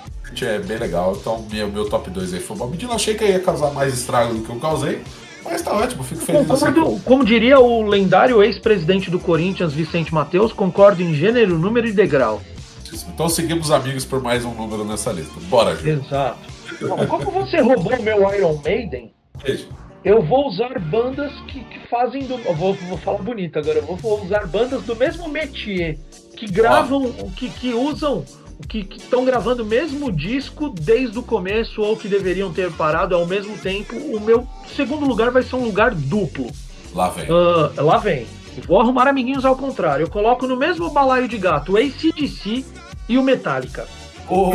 é 0.43 0.59
bem 0.59 0.77
legal. 0.79 1.17
Então, 1.21 1.47
meu, 1.51 1.69
meu 1.71 1.89
top 1.89 2.11
2 2.11 2.35
aí 2.35 2.41
foi 2.41 2.57
o 2.57 2.59
Bob 2.59 2.77
Dylan. 2.77 2.95
Achei 2.95 3.15
que 3.15 3.25
ia 3.25 3.39
causar 3.39 3.71
mais 3.71 3.95
estrago 3.95 4.35
do 4.35 4.43
que 4.43 4.51
eu 4.51 4.57
causei, 4.59 5.03
mas 5.45 5.63
tá 5.63 5.73
ótimo, 5.73 6.03
fico 6.03 6.23
feliz. 6.23 6.47
Concordo, 6.47 7.01
como 7.05 7.25
diria 7.25 7.61
o 7.61 7.83
lendário 7.83 8.43
ex-presidente 8.43 9.11
do 9.11 9.19
Corinthians, 9.19 9.73
Vicente 9.73 10.13
Mateus, 10.13 10.53
concordo 10.53 11.03
em 11.03 11.15
gênero, 11.15 11.59
número 11.59 11.87
e 11.87 11.93
degrau. 11.93 12.43
Então 13.13 13.29
seguimos 13.29 13.71
amigos 13.71 14.05
por 14.05 14.23
mais 14.23 14.45
um 14.45 14.55
número 14.55 14.85
nessa 14.85 15.13
lista. 15.13 15.35
Bora, 15.49 15.77
Ju. 15.77 15.89
Exato. 15.89 16.39
Bom, 16.81 17.07
como 17.07 17.31
você 17.31 17.61
roubou 17.61 18.01
meu 18.03 18.35
Iron 18.35 18.61
Maiden, 18.65 19.13
Beijo. 19.43 19.69
eu 20.05 20.23
vou 20.23 20.49
usar 20.49 20.79
bandas 20.79 21.33
que, 21.49 21.61
que 21.65 21.89
fazem 21.89 22.25
do. 22.25 22.37
Vou, 22.55 22.75
vou 22.75 22.99
falar 22.99 23.19
bonito 23.19 23.59
agora, 23.59 23.79
eu 23.79 23.97
vou 23.97 24.23
usar 24.25 24.47
bandas 24.47 24.83
do 24.83 24.97
mesmo 24.97 25.29
métier, 25.29 25.99
que 26.37 26.47
gravam, 26.47 27.13
que, 27.37 27.49
que 27.49 27.73
usam, 27.73 28.25
que 28.69 28.87
estão 28.97 29.25
gravando 29.25 29.63
o 29.63 29.67
mesmo 29.67 30.11
disco 30.11 30.69
desde 30.71 31.19
o 31.19 31.23
começo 31.23 31.83
ou 31.83 31.97
que 31.97 32.09
deveriam 32.09 32.53
ter 32.53 32.73
parado 32.73 33.15
ao 33.15 33.27
mesmo 33.27 33.57
tempo. 33.59 33.95
O 33.97 34.21
meu 34.21 34.47
segundo 34.75 35.05
lugar 35.07 35.31
vai 35.31 35.43
ser 35.43 35.57
um 35.57 35.65
lugar 35.65 35.95
duplo. 35.95 36.51
Lá 36.95 37.09
vem. 37.11 37.27
Ah, 37.31 37.83
lá 37.83 37.99
vem. 37.99 38.27
Vou 38.67 38.81
arrumar 38.81 39.09
amiguinhos 39.09 39.45
ao 39.45 39.57
contrário. 39.57 40.05
Eu 40.05 40.11
coloco 40.11 40.47
no 40.47 40.57
mesmo 40.57 40.89
balaio 40.91 41.27
de 41.29 41.37
gato 41.39 41.73
o 41.73 41.77
ACDC 41.77 42.65
e 43.09 43.19
o 43.19 43.23
Metallica. 43.23 43.87
Ô, 44.29 44.51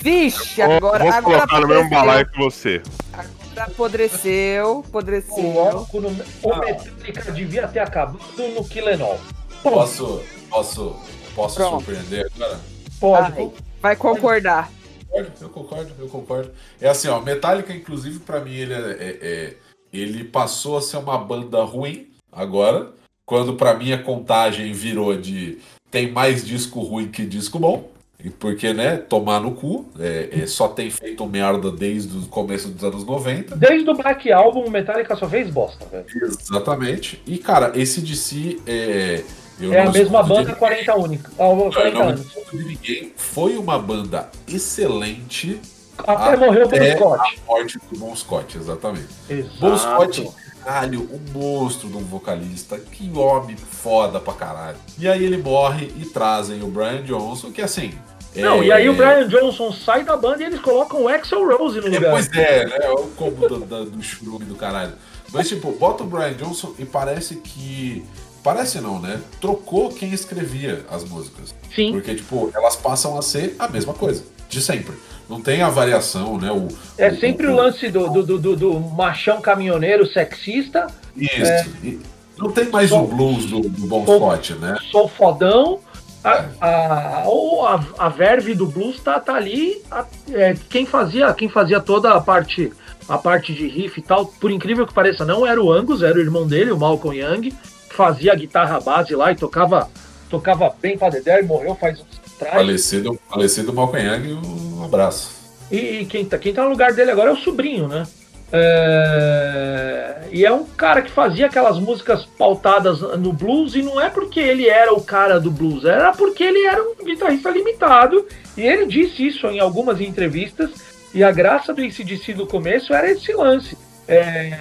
Vixe, 0.00 0.62
Vou- 0.62 0.72
agora, 0.76 1.04
vou 1.04 1.12
agora 1.12 1.20
colocar 1.46 1.60
no 1.60 1.68
mesmo 1.68 1.90
balaio 1.90 2.26
que 2.30 2.38
você. 2.38 2.80
Agora 3.12 3.66
apodreceu, 3.72 4.84
apodreceu. 4.86 5.34
Coloco 5.52 6.00
no... 6.00 6.08
O 6.42 6.52
Ah. 6.52 6.58
Metallica 6.60 7.32
devia 7.32 7.66
ter 7.66 7.80
acabado 7.80 8.18
no 8.54 8.64
Killenol. 8.64 9.18
Posso, 9.62 10.22
posso, 10.48 10.94
posso 11.36 11.56
Pronto. 11.56 11.84
surpreender 11.84 12.26
agora? 12.34 12.60
Pode. 12.98 13.38
Ai, 13.38 13.50
vai 13.80 13.94
concordar. 13.96 14.72
Concordo, 15.08 15.32
Eu 15.40 15.48
concordo, 15.50 15.92
eu 16.00 16.08
concordo. 16.08 16.50
É 16.80 16.88
assim, 16.88 17.08
ó, 17.08 17.20
Metallica, 17.20 17.72
inclusive, 17.72 18.18
pra 18.18 18.40
mim, 18.40 18.54
ele, 18.54 18.74
é, 18.74 18.78
é- 18.78 19.18
é- 19.22 19.56
ele 19.92 20.24
passou 20.24 20.76
a 20.76 20.82
ser 20.82 20.96
uma 20.96 21.16
banda 21.16 21.62
ruim 21.62 22.08
agora, 22.32 22.90
quando 23.24 23.54
pra 23.54 23.74
mim 23.74 23.92
a 23.92 24.02
contagem 24.02 24.72
virou 24.72 25.16
de 25.16 25.58
tem 25.90 26.10
mais 26.10 26.44
disco 26.44 26.80
ruim 26.80 27.08
que 27.08 27.24
disco 27.24 27.58
bom. 27.58 27.90
E 28.22 28.30
porque, 28.30 28.72
né, 28.72 28.96
tomar 28.96 29.40
no 29.40 29.52
cu, 29.52 29.86
é, 29.98 30.30
é, 30.42 30.46
só 30.46 30.68
tem 30.68 30.90
feito 30.90 31.24
merda 31.26 31.70
desde 31.70 32.16
o 32.16 32.22
começo 32.22 32.68
dos 32.68 32.82
anos 32.82 33.04
90. 33.04 33.54
Desde 33.54 33.88
o 33.88 33.94
Black 33.94 34.32
Album, 34.32 34.64
o 34.64 34.70
Metallica 34.70 35.14
só 35.16 35.28
fez 35.28 35.48
bosta, 35.50 35.84
velho. 35.86 36.06
Exatamente. 36.24 37.22
E, 37.26 37.38
cara, 37.38 37.72
esse 37.78 38.00
DC 38.00 38.58
é. 38.66 39.22
Eu 39.60 39.72
É 39.72 39.80
a 39.80 39.84
não 39.86 39.92
mesma 39.92 40.22
banda 40.22 40.54
40 40.54 40.96
única. 40.96 41.30
Ah, 41.38 41.44
Eu 41.50 41.70
40 41.72 41.90
não 41.98 42.08
anos. 42.08 42.26
de 42.50 42.64
ninguém. 42.64 43.12
Foi 43.16 43.56
uma 43.56 43.78
banda 43.78 44.28
excelente. 44.46 45.60
Até 45.98 46.36
morreu 46.36 46.66
o 46.66 46.68
Bon 46.68 46.76
Até 46.76 46.96
Scott. 46.96 47.40
a 47.48 47.52
morte 47.52 47.78
do 47.90 47.98
Bon 47.98 48.14
Scott, 48.16 48.58
exatamente. 48.58 49.08
Exato. 49.30 49.56
Bon 49.58 49.76
Scott, 49.78 50.30
caralho, 50.62 51.08
um 51.10 51.38
monstro 51.38 51.88
de 51.88 51.96
um 51.96 52.04
vocalista. 52.04 52.78
Que 52.78 53.10
homem 53.16 53.56
foda 53.56 54.20
pra 54.20 54.34
caralho. 54.34 54.76
E 54.98 55.08
aí 55.08 55.24
ele 55.24 55.38
morre 55.38 55.90
e 55.96 56.04
trazem 56.04 56.62
o 56.62 56.66
Brian 56.66 57.02
Johnson, 57.02 57.50
que 57.50 57.62
assim. 57.62 57.94
Não, 58.34 58.60
é- 58.62 58.66
e 58.66 58.72
aí 58.72 58.88
o 58.90 58.94
Brian 58.94 59.26
Johnson 59.26 59.72
sai 59.72 60.04
da 60.04 60.14
banda 60.14 60.42
e 60.42 60.46
eles 60.46 60.60
colocam 60.60 61.04
o 61.04 61.08
Axel 61.08 61.48
Rose 61.56 61.80
no 61.80 61.86
É, 61.86 61.90
lugar. 61.92 62.10
pois 62.10 62.30
é, 62.34 62.66
né? 62.66 62.76
É 62.82 62.90
o 62.90 63.06
combo 63.16 63.48
do, 63.48 63.60
do, 63.60 63.84
do 63.86 64.38
do 64.44 64.54
caralho. 64.56 64.92
Mas, 65.32 65.48
tipo, 65.48 65.72
bota 65.72 66.02
o 66.04 66.06
Brian 66.06 66.34
Johnson 66.34 66.74
e 66.78 66.84
parece 66.84 67.36
que. 67.36 68.04
Parece 68.46 68.80
não, 68.80 69.00
né? 69.00 69.20
Trocou 69.40 69.88
quem 69.88 70.12
escrevia 70.12 70.84
as 70.88 71.02
músicas. 71.02 71.52
Sim. 71.74 71.90
Porque, 71.90 72.14
tipo, 72.14 72.48
elas 72.54 72.76
passam 72.76 73.18
a 73.18 73.22
ser 73.22 73.56
a 73.58 73.66
mesma 73.66 73.92
coisa, 73.92 74.22
de 74.48 74.62
sempre. 74.62 74.94
Não 75.28 75.40
tem 75.40 75.62
a 75.62 75.68
variação, 75.68 76.38
né? 76.38 76.52
O, 76.52 76.68
É 76.96 77.10
sempre 77.16 77.48
o 77.48 77.56
lance 77.56 77.88
do, 77.90 78.08
do, 78.22 78.38
do, 78.38 78.56
do- 78.56 78.78
machão 78.80 79.40
caminhoneiro 79.40 80.06
sexista, 80.06 80.86
Isso. 81.16 81.68
E 81.82 81.98
não 82.38 82.52
tem 82.52 82.66
mais 82.68 82.90
Só- 82.90 83.02
o 83.02 83.08
blues 83.08 83.46
do, 83.46 83.62
do 83.62 83.86
Bon 83.88 84.04
Scott, 84.04 84.52
né? 84.54 84.76
sou 84.92 85.08
fodão. 85.08 85.80
A, 86.22 86.44
a, 86.60 87.22
ou 87.26 87.66
a, 87.66 87.84
a 87.98 88.08
verve 88.08 88.54
do 88.54 88.66
blues 88.66 89.00
tá, 89.00 89.18
tá 89.18 89.34
ali. 89.34 89.82
a- 89.90 90.04
é, 90.32 90.54
quem, 90.70 90.86
fazia, 90.86 91.34
quem 91.34 91.48
fazia 91.48 91.80
toda 91.80 92.12
a 92.14 92.20
parte 92.20 92.72
a 93.08 93.18
parte 93.18 93.52
de 93.54 93.66
riff 93.68 93.98
e 93.98 94.02
tal, 94.02 94.26
por 94.26 94.50
incrível 94.52 94.84
que 94.86 94.92
pareça, 94.94 95.24
não 95.24 95.44
era 95.46 95.60
o 95.62 95.72
Angus, 95.72 96.02
era 96.02 96.16
o 96.16 96.20
irmão 96.20 96.44
dele, 96.46 96.72
o 96.72 96.76
Malcolm 96.78 97.16
Young, 97.16 97.52
fazia 97.96 98.34
guitarra 98.34 98.78
base 98.78 99.14
lá 99.14 99.32
e 99.32 99.36
tocava, 99.36 99.90
tocava 100.28 100.72
bem 100.80 100.98
pra 100.98 101.08
Dedé 101.08 101.40
e 101.40 101.44
morreu 101.44 101.74
faz 101.74 101.98
uns 101.98 102.26
atrás. 102.36 102.54
Falecido, 102.54 103.18
falecido 103.28 103.72
Young, 103.72 104.34
um 104.78 104.84
abraço. 104.84 105.34
E, 105.70 106.04
quem, 106.04 106.24
tá, 106.24 106.38
quem 106.38 106.52
tá 106.52 106.62
no 106.62 106.70
lugar 106.70 106.92
dele 106.92 107.10
agora 107.10 107.30
é 107.30 107.32
o 107.32 107.38
sobrinho, 107.38 107.88
né? 107.88 108.06
É, 108.52 110.28
E 110.30 110.44
é 110.44 110.52
um 110.52 110.64
cara 110.64 111.02
que 111.02 111.10
fazia 111.10 111.46
aquelas 111.46 111.78
músicas 111.80 112.24
pautadas 112.24 113.00
no 113.00 113.32
blues, 113.32 113.74
e 113.74 113.82
não 113.82 114.00
é 114.00 114.08
porque 114.08 114.38
ele 114.38 114.68
era 114.68 114.92
o 114.92 115.02
cara 115.02 115.40
do 115.40 115.50
blues, 115.50 115.84
era 115.84 116.12
porque 116.12 116.44
ele 116.44 116.64
era 116.64 116.80
um 116.80 117.04
guitarrista 117.04 117.50
limitado, 117.50 118.24
e 118.56 118.62
ele 118.62 118.86
disse 118.86 119.26
isso 119.26 119.48
em 119.48 119.58
algumas 119.58 120.00
entrevistas, 120.00 120.70
e 121.12 121.24
a 121.24 121.32
graça 121.32 121.74
do 121.74 121.82
ACDC 121.82 122.34
do 122.34 122.46
começo 122.46 122.94
era 122.94 123.10
esse 123.10 123.32
lance 123.32 123.76
é, 124.06 124.58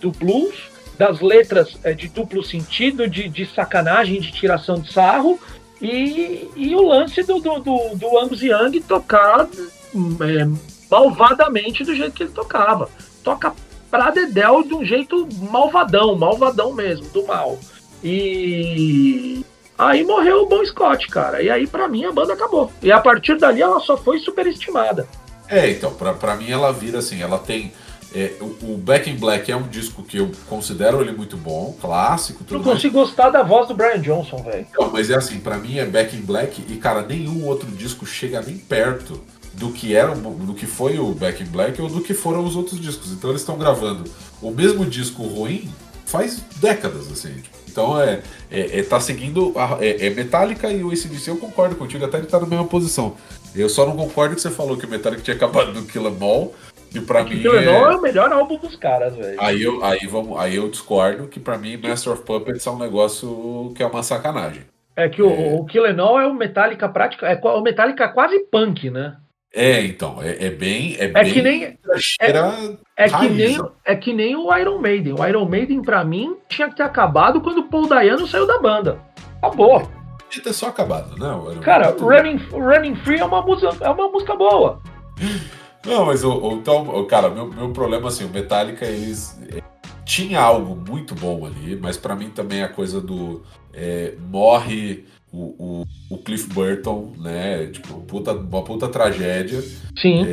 do 0.00 0.10
blues, 0.10 0.75
das 0.98 1.20
letras 1.20 1.76
é, 1.84 1.92
de 1.92 2.08
duplo 2.08 2.42
sentido, 2.42 3.08
de, 3.08 3.28
de 3.28 3.46
sacanagem, 3.46 4.20
de 4.20 4.32
tiração 4.32 4.80
de 4.80 4.92
sarro, 4.92 5.38
e, 5.80 6.48
e 6.56 6.74
o 6.74 6.82
lance 6.82 7.22
do, 7.22 7.38
do, 7.38 7.58
do, 7.58 7.96
do 7.96 8.18
Angus 8.18 8.42
Young 8.42 8.80
tocar 8.80 9.46
é, 9.46 10.46
malvadamente 10.90 11.84
do 11.84 11.94
jeito 11.94 12.12
que 12.12 12.22
ele 12.22 12.32
tocava. 12.32 12.88
Toca 13.22 13.54
pra 13.90 14.10
Dedéu 14.10 14.62
de 14.62 14.74
um 14.74 14.84
jeito 14.84 15.28
malvadão, 15.50 16.16
malvadão 16.16 16.72
mesmo, 16.72 17.08
do 17.10 17.26
mal. 17.26 17.58
E 18.02 19.44
aí 19.76 20.04
morreu 20.04 20.42
o 20.42 20.48
Bon 20.48 20.64
Scott, 20.64 21.08
cara. 21.08 21.42
E 21.42 21.50
aí 21.50 21.66
pra 21.66 21.88
mim 21.88 22.04
a 22.04 22.12
banda 22.12 22.32
acabou. 22.32 22.70
E 22.82 22.90
a 22.90 23.00
partir 23.00 23.36
dali 23.36 23.60
ela 23.60 23.80
só 23.80 23.96
foi 23.96 24.18
superestimada. 24.18 25.06
É, 25.48 25.70
então, 25.70 25.92
pra, 25.94 26.12
pra 26.12 26.36
mim 26.36 26.50
ela 26.50 26.72
vira 26.72 26.98
assim, 26.98 27.22
ela 27.22 27.38
tem. 27.38 27.72
É, 28.14 28.32
o, 28.40 28.74
o 28.74 28.78
Back 28.78 29.10
in 29.10 29.16
Black 29.16 29.50
é 29.50 29.56
um 29.56 29.66
disco 29.68 30.02
que 30.02 30.16
eu 30.18 30.30
considero 30.48 31.00
ele 31.00 31.12
muito 31.12 31.36
bom, 31.36 31.76
clássico, 31.80 32.40
Não 32.40 32.46
tudo 32.46 32.64
mais. 32.64 32.76
consigo 32.78 32.98
gostar 33.00 33.30
da 33.30 33.42
voz 33.42 33.68
do 33.68 33.74
Brian 33.74 34.00
Johnson, 34.00 34.36
velho. 34.42 34.66
Não, 34.78 34.90
mas 34.90 35.10
é 35.10 35.16
assim, 35.16 35.38
pra 35.38 35.58
mim 35.58 35.78
é 35.78 35.84
Back 35.84 36.16
in 36.16 36.20
Black 36.22 36.64
e, 36.68 36.76
cara, 36.76 37.02
nenhum 37.02 37.44
outro 37.46 37.68
disco 37.70 38.06
chega 38.06 38.40
nem 38.40 38.56
perto 38.56 39.20
do 39.52 39.70
que 39.70 39.94
era, 39.94 40.14
do 40.14 40.54
que 40.54 40.66
foi 40.66 40.98
o 40.98 41.12
Back 41.12 41.42
in 41.42 41.46
Black 41.46 41.80
ou 41.80 41.88
do 41.88 42.00
que 42.00 42.12
foram 42.14 42.44
os 42.44 42.56
outros 42.56 42.80
discos. 42.80 43.10
Então 43.12 43.30
eles 43.30 43.42
estão 43.42 43.56
gravando 43.58 44.04
o 44.42 44.50
mesmo 44.50 44.84
disco 44.84 45.22
ruim 45.22 45.68
faz 46.04 46.40
décadas, 46.60 47.10
assim. 47.10 47.32
tipo. 47.34 47.56
Então 47.68 48.00
é, 48.00 48.20
é, 48.50 48.78
é- 48.78 48.82
tá 48.82 48.98
seguindo 49.00 49.52
a, 49.56 49.78
é, 49.84 50.06
é 50.06 50.10
Metallica 50.10 50.70
e 50.70 50.82
o 50.82 50.90
ACDC, 50.90 51.28
eu 51.30 51.36
concordo 51.36 51.74
contigo, 51.76 52.04
até 52.04 52.18
ele 52.18 52.26
tá 52.26 52.38
na 52.40 52.46
mesma 52.46 52.64
posição. 52.66 53.16
Eu 53.54 53.68
só 53.68 53.84
não 53.86 53.96
concordo 53.96 54.34
que 54.34 54.40
você 54.40 54.50
falou 54.50 54.76
que 54.76 54.86
o 54.86 54.88
Metallica 54.88 55.22
tinha 55.22 55.36
acabado 55.36 55.72
no 55.72 55.82
Kill 55.84 56.06
'Em 56.08 56.16
All, 56.22 56.54
que 56.90 57.00
pra 57.00 57.24
mim 57.24 57.40
Que 57.40 57.48
é... 57.48 57.64
é... 57.64 57.64
é 57.66 57.88
o 57.96 58.00
melhor 58.00 58.32
álbum 58.32 58.56
dos 58.56 58.76
caras, 58.76 59.14
velho. 59.16 59.36
Aí 59.40 59.62
eu, 59.62 59.84
aí, 59.84 60.06
vamos, 60.06 60.38
aí 60.38 60.56
eu 60.56 60.68
discordo 60.68 61.28
que 61.28 61.40
pra 61.40 61.58
mim 61.58 61.76
Master 61.76 62.12
of 62.12 62.22
Puppets 62.22 62.66
é 62.66 62.70
um 62.70 62.78
negócio 62.78 63.72
que 63.76 63.82
é 63.82 63.86
uma 63.86 64.02
sacanagem. 64.02 64.62
É 64.94 65.08
que 65.08 65.20
o, 65.22 65.56
o 65.56 65.64
Kill 65.66 65.86
Em 65.86 66.00
All 66.00 66.18
é 66.18 66.26
o 66.26 66.32
Metallica 66.34 66.88
prática, 66.88 67.26
é 67.26 67.38
o 67.42 67.60
Metallica 67.60 68.08
quase 68.08 68.38
punk, 68.50 68.88
né? 68.90 69.16
É, 69.54 69.82
então, 69.84 70.18
é, 70.22 70.46
é 70.46 70.50
bem. 70.50 70.96
É, 70.98 71.04
É 71.04 71.08
bem 71.08 71.32
que 71.32 71.42
nem 71.42 71.78
cheira 71.96 72.54
É 72.96 73.04
que, 73.08 73.14
raiz, 73.14 73.36
nem, 73.36 73.58
é 73.84 73.96
que 73.96 74.12
nem 74.12 74.36
o 74.36 74.54
Iron 74.54 74.78
Maiden. 74.78 75.14
O 75.18 75.26
Iron 75.26 75.46
Maiden, 75.46 75.80
pra 75.82 76.04
mim, 76.04 76.36
tinha 76.48 76.68
que 76.68 76.76
ter 76.76 76.82
acabado 76.82 77.40
quando 77.40 77.58
o 77.58 77.68
Paul 77.68 77.86
Dayano 77.86 78.26
saiu 78.26 78.46
da 78.46 78.58
banda. 78.58 78.98
Acabou. 79.38 79.80
Podia 80.24 80.42
ter 80.42 80.52
só 80.52 80.68
acabado, 80.68 81.16
né? 81.18 81.32
O- 81.32 81.60
Cara, 81.60 81.94
Running, 81.98 82.36
Running 82.50 82.96
Free 82.96 83.18
é 83.20 83.24
uma, 83.24 83.40
música, 83.42 83.72
é 83.82 83.88
uma 83.88 84.08
música 84.10 84.34
boa. 84.34 84.80
Não, 85.86 86.06
mas 86.06 86.24
o, 86.24 86.32
o- 86.32 86.52
então, 86.54 87.04
cara, 87.06 87.30
meu, 87.30 87.46
meu 87.46 87.70
problema 87.70 88.08
assim, 88.08 88.24
o 88.24 88.28
Metallica, 88.28 88.84
eles. 88.84 89.38
é, 89.50 89.62
tinha 90.04 90.40
algo 90.40 90.76
muito 90.88 91.14
bom 91.14 91.46
ali, 91.46 91.76
mas 91.76 91.96
pra 91.96 92.14
mim 92.16 92.30
também 92.30 92.62
a 92.62 92.68
coisa 92.68 93.00
do. 93.00 93.42
é, 93.72 94.14
morre 94.28 95.04
o, 95.32 95.82
o, 95.82 95.86
o 96.10 96.18
Cliff 96.18 96.48
Burton, 96.52 97.12
né? 97.18 97.66
Tipo, 97.66 98.00
puta, 98.02 98.32
uma 98.32 98.62
puta 98.62 98.88
tragédia. 98.88 99.60
Sim. 100.00 100.24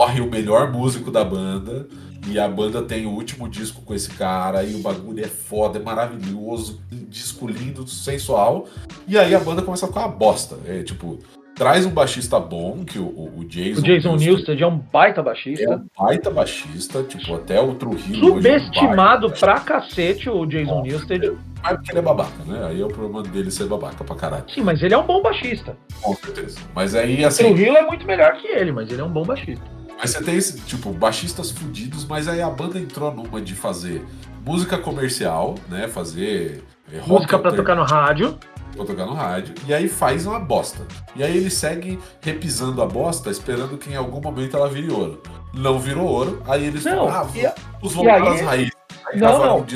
morre 0.00 0.20
o 0.20 0.30
melhor 0.30 0.70
músico 0.72 1.10
da 1.10 1.24
banda. 1.24 1.86
E 2.28 2.38
a 2.38 2.46
banda 2.48 2.80
tem 2.82 3.04
o 3.04 3.10
último 3.10 3.48
disco 3.48 3.82
com 3.82 3.92
esse 3.94 4.08
cara. 4.10 4.62
E 4.64 4.74
o 4.74 4.78
bagulho 4.78 5.24
é 5.24 5.28
foda, 5.28 5.78
é 5.78 5.82
maravilhoso. 5.82 6.80
Disco 6.90 7.46
lindo, 7.48 7.86
sensual. 7.86 8.66
E 9.08 9.18
aí 9.18 9.34
a 9.34 9.40
banda 9.40 9.60
começa 9.62 9.84
a 9.86 9.88
ficar 9.88 10.06
uma 10.06 10.08
bosta. 10.16 10.56
É 10.66 10.82
tipo, 10.82 11.18
traz 11.62 11.86
um 11.86 11.90
baixista 11.90 12.40
bom, 12.40 12.84
que 12.84 12.98
o, 12.98 13.04
o, 13.38 13.44
Jason. 13.44 13.80
O 13.80 13.84
Jason 13.84 14.16
Newsted 14.16 14.60
é 14.60 14.66
um 14.66 14.78
baita 14.78 15.20
É 15.20 15.24
baixista. 15.24 15.76
um 15.76 16.04
baita 16.04 16.30
baixista, 16.30 17.02
tipo, 17.04 17.34
até 17.36 17.60
o 17.60 17.74
Trujillo. 17.74 18.34
hoje 18.34 18.48
é 18.48 18.56
um 18.56 18.60
Subestimado 18.64 19.30
pra 19.30 19.60
cacete 19.60 20.28
o 20.28 20.44
Jason 20.44 20.82
Newsted. 20.82 21.38
Mas 21.62 21.74
porque 21.74 21.92
ele 21.92 21.98
é 22.00 22.02
babaca, 22.02 22.44
né? 22.44 22.66
Aí 22.66 22.80
é 22.80 22.84
o 22.84 22.88
problema 22.88 23.22
dele 23.22 23.50
ser 23.52 23.66
babaca 23.66 24.02
pra 24.02 24.16
caralho. 24.16 24.44
Sim, 24.52 24.62
mas 24.62 24.82
ele 24.82 24.94
é 24.94 24.98
um 24.98 25.06
bom 25.06 25.22
baixista. 25.22 25.76
Com 26.00 26.16
certeza. 26.16 26.58
Mas 26.74 26.96
aí, 26.96 27.22
O 27.22 27.28
assim. 27.28 27.44
Trujillo 27.44 27.76
é 27.76 27.86
muito 27.86 28.04
melhor 28.04 28.32
que 28.38 28.48
ele, 28.48 28.72
mas 28.72 28.90
ele 28.90 29.00
é 29.00 29.04
um 29.04 29.12
bom 29.12 29.22
baixista. 29.22 29.62
Mas 29.96 30.10
você 30.10 30.24
tem 30.24 30.34
esse, 30.34 30.60
tipo, 30.62 30.90
baixistas 30.90 31.52
fudidos, 31.52 32.04
mas 32.04 32.26
aí 32.26 32.42
a 32.42 32.50
banda 32.50 32.76
entrou 32.80 33.14
numa 33.14 33.40
de 33.40 33.54
fazer 33.54 34.04
música 34.44 34.76
comercial, 34.76 35.54
né? 35.68 35.86
Fazer. 35.86 36.64
é, 36.92 36.98
rock 36.98 37.08
Música 37.08 37.38
pra 37.38 37.52
tocar 37.52 37.76
no 37.76 37.84
rádio. 37.84 38.36
Pra 38.74 38.84
tocar 38.84 39.06
no 39.06 39.14
rádio. 39.14 39.54
E 39.66 39.74
aí 39.74 39.88
faz 39.88 40.26
uma 40.26 40.38
bosta. 40.38 40.86
E 41.14 41.22
aí 41.22 41.36
ele 41.36 41.50
segue 41.50 41.98
repisando 42.20 42.82
a 42.82 42.86
bosta, 42.86 43.30
esperando 43.30 43.76
que 43.76 43.90
em 43.90 43.96
algum 43.96 44.20
momento 44.20 44.56
ela 44.56 44.68
vire 44.68 44.90
ouro. 44.90 45.22
Não 45.52 45.78
virou 45.78 46.06
ouro, 46.06 46.42
aí 46.46 46.66
eles 46.66 46.84
Não, 46.84 47.08
falam, 47.08 47.30
ah, 47.46 47.54
os 47.82 47.92
voltar 47.92 48.22
às 48.22 48.40
raízes. 48.40 48.72
Aí 49.12 49.20
Não, 49.20 49.38
não. 49.38 49.66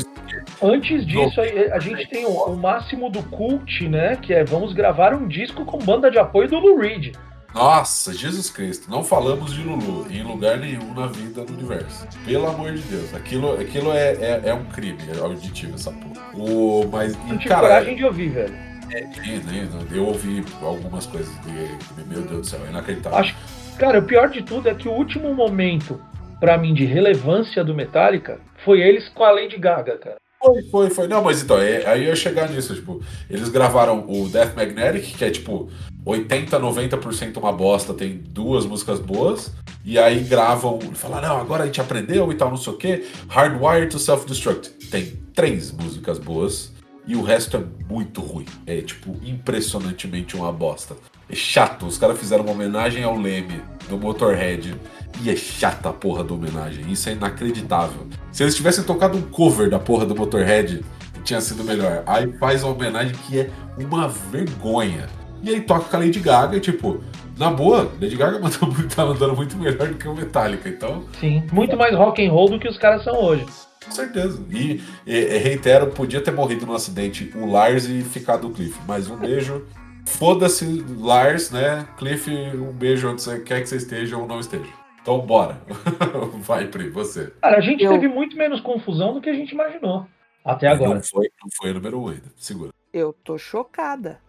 Antes 0.62 1.06
disso, 1.06 1.40
a, 1.40 1.78
gente 1.78 2.08
tem 2.08 2.24
o, 2.24 2.30
o 2.30 2.56
máximo 2.56 3.10
do 3.10 3.22
cult, 3.24 3.86
né? 3.88 4.16
Que 4.16 4.32
é 4.32 4.42
vamos 4.42 4.72
gravar 4.72 5.14
um 5.14 5.28
disco 5.28 5.64
com 5.66 5.78
banda 5.78 6.10
de 6.10 6.18
apoio 6.18 6.48
do 6.48 6.58
Lou 6.58 6.78
Reed. 6.78 7.14
Nossa, 7.56 8.12
Jesus 8.12 8.50
Cristo, 8.50 8.90
não 8.90 9.02
falamos 9.02 9.54
de 9.54 9.62
Lulu 9.62 10.06
em 10.10 10.22
lugar 10.22 10.58
nenhum 10.58 10.92
na 10.92 11.06
vida 11.06 11.42
do 11.42 11.54
universo. 11.54 12.06
Pelo 12.24 12.46
amor 12.46 12.72
de 12.74 12.82
Deus, 12.82 13.14
aquilo, 13.14 13.58
aquilo 13.58 13.92
é, 13.92 14.12
é, 14.12 14.42
é 14.44 14.54
um 14.54 14.64
crime 14.66 14.98
auditivo, 15.18 15.74
essa 15.74 15.90
porra. 15.90 16.22
O, 16.34 16.86
mas, 16.92 17.16
Não 17.26 17.38
tive 17.38 17.48
cara, 17.48 17.68
coragem 17.68 17.96
de 17.96 18.04
ouvir, 18.04 18.28
velho. 18.28 18.54
É, 18.90 19.00
né, 19.00 19.68
eu 19.92 20.06
ouvi 20.06 20.44
algumas 20.62 21.06
coisas 21.06 21.34
dele, 21.38 21.76
meu 22.08 22.22
Deus 22.22 22.40
do 22.40 22.46
céu, 22.46 22.60
é 22.66 22.70
inacreditável. 22.70 23.18
Acho, 23.18 23.34
cara, 23.78 23.98
o 23.98 24.02
pior 24.02 24.28
de 24.28 24.42
tudo 24.42 24.68
é 24.68 24.74
que 24.74 24.88
o 24.88 24.92
último 24.92 25.34
momento, 25.34 26.00
pra 26.40 26.56
mim, 26.58 26.74
de 26.74 26.84
relevância 26.84 27.64
do 27.64 27.74
Metallica 27.74 28.38
foi 28.64 28.80
eles 28.80 29.08
com 29.08 29.24
a 29.24 29.30
Lady 29.30 29.58
Gaga, 29.58 29.98
cara. 29.98 30.16
Foi, 30.38 30.62
foi, 30.64 30.90
foi. 30.90 31.08
Não, 31.08 31.22
mas 31.22 31.42
então, 31.42 31.58
é- 31.58 31.86
aí 31.86 32.02
eu 32.02 32.08
ia 32.10 32.16
chegar 32.16 32.48
nisso, 32.48 32.74
tipo, 32.74 33.02
eles 33.28 33.48
gravaram 33.48 34.04
o 34.08 34.28
Death 34.28 34.54
Magnetic, 34.54 35.16
que 35.16 35.24
é 35.24 35.30
tipo 35.30 35.70
80, 36.04 36.58
90% 36.58 37.38
uma 37.38 37.52
bosta, 37.52 37.92
tem 37.92 38.16
duas 38.16 38.64
músicas 38.64 39.00
boas, 39.00 39.52
e 39.84 39.98
aí 39.98 40.20
gravam 40.20 40.78
e 40.82 40.94
falam, 40.94 41.20
não, 41.20 41.38
agora 41.38 41.64
a 41.64 41.66
gente 41.66 41.80
aprendeu 41.80 42.30
e 42.30 42.34
tal, 42.36 42.50
não 42.50 42.56
sei 42.56 42.72
o 42.72 42.76
quê. 42.76 43.04
Hardwired 43.28 43.90
to 43.90 43.98
Self-Destruct. 43.98 44.70
Tem 44.90 45.06
três 45.34 45.72
músicas 45.72 46.18
boas 46.18 46.72
e 47.06 47.14
o 47.14 47.22
resto 47.22 47.56
é 47.56 47.62
muito 47.88 48.20
ruim. 48.20 48.46
É, 48.66 48.80
tipo, 48.80 49.16
impressionantemente 49.24 50.36
uma 50.36 50.52
bosta. 50.52 50.96
É 51.28 51.34
chato, 51.34 51.86
os 51.86 51.98
caras 51.98 52.18
fizeram 52.18 52.44
uma 52.44 52.52
homenagem 52.52 53.04
ao 53.04 53.16
Leme 53.16 53.60
do 53.88 53.96
Motorhead. 53.96 54.74
E 55.22 55.30
é 55.30 55.36
chata 55.36 55.88
a 55.88 55.92
porra 55.92 56.22
da 56.24 56.34
homenagem. 56.34 56.90
Isso 56.90 57.08
é 57.08 57.12
inacreditável. 57.12 58.06
Se 58.32 58.42
eles 58.42 58.54
tivessem 58.54 58.84
tocado 58.84 59.16
um 59.16 59.22
cover 59.22 59.70
da 59.70 59.78
porra 59.78 60.04
do 60.04 60.14
Motorhead, 60.14 60.84
tinha 61.24 61.40
sido 61.40 61.64
melhor. 61.64 62.02
Aí 62.06 62.32
faz 62.38 62.62
uma 62.62 62.72
homenagem 62.72 63.14
que 63.26 63.40
é 63.40 63.50
uma 63.78 64.08
vergonha. 64.08 65.06
E 65.42 65.50
aí 65.50 65.60
toca 65.60 65.84
com 65.84 65.96
a 65.96 66.00
Lady 66.00 66.20
Gaga, 66.20 66.56
e, 66.56 66.60
tipo, 66.60 67.00
na 67.36 67.50
boa, 67.50 67.90
Lady 68.00 68.16
Gaga 68.16 68.40
tá 68.94 69.04
mandando 69.04 69.36
muito 69.36 69.56
melhor 69.56 69.88
do 69.88 69.94
que 69.94 70.08
o 70.08 70.14
Metallica, 70.14 70.68
então, 70.68 71.04
Sim, 71.20 71.42
muito 71.52 71.76
mais 71.76 71.94
rock 71.94 72.26
and 72.26 72.30
roll 72.30 72.48
do 72.48 72.58
que 72.58 72.68
os 72.68 72.78
caras 72.78 73.04
são 73.04 73.14
hoje. 73.22 73.44
Com 73.86 73.92
certeza. 73.92 74.42
E, 74.50 74.82
e- 75.06 75.14
e 75.14 75.38
reitero, 75.38 75.86
podia 75.88 76.20
ter 76.20 76.30
morrido 76.32 76.66
no 76.66 76.74
acidente 76.74 77.32
o 77.34 77.46
Lars 77.50 77.86
e 77.86 78.02
ficado 78.02 78.48
o 78.48 78.50
Cliff. 78.52 78.78
Mas 78.86 79.08
um 79.08 79.16
beijo. 79.16 79.64
Foda-se, 80.04 80.84
Lars, 80.98 81.50
né? 81.50 81.86
Cliff, 81.98 82.30
um 82.30 82.72
beijo 82.72 83.08
onde 83.10 83.22
você 83.22 83.40
quer 83.40 83.60
que 83.62 83.68
você 83.68 83.76
esteja 83.76 84.16
ou 84.16 84.26
não 84.26 84.38
esteja. 84.38 84.70
Então, 85.02 85.18
bora. 85.20 85.60
Vai, 86.42 86.66
Pri, 86.66 86.88
você. 86.90 87.32
Cara, 87.40 87.56
a 87.58 87.60
gente 87.60 87.82
Eu- 87.82 87.92
teve 87.92 88.06
muito 88.08 88.36
menos 88.36 88.60
confusão 88.60 89.14
do 89.14 89.20
que 89.20 89.30
a 89.30 89.34
gente 89.34 89.52
imaginou. 89.52 90.06
Até 90.44 90.68
agora. 90.68 90.94
Não 90.96 91.02
foi, 91.02 91.28
não 91.42 91.48
foi 91.56 91.70
a 91.70 91.74
número 91.74 92.00
1 92.02 92.08
ainda. 92.08 92.22
Segura. 92.36 92.70
Eu 92.92 93.12
tô 93.24 93.36
chocada. 93.36 94.20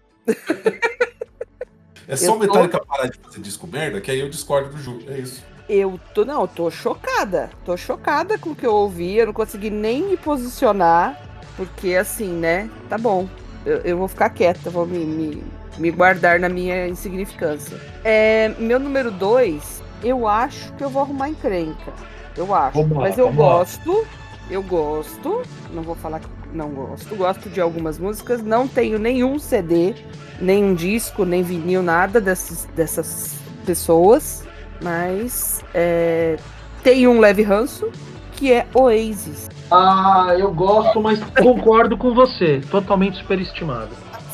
É 2.07 2.15
só 2.15 2.25
Eu 2.27 2.31
o 2.31 2.39
tô- 2.39 2.39
Metallica 2.45 2.83
parar 2.85 3.07
de 3.09 3.19
fazer 3.19 3.39
disco 3.41 3.67
merda, 3.67 3.99
que 4.01 4.09
aí 4.09 4.19
eu 4.19 4.29
discordo 4.29 4.69
do 4.69 4.77
Ju. 4.77 4.99
É 5.07 5.19
isso. 5.19 5.43
Eu 5.69 5.99
tô, 6.13 6.23
não, 6.23 6.41
eu 6.41 6.47
tô 6.47 6.71
chocada. 6.71 7.49
Tô 7.65 7.75
chocada 7.75 8.37
com 8.37 8.51
o 8.51 8.55
que 8.55 8.65
eu 8.65 8.73
ouvi. 8.73 9.17
Eu 9.17 9.27
não 9.27 9.33
consegui 9.33 9.69
nem 9.69 10.03
me 10.03 10.17
posicionar. 10.17 11.19
Porque 11.55 11.95
assim, 11.95 12.31
né? 12.31 12.69
Tá 12.87 12.97
bom. 12.97 13.27
Eu, 13.65 13.77
eu 13.79 13.97
vou 13.97 14.07
ficar 14.07 14.29
quieta, 14.29 14.69
vou 14.69 14.85
me, 14.85 14.99
me, 14.99 15.43
me 15.77 15.91
guardar 15.91 16.39
na 16.39 16.47
minha 16.47 16.87
insignificância. 16.87 17.77
É, 18.03 18.49
meu 18.59 18.79
número 18.79 19.11
dois, 19.11 19.83
eu 20.03 20.27
acho 20.27 20.71
que 20.73 20.83
eu 20.83 20.89
vou 20.89 21.01
arrumar 21.01 21.29
encrenca. 21.29 21.91
Eu 22.35 22.53
acho. 22.53 22.79
Lá, 22.93 23.01
Mas 23.01 23.17
eu 23.17 23.25
vamos 23.25 23.45
lá. 23.45 23.57
gosto. 23.57 24.07
Eu 24.49 24.63
gosto. 24.63 25.41
Não 25.73 25.81
vou 25.81 25.95
falar 25.95 26.19
que 26.19 26.27
não 26.53 26.69
gosto. 26.69 27.13
Gosto 27.15 27.49
de 27.49 27.59
algumas 27.59 27.99
músicas. 27.99 28.41
Não 28.41 28.67
tenho 28.67 28.97
nenhum 28.97 29.37
CD, 29.37 29.93
nenhum 30.39 30.73
disco, 30.73 31.25
nem 31.25 31.43
vinil, 31.43 31.83
nada 31.83 32.21
desses, 32.21 32.65
dessas 32.75 33.35
pessoas. 33.65 34.46
Mas 34.81 35.63
é, 35.73 36.37
tem 36.83 37.07
um 37.07 37.19
leve 37.19 37.43
ranço, 37.43 37.89
que 38.33 38.51
é 38.51 38.65
Oasis. 38.73 39.49
Ah, 39.71 40.35
eu 40.37 40.53
gosto, 40.53 41.01
mas 41.01 41.19
concordo 41.41 41.97
com 41.97 42.13
você. 42.13 42.61
Totalmente 42.71 43.17
superestimado. 43.17 43.89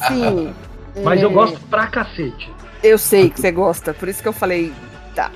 Sim. 0.07 0.53
Mas 1.03 1.21
é, 1.21 1.25
eu 1.25 1.31
gosto 1.31 1.59
pra 1.69 1.87
cacete. 1.87 2.51
Eu 2.83 2.97
sei 2.97 3.29
que 3.29 3.39
você 3.39 3.51
gosta, 3.51 3.93
por 3.93 4.07
isso 4.07 4.21
que 4.21 4.27
eu 4.27 4.33
falei. 4.33 4.73
Tá. 5.15 5.31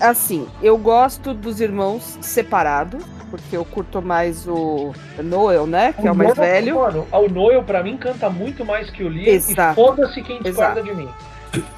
Assim, 0.00 0.46
eu 0.62 0.76
gosto 0.76 1.32
dos 1.32 1.60
irmãos 1.60 2.18
separados, 2.20 3.02
porque 3.30 3.56
eu 3.56 3.64
curto 3.64 4.02
mais 4.02 4.46
o 4.46 4.92
Noel, 5.22 5.66
né? 5.66 5.92
Que 5.92 6.06
é 6.06 6.12
o 6.12 6.14
mais 6.14 6.36
Noel, 6.36 6.50
velho. 6.50 6.74
Mano, 6.76 7.06
o 7.12 7.28
Noel 7.28 7.62
pra 7.62 7.82
mim 7.82 7.96
canta 7.96 8.28
muito 8.28 8.64
mais 8.64 8.90
que 8.90 9.02
o. 9.02 9.12
Exato. 9.16 9.80
E 9.80 9.84
foda-se 9.84 10.22
quem 10.22 10.42
discorda 10.42 10.82
de 10.82 10.94
mim. 10.94 11.08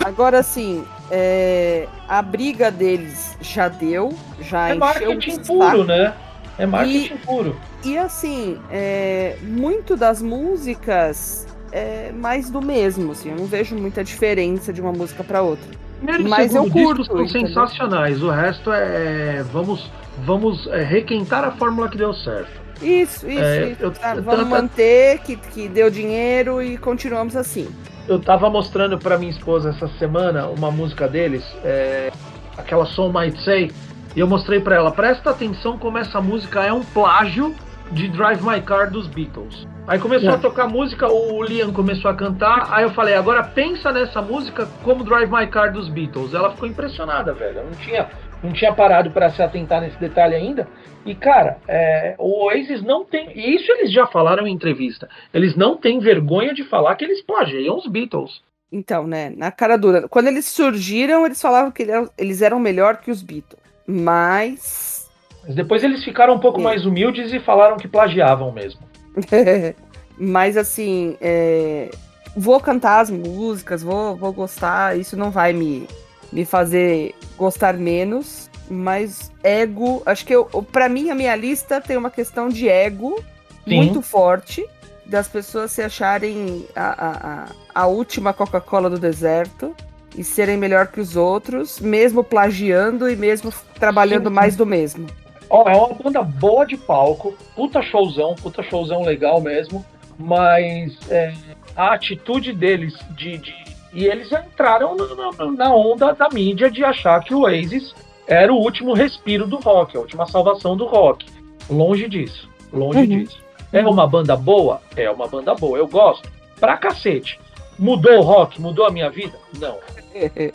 Agora, 0.05 0.39
assim, 0.41 0.85
é, 1.11 1.87
a 2.09 2.23
briga 2.23 2.71
deles 2.71 3.37
já 3.41 3.69
deu, 3.69 4.13
já 4.41 4.69
É 4.69 4.75
encheu 4.75 4.79
marketing 5.11 5.41
o 5.41 5.45
puro, 5.45 5.85
né? 5.85 6.15
É 6.59 6.67
marketing 6.67 7.17
puro. 7.19 7.57
E 7.85 7.97
assim, 7.97 8.59
é, 8.71 9.37
muito 9.43 9.97
das 9.97 10.21
músicas 10.23 11.47
é 11.73 12.11
mais 12.13 12.51
do 12.51 12.61
mesmo, 12.61 13.13
assim, 13.13 13.31
eu 13.31 13.37
não 13.37 13.47
vejo 13.47 13.77
muita 13.77 14.03
diferença 14.05 14.73
de 14.73 14.81
uma 14.81 14.93
música 14.93 15.25
para 15.25 15.41
outra. 15.43 15.69
Primeiro 15.99 16.23
e 16.23 16.29
Mas 16.29 16.55
eu 16.55 16.69
curto, 16.71 17.05
são 17.05 17.29
sensacionais. 17.29 18.23
O 18.23 18.31
resto 18.31 18.73
é. 18.73 19.43
Vamos, 19.53 19.91
vamos 20.25 20.67
é, 20.69 20.83
requentar 20.83 21.45
a 21.45 21.51
fórmula 21.53 21.89
que 21.91 21.99
deu 21.99 22.15
certo. 22.15 22.51
Isso, 22.81 23.29
isso, 23.29 23.39
É, 23.43 23.69
isso. 23.73 23.83
eu- 23.83 23.91
tá, 23.91 24.15
eu- 24.17 24.23
vamos 24.23 24.41
eu- 24.41 24.47
manter 24.47 25.19
que, 25.19 25.37
que 25.37 25.69
deu 25.69 25.91
dinheiro 25.91 26.63
e 26.63 26.79
continuamos 26.79 27.37
assim. 27.37 27.69
Eu 28.11 28.19
tava 28.19 28.51
mostrando 28.51 28.99
pra 28.99 29.17
minha 29.17 29.31
esposa 29.31 29.71
essa 29.71 29.87
semana 29.97 30.49
uma 30.49 30.69
música 30.69 31.07
deles, 31.07 31.45
é, 31.63 32.11
aquela 32.59 32.85
Soul 32.85 33.13
Might 33.13 33.41
Say, 33.45 33.71
e 34.17 34.19
eu 34.19 34.27
mostrei 34.27 34.59
pra 34.59 34.75
ela, 34.75 34.91
presta 34.91 35.31
atenção 35.31 35.79
como 35.79 35.97
essa 35.97 36.21
música 36.21 36.65
é 36.65 36.73
um 36.73 36.83
plágio 36.83 37.55
de 37.93 38.09
Drive 38.09 38.43
My 38.43 38.61
Car 38.63 38.91
dos 38.91 39.07
Beatles. 39.07 39.65
Aí 39.87 40.01
começou 40.01 40.31
É. 40.31 40.35
a 40.35 40.39
tocar 40.39 40.67
música, 40.67 41.07
o 41.09 41.41
Liam 41.45 41.73
começou 41.73 42.11
a 42.11 42.15
cantar, 42.15 42.67
aí 42.73 42.83
eu 42.83 42.91
falei, 42.91 43.15
agora 43.15 43.45
pensa 43.45 43.93
nessa 43.93 44.21
música 44.21 44.67
como 44.83 45.05
Drive 45.05 45.31
My 45.31 45.47
Car 45.47 45.73
dos 45.73 45.89
Beatles. 45.89 46.35
Ela 46.35 46.51
ficou 46.51 46.69
impressionada, 46.69 47.33
velho. 47.33 47.59
Eu 47.59 47.65
não 47.67 47.73
tinha, 47.75 48.09
não 48.43 48.53
tinha 48.53 48.73
parado 48.73 49.11
pra 49.11 49.31
se 49.31 49.43
atentar 49.43 49.81
nesse 49.81 49.99
detalhe 49.99 50.35
ainda. 50.35 50.67
E, 51.05 51.15
cara, 51.15 51.59
é, 51.67 52.15
o 52.19 52.45
Oasis 52.45 52.83
não 52.83 53.05
tem. 53.05 53.31
e 53.35 53.57
Isso 53.57 53.71
eles 53.73 53.93
já 53.93 54.07
falaram 54.07 54.47
em 54.47 54.53
entrevista. 54.53 55.09
Eles 55.33 55.57
não 55.57 55.77
têm 55.77 55.99
vergonha 55.99 56.53
de 56.53 56.65
falar 56.65 56.95
que 56.97 57.05
eles 57.05 57.23
plagiam 57.23 57.77
os 57.77 57.87
Beatles. 57.87 58.43
Então, 58.73 59.07
né, 59.07 59.33
na 59.37 59.51
cara 59.51 59.77
dura. 59.77 60.09
Quando 60.09 60.29
eles 60.29 60.45
surgiram, 60.47 61.27
eles 61.27 61.41
falavam 61.41 61.71
que 61.71 61.87
eles 62.17 62.43
eram 62.43 62.59
melhor 62.59 62.99
que 62.99 63.11
os 63.11 63.23
Beatles. 63.23 63.61
Mas. 63.87 65.11
Mas 65.43 65.55
depois 65.55 65.83
eles 65.83 66.05
ficaram 66.05 66.35
um 66.35 66.39
pouco 66.39 66.59
Sim. 66.59 66.65
mais 66.65 66.87
humildes 66.87 67.33
e 67.33 67.41
falaram 67.41 67.77
que 67.77 67.89
plagiavam 67.89 68.53
mesmo. 68.53 68.81
Mas 70.19 70.57
assim, 70.57 71.17
é, 71.21 71.91
vou 72.37 72.61
cantar 72.61 73.01
as 73.01 73.11
músicas, 73.11 73.83
vou, 73.83 74.15
vou 74.17 74.33
gostar, 74.33 74.99
isso 74.99 75.17
não 75.17 75.31
vai 75.31 75.53
me, 75.55 75.89
me 76.33 76.45
fazer 76.45 77.15
gostar 77.37 77.75
menos. 77.75 78.49
Mas 78.69 79.33
ego, 79.43 80.01
acho 80.07 80.25
que 80.25 80.33
eu, 80.33 80.45
para 80.45 80.89
mim 80.89 81.11
a 81.11 81.15
minha 81.15 81.35
lista 81.35 81.81
tem 81.81 81.97
uma 81.97 82.11
questão 82.11 82.49
de 82.49 82.69
ego 82.69 83.21
Sim. 83.67 83.77
muito 83.77 84.01
forte, 84.01 84.65
das 85.05 85.27
pessoas 85.27 85.73
se 85.73 85.83
acharem 85.83 86.67
a, 86.75 87.47
a, 87.75 87.83
a, 87.83 87.87
última 87.89 88.33
Coca-Cola 88.33 88.89
do 88.89 88.97
deserto 88.97 89.75
e 90.17 90.23
serem 90.23 90.57
melhor 90.57 90.87
que 90.87 91.01
os 91.01 91.17
outros, 91.17 91.81
mesmo 91.81 92.23
plagiando 92.23 93.11
e 93.11 93.17
mesmo 93.17 93.53
trabalhando 93.75 94.29
Sim. 94.29 94.35
mais 94.35 94.55
do 94.55 94.65
mesmo. 94.65 95.09
Ó, 95.49 95.69
é 95.69 95.77
uma 95.77 95.95
banda 95.95 96.23
boa 96.23 96.65
de 96.65 96.77
palco, 96.77 97.37
puta 97.57 97.83
showzão, 97.83 98.37
puta 98.37 98.63
showzão 98.63 99.03
legal 99.03 99.41
mesmo, 99.41 99.85
mas 100.17 100.97
é, 101.11 101.35
a 101.75 101.95
atitude 101.95 102.53
deles 102.53 102.95
de, 103.17 103.39
de- 103.39 103.70
E 103.93 104.07
eles 104.07 104.31
entraram 104.31 104.95
na, 104.97 105.07
na- 105.15 105.53
na 105.53 105.75
onda 105.75 106.13
da 106.13 106.29
mídia 106.33 106.71
de 106.71 106.85
achar 106.85 107.21
que 107.25 107.35
o 107.35 107.41
Oasis 107.43 107.95
era 108.27 108.53
o 108.53 108.57
último 108.57 108.93
respiro 108.95 109.47
do 109.47 109.57
rock, 109.57 109.97
a 109.97 110.01
última 110.01 110.27
salvação 110.27 110.77
do 110.77 110.87
rock. 110.87 111.27
Longe 111.69 112.09
disso, 112.09 112.49
longe 112.73 112.99
Uhum. 113.01 113.07
disso. 113.07 113.41
É 113.73 113.85
uma 113.87 114.07
banda 114.07 114.37
boa? 114.37 114.81
É 114.97 115.11
uma 115.11 115.27
banda 115.29 115.55
boa, 115.55 115.79
eu 115.79 115.87
gosto. 115.89 116.29
Pra 116.59 116.77
cacete. 116.77 117.41
Mudou 117.79 118.19
o 118.19 118.23
rock? 118.23 118.61
Mudou 118.61 118.87
a 118.87 118.91
minha 118.91 119.11
vida? 119.11 119.39
Não. 119.59 119.79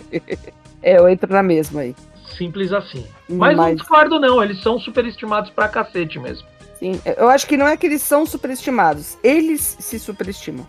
É, 0.84 1.00
eu 1.00 1.10
entro 1.10 1.32
na 1.32 1.42
mesma 1.42 1.82
aí. 1.82 1.96
Simples 2.38 2.72
assim. 2.72 3.06
Mas, 3.28 3.56
não 3.58 3.74
discordo, 3.74 4.20
não. 4.20 4.44
Eles 4.44 4.62
são 4.62 4.78
superestimados 4.80 5.50
pra 5.50 5.68
cacete 5.68 6.20
mesmo. 6.20 6.48
Sim, 6.78 7.00
eu 7.18 7.28
acho 7.30 7.48
que 7.48 7.58
não 7.58 7.66
é 7.68 7.76
que 7.78 7.86
eles 7.88 8.02
são 8.02 8.26
superestimados, 8.26 9.18
eles 9.24 9.62
se 9.80 9.98
superestimam. 9.98 10.68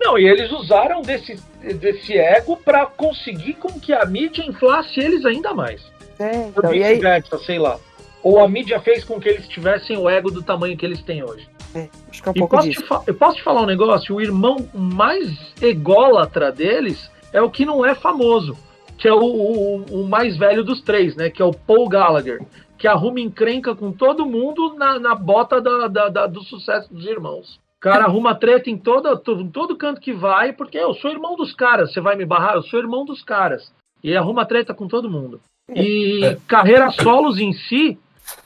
Não, 0.00 0.18
e 0.18 0.28
eles 0.28 0.52
usaram 0.52 1.00
desse, 1.02 1.40
desse 1.74 2.16
ego 2.16 2.56
para 2.56 2.86
conseguir 2.86 3.54
com 3.54 3.80
que 3.80 3.92
a 3.92 4.04
mídia 4.04 4.44
inflasse 4.44 5.00
eles 5.00 5.24
ainda 5.24 5.52
mais. 5.54 5.82
É, 6.18 6.48
então, 6.48 6.74
e 6.74 6.82
aí... 6.82 7.00
sei 7.44 7.58
lá. 7.58 7.78
Ou 8.22 8.40
a 8.40 8.48
mídia 8.48 8.80
fez 8.80 9.04
com 9.04 9.20
que 9.20 9.28
eles 9.28 9.46
tivessem 9.46 9.96
o 9.96 10.08
ego 10.08 10.30
do 10.30 10.42
tamanho 10.42 10.76
que 10.76 10.84
eles 10.84 11.00
têm 11.02 11.22
hoje. 11.22 11.48
É, 11.74 11.88
acho 12.10 12.22
que 12.22 12.28
é 12.28 12.30
um 12.30 12.34
pouco 12.34 12.56
posso 12.56 12.68
disso. 12.68 13.02
eu 13.06 13.14
posso 13.14 13.36
te 13.36 13.42
falar 13.42 13.62
um 13.62 13.66
negócio? 13.66 14.14
O 14.14 14.20
irmão 14.20 14.56
mais 14.74 15.52
ególatra 15.60 16.50
deles 16.50 17.10
é 17.32 17.40
o 17.42 17.50
que 17.50 17.64
não 17.64 17.84
é 17.84 17.94
famoso, 17.94 18.56
que 18.98 19.06
é 19.06 19.12
o, 19.12 19.20
o, 19.20 20.02
o 20.02 20.08
mais 20.08 20.36
velho 20.36 20.64
dos 20.64 20.80
três, 20.80 21.14
né? 21.14 21.30
Que 21.30 21.42
é 21.42 21.44
o 21.44 21.52
Paul 21.52 21.88
Gallagher, 21.88 22.40
que 22.78 22.88
arruma 22.88 23.20
encrenca 23.20 23.74
com 23.74 23.92
todo 23.92 24.26
mundo 24.26 24.74
na, 24.74 24.98
na 24.98 25.14
bota 25.14 25.60
da, 25.60 25.86
da, 25.86 26.08
da, 26.08 26.26
do 26.26 26.42
sucesso 26.42 26.92
dos 26.92 27.06
irmãos. 27.06 27.60
O 27.76 27.80
cara 27.80 28.04
arruma 28.04 28.34
treta 28.34 28.70
em 28.70 28.78
todo, 28.78 29.08
em 29.40 29.48
todo 29.50 29.76
canto 29.76 30.00
que 30.00 30.12
vai, 30.12 30.52
porque 30.52 30.78
eu 30.78 30.94
sou 30.94 31.10
irmão 31.10 31.36
dos 31.36 31.52
caras. 31.54 31.92
Você 31.92 32.00
vai 32.00 32.16
me 32.16 32.24
barrar? 32.24 32.54
Eu 32.54 32.62
sou 32.62 32.80
irmão 32.80 33.04
dos 33.04 33.22
caras. 33.22 33.70
E 34.02 34.16
arruma 34.16 34.46
treta 34.46 34.72
com 34.72 34.88
todo 34.88 35.10
mundo. 35.10 35.40
E 35.74 36.24
É. 36.24 36.38
carreira 36.48 36.90
solos 36.90 37.38
em 37.38 37.52
si, 37.52 37.98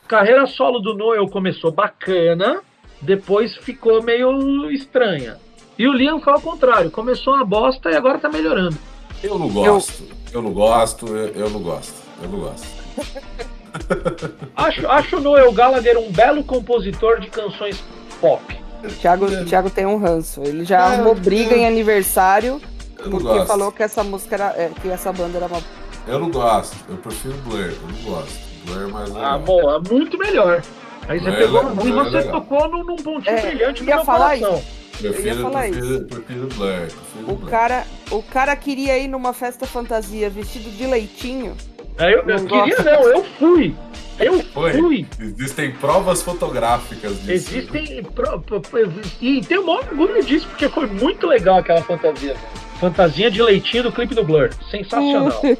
carreira 0.08 0.46
solo 0.46 0.80
do 0.80 0.94
Noel 0.94 1.28
começou 1.28 1.70
bacana, 1.70 2.60
depois 3.00 3.56
ficou 3.58 4.02
meio 4.02 4.70
estranha. 4.70 5.36
E 5.78 5.86
o 5.86 5.92
Liam 5.92 6.20
foi 6.20 6.32
ao 6.32 6.40
contrário, 6.40 6.90
começou 6.90 7.34
uma 7.34 7.44
bosta 7.44 7.90
e 7.90 7.96
agora 7.96 8.18
tá 8.18 8.28
melhorando. 8.28 8.76
Eu 9.22 9.38
não 9.38 9.48
gosto. 9.48 10.04
Eu, 10.32 10.42
não 10.42 10.52
gosto, 10.52 11.06
eu, 11.06 11.28
eu 11.34 11.50
não 11.50 11.62
gosto. 11.62 11.94
Eu 12.22 12.28
não 12.28 12.40
gosto. 12.40 12.66
Acho, 14.56 14.88
acho 14.88 15.16
o 15.18 15.20
Noel 15.20 15.52
Gallagher 15.52 15.96
um 15.96 16.10
belo 16.10 16.42
compositor 16.42 17.20
de 17.20 17.28
canções 17.30 17.82
pop. 18.20 18.42
O 18.84 18.88
Thiago, 18.88 19.26
o 19.26 19.44
Thiago 19.44 19.70
tem 19.70 19.86
um 19.86 19.98
ranço. 19.98 20.42
Ele 20.42 20.64
já 20.64 20.78
É, 20.78 20.82
arrumou 20.94 21.14
briga 21.14 21.54
é. 21.54 21.58
em 21.60 21.66
aniversário 21.66 22.60
Eu 22.98 23.10
porque 23.10 23.26
gosto. 23.28 23.46
falou 23.46 23.72
que 23.72 23.82
essa 23.82 24.02
música 24.04 24.34
era. 24.36 24.46
é, 24.56 24.70
que 24.80 24.88
essa 24.88 25.12
banda 25.12 25.38
era 25.38 25.46
uma. 25.46 25.60
Eu 26.06 26.18
não 26.18 26.30
gosto. 26.30 26.76
Eu 26.88 26.96
prefiro 26.96 27.34
Blur. 27.44 27.58
Eu 27.60 27.76
não 27.88 28.12
gosto. 28.14 28.38
Blur 28.64 28.82
é 28.82 28.86
mais 28.86 29.08
legal. 29.10 29.24
Ah, 29.34 29.38
bom, 29.38 29.70
é 29.74 29.78
muito 29.90 30.18
melhor. 30.18 30.62
Aí 31.08 31.18
você 31.18 31.28
é 31.28 31.32
pegou 31.36 31.62
legal, 31.68 31.86
e 31.86 31.88
é 31.90 31.92
você 31.92 32.16
legal. 32.18 32.32
tocou 32.40 32.68
num, 32.68 32.84
num 32.84 32.96
pontinho 32.96 33.36
É, 33.36 33.40
brilhante 33.46 33.84
ia 33.84 33.96
meu 33.96 34.04
falar 34.04 34.38
coração. 34.38 34.62
Prefiro, 34.98 35.28
eu 35.28 35.34
ia 35.34 35.42
falar 35.42 35.60
prefiro, 35.62 36.04
prefiro 36.04 36.46
Blur. 36.48 36.70
Prefiro 36.80 37.32
O 37.32 37.36
Blur. 37.36 37.50
cara, 37.50 37.86
o 38.10 38.22
cara 38.22 38.54
queria 38.56 38.98
ir 38.98 39.08
numa 39.08 39.32
festa 39.32 39.66
fantasia 39.66 40.28
vestido 40.30 40.70
de 40.76 40.86
leitinho. 40.86 41.56
Aí 41.98 42.12
eu, 42.12 42.20
eu 42.20 42.26
Não 42.38 42.46
queria 42.46 42.76
gosto. 42.76 42.84
não, 42.84 43.02
eu 43.08 43.24
fui. 43.38 43.74
Eu 44.18 44.42
Foi. 44.42 44.72
fui. 44.72 45.06
Existem 45.18 45.70
provas 45.72 46.22
fotográficas 46.22 47.16
disso. 47.22 47.30
Existem. 47.54 48.02
pro- 48.04 48.38
pro- 48.40 48.60
pro- 48.60 48.92
E 49.20 49.40
tem 49.40 49.58
o 49.58 49.66
maior 49.66 49.84
orgulho 49.90 50.22
disso, 50.22 50.46
porque 50.48 50.68
foi 50.68 50.86
muito 50.86 51.26
legal 51.26 51.58
aquela 51.58 51.82
fantasia. 51.82 52.36
Fantasia 52.78 53.30
de 53.30 53.42
leitinho 53.42 53.84
do 53.84 53.92
clipe 53.92 54.14
do 54.14 54.22
Blur. 54.24 54.50
Sensacional. 54.70 55.40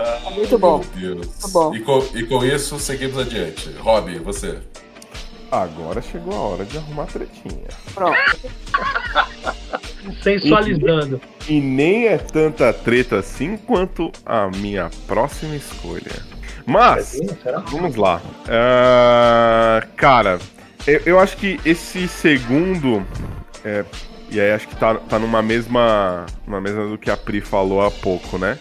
Ah, 0.00 0.30
Muito 0.30 0.56
bom. 0.56 0.80
Meu 0.94 1.14
Deus. 1.16 1.26
Muito 1.26 1.48
bom. 1.48 1.74
E, 1.74 1.80
com, 1.80 1.98
e 2.14 2.22
com 2.24 2.44
isso, 2.44 2.78
seguimos 2.78 3.18
adiante. 3.18 3.68
Rob, 3.80 4.16
você. 4.20 4.58
Agora 5.50 6.00
chegou 6.00 6.34
a 6.34 6.40
hora 6.40 6.64
de 6.64 6.78
arrumar 6.78 7.06
tretinha. 7.06 7.66
Pronto. 7.94 8.16
Sensualizando. 10.22 11.20
E 11.48 11.60
nem 11.60 12.06
é 12.08 12.18
tanta 12.18 12.72
treta 12.72 13.18
assim 13.18 13.56
quanto 13.56 14.10
a 14.24 14.48
minha 14.48 14.90
próxima 15.06 15.54
escolha. 15.56 16.12
Mas, 16.66 17.18
vamos 17.70 17.96
lá. 17.96 18.20
Ah, 18.48 19.82
cara, 19.96 20.38
eu, 20.86 21.00
eu 21.06 21.18
acho 21.20 21.36
que 21.36 21.58
esse 21.64 22.06
segundo. 22.06 23.02
é, 23.64 23.84
e 24.30 24.38
aí 24.38 24.50
acho 24.52 24.68
que 24.68 24.76
tá, 24.76 24.94
tá 24.96 25.18
numa 25.18 25.40
mesma. 25.42 26.26
Numa 26.46 26.60
mesma 26.60 26.86
do 26.86 26.98
que 26.98 27.10
a 27.10 27.16
Pri 27.16 27.40
falou 27.40 27.80
há 27.82 27.90
pouco, 27.90 28.36
né? 28.38 28.58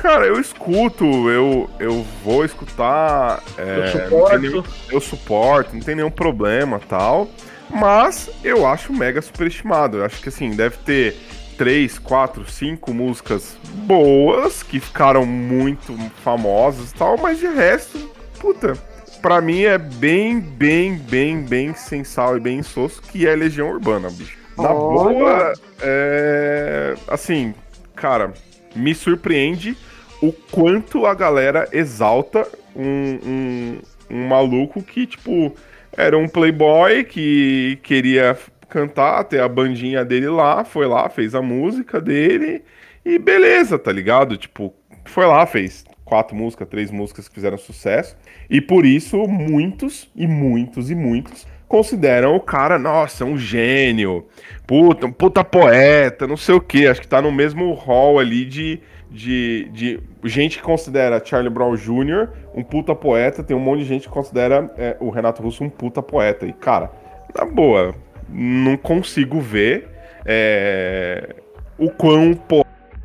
Cara, 0.00 0.26
eu 0.26 0.40
escuto, 0.40 1.04
eu, 1.30 1.70
eu 1.78 2.04
vou 2.24 2.44
escutar. 2.44 3.40
é, 3.56 3.78
Eu 3.78 3.86
suporto. 4.00 4.38
nenhum- 4.38 4.64
eu 4.90 5.00
suporto, 5.00 5.74
não 5.74 5.80
tem 5.82 5.94
nenhum 5.94 6.10
problema 6.10 6.80
tal. 6.88 7.28
Mas 7.72 8.30
eu 8.44 8.66
acho 8.66 8.92
mega 8.92 9.22
superestimado. 9.22 9.98
Eu 9.98 10.04
acho 10.04 10.20
que 10.20 10.28
assim, 10.28 10.50
deve 10.50 10.76
ter 10.78 11.16
três, 11.56 11.98
quatro, 11.98 12.50
cinco 12.50 12.92
músicas 12.92 13.56
boas 13.86 14.62
que 14.62 14.80
ficaram 14.80 15.24
muito 15.24 15.96
famosas 16.22 16.90
e 16.90 16.94
tal, 16.94 17.16
mas 17.18 17.38
de 17.38 17.46
resto, 17.46 18.10
puta. 18.38 18.74
Pra 19.20 19.40
mim 19.40 19.62
é 19.62 19.78
bem, 19.78 20.40
bem, 20.40 20.96
bem, 20.96 21.42
bem 21.42 21.74
sensal 21.74 22.36
e 22.36 22.40
bem 22.40 22.58
insosso 22.58 23.00
que 23.00 23.26
é 23.26 23.36
Legião 23.36 23.70
Urbana, 23.70 24.10
bicho. 24.10 24.36
Na 24.58 24.72
Olha. 24.72 25.14
boa, 25.14 25.52
é. 25.80 26.94
Assim, 27.06 27.54
cara, 27.94 28.34
me 28.74 28.94
surpreende 28.94 29.76
o 30.20 30.32
quanto 30.32 31.06
a 31.06 31.14
galera 31.14 31.68
exalta 31.72 32.46
um, 32.74 33.18
um, 33.24 33.78
um 34.10 34.28
maluco 34.28 34.82
que, 34.82 35.06
tipo, 35.06 35.54
era 35.96 36.16
um 36.16 36.28
playboy 36.28 37.04
que 37.04 37.78
queria 37.82 38.36
cantar, 38.68 39.24
ter 39.24 39.40
a 39.40 39.48
bandinha 39.48 40.04
dele 40.04 40.28
lá, 40.28 40.64
foi 40.64 40.86
lá, 40.86 41.08
fez 41.08 41.34
a 41.34 41.42
música 41.42 42.00
dele 42.00 42.62
e 43.04 43.18
beleza, 43.18 43.78
tá 43.78 43.92
ligado? 43.92 44.36
Tipo, 44.36 44.72
foi 45.04 45.26
lá, 45.26 45.44
fez 45.44 45.84
quatro 46.04 46.34
músicas, 46.34 46.68
três 46.68 46.90
músicas 46.90 47.28
que 47.28 47.34
fizeram 47.34 47.58
sucesso 47.58 48.16
e 48.48 48.60
por 48.60 48.86
isso 48.86 49.16
muitos 49.26 50.10
e 50.16 50.26
muitos 50.26 50.90
e 50.90 50.94
muitos 50.94 51.46
consideram 51.72 52.36
o 52.36 52.40
cara, 52.40 52.78
nossa, 52.78 53.24
um 53.24 53.38
gênio, 53.38 54.26
puta, 54.66 55.06
um 55.06 55.12
puta 55.12 55.42
poeta, 55.42 56.26
não 56.26 56.36
sei 56.36 56.54
o 56.54 56.60
que, 56.60 56.86
acho 56.86 57.00
que 57.00 57.08
tá 57.08 57.22
no 57.22 57.32
mesmo 57.32 57.72
hall 57.72 58.18
ali 58.18 58.44
de, 58.44 58.78
de, 59.12 59.68
de 59.72 60.00
gente 60.24 60.58
que 60.58 60.64
considera 60.64 61.22
Charlie 61.24 61.50
Brown 61.50 61.76
Jr. 61.76 62.28
um 62.54 62.62
puta 62.62 62.94
poeta, 62.94 63.42
tem 63.42 63.56
um 63.56 63.60
monte 63.60 63.80
de 63.80 63.84
gente 63.84 64.08
que 64.08 64.12
considera 64.14 64.72
é, 64.76 64.96
o 64.98 65.10
Renato 65.10 65.42
Russo 65.42 65.62
um 65.62 65.70
puta 65.70 66.02
poeta. 66.02 66.46
E, 66.46 66.52
cara, 66.52 66.90
na 67.36 67.44
boa, 67.44 67.94
não 68.28 68.76
consigo 68.76 69.40
ver 69.40 69.88
é, 70.24 71.36
o 71.78 71.90
quão 71.90 72.34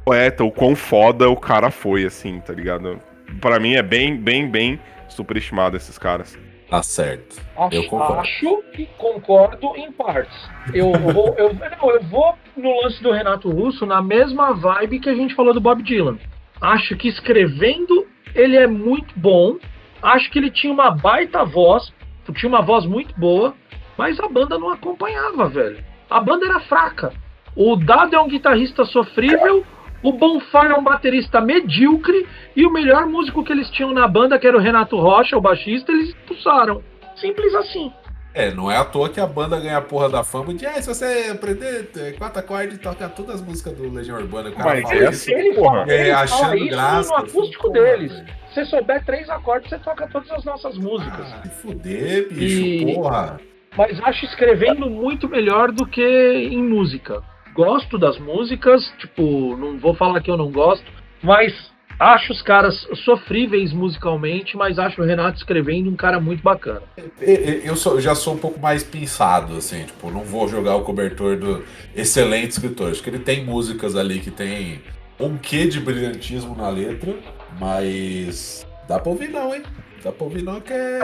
poeta, 0.05 0.43
o 0.43 0.51
quão 0.51 0.75
foda 0.75 1.29
o 1.29 1.35
cara 1.35 1.69
foi, 1.69 2.05
assim, 2.05 2.39
tá 2.39 2.53
ligado? 2.53 2.99
Pra 3.41 3.59
mim 3.59 3.75
é 3.75 3.83
bem, 3.83 4.15
bem, 4.15 4.49
bem 4.49 4.79
superestimado 5.09 5.75
esses 5.75 5.97
caras. 5.97 6.37
Tá 6.69 6.83
certo. 6.83 7.41
Acho, 7.57 7.75
Eu 7.75 7.83
concordo. 7.85 8.19
acho 8.19 8.63
que 8.73 8.85
concordo 8.97 9.75
em 9.77 9.91
partes. 9.91 10.37
Eu 10.73 10.91
vou, 10.91 11.33
eu, 11.37 11.53
não, 11.53 11.91
eu 11.91 12.03
vou 12.03 12.35
no 12.61 12.81
lance 12.81 13.01
do 13.01 13.11
Renato 13.11 13.49
Russo 13.49 13.85
na 13.85 14.01
mesma 14.01 14.53
vibe 14.53 14.99
que 14.99 15.09
a 15.09 15.15
gente 15.15 15.35
falou 15.35 15.53
do 15.53 15.61
Bob 15.61 15.83
Dylan. 15.83 16.17
Acho 16.61 16.95
que 16.95 17.07
escrevendo 17.07 18.05
ele 18.33 18.55
é 18.55 18.67
muito 18.67 19.13
bom. 19.17 19.57
Acho 20.01 20.29
que 20.29 20.39
ele 20.39 20.51
tinha 20.51 20.71
uma 20.71 20.91
baita 20.91 21.43
voz, 21.43 21.91
tinha 22.35 22.49
uma 22.49 22.61
voz 22.61 22.85
muito 22.85 23.17
boa, 23.19 23.53
mas 23.97 24.19
a 24.19 24.27
banda 24.27 24.57
não 24.57 24.69
acompanhava, 24.69 25.49
velho. 25.49 25.83
A 26.09 26.19
banda 26.19 26.45
era 26.45 26.59
fraca. 26.61 27.11
O 27.55 27.75
Dado 27.75 28.15
é 28.15 28.19
um 28.19 28.27
guitarrista 28.27 28.85
sofrível, 28.85 29.65
o 30.03 30.13
Bonfire 30.13 30.67
é 30.67 30.77
um 30.77 30.83
baterista 30.83 31.41
medíocre 31.41 32.27
e 32.55 32.65
o 32.65 32.71
melhor 32.71 33.07
músico 33.07 33.43
que 33.43 33.51
eles 33.51 33.69
tinham 33.71 33.91
na 33.91 34.07
banda, 34.07 34.37
que 34.37 34.47
era 34.47 34.55
o 34.55 34.61
Renato 34.61 34.95
Rocha, 34.97 35.35
o 35.35 35.41
baixista, 35.41 35.91
eles 35.91 36.09
expulsaram. 36.09 36.83
Simples 37.15 37.55
assim. 37.55 37.91
É, 38.37 38.51
não 38.53 38.69
é 38.69 38.77
à 38.77 38.85
toa 38.85 39.09
que 39.09 39.19
a 39.19 39.25
banda 39.25 39.59
ganha 39.59 39.77
a 39.77 39.81
porra 39.81 40.09
da 40.09 40.23
fama 40.23 40.53
de, 40.53 40.65
ah, 40.65 40.79
se 40.81 40.87
você 40.87 41.29
aprender 41.31 41.89
é, 41.97 42.11
quatro 42.11 42.39
acordes, 42.39 42.77
toca 42.77 43.09
todas 43.09 43.35
as 43.35 43.41
músicas 43.41 43.73
do 43.73 43.91
Legião 43.91 44.17
Urbana. 44.17 44.49
O 44.49 44.53
cara 44.53 44.69
Mas 44.81 44.91
é 44.91 44.95
isso. 44.97 45.07
assim, 45.07 45.33
Ele 45.33 45.53
porra. 45.55 45.85
É, 45.87 46.01
ele 46.01 46.11
fala 46.11 46.21
achando 46.23 46.55
isso 46.57 46.67
graça. 46.69 47.09
no 47.09 47.15
acústico 47.17 47.63
Porra, 47.71 47.73
deles. 47.83 48.11
velho. 48.13 48.27
Se 48.53 48.53
você 48.53 48.65
souber 48.65 49.05
três 49.05 49.29
acordes, 49.29 49.69
você 49.69 49.79
toca 49.79 50.07
todas 50.07 50.29
as 50.31 50.43
nossas 50.45 50.77
músicas. 50.77 51.33
Ah, 51.33 51.41
se 51.43 51.49
fuder, 51.61 52.29
bicho, 52.29 52.61
E- 52.63 52.93
porra. 52.95 53.39
Mas 53.75 53.99
acho 54.03 54.25
escrevendo 54.25 54.89
muito 54.89 55.27
melhor 55.29 55.71
do 55.71 55.85
que 55.85 56.01
em 56.03 56.61
música. 56.63 57.21
Gosto 57.55 57.97
das 57.97 58.17
músicas, 58.19 58.83
tipo, 58.99 59.55
não 59.57 59.79
vou 59.79 59.93
falar 59.95 60.21
que 60.21 60.29
eu 60.31 60.37
não 60.37 60.51
gosto, 60.51 60.85
mas 61.23 61.53
acho 61.99 62.31
os 62.31 62.41
caras 62.41 62.87
sofríveis 63.03 63.73
musicalmente, 63.73 64.55
mas 64.55 64.77
acho 64.77 65.01
o 65.01 65.05
Renato 65.05 65.37
escrevendo 65.37 65.89
um 65.89 65.95
cara 65.95 66.19
muito 66.19 66.43
bacana. 66.43 66.81
Eu 67.19 67.75
sou- 67.75 67.99
já 67.99 68.13
sou 68.15 68.33
um 68.35 68.37
pouco 68.37 68.59
mais 68.59 68.83
pensado, 68.83 69.57
assim, 69.57 69.83
tipo, 69.83 70.11
não 70.11 70.21
vou 70.23 70.47
jogar 70.47 70.75
o 70.75 70.81
cobertor 70.83 71.37
do 71.37 71.63
excelente 71.95 72.51
escritor. 72.51 72.91
Acho 72.91 73.01
que 73.01 73.09
ele 73.09 73.19
tem 73.19 73.43
músicas 73.43 73.95
ali 73.95 74.19
que 74.19 74.31
tem 74.31 74.81
um 75.19 75.37
quê 75.37 75.65
de 75.65 75.79
brilhantismo 75.79 76.55
na 76.55 76.69
letra, 76.69 77.15
mas 77.59 78.65
dá 78.87 78.99
pra 78.99 79.09
ouvir 79.11 79.29
não, 79.29 79.53
hein? 79.55 79.63
Dá 80.03 80.11
pra 80.11 80.23
ouvir 80.25 80.43
não 80.43 80.61
que 80.61 80.71
é, 80.71 80.99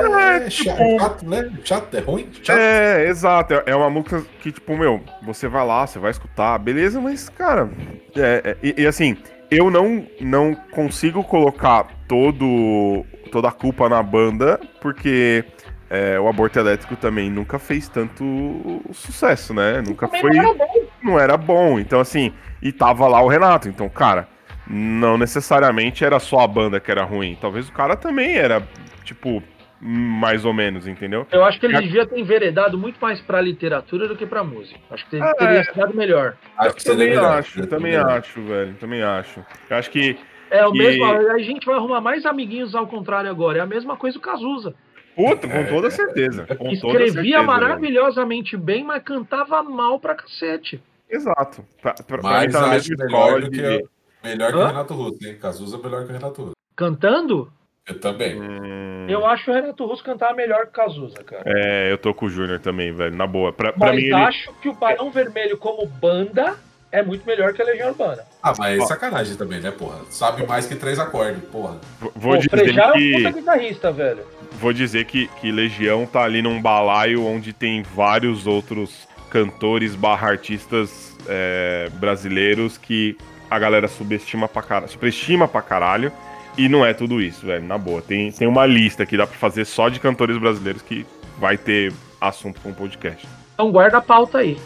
É, 0.46 0.50
chato, 0.50 0.78
tipo- 0.78 1.00
chato, 1.00 1.26
né? 1.26 1.52
Chato, 1.66 1.94
é 1.96 2.00
ruim? 2.00 2.28
Chato. 2.44 2.58
É, 2.60 3.08
exato. 3.10 3.54
É- 3.56 3.64
É 3.66 3.76
uma 3.76 3.90
música 3.90 4.24
que, 4.40 4.52
tipo, 4.52 4.78
meu, 4.78 5.02
você 5.24 5.48
vai 5.48 5.66
lá, 5.66 5.86
você 5.88 5.98
vai 5.98 6.12
escutar, 6.12 6.58
beleza, 6.60 7.02
mas, 7.02 7.28
cara, 7.28 7.70
é, 8.16 8.42
é- 8.52 8.58
e, 8.62 8.82
e 8.84 8.88
assim, 8.88 9.18
eu 9.58 9.70
não, 9.70 10.06
não 10.20 10.54
consigo 10.72 11.24
colocar 11.24 11.88
todo, 12.08 13.06
toda 13.32 13.50
a 13.50 13.52
culpa 13.52 13.90
na 13.90 14.02
banda, 14.02 14.60
porque 14.82 15.46
é, 15.90 16.20
o 16.20 16.28
aborto 16.28 16.58
elétrico 16.58 16.96
também 16.96 17.30
nunca 17.30 17.60
fez 17.60 17.88
tanto 17.88 18.82
sucesso, 18.92 19.54
né? 19.54 19.82
Nunca 19.86 20.08
foi. 20.08 20.32
não 20.32 20.44
era 20.44 20.54
bom. 20.54 20.88
não 21.04 21.20
era 21.20 21.38
bom. 21.38 21.80
Então, 21.80 22.00
assim, 22.00 22.34
e 22.62 22.72
tava 22.72 23.08
lá 23.08 23.22
o 23.22 23.28
Renato. 23.28 23.70
Então, 23.70 23.88
cara, 23.90 24.28
não 24.68 25.18
necessariamente 25.18 26.04
era 26.04 26.20
só 26.20 26.40
a 26.40 26.48
banda 26.48 26.80
que 26.80 26.90
era 26.90 27.04
ruim. 27.04 27.38
Talvez 27.40 27.70
o 27.70 27.72
cara 27.72 27.96
também 27.96 28.36
era, 28.36 28.68
tipo, 29.04 29.44
mais 29.86 30.46
ou 30.46 30.54
menos, 30.54 30.88
entendeu? 30.88 31.28
Eu 31.32 31.44
acho 31.44 31.60
que 31.60 31.66
ele 31.66 31.78
devia 31.82 32.06
ter 32.06 32.18
enveredado 32.18 32.78
muito 32.78 32.98
mais 33.02 33.20
pra 33.22 33.42
literatura 33.42 34.08
do 34.08 34.16
que 34.16 34.26
pra 34.26 34.44
música. 34.44 34.80
Acho 34.90 35.08
que 35.10 35.18
É. 35.22 35.34
teria 35.34 35.64
sido 35.66 35.94
melhor. 35.96 36.36
Acho 36.58 36.76
que 36.76 36.84
também 36.86 37.10
melhor. 37.10 37.40
acho, 37.40 37.68
também 37.68 37.96
acho, 37.96 38.42
velho. 38.42 38.74
Também 38.80 39.04
acho. 39.04 39.46
Eu 39.70 39.78
acho 39.78 39.92
que. 39.92 40.18
É 40.50 40.66
o 40.68 40.74
E- 40.74 40.78
mesmo. 40.78 41.04
A 41.06 41.40
gente 41.40 41.66
vai 41.66 41.76
arrumar 41.76 42.00
mais 42.00 42.26
amiguinhos 42.26 42.74
ao 42.76 42.88
contrário 42.88 43.30
agora. 43.30 43.58
É 43.60 43.62
a 43.62 43.66
mesma 43.66 43.98
coisa 43.98 44.18
o 44.18 44.22
Cazuza. 44.22 44.74
Puta, 45.16 45.48
com 45.48 45.64
toda 45.66 45.92
certeza. 45.92 46.46
Com 46.48 46.56
toda 46.58 46.74
Escrevia 46.74 47.12
certeza, 47.14 47.38
velho. 47.38 47.46
maravilhosamente 47.46 48.58
bem, 48.58 48.84
mas 48.84 49.04
cantava 49.04 49.62
mal 49.64 50.00
pra 50.00 50.16
cacete. 50.16 50.82
Exato. 51.10 51.64
Pra, 51.82 51.94
pra, 51.94 52.04
pra 52.06 52.18
mim 52.18 52.24
Mas 52.24 52.54
tá 52.54 52.62
na 52.62 52.68
acho 52.76 52.90
mesma 52.90 53.06
melhor 53.06 53.42
de. 53.44 53.50
que, 53.52 53.84
melhor 54.24 54.52
que 54.52 54.58
o? 54.58 54.66
Renato 54.66 54.94
Russo, 54.96 55.18
hein? 55.28 55.38
Cazuza 55.40 55.78
é 55.78 55.82
melhor 55.84 56.04
que 56.06 56.10
o 56.10 56.14
Renato 56.14 56.42
Russo. 56.42 56.54
Cantando, 56.76 57.52
Eu 57.86 58.00
também. 58.00 58.40
Hum, 58.42 59.08
eu 59.10 59.26
acho 59.26 59.52
o 59.52 59.54
Renato 59.54 59.86
Russo 59.86 60.04
cantar 60.04 60.34
melhor 60.34 60.64
que 60.64 60.70
o 60.70 60.72
Cazuza, 60.72 61.22
cara. 61.24 61.44
É, 61.46 61.92
eu 61.92 61.98
tô 61.98 62.14
com 62.14 62.28
o 62.28 62.30
Júnior 62.30 62.60
também, 62.60 62.94
velho. 62.94 63.14
Na 63.16 63.28
boa. 63.28 63.52
Pra, 63.52 63.74
pra 63.74 63.88
Mas 63.88 63.98
mim, 63.98 64.04
ele. 64.04 64.14
acho 64.14 64.54
que 64.62 64.70
o 64.70 64.74
Barão 64.74 65.12
Vermelho 65.12 65.58
como 65.58 65.86
banda 65.86 66.56
é 66.90 67.04
muito 67.04 67.26
melhor 67.26 67.52
que 67.54 67.62
a 67.62 67.66
Legião 67.66 67.90
Urbana. 67.90 68.24
Ah, 68.42 68.54
mas 68.58 68.82
é 68.82 68.86
sacanagem 68.86 69.36
também, 69.36 69.60
né, 69.60 69.72
porra? 69.72 70.00
Sabe 70.10 70.48
mais 70.48 70.66
que 70.66 70.76
três 70.76 70.98
acordes, 70.98 71.44
porra. 71.50 71.78
Vou 72.16 72.34
o 72.34 72.38
dizer 72.38 72.50
Frejá 72.50 72.84
é 72.84 72.90
um 72.90 72.94
que. 72.94 73.14
puta 73.18 73.32
guitarrista, 73.32 73.92
velho. 73.92 74.26
Vou 74.54 74.72
dizer 74.72 75.04
que, 75.06 75.28
que 75.42 75.52
Legião 75.52 76.06
tá 76.06 76.24
ali 76.24 76.42
num 76.42 76.62
balaio 76.62 77.26
onde 77.26 77.52
tem 77.52 77.84
vários 77.84 78.48
outros 78.48 79.08
cantores 79.30 79.94
barra 79.94 80.30
artistas 80.30 81.18
é, 81.28 81.90
brasileiros 81.96 82.78
que 82.78 83.18
a 83.50 83.60
galera 83.60 83.88
subestima 83.90 84.48
pra 84.48 84.62
caralho, 84.62 84.90
superestima 84.90 85.48
pra 85.50 85.62
caralho. 85.62 86.14
E 86.58 86.70
não 86.70 86.86
é 86.86 86.94
tudo 86.94 87.22
isso, 87.22 87.46
velho, 87.46 87.66
na 87.66 87.78
boa. 87.78 88.02
Tem, 88.02 88.32
tem 88.32 88.48
uma 88.48 88.66
lista 88.66 89.06
que 89.06 89.18
dá 89.18 89.26
pra 89.26 89.38
fazer 89.38 89.66
só 89.66 89.90
de 89.90 90.00
cantores 90.00 90.38
brasileiros 90.38 90.82
que 90.82 91.06
vai 91.40 91.58
ter 91.58 91.92
assunto 92.22 92.62
com 92.62 92.70
o 92.70 92.74
podcast. 92.74 93.28
Então 93.54 93.72
guarda 93.72 93.98
a 93.98 94.02
pauta 94.02 94.40
aí. 94.40 94.58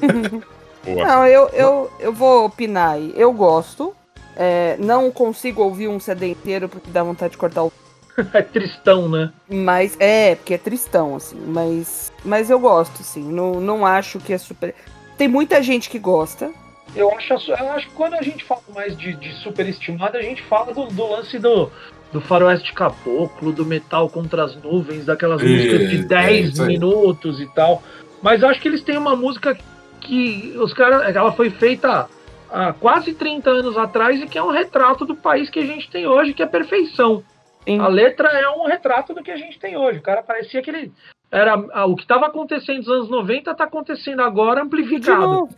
Boa. 0.84 1.06
Não, 1.06 1.26
eu, 1.26 1.48
eu, 1.48 1.90
eu 1.98 2.12
vou 2.12 2.44
opinar 2.44 2.94
aí. 2.94 3.12
Eu 3.16 3.32
gosto. 3.32 3.94
É, 4.36 4.76
não 4.78 5.10
consigo 5.10 5.62
ouvir 5.62 5.88
um 5.88 5.98
CD 5.98 6.28
inteiro 6.28 6.68
porque 6.68 6.90
dá 6.90 7.02
vontade 7.02 7.32
de 7.32 7.38
cortar 7.38 7.64
o. 7.64 7.72
É 8.32 8.42
tristão, 8.42 9.08
né? 9.08 9.32
Mas 9.48 9.96
é, 9.98 10.36
porque 10.36 10.54
é 10.54 10.58
tristão, 10.58 11.16
assim. 11.16 11.36
Mas, 11.48 12.12
mas 12.24 12.48
eu 12.48 12.60
gosto, 12.60 13.02
sim. 13.02 13.24
Não, 13.24 13.60
não 13.60 13.84
acho 13.84 14.20
que 14.20 14.32
é 14.32 14.38
super. 14.38 14.74
Tem 15.16 15.26
muita 15.26 15.62
gente 15.62 15.90
que 15.90 15.98
gosta. 15.98 16.52
Eu 16.96 17.10
acho, 17.12 17.32
eu 17.50 17.72
acho 17.72 17.88
que 17.88 17.94
quando 17.94 18.14
a 18.14 18.22
gente 18.22 18.44
fala 18.44 18.62
mais 18.74 18.96
de, 18.96 19.14
de 19.14 19.32
superestimado, 19.42 20.16
a 20.16 20.22
gente 20.22 20.42
fala 20.42 20.72
do, 20.72 20.86
do 20.86 21.06
lance 21.10 21.38
do, 21.38 21.70
do 22.12 22.20
faroeste 22.20 22.72
caboclo, 22.72 23.52
do 23.52 23.64
metal 23.66 24.08
contra 24.08 24.44
as 24.44 24.54
nuvens, 24.62 25.04
daquelas 25.04 25.42
É, 25.42 25.44
músicas 25.44 25.90
de 25.90 25.96
é, 25.96 26.02
10 26.04 26.48
isso 26.50 26.62
aí. 26.62 26.68
minutos 26.68 27.40
e 27.40 27.46
tal. 27.54 27.82
Mas 28.22 28.42
eu 28.42 28.48
acho 28.48 28.60
que 28.60 28.68
eles 28.68 28.82
têm 28.82 28.96
uma 28.96 29.16
música 29.16 29.56
que 30.00 30.54
os 30.58 30.72
caras. 30.72 31.14
Ela 31.14 31.32
foi 31.32 31.50
feita 31.50 32.08
há 32.50 32.72
quase 32.72 33.12
30 33.14 33.50
anos 33.50 33.76
atrás 33.76 34.20
e 34.22 34.26
que 34.26 34.38
é 34.38 34.42
um 34.42 34.50
retrato 34.52 35.04
do 35.04 35.16
país 35.16 35.50
que 35.50 35.58
a 35.58 35.66
gente 35.66 35.90
tem 35.90 36.06
hoje, 36.06 36.32
que 36.32 36.42
é 36.42 36.46
perfeição. 36.46 37.24
Sim. 37.64 37.80
A 37.80 37.88
letra 37.88 38.28
é 38.28 38.48
um 38.50 38.66
retrato 38.66 39.12
do 39.14 39.22
que 39.22 39.30
a 39.30 39.36
gente 39.36 39.58
tem 39.58 39.76
hoje. 39.76 39.98
O 39.98 40.02
cara 40.02 40.22
parecia 40.22 40.62
que 40.62 40.70
ele. 40.70 40.92
Era, 41.30 41.54
ah, 41.72 41.86
o 41.86 41.96
que 41.96 42.02
estava 42.02 42.26
acontecendo 42.26 42.78
nos 42.78 42.88
anos 42.88 43.10
90 43.10 43.50
está 43.50 43.64
acontecendo 43.64 44.20
agora 44.20 44.60
De 44.60 44.66
amplificado. 44.66 45.48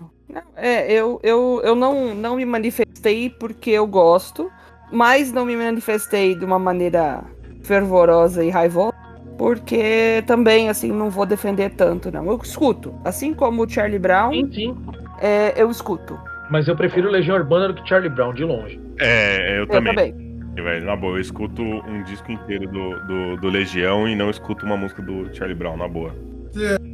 É, 0.56 0.92
eu, 0.92 1.20
eu, 1.22 1.60
eu 1.64 1.74
não, 1.74 2.14
não 2.14 2.36
me 2.36 2.44
manifestei 2.44 3.30
porque 3.30 3.70
eu 3.70 3.86
gosto, 3.86 4.50
mas 4.90 5.32
não 5.32 5.44
me 5.44 5.56
manifestei 5.56 6.34
de 6.34 6.44
uma 6.44 6.58
maneira 6.58 7.22
fervorosa 7.62 8.44
e 8.44 8.50
raivosa, 8.50 8.94
porque 9.38 10.22
também, 10.26 10.68
assim, 10.68 10.90
não 10.92 11.10
vou 11.10 11.26
defender 11.26 11.70
tanto, 11.70 12.10
não. 12.10 12.26
Eu 12.26 12.40
escuto. 12.42 12.94
Assim 13.04 13.34
como 13.34 13.64
o 13.64 13.68
Charlie 13.68 13.98
Brown, 13.98 14.32
Sim, 14.32 14.52
sim. 14.52 14.76
é, 15.20 15.54
eu 15.56 15.70
escuto. 15.70 16.18
Mas 16.50 16.68
eu 16.68 16.76
prefiro 16.76 17.10
Legião 17.10 17.36
Urbana 17.36 17.68
do 17.72 17.74
que 17.82 17.88
Charlie 17.88 18.08
Brown, 18.10 18.32
de 18.34 18.44
longe. 18.44 18.80
É, 19.00 19.52
eu 19.58 19.60
Eu 19.60 19.66
também. 19.66 19.94
também. 19.94 20.26
Velho, 20.54 20.86
na 20.86 20.96
boa, 20.96 21.16
eu 21.16 21.20
escuto 21.20 21.60
um 21.62 22.02
disco 22.04 22.32
inteiro 22.32 22.66
do, 22.70 22.98
do, 23.06 23.36
do 23.36 23.48
Legião 23.48 24.08
e 24.08 24.16
não 24.16 24.30
escuto 24.30 24.64
uma 24.64 24.76
música 24.76 25.02
do 25.02 25.28
Charlie 25.34 25.54
Brown, 25.56 25.76
na 25.76 25.86
boa. 25.86 26.14
É 26.56 26.85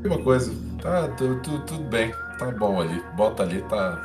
mesma 0.00 0.18
coisa. 0.18 0.52
Tá, 0.82 1.08
tu- 1.16 1.40
tu- 1.42 1.58
tudo 1.60 1.84
bem. 1.84 2.12
Tá 2.38 2.46
bom 2.52 2.80
ali. 2.80 3.02
Bota 3.16 3.42
ali, 3.42 3.62
tá. 3.62 4.02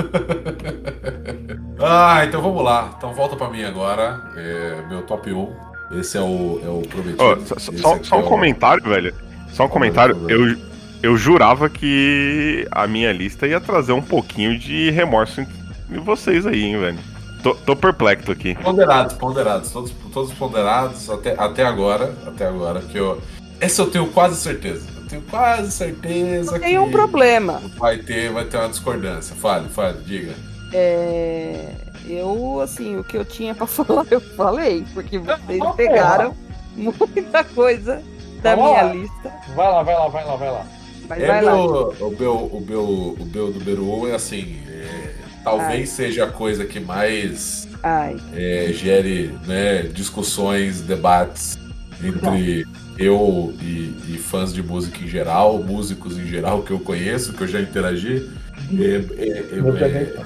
ah, 1.80 2.24
então 2.24 2.42
vamos 2.42 2.62
lá. 2.64 2.94
Então 2.96 3.12
volta 3.14 3.36
pra 3.36 3.48
mim 3.48 3.62
agora. 3.64 4.20
É, 4.36 4.82
meu 4.88 5.02
top 5.02 5.32
1. 5.32 5.70
Esse 5.98 6.16
é 6.18 6.20
o, 6.20 6.60
é 6.64 6.68
o 6.68 6.82
prometido. 6.88 7.22
Ó, 7.22 7.36
só, 7.44 7.58
só- 7.58 7.98
só 8.02 8.16
é 8.16 8.18
um 8.18 8.22
o- 8.24 8.28
comentário, 8.28 8.82
velho. 8.84 9.14
Só 9.52 9.64
um 9.64 9.68
comentário. 9.68 10.16
Eu, 10.28 10.56
eu 11.02 11.16
jurava 11.16 11.68
que 11.68 12.66
a 12.70 12.86
minha 12.86 13.12
lista 13.12 13.46
ia 13.46 13.60
trazer 13.60 13.92
um 13.92 14.02
pouquinho 14.02 14.58
de 14.58 14.90
remorso 14.90 15.40
em 15.40 15.46
em 15.92 15.98
vocês 15.98 16.46
aí, 16.46 16.62
hein, 16.62 16.78
velho. 16.78 16.98
Tô, 17.42 17.52
tô 17.52 17.74
perplexo 17.74 18.30
aqui. 18.30 18.54
Ponderados, 18.62 19.14
ponderados. 19.14 19.72
Todos, 19.72 19.90
todos 20.12 20.32
ponderados 20.34 21.10
até, 21.10 21.34
até 21.36 21.64
agora. 21.64 22.14
Até 22.24 22.46
agora. 22.46 22.78
Que 22.80 22.96
eu, 22.98 23.20
essa 23.60 23.82
eu 23.82 23.90
tenho 23.90 24.06
quase 24.08 24.36
certeza. 24.40 24.86
Eu 24.96 25.06
tenho 25.08 25.22
quase 25.22 25.70
certeza 25.72 26.58
Tem 26.58 26.70
que 26.70 26.78
um 26.78 26.90
problema. 26.90 27.60
vai 27.78 27.98
ter, 27.98 28.30
vai 28.32 28.44
ter 28.44 28.56
uma 28.58 28.68
discordância. 28.68 29.34
Fale, 29.36 29.68
fale, 29.68 30.02
diga. 30.04 30.34
É, 30.72 31.72
eu, 32.06 32.60
assim, 32.60 32.96
o 32.96 33.04
que 33.04 33.16
eu 33.16 33.24
tinha 33.24 33.54
pra 33.54 33.66
falar, 33.68 34.06
eu 34.10 34.20
falei, 34.20 34.84
porque 34.94 35.18
vocês 35.18 35.58
Não, 35.58 35.72
pegaram 35.74 36.36
muita 36.76 37.44
coisa 37.44 38.02
da 38.42 38.54
Vamos 38.54 38.70
minha 38.70 38.82
lá. 38.82 38.92
lista. 38.94 39.32
Vai 39.54 39.68
lá, 39.68 39.82
vai 39.82 39.94
lá, 39.94 40.08
vai 40.08 40.24
lá, 40.24 40.36
vai 40.36 40.50
lá. 40.50 40.66
Mas 41.08 41.22
É 41.22 41.26
vai 41.26 41.42
lá. 41.42 41.52
meu, 41.52 41.96
o 42.00 42.10
meu, 42.18 42.36
o 42.36 42.60
meu, 42.60 42.84
o 43.18 43.26
meu 43.26 43.50
número 43.50 43.84
um 43.92 44.06
é 44.06 44.14
assim. 44.14 44.60
é, 44.68 45.14
talvez 45.42 45.88
seja 45.90 46.24
a 46.24 46.30
coisa 46.30 46.64
que 46.64 46.78
mais 46.78 47.66
Ai, 47.82 48.16
é, 48.32 48.70
gere 48.72 49.34
né, 49.46 49.82
discussões, 49.82 50.80
debates 50.82 51.58
entre 52.02 52.64
eu 53.00 53.54
e, 53.62 53.96
e 54.08 54.18
fãs 54.18 54.52
de 54.52 54.62
música 54.62 55.02
em 55.02 55.08
geral, 55.08 55.58
músicos 55.62 56.18
em 56.18 56.26
geral 56.26 56.62
que 56.62 56.70
eu 56.70 56.78
conheço, 56.78 57.32
que 57.32 57.42
eu 57.42 57.48
já 57.48 57.58
interagi. 57.60 58.30
É, 58.78 58.84
é, 58.84 59.28
é, 59.28 60.16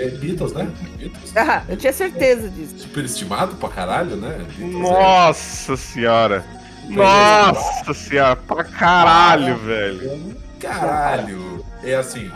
é, 0.00 0.04
é 0.04 0.08
Beatles, 0.10 0.52
né? 0.52 0.68
Beatles. 0.98 1.36
Ah, 1.36 1.62
eu 1.68 1.76
tinha 1.76 1.92
certeza 1.92 2.48
disso. 2.48 2.80
Superestimado 2.80 3.54
pra 3.54 3.68
caralho, 3.68 4.16
né? 4.16 4.44
Beatles 4.58 4.74
é- 4.74 4.92
Nossa 4.92 5.76
senhora. 5.76 6.44
Nossa 6.88 7.94
senhora, 7.94 8.34
pra 8.36 8.64
caralho, 8.64 9.56
velho. 9.58 10.34
Caralho! 10.58 11.64
É 11.84 11.94
assim, 11.94 12.28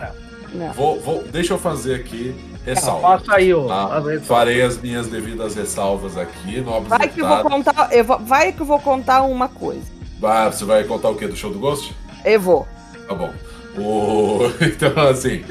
Não. 0.53 0.71
vou, 0.71 0.99
vou, 1.01 1.23
deixa 1.23 1.53
eu 1.53 1.59
fazer 1.59 1.95
aqui 1.95 2.33
ressalva. 2.65 3.19
Faça 3.19 3.35
aí, 3.35 3.53
ó. 3.53 3.67
Tá? 3.67 3.83
as 3.83 3.91
ressalvas. 4.05 4.27
Farei 4.27 4.61
as 4.61 4.77
minhas 4.77 5.07
devidas 5.07 5.55
ressalvas 5.55 6.17
aqui, 6.17 6.61
nobres 6.61 6.89
Vai 6.89 7.07
que 7.09 7.21
eu 7.21 7.27
vou 7.27 7.43
contar, 7.43 7.89
eu 7.91 8.03
vou- 8.03 8.19
vai 8.19 8.51
que 8.51 8.61
eu 8.61 8.65
vou 8.65 8.79
contar 8.79 9.23
uma 9.23 9.47
coisa. 9.47 9.81
Ah, 10.23 10.51
você 10.51 10.65
vai 10.65 10.83
contar 10.83 11.09
o 11.09 11.15
quê? 11.15 11.27
Do 11.27 11.35
show 11.35 11.51
do 11.51 11.59
Ghost? 11.59 11.95
Eu 12.23 12.39
vou. 12.39 12.67
Tá 13.07 13.15
bom. 13.15 13.31
O... 13.77 14.39
Então, 14.61 15.07
assim, 15.07 15.43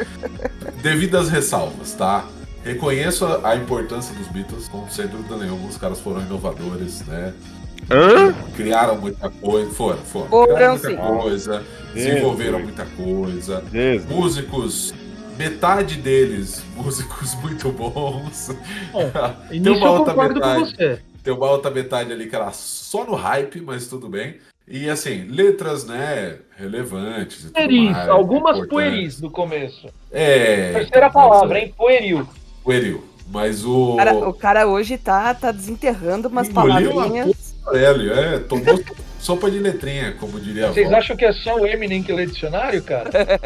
devidas 0.83 1.29
ressalvas, 1.29 1.93
tá? 1.95 2.25
Reconheço 2.63 3.25
a 3.25 3.51
a 3.51 3.57
importância 3.57 4.15
dos 4.15 4.29
Beatles, 4.29 4.69
como 4.69 4.89
sem 4.91 5.07
dúvida 5.07 5.37
nenhuma, 5.37 5.67
os 5.67 5.77
caras 5.77 5.99
foram 5.99 6.21
inovadores, 6.21 7.05
né? 7.07 7.33
Hã? 7.91 8.33
Criaram 8.55 8.97
muita 8.99 9.29
coisa, 9.31 9.71
foram, 9.73 9.99
foram. 9.99 10.47
Criaram 10.47 10.73
muita 10.75 10.89
sim. 10.91 10.97
coisa, 10.97 11.63
desenvolveram 11.95 12.61
muita 12.61 12.85
coisa. 12.85 13.65
Músicos, 14.09 14.95
metade 15.41 15.97
deles, 15.97 16.63
músicos 16.77 17.35
muito 17.37 17.73
bons. 17.73 18.51
E 19.51 19.59
nisso 19.59 19.73
uma 19.73 19.91
outra 19.91 20.15
metade. 20.15 21.03
Tem 21.23 21.33
uma 21.33 21.51
outra 21.51 21.71
metade 21.71 22.13
ali 22.13 22.29
que 22.29 22.37
era 22.37 22.53
só 22.53 23.05
no 23.05 23.15
hype, 23.15 23.61
mas 23.63 23.87
tudo 23.87 24.09
bem. 24.09 24.37
E 24.69 24.89
assim, 24.89 25.25
letras, 25.25 25.85
né, 25.85 26.37
relevantes 26.57 27.41
e 27.41 27.43
tudo 27.45 27.55
Pueris, 27.55 27.91
mais, 27.91 28.09
algumas 28.09 28.69
pueris 28.69 29.21
no 29.21 29.31
começo. 29.31 29.89
É. 30.13 30.73
Terceira 30.73 31.11
palavra, 31.11 31.59
hein? 31.59 31.75
Pueril. 31.77 32.29
Pueril. 32.63 33.05
Mas 33.33 33.65
o. 33.65 33.95
O 33.95 33.97
cara, 33.97 34.15
o 34.15 34.35
cara 34.35 34.67
hoje 34.67 34.99
tá, 34.99 35.33
tá 35.35 35.51
desenterrando 35.51 36.29
umas 36.29 36.49
Engoliu 36.49 36.93
palavrinhas. 36.93 37.55
Aurélio, 37.65 38.13
é, 38.13 38.39
tomou 38.41 38.79
sopa 39.21 39.51
de 39.51 39.59
letrinha, 39.59 40.13
como 40.19 40.41
diria 40.41 40.69
a 40.69 40.73
Vocês 40.73 40.93
acham 40.93 41.17
que 41.17 41.25
é 41.25 41.33
só 41.33 41.57
o 41.57 41.67
Eminem 41.67 42.03
que 42.03 42.13
lê 42.13 42.27
dicionário, 42.27 42.83
cara? 42.83 43.11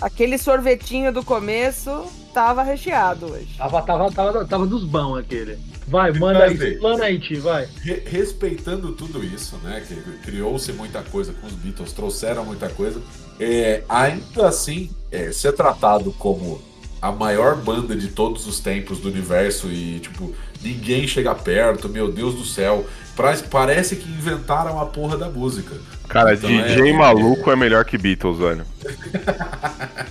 Aquele 0.00 0.36
sorvetinho 0.38 1.12
do 1.12 1.24
começo 1.24 2.04
tava 2.34 2.62
recheado 2.62 3.26
hoje. 3.32 3.48
Tava, 3.56 3.80
tava, 3.82 4.10
tava, 4.12 4.44
tava 4.44 4.66
dos 4.66 4.84
bons 4.84 5.18
aquele. 5.18 5.56
Vai, 5.86 6.12
manda 6.12 6.44
aí, 6.44 6.78
plana 6.78 7.04
aí, 7.04 7.18
Ti, 7.20 7.36
vai. 7.36 7.68
Re- 7.82 8.02
respeitando 8.06 8.92
tudo 8.92 9.22
isso, 9.24 9.56
né? 9.62 9.82
Que 9.86 9.94
criou-se 10.24 10.72
muita 10.72 11.00
coisa 11.02 11.32
com 11.32 11.46
os 11.46 11.52
Beatles, 11.52 11.92
trouxeram 11.92 12.44
muita 12.44 12.68
coisa. 12.68 13.00
é, 13.38 13.82
ainda 13.88 14.48
assim, 14.48 14.90
é, 15.12 15.30
ser 15.30 15.52
tratado 15.52 16.10
como 16.12 16.60
a 17.00 17.12
maior 17.12 17.56
banda 17.56 17.94
de 17.94 18.08
todos 18.08 18.46
os 18.46 18.60
tempos 18.60 18.98
do 18.98 19.08
universo 19.08 19.68
e, 19.68 20.00
tipo, 20.00 20.34
ninguém 20.62 21.06
chega 21.06 21.34
perto, 21.34 21.88
meu 21.88 22.10
Deus 22.10 22.34
do 22.34 22.44
céu. 22.44 22.84
Pra, 23.16 23.36
parece 23.50 23.96
que 23.96 24.08
inventaram 24.10 24.80
a 24.80 24.86
porra 24.86 25.16
da 25.16 25.28
música. 25.28 25.76
Cara, 26.08 26.34
então, 26.34 26.50
DJ 26.50 26.90
é, 26.90 26.92
maluco 26.92 27.50
é... 27.50 27.56
melhor 27.56 27.84
que 27.84 27.96
Beatles, 27.96 28.38
velho. 28.38 28.66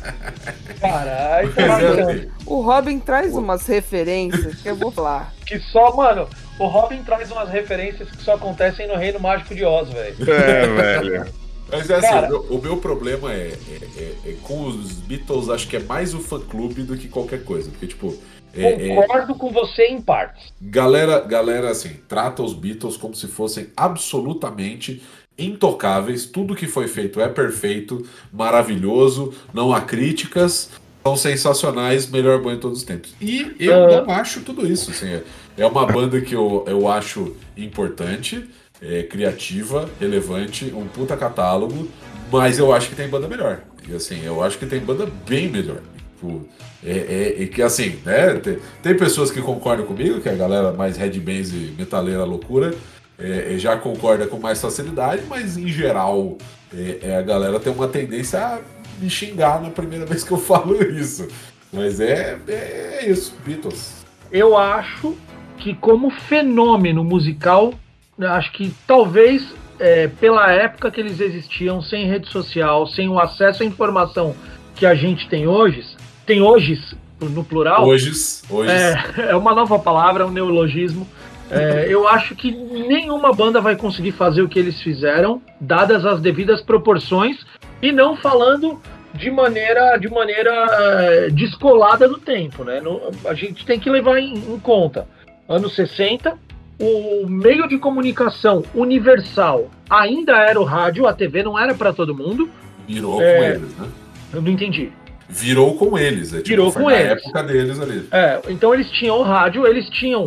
Caralho, 0.79 1.53
é, 1.55 2.27
o 2.45 2.61
Robin 2.61 2.99
traz 2.99 3.33
umas 3.33 3.65
referências 3.65 4.61
que 4.61 4.67
eu 4.67 4.75
vou 4.75 4.91
falar. 4.91 5.33
Que 5.45 5.57
só, 5.59 5.95
mano, 5.95 6.27
o 6.59 6.67
Robin 6.67 7.01
traz 7.03 7.31
umas 7.31 7.49
referências 7.49 8.09
que 8.09 8.21
só 8.21 8.35
acontecem 8.35 8.87
no 8.87 8.95
Reino 8.95 9.19
Mágico 9.19 9.55
de 9.55 9.63
Oz, 9.63 9.89
velho. 9.89 10.15
É, 10.29 10.67
velho. 10.67 11.25
Mas 11.71 11.89
é 11.89 11.95
assim, 11.95 12.07
Cara, 12.07 12.27
o, 12.27 12.29
meu, 12.29 12.41
o, 12.41 12.61
meu, 12.61 12.77
problema 12.77 13.31
é, 13.31 13.53
é, 13.67 13.79
é, 13.97 14.15
é, 14.25 14.35
com 14.43 14.65
os 14.67 14.91
Beatles, 14.99 15.49
acho 15.49 15.67
que 15.67 15.77
é 15.77 15.79
mais 15.79 16.13
o 16.13 16.19
fã-clube 16.19 16.83
do 16.83 16.97
que 16.97 17.07
qualquer 17.07 17.43
coisa. 17.43 17.71
Porque, 17.71 17.87
tipo. 17.87 18.13
É, 18.55 18.89
é 18.89 18.95
Concordo 18.95 19.35
com 19.35 19.51
você 19.51 19.87
em 19.87 20.01
partes. 20.01 20.53
Galera, 20.61 21.19
galera, 21.19 21.69
assim, 21.69 21.97
trata 22.07 22.43
os 22.43 22.53
Beatles 22.53 22.97
como 22.97 23.15
se 23.15 23.27
fossem 23.27 23.67
absolutamente 23.75 25.01
intocáveis. 25.37 26.25
Tudo 26.25 26.55
que 26.55 26.67
foi 26.67 26.87
feito 26.87 27.19
é 27.19 27.27
perfeito, 27.27 28.07
maravilhoso, 28.31 29.33
não 29.53 29.73
há 29.73 29.81
críticas, 29.81 30.69
são 31.03 31.17
sensacionais, 31.17 32.09
melhor 32.09 32.39
banda 32.41 32.55
de 32.55 32.61
todos 32.61 32.79
os 32.79 32.83
tempos. 32.85 33.15
E 33.19 33.55
eu 33.59 33.73
uh... 33.73 34.05
não 34.05 34.13
acho 34.13 34.41
tudo 34.41 34.65
isso. 34.65 34.91
Assim, 34.91 35.07
é, 35.07 35.23
é 35.57 35.65
uma 35.65 35.85
banda 35.85 36.21
que 36.21 36.33
eu, 36.33 36.63
eu 36.67 36.87
acho 36.87 37.35
importante 37.57 38.47
é, 38.81 39.03
criativa, 39.03 39.89
relevante, 39.99 40.65
um 40.75 40.87
puta 40.87 41.15
catálogo, 41.17 41.89
mas 42.31 42.59
eu 42.59 42.73
acho 42.73 42.89
que 42.89 42.95
tem 42.95 43.07
banda 43.07 43.27
melhor. 43.27 43.61
E 43.87 43.93
assim, 43.93 44.23
eu 44.23 44.43
acho 44.43 44.57
que 44.57 44.65
tem 44.65 44.79
banda 44.79 45.07
bem 45.27 45.49
melhor. 45.49 45.81
Tipo, 46.15 46.47
é, 46.85 47.35
é, 47.39 47.43
é, 47.43 47.47
que 47.47 47.61
assim, 47.61 47.99
né? 48.05 48.33
Tem, 48.35 48.59
tem, 48.81 48.97
pessoas 48.97 49.31
que 49.31 49.41
concordam 49.41 49.85
comigo, 49.85 50.19
que 50.19 50.29
é 50.29 50.33
a 50.33 50.35
galera 50.35 50.73
mais 50.73 50.97
headbangs 50.97 51.51
e 51.51 51.73
metaleira 51.77 52.23
loucura, 52.23 52.73
é, 53.17 53.53
é, 53.53 53.57
já 53.57 53.77
concorda 53.77 54.27
com 54.27 54.37
mais 54.37 54.59
facilidade, 54.61 55.23
mas 55.27 55.57
em 55.57 55.67
geral 55.67 56.37
é, 56.73 56.99
é, 57.01 57.17
a 57.17 57.21
galera 57.21 57.59
tem 57.59 57.71
uma 57.71 57.87
tendência 57.87 58.39
a 58.39 58.59
me 58.99 59.09
xingar 59.09 59.61
na 59.61 59.69
primeira 59.69 60.05
vez 60.07 60.23
que 60.23 60.31
eu 60.31 60.37
falo 60.37 60.75
isso. 60.83 61.27
Mas 61.71 61.99
é, 61.99 62.37
é 62.47 63.05
isso, 63.07 63.35
Beatles. 63.45 64.05
Eu 64.31 64.57
acho 64.57 65.15
que 65.57 65.73
como 65.73 66.09
fenômeno 66.09 67.03
musical 67.03 67.73
acho 68.19 68.51
que 68.51 68.73
talvez 68.85 69.53
é, 69.79 70.07
pela 70.07 70.51
época 70.51 70.91
que 70.91 70.99
eles 70.99 71.19
existiam, 71.19 71.81
sem 71.81 72.07
rede 72.07 72.29
social, 72.29 72.85
sem 72.87 73.09
o 73.09 73.19
acesso 73.19 73.63
à 73.63 73.65
informação 73.65 74.35
que 74.75 74.85
a 74.85 74.95
gente 74.95 75.27
tem 75.27 75.47
hoje, 75.47 75.83
tem 76.25 76.41
hoje 76.41 76.79
no 77.19 77.43
plural. 77.43 77.85
Hoje. 77.85 78.11
hoje. 78.49 78.71
É, 78.71 79.29
é 79.31 79.35
uma 79.35 79.53
nova 79.53 79.79
palavra, 79.79 80.25
um 80.25 80.31
neologismo. 80.31 81.07
É, 81.51 81.85
eu 81.87 82.07
acho 82.07 82.35
que 82.35 82.51
nenhuma 82.51 83.31
banda 83.31 83.61
vai 83.61 83.75
conseguir 83.75 84.11
fazer 84.11 84.41
o 84.41 84.49
que 84.49 84.57
eles 84.57 84.81
fizeram, 84.81 85.41
dadas 85.61 86.05
as 86.05 86.19
devidas 86.19 86.61
proporções, 86.61 87.45
e 87.81 87.91
não 87.91 88.15
falando 88.15 88.81
de 89.13 89.29
maneira, 89.29 89.97
de 89.97 90.09
maneira 90.09 90.51
é, 90.51 91.29
descolada 91.29 92.07
do 92.07 92.17
tempo. 92.17 92.63
Né? 92.63 92.81
No, 92.81 93.01
a 93.25 93.33
gente 93.33 93.65
tem 93.65 93.79
que 93.79 93.89
levar 93.89 94.17
em, 94.19 94.33
em 94.33 94.59
conta. 94.59 95.07
Anos 95.47 95.75
60, 95.75 96.35
o 96.79 97.27
meio 97.27 97.67
de 97.67 97.77
comunicação 97.77 98.63
universal 98.73 99.69
ainda 99.89 100.37
era 100.37 100.59
o 100.59 100.63
rádio, 100.63 101.05
a 101.05 101.13
TV 101.13 101.43
não 101.43 101.59
era 101.59 101.75
para 101.75 101.93
todo 101.93 102.15
mundo. 102.15 102.49
Virou 102.87 103.21
é, 103.21 103.37
com 103.37 103.43
eles, 103.43 103.77
né? 103.77 103.87
Eu 104.33 104.41
não 104.41 104.51
entendi. 104.51 104.91
Virou 105.33 105.75
com 105.75 105.97
eles, 105.97 106.33
é, 106.33 106.37
tipo, 106.37 106.49
Virou 106.49 106.71
com 106.71 106.89
eles. 106.89 107.23
época 107.23 107.43
deles 107.43 107.79
ali. 107.79 108.07
É, 108.11 108.39
então 108.49 108.73
eles 108.73 108.89
tinham 108.91 109.19
o 109.19 109.23
rádio, 109.23 109.65
eles 109.65 109.89
tinham 109.89 110.25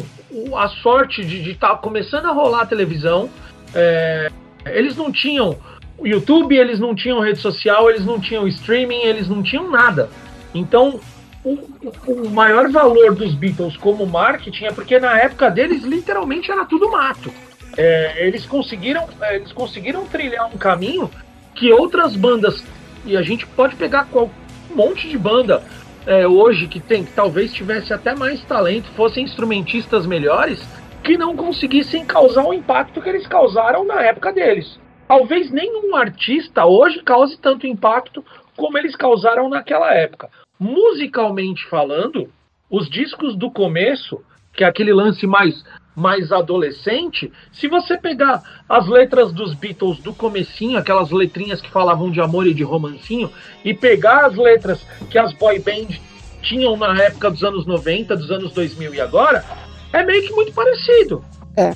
a 0.56 0.68
sorte 0.68 1.24
de 1.24 1.50
estar 1.50 1.70
tá 1.70 1.76
começando 1.76 2.26
a 2.26 2.32
rolar 2.32 2.62
a 2.62 2.66
televisão. 2.66 3.30
É, 3.74 4.30
eles 4.66 4.96
não 4.96 5.12
tinham 5.12 5.56
o 5.98 6.06
YouTube, 6.06 6.56
eles 6.56 6.78
não 6.78 6.94
tinham 6.94 7.20
rede 7.20 7.38
social, 7.38 7.88
eles 7.88 8.04
não 8.04 8.20
tinham 8.20 8.46
streaming, 8.48 9.02
eles 9.02 9.28
não 9.28 9.42
tinham 9.42 9.70
nada. 9.70 10.10
Então 10.54 11.00
o, 11.44 11.58
o, 12.06 12.30
maior 12.30 12.68
valor 12.70 13.14
dos 13.14 13.34
Beatles 13.34 13.76
como 13.76 14.04
marketing 14.06 14.64
é 14.64 14.72
porque 14.72 14.98
na 14.98 15.18
época 15.18 15.48
deles 15.48 15.84
literalmente 15.84 16.50
era 16.50 16.64
tudo 16.64 16.90
mato. 16.90 17.32
É, 17.76 18.26
eles 18.26 18.44
conseguiram 18.44 19.06
é, 19.20 19.36
eles 19.36 19.52
conseguiram 19.52 20.04
trilhar 20.06 20.46
um 20.46 20.58
caminho 20.58 21.10
que 21.54 21.72
outras 21.72 22.16
bandas 22.16 22.64
e 23.04 23.16
a 23.16 23.22
gente 23.22 23.46
pode 23.46 23.76
pegar 23.76 24.06
qual, 24.10 24.26
um 24.26 24.45
monte 24.76 25.08
de 25.08 25.18
banda 25.18 25.62
é, 26.06 26.26
hoje 26.26 26.68
que 26.68 26.78
tem 26.78 27.04
que 27.04 27.12
talvez 27.12 27.52
tivesse 27.52 27.92
até 27.92 28.14
mais 28.14 28.44
talento 28.44 28.86
fossem 28.92 29.24
instrumentistas 29.24 30.06
melhores 30.06 30.62
que 31.02 31.16
não 31.16 31.34
conseguissem 31.34 32.04
causar 32.04 32.44
o 32.44 32.54
impacto 32.54 33.00
que 33.00 33.08
eles 33.08 33.26
causaram 33.26 33.84
na 33.84 34.02
época 34.02 34.32
deles. 34.32 34.78
Talvez 35.08 35.50
nenhum 35.50 35.96
artista 35.96 36.66
hoje 36.66 37.02
cause 37.02 37.38
tanto 37.38 37.66
impacto 37.66 38.24
como 38.56 38.76
eles 38.76 38.94
causaram 38.94 39.48
naquela 39.48 39.92
época 39.94 40.28
musicalmente 40.58 41.66
falando, 41.66 42.28
os 42.70 42.88
discos 42.88 43.36
do 43.36 43.50
começo, 43.50 44.22
que 44.52 44.64
é 44.64 44.66
aquele 44.66 44.92
lance 44.92 45.26
mais 45.26 45.64
mais 45.96 46.30
adolescente, 46.30 47.32
se 47.50 47.66
você 47.66 47.96
pegar 47.96 48.42
as 48.68 48.86
letras 48.86 49.32
dos 49.32 49.54
Beatles 49.54 49.98
do 49.98 50.12
comecinho, 50.12 50.78
aquelas 50.78 51.10
letrinhas 51.10 51.62
que 51.62 51.70
falavam 51.70 52.10
de 52.10 52.20
amor 52.20 52.46
e 52.46 52.52
de 52.52 52.62
romancinho, 52.62 53.30
e 53.64 53.72
pegar 53.72 54.26
as 54.26 54.36
letras 54.36 54.84
que 55.10 55.18
as 55.18 55.32
boy 55.32 55.58
band 55.58 55.98
tinham 56.42 56.76
na 56.76 57.02
época 57.02 57.30
dos 57.30 57.42
anos 57.42 57.64
90, 57.64 58.14
dos 58.14 58.30
anos 58.30 58.52
2000 58.52 58.94
e 58.94 59.00
agora, 59.00 59.42
é 59.92 60.04
meio 60.04 60.22
que 60.22 60.32
muito 60.32 60.52
parecido. 60.52 61.24
É. 61.56 61.72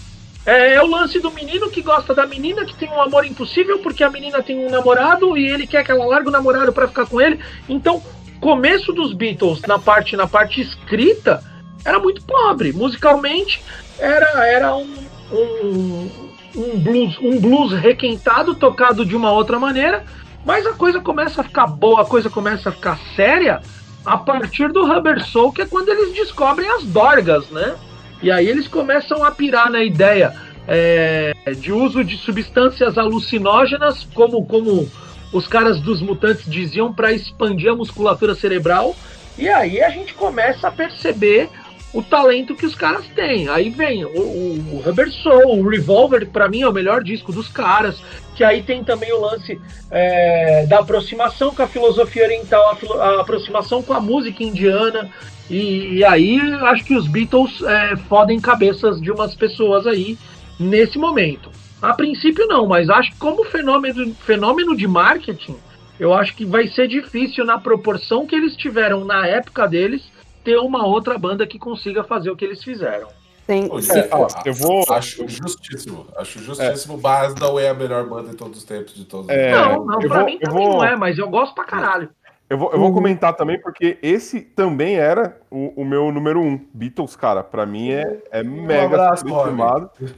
É, 0.46 0.74
é, 0.74 0.82
o 0.82 0.86
lance 0.86 1.18
do 1.20 1.30
menino 1.30 1.70
que 1.70 1.82
gosta 1.82 2.14
da 2.14 2.26
menina, 2.26 2.64
que 2.64 2.74
tem 2.74 2.88
um 2.90 3.00
amor 3.00 3.26
impossível 3.26 3.78
porque 3.80 4.02
a 4.02 4.10
menina 4.10 4.42
tem 4.42 4.58
um 4.58 4.70
namorado 4.70 5.36
e 5.36 5.46
ele 5.46 5.66
quer 5.66 5.84
que 5.84 5.90
ela 5.90 6.04
largue 6.06 6.28
o 6.28 6.32
namorado 6.32 6.72
para 6.72 6.88
ficar 6.88 7.06
com 7.06 7.20
ele. 7.20 7.38
Então, 7.68 8.02
começo 8.40 8.92
dos 8.92 9.12
Beatles 9.12 9.60
na 9.62 9.78
parte 9.78 10.16
na 10.16 10.26
parte 10.26 10.60
escrita 10.60 11.44
era 11.84 11.98
muito 11.98 12.22
pobre 12.22 12.72
musicalmente 12.72 13.62
era 14.00 14.46
era 14.46 14.76
um, 14.76 14.94
um, 15.32 16.10
um 16.56 16.78
blues 16.78 17.18
um 17.20 17.40
blues 17.40 17.72
requentado 17.72 18.54
tocado 18.54 19.04
de 19.04 19.14
uma 19.14 19.30
outra 19.30 19.58
maneira 19.58 20.04
mas 20.44 20.66
a 20.66 20.72
coisa 20.72 21.00
começa 21.00 21.40
a 21.40 21.44
ficar 21.44 21.66
boa 21.66 22.02
a 22.02 22.04
coisa 22.04 22.30
começa 22.30 22.68
a 22.70 22.72
ficar 22.72 22.98
séria 23.14 23.60
a 24.04 24.16
partir 24.16 24.72
do 24.72 24.86
Rubber 24.86 25.24
Soul 25.26 25.52
que 25.52 25.62
é 25.62 25.66
quando 25.66 25.88
eles 25.88 26.14
descobrem 26.14 26.68
as 26.70 26.84
dorgas 26.84 27.48
né 27.50 27.74
e 28.22 28.30
aí 28.30 28.48
eles 28.48 28.68
começam 28.68 29.24
a 29.24 29.30
pirar 29.30 29.70
na 29.70 29.82
ideia 29.82 30.34
é, 30.66 31.32
de 31.56 31.72
uso 31.72 32.04
de 32.04 32.16
substâncias 32.16 32.98
alucinógenas 32.98 34.06
como 34.14 34.44
como 34.44 34.88
os 35.32 35.46
caras 35.46 35.80
dos 35.80 36.00
mutantes 36.00 36.44
diziam 36.50 36.92
para 36.92 37.12
expandir 37.12 37.70
a 37.70 37.76
musculatura 37.76 38.34
cerebral. 38.34 38.96
E 39.38 39.48
aí 39.48 39.82
a 39.82 39.88
gente 39.90 40.12
começa 40.14 40.68
a 40.68 40.72
perceber 40.72 41.48
o 41.92 42.02
talento 42.02 42.54
que 42.54 42.66
os 42.66 42.74
caras 42.74 43.06
têm. 43.14 43.48
Aí 43.48 43.70
vem 43.70 44.04
o, 44.04 44.08
o, 44.08 44.76
o 44.76 44.82
Rubber 44.84 45.10
Soul, 45.10 45.60
o 45.60 45.68
Revolver, 45.68 46.28
para 46.28 46.48
mim 46.48 46.62
é 46.62 46.68
o 46.68 46.72
melhor 46.72 47.02
disco 47.02 47.32
dos 47.32 47.48
caras. 47.48 48.00
Que 48.36 48.44
aí 48.44 48.62
tem 48.62 48.84
também 48.84 49.12
o 49.12 49.20
lance 49.20 49.60
é, 49.90 50.66
da 50.66 50.78
aproximação 50.78 51.54
com 51.54 51.62
a 51.62 51.66
filosofia 51.66 52.24
oriental, 52.24 52.62
a, 52.70 53.04
a 53.04 53.20
aproximação 53.20 53.82
com 53.82 53.92
a 53.92 54.00
música 54.00 54.42
indiana. 54.42 55.10
E, 55.48 55.96
e 55.96 56.04
aí 56.04 56.40
acho 56.62 56.84
que 56.84 56.94
os 56.94 57.08
Beatles 57.08 57.60
é, 57.62 57.96
fodem 58.08 58.40
cabeças 58.40 59.00
de 59.00 59.10
umas 59.10 59.34
pessoas 59.34 59.86
aí 59.86 60.16
nesse 60.58 60.96
momento. 60.96 61.50
A 61.82 61.94
princípio 61.94 62.46
não, 62.46 62.66
mas 62.66 62.88
acho 62.88 63.10
que 63.10 63.18
como 63.18 63.44
fenômeno, 63.44 64.14
fenômeno 64.14 64.76
de 64.76 64.86
marketing, 64.86 65.56
eu 65.98 66.14
acho 66.14 66.36
que 66.36 66.44
vai 66.44 66.68
ser 66.68 66.86
difícil 66.86 67.44
na 67.44 67.58
proporção 67.58 68.26
que 68.26 68.36
eles 68.36 68.54
tiveram 68.54 69.04
na 69.04 69.26
época 69.26 69.66
deles 69.66 70.02
ter 70.44 70.58
uma 70.58 70.86
outra 70.86 71.18
banda 71.18 71.46
que 71.46 71.58
consiga 71.58 72.04
fazer 72.04 72.30
o 72.30 72.36
que 72.36 72.44
eles 72.44 72.62
fizeram. 72.62 73.08
Sim. 73.46 73.68
É, 73.92 74.48
eu 74.48 74.54
vou. 74.54 74.84
Acho 74.90 75.26
justíssimo. 75.26 76.06
Acho 76.16 76.38
justíssimo. 76.38 77.00
É. 77.04 77.40
Não 77.40 77.58
é 77.58 77.68
a 77.68 77.74
melhor 77.74 78.08
banda 78.08 78.30
de 78.30 78.36
todos 78.36 78.58
os 78.58 78.64
tempos, 78.64 78.94
de 78.94 79.04
todos 79.04 79.26
os 79.26 79.32
é. 79.32 79.50
Não, 79.50 79.84
não, 79.84 79.98
pra 79.98 80.18
vou, 80.18 80.24
mim 80.24 80.38
também 80.38 80.68
vou... 80.68 80.76
não 80.76 80.84
é, 80.84 80.96
mas 80.96 81.18
eu 81.18 81.28
gosto 81.28 81.54
pra 81.54 81.64
caralho. 81.64 82.08
Eu 82.48 82.58
vou, 82.58 82.72
eu 82.72 82.78
vou 82.78 82.88
uhum. 82.88 82.94
comentar 82.94 83.32
também, 83.34 83.60
porque 83.60 83.96
esse 84.02 84.40
também 84.40 84.96
era 84.96 85.40
o, 85.48 85.82
o, 85.82 85.84
meu 85.84 86.10
número 86.10 86.40
um. 86.40 86.60
Beatles, 86.74 87.14
cara, 87.14 87.44
pra 87.44 87.64
mim 87.64 87.92
é, 87.92 88.18
é 88.32 88.42
mega 88.42 88.82
um 88.82 88.86
abraço, 88.86 89.24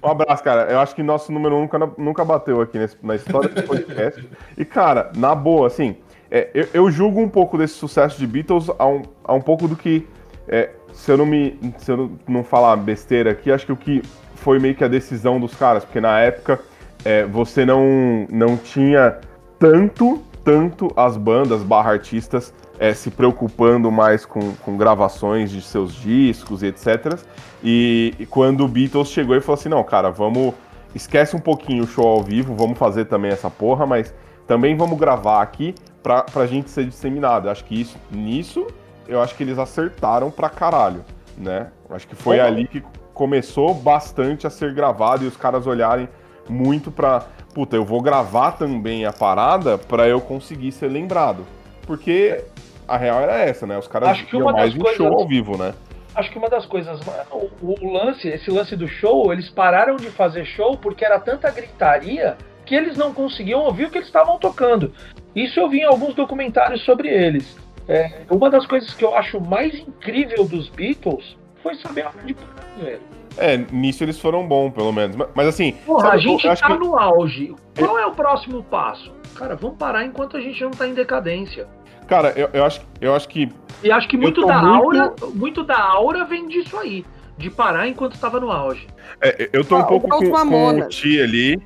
Um 0.02 0.08
abraço, 0.08 0.42
cara. 0.42 0.72
Eu 0.72 0.80
acho 0.80 0.94
que 0.94 1.02
nosso 1.02 1.30
número 1.30 1.56
um 1.56 1.60
nunca, 1.60 1.78
nunca 1.98 2.24
bateu 2.24 2.62
aqui 2.62 2.78
nesse, 2.78 2.96
na 3.02 3.16
história 3.16 3.50
do 3.50 3.62
podcast. 3.64 4.26
e, 4.56 4.64
cara, 4.64 5.12
na 5.14 5.34
boa, 5.34 5.66
assim, 5.66 5.96
é, 6.34 6.48
eu, 6.54 6.68
eu, 6.72 6.90
julgo 6.90 7.20
um 7.20 7.28
pouco 7.28 7.58
desse 7.58 7.74
sucesso 7.74 8.18
de 8.18 8.26
Beatles 8.26 8.70
a 8.78 8.86
um, 8.86 9.02
a 9.22 9.34
um 9.34 9.40
pouco 9.42 9.68
do 9.68 9.76
que. 9.76 10.08
É, 10.48 10.70
se 10.94 11.12
eu 11.12 11.18
não 11.18 11.26
me. 11.26 11.58
Se 11.76 11.92
eu 11.92 11.96
não, 11.98 12.10
não 12.26 12.42
falar 12.42 12.74
besteira 12.76 13.32
aqui, 13.32 13.52
acho 13.52 13.66
que 13.66 13.72
o 13.72 13.76
que 13.76 14.02
foi 14.36 14.58
meio 14.58 14.74
que 14.74 14.82
a 14.82 14.88
decisão 14.88 15.38
dos 15.38 15.54
caras, 15.54 15.84
porque 15.84 16.00
na 16.00 16.18
época 16.20 16.58
é, 17.04 17.24
você 17.26 17.66
não, 17.66 18.26
não 18.30 18.56
tinha 18.56 19.18
tanto 19.58 20.22
tanto 20.42 20.90
as 20.96 21.16
bandas 21.16 21.62
barra 21.62 21.92
artistas 21.92 22.52
é, 22.78 22.92
se 22.94 23.10
preocupando 23.10 23.92
mais 23.92 24.24
com, 24.24 24.54
com 24.56 24.76
gravações 24.76 25.50
de 25.50 25.60
seus 25.60 25.94
discos 25.94 26.62
e 26.62 26.66
etc. 26.66 27.18
E, 27.62 28.14
e 28.18 28.26
quando 28.26 28.64
o 28.64 28.68
Beatles 28.68 29.08
chegou 29.08 29.36
e 29.36 29.40
falou 29.42 29.58
assim: 29.58 29.68
não, 29.68 29.84
cara, 29.84 30.10
vamos. 30.10 30.54
Esquece 30.94 31.36
um 31.36 31.38
pouquinho 31.38 31.84
o 31.84 31.86
show 31.86 32.06
ao 32.06 32.22
vivo, 32.22 32.54
vamos 32.54 32.78
fazer 32.78 33.06
também 33.06 33.30
essa 33.30 33.50
porra, 33.50 33.86
mas 33.86 34.14
também 34.52 34.76
vamos 34.76 34.98
gravar 34.98 35.40
aqui 35.40 35.74
pra, 36.02 36.24
pra 36.24 36.46
gente 36.46 36.68
ser 36.68 36.84
disseminado. 36.84 37.48
Eu 37.48 37.52
acho 37.52 37.64
que 37.64 37.80
isso, 37.80 37.96
nisso, 38.10 38.66
eu 39.08 39.22
acho 39.22 39.34
que 39.34 39.42
eles 39.42 39.58
acertaram 39.58 40.30
pra 40.30 40.50
caralho, 40.50 41.02
né? 41.38 41.70
Eu 41.88 41.96
acho 41.96 42.06
que 42.06 42.14
foi 42.14 42.38
ali 42.38 42.68
que 42.68 42.82
começou 43.14 43.72
bastante 43.72 44.46
a 44.46 44.50
ser 44.50 44.74
gravado 44.74 45.24
e 45.24 45.26
os 45.26 45.38
caras 45.38 45.66
olharem 45.66 46.06
muito 46.50 46.90
pra. 46.90 47.22
Puta, 47.54 47.76
eu 47.76 47.84
vou 47.84 48.02
gravar 48.02 48.52
também 48.52 49.06
a 49.06 49.12
parada 49.12 49.78
pra 49.78 50.06
eu 50.06 50.20
conseguir 50.20 50.70
ser 50.72 50.88
lembrado. 50.88 51.46
Porque 51.86 52.44
a 52.86 52.98
real 52.98 53.20
era 53.20 53.38
essa, 53.38 53.66
né? 53.66 53.78
Os 53.78 53.88
caras 53.88 54.10
Acho 54.10 54.26
que 54.26 54.36
uma 54.36 54.52
mais 54.52 54.74
coisas- 54.74 54.96
show 54.98 55.06
ao 55.18 55.26
vivo, 55.26 55.56
né? 55.56 55.72
Acho 56.14 56.30
que 56.30 56.36
uma 56.36 56.50
das 56.50 56.66
coisas. 56.66 57.00
O, 57.30 57.74
o 57.86 57.90
lance, 57.90 58.28
esse 58.28 58.50
lance 58.50 58.76
do 58.76 58.86
show, 58.86 59.32
eles 59.32 59.48
pararam 59.48 59.96
de 59.96 60.10
fazer 60.10 60.44
show 60.44 60.76
porque 60.76 61.06
era 61.06 61.18
tanta 61.18 61.50
gritaria 61.50 62.36
que 62.66 62.74
eles 62.74 62.96
não 62.96 63.12
conseguiam 63.12 63.60
ouvir 63.60 63.86
o 63.86 63.90
que 63.90 63.98
eles 63.98 64.06
estavam 64.08 64.38
tocando. 64.38 64.92
Isso 65.34 65.58
eu 65.58 65.68
vi 65.68 65.78
em 65.80 65.84
alguns 65.84 66.14
documentários 66.14 66.84
sobre 66.84 67.08
eles. 67.08 67.56
É, 67.88 68.20
uma 68.30 68.48
das 68.48 68.64
coisas 68.66 68.92
que 68.94 69.04
eu 69.04 69.14
acho 69.14 69.40
mais 69.40 69.74
incrível 69.78 70.44
dos 70.44 70.68
Beatles 70.68 71.36
foi 71.62 71.74
saber 71.76 72.02
a 72.02 72.08
hora 72.08 72.22
de 72.24 72.34
parar, 72.34 72.64
velho. 72.80 73.00
É, 73.38 73.56
nisso 73.72 74.04
eles 74.04 74.18
foram 74.20 74.46
bons, 74.46 74.72
pelo 74.72 74.92
menos. 74.92 75.16
Mas, 75.16 75.28
mas 75.34 75.46
assim. 75.48 75.72
Porra, 75.86 76.02
sabe, 76.10 76.16
a 76.16 76.20
gente 76.20 76.42
tá 76.60 76.66
que- 76.66 76.78
no 76.78 76.96
auge. 76.98 77.54
Qual 77.78 77.98
é 77.98 78.06
o 78.06 78.12
próximo 78.12 78.62
passo? 78.62 79.10
Cara, 79.34 79.56
vamos 79.56 79.78
parar 79.78 80.04
enquanto 80.04 80.36
a 80.36 80.40
gente 80.40 80.62
não 80.62 80.70
tá 80.70 80.86
em 80.86 80.92
decadência. 80.94 81.66
Cara, 82.06 82.30
eu, 82.36 82.50
eu, 82.52 82.64
acho, 82.64 82.82
eu 83.00 83.14
acho 83.14 83.28
que. 83.28 83.48
E 83.82 83.90
acho 83.90 84.06
que 84.06 84.16
muito 84.18 84.44
da 84.46 84.60
muito- 84.62 84.82
aura, 85.00 85.14
muito 85.34 85.64
da 85.64 85.80
aura 85.82 86.24
vem 86.26 86.46
disso 86.46 86.76
aí, 86.78 87.04
de 87.38 87.48
parar 87.50 87.88
enquanto 87.88 88.14
estava 88.14 88.38
no 88.38 88.50
auge. 88.52 88.86
é, 89.20 89.48
eu 89.52 89.64
tô 89.64 89.76
um 89.76 89.80
Ah, 89.80 89.84
pouco 89.84 90.06
igual 90.06 90.20
com, 90.44 90.48
com 90.50 90.78
o. 90.80 90.88
Ti 90.88 91.20
ali. 91.22 91.62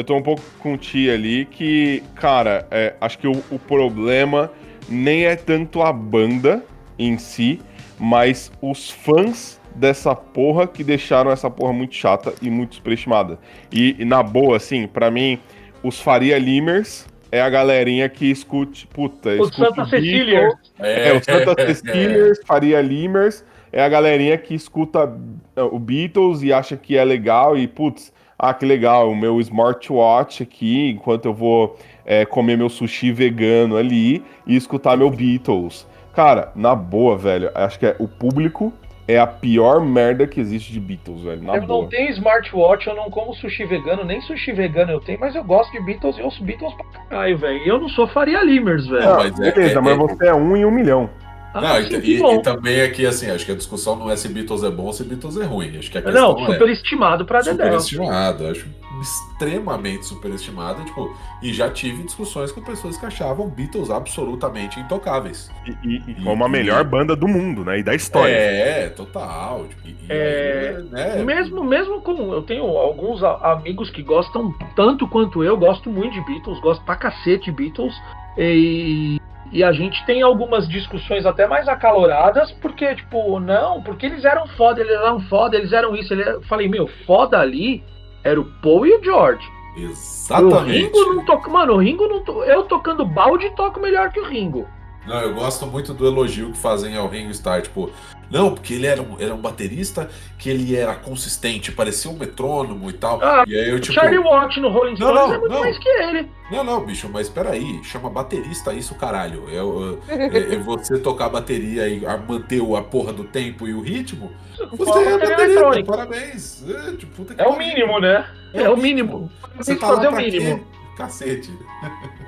Eu 0.00 0.04
tô 0.04 0.16
um 0.16 0.22
pouco 0.22 0.40
com 0.60 0.72
o 0.72 0.78
Ti 0.78 1.10
ali 1.10 1.44
que, 1.44 2.02
cara, 2.14 2.66
é, 2.70 2.94
acho 3.02 3.18
que 3.18 3.28
o, 3.28 3.32
o 3.50 3.58
problema 3.58 4.50
nem 4.88 5.26
é 5.26 5.36
tanto 5.36 5.82
a 5.82 5.92
banda 5.92 6.64
em 6.98 7.18
si, 7.18 7.60
mas 7.98 8.50
os 8.62 8.88
fãs 8.90 9.60
dessa 9.74 10.14
porra 10.14 10.66
que 10.66 10.82
deixaram 10.82 11.30
essa 11.30 11.50
porra 11.50 11.74
muito 11.74 11.94
chata 11.94 12.32
e 12.40 12.48
muito 12.48 12.76
superestimada. 12.76 13.38
E, 13.70 13.94
e 13.98 14.04
na 14.06 14.22
boa, 14.22 14.56
assim, 14.56 14.86
pra 14.86 15.10
mim, 15.10 15.38
os 15.82 16.00
Faria 16.00 16.38
Limers 16.38 17.06
é 17.30 17.42
a 17.42 17.50
galerinha 17.50 18.08
que 18.08 18.24
escute, 18.30 18.86
puta, 18.86 19.28
O 19.28 19.44
escute 19.44 19.56
Santa 19.56 19.84
Cecília. 19.84 20.48
É, 20.78 21.12
o 21.12 21.22
Santa 21.22 21.66
Cecílias, 21.66 22.40
Faria 22.46 22.80
Limers, 22.80 23.44
é 23.70 23.82
a 23.82 23.88
galerinha 23.88 24.38
que 24.38 24.54
escuta 24.54 25.14
é, 25.54 25.62
o 25.62 25.78
Beatles 25.78 26.42
e 26.42 26.54
acha 26.54 26.74
que 26.74 26.96
é 26.96 27.04
legal 27.04 27.54
e, 27.54 27.68
putz, 27.68 28.10
ah, 28.42 28.54
que 28.54 28.64
legal, 28.64 29.10
o 29.10 29.16
meu 29.16 29.38
smartwatch 29.40 30.42
aqui, 30.42 30.90
enquanto 30.90 31.26
eu 31.26 31.34
vou 31.34 31.76
é, 32.04 32.24
comer 32.24 32.56
meu 32.56 32.68
sushi 32.68 33.12
vegano 33.12 33.76
ali 33.76 34.22
e 34.46 34.56
escutar 34.56 34.96
meu 34.96 35.10
Beatles. 35.10 35.86
Cara, 36.14 36.50
na 36.56 36.74
boa, 36.74 37.16
velho, 37.16 37.50
acho 37.54 37.78
que 37.78 37.86
é, 37.86 37.94
o 37.98 38.08
público 38.08 38.72
é 39.06 39.18
a 39.18 39.26
pior 39.26 39.80
merda 39.80 40.26
que 40.26 40.38
existe 40.40 40.72
de 40.72 40.78
Beatles, 40.80 41.22
velho, 41.22 41.42
na 41.42 41.56
eu 41.56 41.62
boa. 41.66 41.82
não 41.82 41.88
tenho 41.88 42.10
smartwatch, 42.10 42.86
eu 42.86 42.94
não 42.94 43.10
como 43.10 43.34
sushi 43.34 43.64
vegano, 43.64 44.04
nem 44.04 44.20
sushi 44.20 44.52
vegano 44.52 44.92
eu 44.92 45.00
tenho, 45.00 45.18
mas 45.20 45.34
eu 45.34 45.42
gosto 45.44 45.70
de 45.72 45.80
Beatles 45.84 46.16
e 46.16 46.22
ouço 46.22 46.42
Beatles 46.44 46.72
pra 46.74 47.02
caralho, 47.08 47.36
velho. 47.38 47.58
E 47.58 47.68
eu 47.68 47.80
não 47.80 47.88
sou 47.88 48.06
Faria 48.08 48.42
Limers, 48.44 48.86
velho. 48.86 49.02
Não, 49.04 49.14
Ah, 49.14 49.16
mas 49.18 49.40
é- 49.40 49.52
beleza, 49.52 49.78
é- 49.78 49.82
mas 49.82 49.92
é- 49.94 49.96
você 49.96 50.26
é 50.28 50.34
um 50.34 50.56
em 50.56 50.64
um 50.64 50.70
milhão. 50.70 51.10
Ah, 51.52 51.60
Não, 51.60 51.80
e, 51.80 51.94
e- 51.96 52.22
e 52.22 52.42
também 52.42 52.80
aqui, 52.82 53.04
assim, 53.04 53.28
acho 53.30 53.44
que 53.44 53.50
a 53.52 53.56
discussão 53.56 53.96
não 53.96 54.08
é 54.10 54.16
se 54.16 54.28
Beatles 54.28 54.62
é 54.62 54.70
bom 54.70 54.84
ou 54.84 54.92
se 54.92 55.02
Beatles 55.02 55.36
é 55.36 55.44
ruim. 55.44 55.76
Acho 55.78 55.90
que 55.90 55.98
a 55.98 56.02
questão 56.02 56.34
Não, 56.34 56.42
é 56.46 56.52
superestimado 56.52 57.24
pra 57.24 57.40
Dedé. 57.40 57.64
superestimado. 57.64 58.46
Acho 58.46 58.66
extremamente 59.00 60.04
superestimado. 60.06 60.84
Tipo, 60.84 61.16
e 61.42 61.52
já 61.52 61.68
tive 61.70 62.02
discussões 62.04 62.52
com 62.52 62.60
pessoas 62.60 62.96
que 62.96 63.06
achavam 63.06 63.48
Beatles 63.48 63.90
absolutamente 63.90 64.78
intocáveis. 64.78 65.50
E, 65.66 65.70
e, 65.88 66.10
e 66.12 66.14
como 66.22 66.44
a 66.44 66.48
melhor 66.48 66.84
banda 66.84 67.16
do 67.16 67.26
mundo, 67.26 67.64
né? 67.64 67.78
E 67.78 67.82
da 67.82 67.94
história. 67.94 68.32
É, 68.32 68.88
total. 68.90 69.66
Tipo, 69.84 69.88
É, 70.08 70.76
aí, 70.76 70.84
né, 70.84 71.24
Mesmo, 71.24 71.64
mesmo 71.64 72.00
com. 72.02 72.32
Eu 72.32 72.42
tenho 72.42 72.64
alguns 72.64 73.22
a- 73.24 73.52
amigos 73.52 73.90
que 73.90 74.02
gostam 74.02 74.52
tanto 74.76 75.08
quanto 75.08 75.42
eu, 75.42 75.56
gosto 75.56 75.90
muito 75.90 76.12
de 76.14 76.24
Beatles, 76.26 76.60
gosto 76.60 76.84
pra 76.84 76.96
cacete 76.96 77.46
de 77.46 77.52
Beatles. 77.52 77.94
E, 78.38 79.18
e 79.52 79.64
a 79.64 79.72
gente 79.72 80.04
tem 80.06 80.22
algumas 80.22 80.68
discussões 80.68 81.26
até 81.26 81.46
mais 81.46 81.66
acaloradas, 81.66 82.52
porque, 82.52 82.94
tipo, 82.94 83.40
não, 83.40 83.82
porque 83.82 84.06
eles 84.06 84.24
eram 84.24 84.46
foda, 84.48 84.80
eles 84.80 84.94
eram 84.94 85.20
foda, 85.20 85.56
eles 85.56 85.72
eram 85.72 85.96
isso. 85.96 86.14
Ele, 86.14 86.22
eu 86.22 86.42
falei, 86.42 86.68
meu, 86.68 86.86
foda 87.06 87.38
ali 87.38 87.82
era 88.22 88.40
o 88.40 88.44
Paul 88.62 88.86
e 88.86 88.96
o 88.96 89.02
George. 89.02 89.46
O 89.76 89.80
Exatamente. 89.80 90.70
Ringo 90.70 91.14
não 91.14 91.24
toca. 91.24 91.50
Mano, 91.50 91.74
o 91.74 91.78
Ringo 91.78 92.06
não 92.06 92.24
to... 92.24 92.44
Eu 92.44 92.64
tocando 92.64 93.04
balde 93.04 93.50
toco 93.56 93.80
melhor 93.80 94.10
que 94.10 94.20
o 94.20 94.24
Ringo. 94.24 94.68
Não, 95.06 95.18
eu 95.20 95.34
gosto 95.34 95.66
muito 95.66 95.94
do 95.94 96.06
elogio 96.06 96.52
que 96.52 96.58
fazem 96.58 96.94
ao 96.96 97.08
Ringo 97.08 97.30
Starr, 97.30 97.62
tipo, 97.62 97.90
não, 98.30 98.54
porque 98.54 98.74
ele 98.74 98.86
era 98.86 99.00
um, 99.02 99.16
era 99.18 99.34
um 99.34 99.38
baterista 99.40 100.08
que 100.38 100.48
ele 100.50 100.76
era 100.76 100.94
consistente, 100.94 101.72
parecia 101.72 102.10
um 102.10 102.14
metrônomo 102.16 102.88
e 102.88 102.92
tal. 102.92 103.18
Ah, 103.22 103.42
e 103.46 103.54
aí 103.58 103.70
eu, 103.70 103.80
tipo, 103.80 103.94
Charlie 103.94 104.18
Watt 104.18 104.60
no 104.60 104.68
Rolling 104.68 104.96
Não, 104.98 105.08
Stones 105.08 105.14
não, 105.14 105.32
é 105.34 105.38
muito 105.38 105.52
não. 105.52 105.60
mais 105.62 105.78
que 105.78 105.88
ele. 105.88 106.28
não, 106.52 106.62
não, 106.62 106.84
bicho, 106.84 107.08
mas 107.12 107.28
peraí, 107.28 107.82
chama 107.82 108.08
baterista 108.10 108.72
isso, 108.72 108.94
caralho. 108.94 109.44
É, 109.48 110.14
é- 110.38 110.54
é 110.54 110.58
você 110.58 110.98
tocar 110.98 111.28
bateria 111.30 111.88
e 111.88 112.00
manter 112.28 112.62
a 112.76 112.82
porra 112.82 113.12
do 113.12 113.24
tempo 113.24 113.66
e 113.66 113.74
o 113.74 113.80
ritmo. 113.80 114.30
Você 114.76 114.98
é 114.98 115.18
baterista, 115.18 115.84
parabéns. 115.84 116.62
É, 116.68 116.92
tipo, 116.92 117.12
puta 117.16 117.34
que 117.34 117.40
É 117.42 117.46
o 117.48 117.56
mínimo, 117.56 117.98
né? 117.98 118.28
É, 118.52 118.68
o 118.68 118.76
mínimo. 118.76 119.30
Você 119.56 119.72
Tem 119.72 119.74
que 119.76 119.80
tá 119.80 119.86
fazer 119.96 120.08
o 120.08 120.12
mínimo. 120.14 120.58
quê? 120.58 120.64
Cacete. 120.96 121.50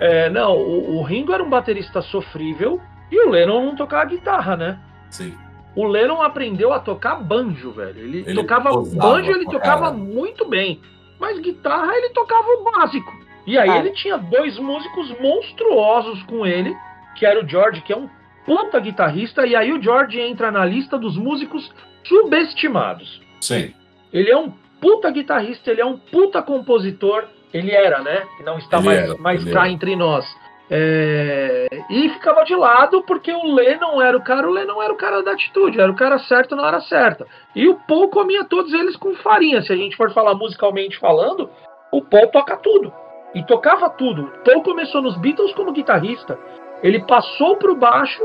É, 0.01 0.31
não, 0.31 0.57
o, 0.57 0.97
o 0.99 1.03
Ringo 1.03 1.33
era 1.33 1.43
um 1.43 1.51
baterista 1.51 2.01
sofrível 2.03 2.81
e 3.11 3.21
o 3.27 3.31
Lennon 3.31 3.67
não 3.67 3.77
tocava 3.77 4.07
guitarra, 4.07 4.57
né? 4.57 4.79
Sim. 5.11 5.35
O 5.77 5.87
Lennon 5.87 6.23
aprendeu 6.23 6.73
a 6.73 6.79
tocar 6.81 7.17
banjo, 7.17 7.71
velho. 7.73 7.99
Ele, 7.99 8.19
Ele 8.27 8.35
tocava 8.35 8.71
banjo, 8.73 9.31
ele 9.31 9.45
tocava 9.47 9.87
caralho. 9.87 9.99
muito 9.99 10.47
bem. 10.47 10.81
Mas 11.19 11.39
guitarra 11.39 11.95
ele 11.97 12.11
tocava 12.11 12.47
o 12.49 12.65
básico. 12.65 13.13
E 13.47 13.57
aí 13.59 13.69
Ah. 13.71 13.79
ele 13.79 13.91
tinha 13.91 14.17
dois 14.19 14.59
músicos 14.59 15.11
monstruosos 15.21 16.23
com 16.25 16.47
ele, 16.47 16.75
que 17.17 17.25
era 17.27 17.43
o 17.43 17.49
George, 17.49 17.81
que 17.83 17.93
é 17.93 17.97
um 17.97 18.09
puta 18.45 18.79
guitarrista, 18.81 19.47
e 19.47 19.55
aí 19.55 19.73
o 19.73 19.81
George 19.83 20.21
entra 20.21 20.51
na 20.51 20.65
lista 20.65 20.99
dos 20.99 21.17
músicos 21.17 21.71
subestimados. 22.05 23.21
Sim. 23.41 23.73
Ele 24.13 24.31
é 24.31 24.37
um 24.37 24.51
puta 24.81 25.11
guitarrista, 25.11 25.71
ele 25.71 25.81
é 25.81 25.87
um 25.87 25.97
puta 25.97 26.43
compositor. 26.43 27.25
Ele 27.53 27.73
era, 27.73 28.01
né? 28.01 28.27
Que 28.37 28.43
não 28.43 28.59
está 28.59 28.79
Ele 28.79 28.87
mais, 28.87 28.99
era, 28.99 29.19
mais 29.19 29.45
cá 29.53 29.69
entre 29.69 29.95
nós. 29.97 30.25
É, 30.71 31.69
E 31.91 32.09
ficava 32.11 32.45
de 32.45 32.55
lado 32.55 33.03
porque 33.03 33.31
o 33.31 33.55
Lennon 33.55 34.01
era 34.01 34.17
o 34.17 34.23
cara, 34.23 34.49
o 34.49 34.51
Lennon 34.51 34.83
era 34.83 34.93
o 34.93 34.97
cara 34.97 35.23
da 35.23 35.33
atitude, 35.33 35.79
era 35.79 35.91
o 35.91 35.97
cara 35.97 36.19
certo 36.21 36.57
na 36.57 36.65
hora 36.65 36.81
certa. 36.81 37.27
E 37.55 37.69
o 37.69 37.75
Paul 37.75 38.09
comia 38.09 38.45
todos 38.45 38.73
eles 38.73 38.97
com 38.97 39.15
farinha. 39.17 39.61
Se 39.61 39.73
a 39.73 39.77
gente 39.77 39.97
for 39.97 40.11
falar 40.13 40.35
musicalmente 40.35 40.99
falando, 40.99 41.51
o 41.93 42.01
Paul 42.01 42.29
toca 42.29 42.57
tudo. 42.57 42.93
E 43.35 43.45
tocava 43.45 43.91
tudo. 43.91 44.23
O 44.23 44.45
Paul 44.45 44.63
começou 44.63 45.03
nos 45.03 45.17
Beatles 45.19 45.53
como 45.55 45.73
guitarrista. 45.73 46.39
Ele 46.83 47.05
passou 47.05 47.57
pro 47.57 47.77
baixo 47.77 48.23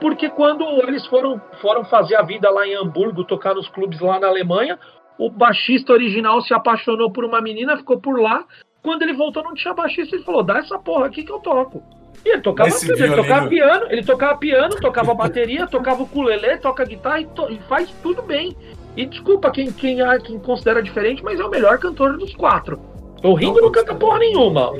porque 0.00 0.28
quando 0.28 0.64
eles 0.86 1.04
foram, 1.06 1.40
foram 1.60 1.84
fazer 1.84 2.14
a 2.14 2.22
vida 2.22 2.48
lá 2.50 2.66
em 2.66 2.74
Hamburgo, 2.74 3.24
tocar 3.24 3.54
nos 3.54 3.68
clubes 3.68 4.00
lá 4.00 4.20
na 4.20 4.28
Alemanha, 4.28 4.78
o 5.18 5.28
baixista 5.28 5.92
original 5.92 6.40
se 6.40 6.54
apaixonou 6.54 7.10
por 7.10 7.24
uma 7.24 7.40
menina, 7.40 7.76
ficou 7.76 8.00
por 8.00 8.20
lá. 8.20 8.44
Quando 8.88 9.02
ele 9.02 9.12
voltou, 9.12 9.42
não 9.44 9.52
tinha 9.52 9.74
baixista, 9.74 10.16
ele 10.16 10.24
falou: 10.24 10.42
dá 10.42 10.60
essa 10.60 10.78
porra 10.78 11.04
aqui 11.08 11.22
que 11.22 11.30
eu 11.30 11.38
toco. 11.40 11.82
E 12.24 12.30
ele 12.30 12.40
tocava 12.40 12.70
tudo, 12.86 13.04
ele 13.04 13.14
tocava 13.22 13.48
piano, 13.50 13.86
ele 13.90 14.02
tocava 14.02 14.38
piano, 14.38 14.76
tocava 14.80 15.14
bateria, 15.14 15.66
tocava 15.66 16.02
ukulele, 16.04 16.56
toca 16.56 16.84
guitarra 16.86 17.20
e, 17.20 17.26
to- 17.26 17.50
e 17.52 17.58
faz 17.68 17.90
tudo 18.02 18.22
bem. 18.22 18.56
E 18.96 19.04
desculpa 19.04 19.50
quem, 19.50 19.70
quem, 19.70 19.98
quem 20.24 20.38
considera 20.38 20.82
diferente, 20.82 21.22
mas 21.22 21.38
é 21.38 21.44
o 21.44 21.50
melhor 21.50 21.78
cantor 21.78 22.16
dos 22.16 22.34
quatro. 22.34 22.80
O 23.22 23.34
Ringo 23.34 23.60
não 23.60 23.70
canta 23.70 23.94
porra 23.94 24.18
nenhuma. 24.18 24.72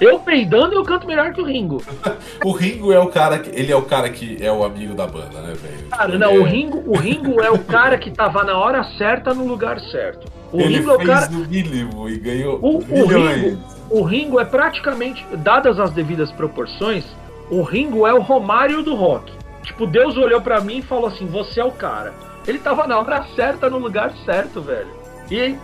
Eu 0.00 0.18
peidando, 0.20 0.74
eu 0.74 0.82
canto 0.82 1.06
melhor 1.06 1.32
que 1.32 1.40
o 1.40 1.44
Ringo. 1.44 1.82
O 2.44 2.52
Ringo 2.52 2.90
é 2.92 2.98
o 2.98 3.08
cara 3.08 3.38
que. 3.38 3.50
Ele 3.50 3.70
é 3.70 3.76
o 3.76 3.82
cara 3.82 4.08
que 4.08 4.38
é 4.42 4.50
o 4.50 4.64
amigo 4.64 4.94
da 4.94 5.06
banda, 5.06 5.40
né, 5.42 5.52
velho? 5.54 5.88
Cara, 5.90 6.18
não, 6.18 6.30
é- 6.30 6.38
o 6.38 6.42
Ringo, 6.42 6.82
o 6.86 6.96
Ringo 6.96 7.40
é 7.42 7.50
o 7.50 7.58
cara 7.58 7.98
que 7.98 8.10
tava 8.10 8.42
na 8.44 8.56
hora 8.58 8.82
certa 8.96 9.34
no 9.34 9.46
lugar 9.46 9.78
certo. 9.80 10.26
O 10.52 10.58
ele 10.60 10.78
Ringo 10.78 10.90
é 10.90 10.94
o 10.94 11.04
cara. 11.04 11.28
no 11.28 11.40
mínimo 11.46 12.08
e 12.08 12.18
ganhou 12.18 12.58
O- 12.62 12.78
o. 12.78 13.06
Ringo- 13.06 13.58
O 13.90 14.02
Ringo 14.02 14.40
é 14.40 14.44
praticamente, 14.44 15.24
dadas 15.36 15.78
as 15.78 15.90
devidas 15.90 16.30
proporções, 16.32 17.04
o 17.50 17.60
Ringo 17.62 18.06
é 18.06 18.14
o 18.14 18.20
Romário 18.22 18.82
do 18.82 18.94
rock. 18.94 19.30
Tipo, 19.64 19.86
Deus 19.86 20.16
olhou 20.16 20.40
pra 20.40 20.60
mim 20.62 20.78
e 20.78 20.82
falou 20.82 21.06
assim: 21.08 21.26
você 21.26 21.60
é 21.60 21.64
o 21.64 21.70
cara. 21.72 22.14
Ele 22.46 22.58
tava 22.58 22.86
na 22.86 22.98
hora 22.98 23.22
certa, 23.36 23.68
no 23.68 23.78
lugar 23.78 24.12
certo, 24.24 24.60
velho. 24.62 24.88
E. 25.30 25.54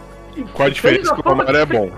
Qual 0.45 0.69
a 0.69 0.71
fez 0.71 0.75
diferença 0.75 1.15
que 1.15 1.21
o 1.21 1.23
fama 1.23 1.45
Romário 1.45 1.61
é 1.61 1.67
bom? 1.67 1.91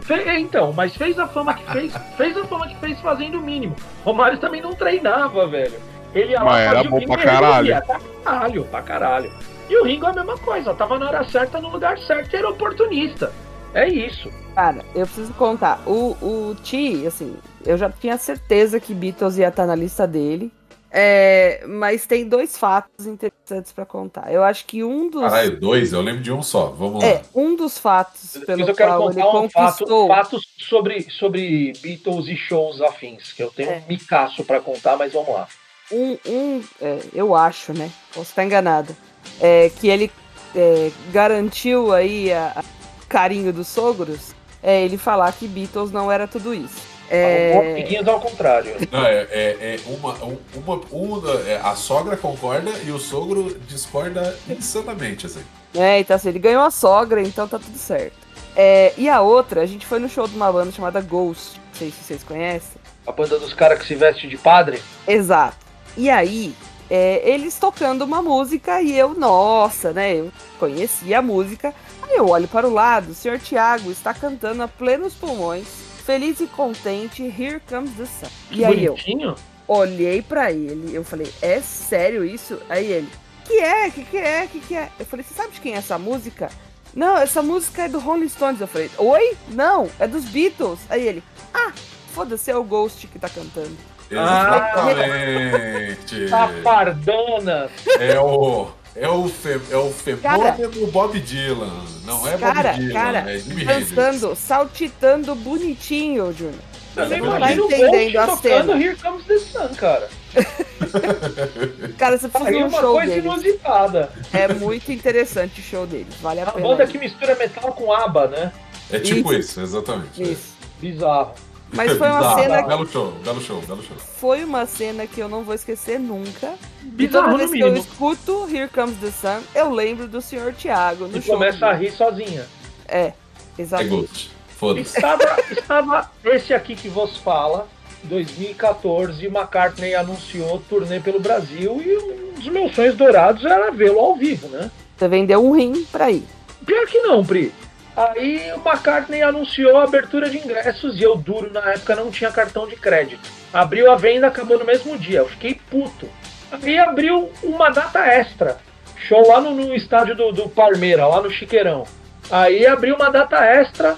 fe- 0.00 0.14
é, 0.14 0.38
então, 0.38 0.72
mas 0.72 0.94
fez 0.96 1.18
a 1.18 1.26
fama 1.26 1.54
que 1.54 1.70
fez, 1.72 1.92
fez 2.16 2.36
a 2.36 2.44
fama 2.44 2.68
que 2.68 2.76
fez 2.76 3.00
fazendo 3.00 3.38
o 3.38 3.42
mínimo. 3.42 3.74
Romário 4.04 4.38
também 4.38 4.60
não 4.60 4.74
treinava, 4.74 5.46
velho. 5.46 5.74
Ele 6.14 6.32
ia 6.32 6.38
lá 6.42 6.44
Mas 6.52 6.66
era 6.66 6.84
bom 6.84 7.00
pra 7.00 7.14
e 7.20 7.24
caralho. 7.24 7.82
Pra 7.86 8.00
caralho, 8.24 8.64
pra 8.64 8.82
caralho. 8.82 9.32
E 9.68 9.76
o 9.76 9.84
Ringo 9.84 10.06
é 10.06 10.10
a 10.10 10.12
mesma 10.12 10.38
coisa, 10.38 10.74
tava 10.74 10.98
na 10.98 11.08
hora 11.08 11.24
certa, 11.24 11.60
no 11.60 11.70
lugar 11.70 11.98
certo 11.98 12.32
e 12.32 12.36
era 12.36 12.48
oportunista. 12.50 13.32
É 13.72 13.88
isso. 13.88 14.30
Cara, 14.54 14.84
eu 14.94 15.04
preciso 15.06 15.32
contar. 15.34 15.80
O, 15.84 16.16
o 16.22 16.54
Ti, 16.62 17.04
assim, 17.06 17.34
eu 17.66 17.76
já 17.76 17.90
tinha 17.90 18.16
certeza 18.16 18.78
que 18.78 18.94
Beatles 18.94 19.36
ia 19.38 19.48
estar 19.48 19.66
na 19.66 19.74
lista 19.74 20.06
dele. 20.06 20.52
É, 20.96 21.64
mas 21.66 22.06
tem 22.06 22.28
dois 22.28 22.56
fatos 22.56 23.04
interessantes 23.04 23.72
pra 23.72 23.84
contar. 23.84 24.32
Eu 24.32 24.44
acho 24.44 24.64
que 24.64 24.84
um 24.84 25.10
dos. 25.10 25.22
Caralho, 25.22 25.58
dois, 25.58 25.92
eu 25.92 26.00
lembro 26.00 26.22
de 26.22 26.30
um 26.30 26.40
só. 26.40 26.66
Vamos 26.66 27.02
lá. 27.02 27.08
É, 27.08 27.22
um 27.34 27.56
dos 27.56 27.76
fatos 27.78 28.30
Mas 28.36 28.44
pelo 28.44 28.60
eu 28.62 28.74
quero 28.76 28.90
qual 28.96 29.10
ele 29.10 29.20
contar 29.20 29.38
um 29.40 29.50
fato, 29.50 29.78
conquistou. 29.78 30.06
fatos 30.08 30.42
sobre, 30.68 31.10
sobre 31.10 31.72
Beatles 31.82 32.28
e 32.28 32.36
shows 32.36 32.80
afins, 32.80 33.32
que 33.32 33.42
eu 33.42 33.50
tenho 33.50 33.70
É. 33.70 33.78
um 33.78 33.88
micaço 33.88 34.44
pra 34.44 34.60
contar, 34.60 34.96
mas 34.96 35.12
vamos 35.12 35.34
lá. 35.34 35.48
um, 35.90 36.16
um 36.26 36.62
é, 36.80 37.00
eu 37.12 37.34
acho, 37.34 37.72
né? 37.72 37.90
Posso 38.14 38.30
estar 38.30 38.44
enganado. 38.44 38.94
É, 39.40 39.70
que 39.80 39.88
ele 39.88 40.12
é, 40.54 40.92
garantiu 41.12 41.92
aí 41.92 42.32
a, 42.32 42.52
a 42.54 42.62
carinho 43.08 43.52
dos 43.52 43.66
sogros. 43.66 44.32
É 44.62 44.80
ele 44.84 44.96
falar 44.96 45.32
que 45.32 45.48
Beatles 45.48 45.90
não 45.90 46.10
era 46.10 46.28
tudo 46.28 46.54
isso. 46.54 46.93
É... 47.10 47.52
É, 47.52 47.70
Amiguinhos 47.72 48.08
ao 48.08 48.20
contrário. 48.20 48.74
Não, 48.90 49.04
é, 49.04 49.26
é, 49.30 49.56
é 49.76 49.80
uma, 49.86 50.14
um- 50.24 50.38
uma, 50.56 50.80
uma 50.90 51.30
é, 51.46 51.60
a 51.62 51.74
sogra 51.76 52.16
concorda 52.16 52.70
e 52.84 52.90
o 52.90 52.98
sogro 52.98 53.58
discorda 53.68 54.36
insanamente, 54.48 55.26
assim. 55.26 55.42
é, 55.74 56.00
então 56.00 56.16
assim, 56.16 56.28
ele 56.30 56.38
ganhou 56.38 56.62
a 56.62 56.70
sogra, 56.70 57.20
então 57.22 57.46
tá 57.46 57.58
tudo 57.58 57.76
certo. 57.78 58.16
É, 58.56 58.92
e 58.96 59.08
a 59.08 59.20
outra, 59.20 59.62
a 59.62 59.66
gente 59.66 59.84
foi 59.84 59.98
no 59.98 60.08
show 60.08 60.26
de 60.28 60.36
uma 60.36 60.50
banda 60.52 60.70
chamada 60.72 61.00
Ghost. 61.00 61.58
Não 61.58 61.74
sei 61.78 61.90
se 61.90 62.04
vocês 62.04 62.22
conhecem. 62.22 62.80
A 63.06 63.12
banda 63.12 63.38
dos 63.38 63.52
caras 63.52 63.78
que 63.80 63.86
se 63.86 63.94
veste 63.96 64.28
de 64.28 64.38
padre. 64.38 64.80
Exato. 65.06 65.56
E 65.96 66.08
aí, 66.08 66.54
é, 66.88 67.20
eles 67.28 67.58
tocando 67.58 68.02
uma 68.02 68.22
música 68.22 68.80
e 68.80 68.96
eu, 68.96 69.12
nossa, 69.14 69.92
né? 69.92 70.14
Eu 70.14 70.32
conhecia 70.58 71.18
a 71.18 71.22
música. 71.22 71.74
Aí 72.02 72.14
eu 72.16 72.28
olho 72.28 72.46
para 72.46 72.66
o 72.68 72.72
lado, 72.72 73.10
o 73.10 73.14
senhor 73.14 73.38
Tiago 73.40 73.90
está 73.90 74.14
cantando 74.14 74.62
a 74.62 74.68
plenos 74.68 75.14
pulmões, 75.14 75.66
feliz 76.04 76.40
e 76.40 76.46
contente, 76.46 77.22
Here 77.22 77.60
Comes 77.68 77.92
the 77.96 78.04
Sun. 78.06 78.28
Que 78.50 78.60
E 78.60 78.64
aí 78.64 78.84
eu 78.84 78.92
bonitinho. 78.92 79.34
olhei 79.66 80.22
para 80.22 80.52
ele, 80.52 80.94
eu 80.94 81.02
falei, 81.04 81.30
é 81.42 81.60
sério 81.60 82.24
isso? 82.24 82.60
Aí 82.68 82.86
ele, 82.86 83.08
que 83.44 83.58
é? 83.60 83.90
Que 83.90 84.04
que 84.04 84.16
é? 84.16 84.46
Que 84.46 84.60
que 84.60 84.74
é? 84.76 84.88
Eu 84.98 85.06
falei, 85.06 85.24
você 85.26 85.34
sabe 85.34 85.52
de 85.52 85.60
quem 85.60 85.74
é 85.74 85.78
essa 85.78 85.98
música? 85.98 86.48
Não, 86.94 87.16
essa 87.18 87.42
música 87.42 87.82
é 87.82 87.88
do 87.88 87.98
Rolling 87.98 88.28
Stones. 88.28 88.60
Eu 88.60 88.68
falei, 88.68 88.88
oi? 88.98 89.36
Não, 89.48 89.90
é 89.98 90.06
dos 90.06 90.24
Beatles. 90.26 90.78
Aí 90.88 91.04
ele, 91.06 91.22
ah, 91.52 91.72
foda-se, 92.14 92.48
é 92.50 92.56
o 92.56 92.62
Ghost 92.62 93.06
que 93.08 93.18
tá 93.18 93.28
cantando. 93.28 93.76
Exatamente. 94.10 96.28
Safardana. 96.28 97.68
É 97.98 98.20
o. 98.20 98.68
É 98.96 99.08
o, 99.08 99.28
fe, 99.28 99.60
é 99.70 99.76
o 99.76 99.92
Cara. 100.22 100.52
femônimo 100.52 100.86
Bob 100.88 101.18
Dylan. 101.20 101.84
Não 102.04 102.26
é 102.28 102.36
Cara, 102.38 102.72
Bob 102.72 102.80
Dylan, 102.80 102.92
cara, 102.92 103.30
é 103.32 103.36
Hendrix. 103.38 103.90
dançando, 103.92 104.36
saltitando 104.36 105.34
bonitinho, 105.34 106.32
Júnior. 106.32 106.54
Eu 106.96 107.02
Você 107.04 107.10
nem 107.14 107.20
não 107.22 107.30
tá 107.32 107.36
imagino 107.38 107.62
o 107.64 107.66
entendendo 107.66 108.16
a 108.18 108.26
Ghost 108.26 108.42
tocando 108.42 108.66
cena. 108.72 108.84
Here 108.84 108.96
Comes 108.96 109.24
the 109.26 109.38
Sun, 109.38 109.68
cara. 109.74 110.08
Cara, 111.98 112.18
você 112.18 112.28
precisa 112.28 112.50
ver 112.50 112.58
é 112.60 112.64
um 112.64 112.68
uma 112.68 112.80
show 112.80 112.92
coisa 112.94 113.10
deles. 113.14 113.24
inusitada. 113.24 114.10
É 114.32 114.48
muito 114.54 114.92
interessante 114.92 115.60
o 115.60 115.64
show 115.64 115.86
deles, 115.86 116.14
vale 116.20 116.40
a 116.40 116.44
A 116.44 116.52
pena. 116.52 116.68
banda 116.68 116.84
ir. 116.84 116.88
que 116.88 116.98
mistura 116.98 117.34
metal 117.34 117.72
com 117.72 117.92
aba, 117.92 118.28
né? 118.28 118.52
É 118.90 118.98
tipo 118.98 119.32
Isso. 119.32 119.40
isso, 119.52 119.60
exatamente. 119.60 120.22
é. 120.22 120.26
Isso. 120.26 120.54
Bizarro. 120.80 121.32
Mas 121.74 121.92
foi 121.98 122.08
uma 122.08 122.18
Bizarro, 122.18 122.40
cena, 122.42 122.62
Belo 122.62 122.86
show, 122.88 123.12
belo 123.24 123.40
show, 123.40 123.60
belo 123.62 123.82
show. 123.82 123.96
foi 123.96 124.44
uma 124.44 124.66
cena 124.66 125.06
que 125.06 125.20
eu 125.20 125.28
não 125.28 125.42
vou 125.42 125.54
esquecer 125.54 125.98
nunca. 125.98 126.54
E 126.82 126.86
Bizarro 126.86 127.24
toda 127.24 127.32
no 127.32 127.38
vez 127.38 127.50
que 127.50 127.60
eu 127.60 127.66
mínimo. 127.68 127.84
escuto 127.84 128.48
Here 128.50 128.68
Comes 128.68 128.96
the 128.98 129.10
Sun, 129.10 129.42
eu 129.54 129.70
lembro 129.70 130.06
do 130.08 130.20
Sr. 130.20 130.54
Thiago 130.56 131.06
no 131.08 131.18
E 131.18 131.22
show. 131.22 131.34
começa 131.34 131.66
a 131.66 131.72
rir 131.72 131.90
sozinha. 131.92 132.46
É, 132.86 132.98
É 133.06 133.14
exatamente. 133.58 133.96
Ghost. 133.96 134.30
Foda-se. 134.56 134.96
Estava, 134.96 135.36
estava 135.50 136.10
esse 136.24 136.54
aqui 136.54 136.76
que 136.76 136.88
vos 136.88 137.16
fala, 137.18 137.66
2014, 138.04 139.26
McCartney 139.26 139.94
anunciou 139.94 140.62
turnê 140.68 141.00
pelo 141.00 141.18
Brasil 141.20 141.82
e 141.84 141.96
um 141.96 142.34
dos 142.34 142.46
meus 142.48 142.74
sonhos 142.74 142.94
dourados 142.96 143.44
era 143.44 143.70
vê-lo 143.70 143.98
ao 143.98 144.14
vivo, 144.16 144.48
né? 144.48 144.70
Você 144.96 145.08
vendeu 145.08 145.44
um 145.44 145.52
rim 145.52 145.84
pra 145.90 146.10
ir. 146.10 146.24
Pior 146.64 146.86
que 146.86 146.98
não, 147.00 147.24
Pri. 147.24 147.52
Aí 147.96 148.52
o 148.52 148.68
McCartney 148.68 149.22
anunciou 149.22 149.76
a 149.76 149.84
abertura 149.84 150.28
de 150.28 150.38
ingressos 150.38 150.98
e 151.00 151.02
eu 151.04 151.16
duro 151.16 151.52
na 151.52 151.72
época 151.72 151.94
não 151.94 152.10
tinha 152.10 152.32
cartão 152.32 152.66
de 152.66 152.74
crédito. 152.74 153.28
Abriu 153.52 153.90
a 153.90 153.96
venda, 153.96 154.26
acabou 154.26 154.58
no 154.58 154.64
mesmo 154.64 154.98
dia. 154.98 155.20
Eu 155.20 155.28
fiquei 155.28 155.60
puto. 155.70 156.08
Aí 156.50 156.78
abriu 156.78 157.30
uma 157.42 157.70
data 157.70 158.00
extra. 158.04 158.58
Show 158.96 159.28
lá 159.28 159.40
no, 159.40 159.52
no 159.52 159.74
estádio 159.74 160.16
do, 160.16 160.32
do 160.32 160.48
Palmeira, 160.48 161.06
lá 161.06 161.22
no 161.22 161.30
Chiqueirão. 161.30 161.84
Aí 162.30 162.66
abriu 162.66 162.96
uma 162.96 163.10
data 163.10 163.44
extra 163.44 163.96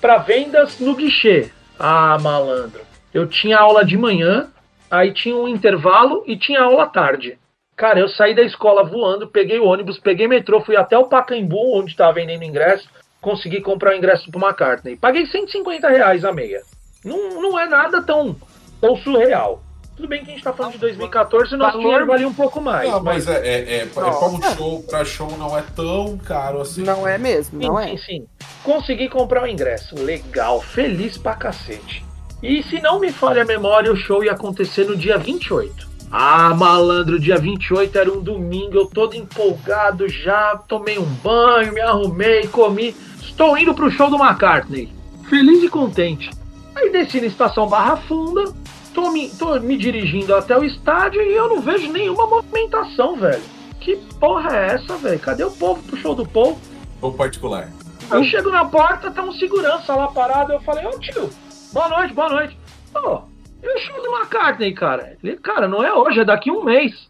para 0.00 0.18
vendas 0.18 0.80
no 0.80 0.96
guichê. 0.96 1.50
Ah, 1.78 2.18
malandro. 2.20 2.80
Eu 3.14 3.26
tinha 3.26 3.58
aula 3.58 3.84
de 3.84 3.96
manhã, 3.96 4.48
aí 4.90 5.12
tinha 5.12 5.36
um 5.36 5.46
intervalo 5.46 6.24
e 6.26 6.36
tinha 6.36 6.60
aula 6.60 6.86
tarde. 6.86 7.38
Cara, 7.76 8.00
eu 8.00 8.08
saí 8.08 8.34
da 8.34 8.42
escola 8.42 8.82
voando, 8.82 9.28
peguei 9.28 9.60
o 9.60 9.66
ônibus, 9.66 9.98
peguei 9.98 10.26
metrô, 10.26 10.60
fui 10.60 10.76
até 10.76 10.98
o 10.98 11.06
Pacaembu, 11.06 11.78
onde 11.78 11.92
estava 11.92 12.14
vendendo 12.14 12.42
ingresso, 12.42 12.88
consegui 13.20 13.60
comprar 13.60 13.92
o 13.92 13.96
ingresso 13.96 14.30
pro 14.30 14.40
McCartney. 14.40 14.96
Paguei 14.96 15.26
150 15.26 15.88
reais 15.88 16.24
a 16.24 16.32
meia. 16.32 16.62
Não, 17.04 17.40
não 17.40 17.58
é 17.58 17.66
nada 17.66 18.02
tão, 18.02 18.36
tão 18.80 18.96
surreal. 18.96 19.62
Tudo 19.96 20.06
bem 20.06 20.22
que 20.24 20.30
a 20.30 20.34
gente 20.34 20.44
tá 20.44 20.52
falando 20.52 20.74
de 20.74 20.78
2014 20.78 21.52
e 21.54 21.56
nosso 21.56 21.72
Valor- 21.72 21.82
dinheiro 21.82 22.06
valia 22.06 22.28
um 22.28 22.32
pouco 22.34 22.60
mais. 22.60 22.88
Não, 22.88 23.02
mas 23.02 23.26
mas 23.26 23.36
é, 23.36 23.48
é, 23.48 23.74
é, 23.78 23.82
é 23.82 23.86
como 23.86 24.40
show, 24.54 24.82
pra 24.84 25.04
show 25.04 25.36
não 25.36 25.58
é 25.58 25.64
tão 25.74 26.16
caro 26.18 26.60
assim. 26.60 26.84
Não 26.84 27.06
é 27.06 27.18
mesmo, 27.18 27.60
não 27.60 27.76
sim, 27.76 27.82
é? 27.82 27.88
sim, 27.96 27.98
sim. 28.04 28.26
Consegui 28.62 29.08
comprar 29.08 29.42
o 29.42 29.46
ingresso. 29.48 29.96
Legal, 30.00 30.60
feliz 30.60 31.18
pra 31.18 31.34
cacete. 31.34 32.04
E 32.40 32.62
se 32.62 32.80
não 32.80 33.00
me 33.00 33.10
falha 33.10 33.42
a 33.42 33.44
memória, 33.44 33.92
o 33.92 33.96
show 33.96 34.22
ia 34.22 34.30
acontecer 34.32 34.84
no 34.84 34.96
dia 34.96 35.18
28. 35.18 35.87
Ah, 36.10 36.54
malandro, 36.54 37.18
dia 37.18 37.36
28 37.36 37.98
era 37.98 38.10
um 38.10 38.20
domingo, 38.20 38.78
eu 38.78 38.86
todo 38.86 39.14
empolgado 39.14 40.08
já, 40.08 40.56
tomei 40.66 40.98
um 40.98 41.04
banho, 41.04 41.72
me 41.72 41.80
arrumei, 41.80 42.46
comi. 42.46 42.96
Estou 43.20 43.58
indo 43.58 43.74
pro 43.74 43.90
show 43.90 44.08
do 44.08 44.16
McCartney. 44.16 44.90
Feliz 45.28 45.62
e 45.62 45.68
contente. 45.68 46.30
Aí 46.74 46.90
desci 46.90 47.20
na 47.20 47.26
estação 47.26 47.68
Barra 47.68 47.96
Funda, 47.96 48.52
tô 48.94 49.10
me, 49.10 49.28
tô 49.28 49.60
me 49.60 49.76
dirigindo 49.76 50.34
até 50.34 50.56
o 50.56 50.64
estádio 50.64 51.20
e 51.20 51.34
eu 51.34 51.48
não 51.48 51.60
vejo 51.60 51.92
nenhuma 51.92 52.26
movimentação, 52.26 53.16
velho. 53.16 53.42
Que 53.80 53.96
porra 54.18 54.56
é 54.56 54.66
essa, 54.74 54.96
velho? 54.96 55.18
Cadê 55.20 55.44
o 55.44 55.50
povo 55.50 55.82
pro 55.82 55.96
show 55.96 56.14
do 56.14 56.26
povo? 56.26 56.58
Ou 57.02 57.12
particular. 57.12 57.68
Eu 58.10 58.24
chego 58.24 58.50
na 58.50 58.64
porta, 58.64 59.10
tá 59.10 59.22
um 59.22 59.32
segurança 59.32 59.94
lá 59.94 60.08
parado. 60.08 60.52
Eu 60.52 60.60
falei, 60.60 60.86
ô 60.86 60.98
tio, 60.98 61.28
boa 61.72 61.88
noite, 61.88 62.14
boa 62.14 62.28
noite. 62.30 62.56
Ô, 62.94 63.20
e 63.62 63.68
o 63.68 63.78
show 63.78 64.02
do 64.02 64.16
McCartney, 64.16 64.72
cara? 64.74 65.16
Ele, 65.22 65.36
cara, 65.36 65.66
não 65.66 65.82
é 65.82 65.92
hoje, 65.92 66.20
é 66.20 66.24
daqui 66.24 66.50
um 66.50 66.62
mês. 66.62 67.08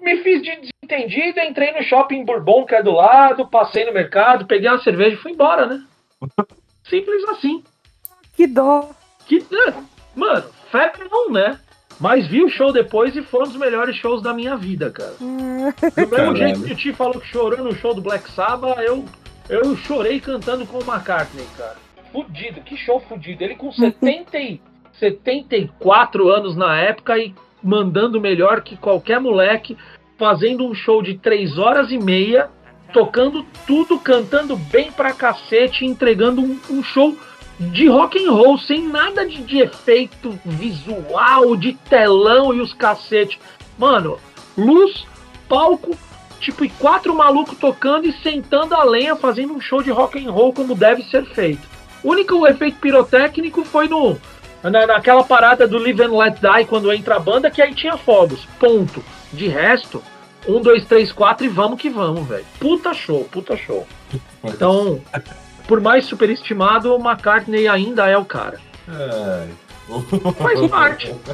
Me 0.00 0.22
fiz 0.22 0.42
de 0.42 0.70
desentendido, 0.84 1.40
entrei 1.40 1.72
no 1.72 1.82
shopping 1.82 2.24
Bourbon, 2.24 2.66
que 2.66 2.74
é 2.74 2.82
do 2.82 2.92
lado, 2.92 3.48
passei 3.48 3.86
no 3.86 3.92
mercado, 3.92 4.46
peguei 4.46 4.68
uma 4.68 4.82
cerveja 4.82 5.16
e 5.16 5.18
fui 5.18 5.32
embora, 5.32 5.66
né? 5.66 5.82
Simples 6.88 7.24
assim. 7.30 7.64
Que 8.34 8.46
dó. 8.46 8.90
Que, 9.26 9.38
é, 9.38 9.74
mano, 10.14 10.44
febre 10.70 11.08
não, 11.10 11.30
né? 11.30 11.58
Mas 12.00 12.26
vi 12.26 12.42
o 12.42 12.50
show 12.50 12.72
depois 12.72 13.14
e 13.16 13.22
foi 13.22 13.40
um 13.40 13.48
dos 13.48 13.56
melhores 13.56 13.96
shows 13.96 14.20
da 14.20 14.34
minha 14.34 14.56
vida, 14.56 14.90
cara. 14.90 15.14
Do 15.20 16.08
mesmo 16.10 16.36
jeito 16.36 16.62
que 16.62 16.72
o 16.72 16.76
Ti 16.76 16.92
falou 16.92 17.20
que 17.20 17.28
chorou 17.28 17.64
no 17.64 17.74
show 17.74 17.94
do 17.94 18.02
Black 18.02 18.30
Sabbath, 18.32 18.78
eu, 18.80 19.04
eu 19.48 19.76
chorei 19.76 20.20
cantando 20.20 20.66
com 20.66 20.78
o 20.78 20.82
McCartney, 20.82 21.46
cara. 21.56 21.83
Fudido, 22.14 22.60
que 22.60 22.76
show 22.76 23.00
fudido. 23.00 23.42
Ele 23.42 23.56
com 23.56 23.72
70 23.72 24.38
e, 24.38 24.60
74 24.92 26.28
anos 26.28 26.54
na 26.54 26.78
época 26.78 27.18
e 27.18 27.34
mandando 27.60 28.20
melhor 28.20 28.60
que 28.60 28.76
qualquer 28.76 29.20
moleque, 29.20 29.76
fazendo 30.16 30.64
um 30.64 30.72
show 30.72 31.02
de 31.02 31.18
3 31.18 31.58
horas 31.58 31.90
e 31.90 31.98
meia, 31.98 32.48
tocando 32.92 33.44
tudo, 33.66 33.98
cantando 33.98 34.54
bem 34.56 34.92
pra 34.92 35.12
cacete, 35.12 35.84
entregando 35.84 36.40
um, 36.40 36.56
um 36.70 36.84
show 36.84 37.16
de 37.58 37.88
rock 37.88 38.24
and 38.24 38.30
roll, 38.30 38.58
sem 38.58 38.86
nada 38.86 39.26
de, 39.26 39.42
de 39.42 39.58
efeito 39.58 40.38
visual, 40.44 41.56
de 41.56 41.72
telão 41.72 42.54
e 42.54 42.60
os 42.60 42.72
cacete. 42.72 43.40
Mano, 43.76 44.20
luz, 44.56 45.04
palco, 45.48 45.98
tipo, 46.38 46.64
e 46.64 46.68
quatro 46.68 47.12
malucos 47.12 47.58
tocando 47.58 48.06
e 48.06 48.12
sentando 48.12 48.72
a 48.72 48.84
lenha, 48.84 49.16
fazendo 49.16 49.52
um 49.52 49.60
show 49.60 49.82
de 49.82 49.90
rock 49.90 50.24
and 50.24 50.30
roll 50.30 50.52
como 50.52 50.76
deve 50.76 51.02
ser 51.02 51.24
feito. 51.24 51.73
O 52.04 52.10
único 52.10 52.46
efeito 52.46 52.78
pirotécnico 52.78 53.64
foi 53.64 53.88
no 53.88 54.16
na, 54.62 54.86
naquela 54.86 55.24
parada 55.24 55.66
do 55.66 55.78
Live 55.78 56.02
and 56.02 56.16
Let 56.16 56.36
Die, 56.40 56.66
quando 56.66 56.92
entra 56.92 57.16
a 57.16 57.18
banda, 57.18 57.50
que 57.50 57.60
aí 57.60 57.74
tinha 57.74 57.96
fogos. 57.96 58.46
Ponto. 58.58 59.02
De 59.32 59.48
resto, 59.48 60.02
um, 60.46 60.60
dois, 60.60 60.84
três, 60.84 61.10
quatro 61.10 61.44
e 61.44 61.48
vamos 61.48 61.80
que 61.80 61.90
vamos, 61.90 62.26
velho. 62.26 62.44
Puta 62.60 62.94
show, 62.94 63.24
puta 63.24 63.56
show. 63.56 63.86
Então, 64.44 65.00
por 65.66 65.80
mais 65.80 66.04
superestimado, 66.04 66.94
o 66.94 67.00
McCartney 67.00 67.66
ainda 67.66 68.06
é 68.06 68.16
o 68.16 68.24
cara. 68.24 68.60
Ai. 68.88 69.48
Faz 70.38 70.70
parte. 70.70 71.14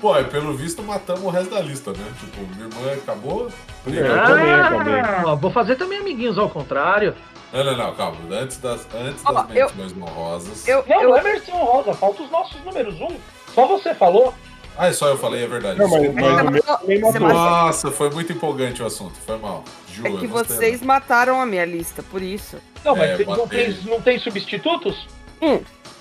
Bom, 0.00 0.14
é, 0.14 0.22
pelo 0.22 0.52
visto 0.52 0.82
matamos 0.82 1.22
o 1.22 1.30
resto 1.30 1.54
da 1.54 1.60
lista, 1.60 1.90
né? 1.92 2.04
Tipo, 2.20 2.42
minha 2.54 2.68
irmã 2.68 2.92
acabou. 2.92 3.48
Eu 3.86 4.26
também, 4.26 4.52
acabei. 4.52 5.00
Ah, 5.00 5.34
vou 5.34 5.50
fazer 5.50 5.76
também 5.76 5.98
amiguinhos 5.98 6.36
ao 6.36 6.50
contrário. 6.50 7.14
Não, 7.54 7.64
não, 7.64 7.76
não, 7.76 7.94
calma. 7.94 8.18
Antes 8.32 8.58
das, 8.58 8.86
antes 8.94 9.22
Ó, 9.24 9.32
das 9.32 9.56
eu- 9.56 9.70
menções 9.76 9.92
honrosas. 9.96 10.66
Eu, 10.66 10.84
Não, 10.86 11.02
eu, 11.02 11.08
não 11.10 11.16
é 11.16 11.22
versão 11.22 11.56
rosa, 11.56 11.94
falta 11.94 12.22
os 12.24 12.30
nossos 12.30 12.60
números 12.64 13.00
um. 13.00 13.16
Só 13.54 13.66
você 13.66 13.94
falou. 13.94 14.34
Ah, 14.76 14.88
é 14.88 14.92
só 14.92 15.06
eu 15.08 15.16
falei, 15.16 15.44
é 15.44 15.46
verdade. 15.46 15.78
Não, 15.78 15.88
mas, 15.88 16.12
mas. 16.98 17.14
Nossa, 17.20 17.92
foi 17.92 18.10
muito 18.10 18.32
empolgante 18.32 18.82
o 18.82 18.86
assunto. 18.86 19.14
Foi 19.24 19.38
mal. 19.38 19.62
Ju, 19.88 20.04
é 20.04 20.10
que 20.18 20.26
vocês 20.26 20.82
mataram 20.82 21.40
a 21.40 21.46
minha 21.46 21.64
lista, 21.64 22.02
por 22.02 22.20
isso. 22.20 22.58
Não, 22.84 22.96
mas 22.96 23.20
É, 23.20 23.24
não, 23.24 23.46
tem, 23.46 23.70
não 23.84 24.00
tem 24.02 24.18
substitutos? 24.18 25.06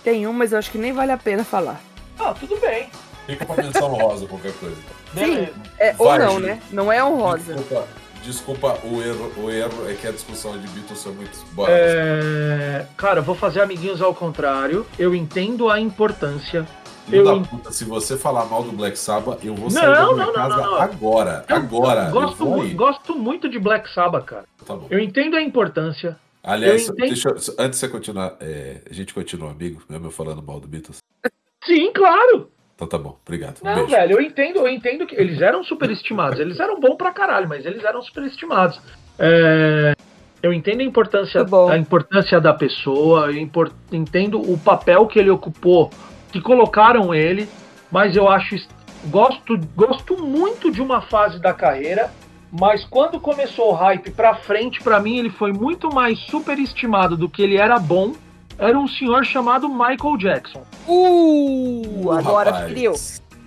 Tem 0.04 0.26
um, 0.26 0.34
mas 0.34 0.52
eu 0.54 0.58
acho 0.58 0.72
que 0.72 0.80
nem 0.80 0.92
vale 0.92 1.12
a 1.12 1.18
pena 1.18 1.44
falar. 1.44 1.80
Ah, 2.20 2.34
tudo 2.40 2.58
bem. 2.60 2.90
Fica 3.28 3.46
pra 3.46 3.64
menção 3.64 3.88
rosa, 3.90 4.26
qualquer 4.26 4.54
coisa. 4.54 4.76
Beleza. 5.14 5.54
É, 5.80 5.96
ou 6.00 6.18
não, 6.18 6.40
né? 6.40 6.60
Não 6.72 6.92
é 6.92 7.04
honrosa. 7.04 7.54
Desculpa, 7.54 7.88
desculpa 8.24 8.80
o 8.84 9.02
erro. 9.02 9.32
O 9.38 9.50
erro 9.52 9.88
é 9.90 9.94
que 9.94 10.08
a 10.08 10.12
discussão 10.12 10.58
de 10.58 10.68
Beatles 10.70 11.06
é 11.06 11.10
muito. 11.10 11.38
Bora. 11.54 11.72
É, 11.72 12.86
Cara, 12.98 13.20
eu 13.20 13.24
vou 13.24 13.36
fazer 13.36 13.62
amiguinhos 13.62 14.02
ao 14.02 14.14
contrário. 14.16 14.86
Eu 14.98 15.14
entendo 15.14 15.70
a 15.70 15.80
importância. 15.80 16.68
Filho 17.06 17.18
eu 17.28 17.42
da 17.42 17.48
puta, 17.48 17.72
se 17.72 17.84
você 17.84 18.18
falar 18.18 18.46
mal 18.46 18.64
do 18.64 18.72
Black 18.72 18.98
Sabbath, 18.98 19.44
eu 19.44 19.54
vou 19.54 19.66
Não, 19.66 19.72
sair 19.72 19.94
da 19.94 20.06
minha 20.14 20.16
não, 20.16 20.26
não, 20.28 20.34
casa 20.34 20.56
não, 20.56 20.64
não. 20.72 20.82
agora. 20.82 21.46
Agora. 21.50 22.10
Gosto, 22.10 22.44
eu 22.44 22.50
vou 22.50 22.64
mu- 22.64 22.74
gosto 22.76 23.16
muito 23.16 23.50
de 23.50 23.60
Black 23.60 23.94
Sabbath, 23.94 24.24
cara. 24.26 24.46
Tá 24.66 24.74
bom. 24.76 24.88
Eu 24.90 25.00
entendo 25.00 25.36
a 25.36 25.42
importância. 25.42 26.18
Aliás, 26.42 26.88
eu 26.88 26.94
entendo- 26.94 27.08
deixa 27.10 27.30
eu- 27.30 27.36
antes 27.60 27.80
de 27.80 27.86
você 27.86 27.90
continuar, 27.90 28.38
é, 28.40 28.82
a 28.90 28.94
gente 28.94 29.14
continua 29.14 29.52
amigo, 29.52 29.82
mesmo 29.90 30.08
eu 30.08 30.12
falando 30.12 30.42
mal 30.42 30.62
do 30.62 30.68
Beatles. 30.68 30.98
Sim, 31.66 31.92
claro. 31.94 32.50
Então 32.76 32.88
tá 32.88 32.98
bom, 32.98 33.18
obrigado. 33.26 33.60
Um 33.62 33.66
Não, 33.66 33.76
beijo. 33.76 33.92
velho, 33.92 34.12
eu 34.18 34.22
entendo, 34.22 34.58
eu 34.60 34.68
entendo 34.68 35.06
que 35.06 35.16
eles 35.16 35.42
eram 35.42 35.64
superestimados. 35.64 36.40
Eles 36.40 36.60
eram 36.60 36.80
bons 36.80 36.96
pra 36.96 37.12
caralho, 37.12 37.48
mas 37.48 37.66
eles 37.66 37.84
eram 37.84 38.02
superestimados. 38.02 38.80
É, 39.20 39.94
Eu 40.42 40.52
entendo 40.52 40.82
a 40.82 40.84
importância, 40.84 41.44
bom. 41.44 41.70
a 41.70 41.78
importância 41.78 42.42
da 42.42 42.54
pessoa, 42.54 43.32
eu 43.32 43.50
entendo 43.92 44.42
o 44.42 44.58
papel 44.58 45.06
que 45.08 45.20
ele 45.20 45.30
ocupou, 45.30 45.90
que 46.32 46.42
colocaram 46.42 47.14
ele, 47.14 47.48
mas 47.92 48.16
eu 48.16 48.28
acho 48.28 48.56
gosto, 49.06 49.58
gosto 49.76 50.22
muito 50.22 50.72
de 50.72 50.82
uma 50.82 51.00
fase 51.02 51.40
da 51.40 51.54
carreira, 51.54 52.12
mas 52.52 52.84
quando 52.86 53.20
começou 53.20 53.70
o 53.72 53.74
hype 53.74 54.12
pra 54.12 54.36
frente, 54.36 54.82
pra 54.84 55.00
mim 55.00 55.18
ele 55.18 55.30
foi 55.30 55.54
muito 55.54 55.94
mais 55.94 56.20
superestimado 56.20 57.16
do 57.16 57.30
que 57.30 57.42
ele 57.42 57.58
era 57.58 57.80
bom. 57.80 58.14
Era 58.58 58.78
um 58.78 58.88
senhor 58.88 59.26
chamado 59.26 59.68
Michael 59.68 60.18
Jackson. 60.18 60.64
Uh, 60.88 62.12
agora 62.12 62.52
rapaz. 62.52 62.68
feriu. 62.70 62.94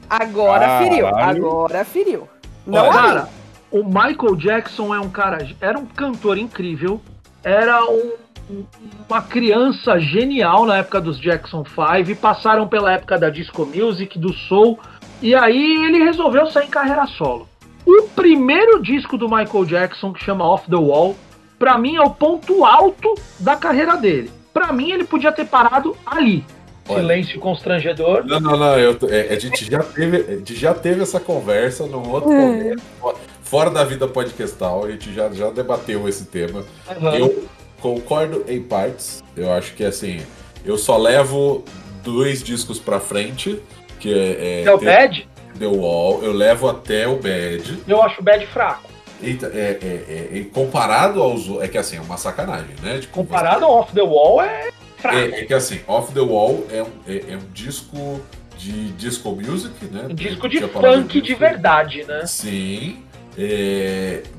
Agora 0.08 0.60
Caralho. 0.66 0.88
feriu. 0.88 1.06
Agora 1.08 1.84
feriu. 1.84 2.28
Não 2.66 2.84
mim. 2.84 2.92
Cara, 2.92 3.28
o 3.70 3.84
Michael 3.84 4.36
Jackson 4.36 4.94
é 4.94 5.00
um 5.00 5.08
cara, 5.08 5.46
era 5.60 5.78
um 5.78 5.86
cantor 5.86 6.38
incrível, 6.38 7.00
era 7.42 7.84
um- 7.84 8.12
um- 8.50 8.64
uma 9.08 9.22
criança 9.22 9.98
genial 9.98 10.66
na 10.66 10.78
época 10.78 11.00
dos 11.00 11.18
Jackson 11.20 11.64
5, 11.64 12.16
passaram 12.20 12.66
pela 12.68 12.92
época 12.92 13.18
da 13.18 13.30
disco 13.30 13.64
music, 13.66 14.18
do 14.18 14.32
soul, 14.32 14.78
e 15.22 15.34
aí 15.34 15.86
ele 15.86 16.02
resolveu 16.04 16.46
sair 16.46 16.66
em 16.66 16.70
carreira 16.70 17.06
solo. 17.06 17.48
O 17.86 18.02
primeiro 18.14 18.82
disco 18.82 19.16
do 19.16 19.28
Michael 19.28 19.64
Jackson, 19.64 20.12
que 20.12 20.22
chama 20.24 20.44
Off 20.44 20.68
the 20.68 20.76
Wall, 20.76 21.14
pra 21.58 21.78
mim 21.78 21.96
é 21.96 22.00
o 22.02 22.10
ponto 22.10 22.64
alto 22.64 23.14
da 23.38 23.54
carreira 23.56 23.96
dele. 23.96 24.30
Pra 24.56 24.72
mim 24.72 24.90
ele 24.90 25.04
podia 25.04 25.30
ter 25.32 25.44
parado 25.44 25.94
ali. 26.06 26.42
Olha. 26.88 27.00
Silêncio 27.00 27.38
constrangedor. 27.40 28.24
Não, 28.24 28.40
não, 28.40 28.56
não. 28.56 28.78
Eu, 28.78 28.96
é, 29.10 29.34
a, 29.34 29.38
gente 29.38 29.70
já 29.70 29.80
teve, 29.82 30.16
a 30.16 30.36
gente 30.36 30.54
já 30.54 30.72
teve 30.72 31.02
essa 31.02 31.20
conversa 31.20 31.84
num 31.86 32.08
outro 32.10 32.30
Hum. 32.30 32.40
momento. 32.56 32.82
fo- 33.00 33.14
Fora 33.42 33.70
da 33.70 33.84
vida 33.84 34.08
podcastal, 34.08 34.84
a 34.86 34.90
gente 34.90 35.12
já, 35.12 35.28
já 35.30 35.50
debateu 35.50 36.08
esse 36.08 36.24
tema. 36.24 36.64
Aham. 36.88 37.16
Eu 37.18 37.44
concordo 37.80 38.44
em 38.48 38.60
partes. 38.62 39.22
Eu 39.36 39.52
acho 39.52 39.74
que 39.74 39.84
assim, 39.84 40.20
eu 40.64 40.78
só 40.78 40.96
levo 40.96 41.64
dois 42.02 42.42
discos 42.42 42.78
pra 42.78 42.98
frente, 42.98 43.60
que 44.00 44.10
é, 44.12 44.62
É 44.64 44.72
o 44.72 44.78
The- 44.78 44.84
Bad? 44.86 45.28
The 45.58 45.66
Wall. 45.66 46.22
Eu 46.24 46.32
levo 46.32 46.66
até 46.68 47.06
o 47.06 47.16
Bad. 47.16 47.78
Eu 47.86 48.02
acho 48.02 48.20
o 48.20 48.24
Bad 48.24 48.46
fraco. 48.46 48.88
É, 49.30 49.58
é, 49.58 50.30
é, 50.32 50.38
é, 50.38 50.44
comparado 50.52 51.22
aos. 51.22 51.48
É 51.60 51.68
que 51.68 51.78
assim, 51.78 51.96
é 51.96 52.00
uma 52.00 52.16
sacanagem, 52.16 52.74
né? 52.82 52.98
Tipo, 52.98 53.14
Comparado 53.14 53.64
ao 53.64 53.80
Off 53.80 53.92
the 53.92 54.02
Wall, 54.02 54.42
é 54.42 54.70
fraco. 54.96 55.18
É, 55.18 55.40
é 55.40 55.44
que 55.44 55.54
assim, 55.54 55.80
Off 55.86 56.12
the 56.12 56.20
Wall 56.20 56.66
é 56.70 56.82
um, 56.82 56.90
é, 57.06 57.32
é 57.32 57.36
um 57.36 57.52
disco 57.52 58.20
de 58.56 58.92
disco 58.92 59.30
music, 59.32 59.84
né? 59.86 60.06
Um 60.10 60.14
disco 60.14 60.48
de 60.48 60.60
funk 60.60 61.20
de 61.20 61.34
verdade, 61.34 62.04
né? 62.04 62.24
Sim. 62.26 63.02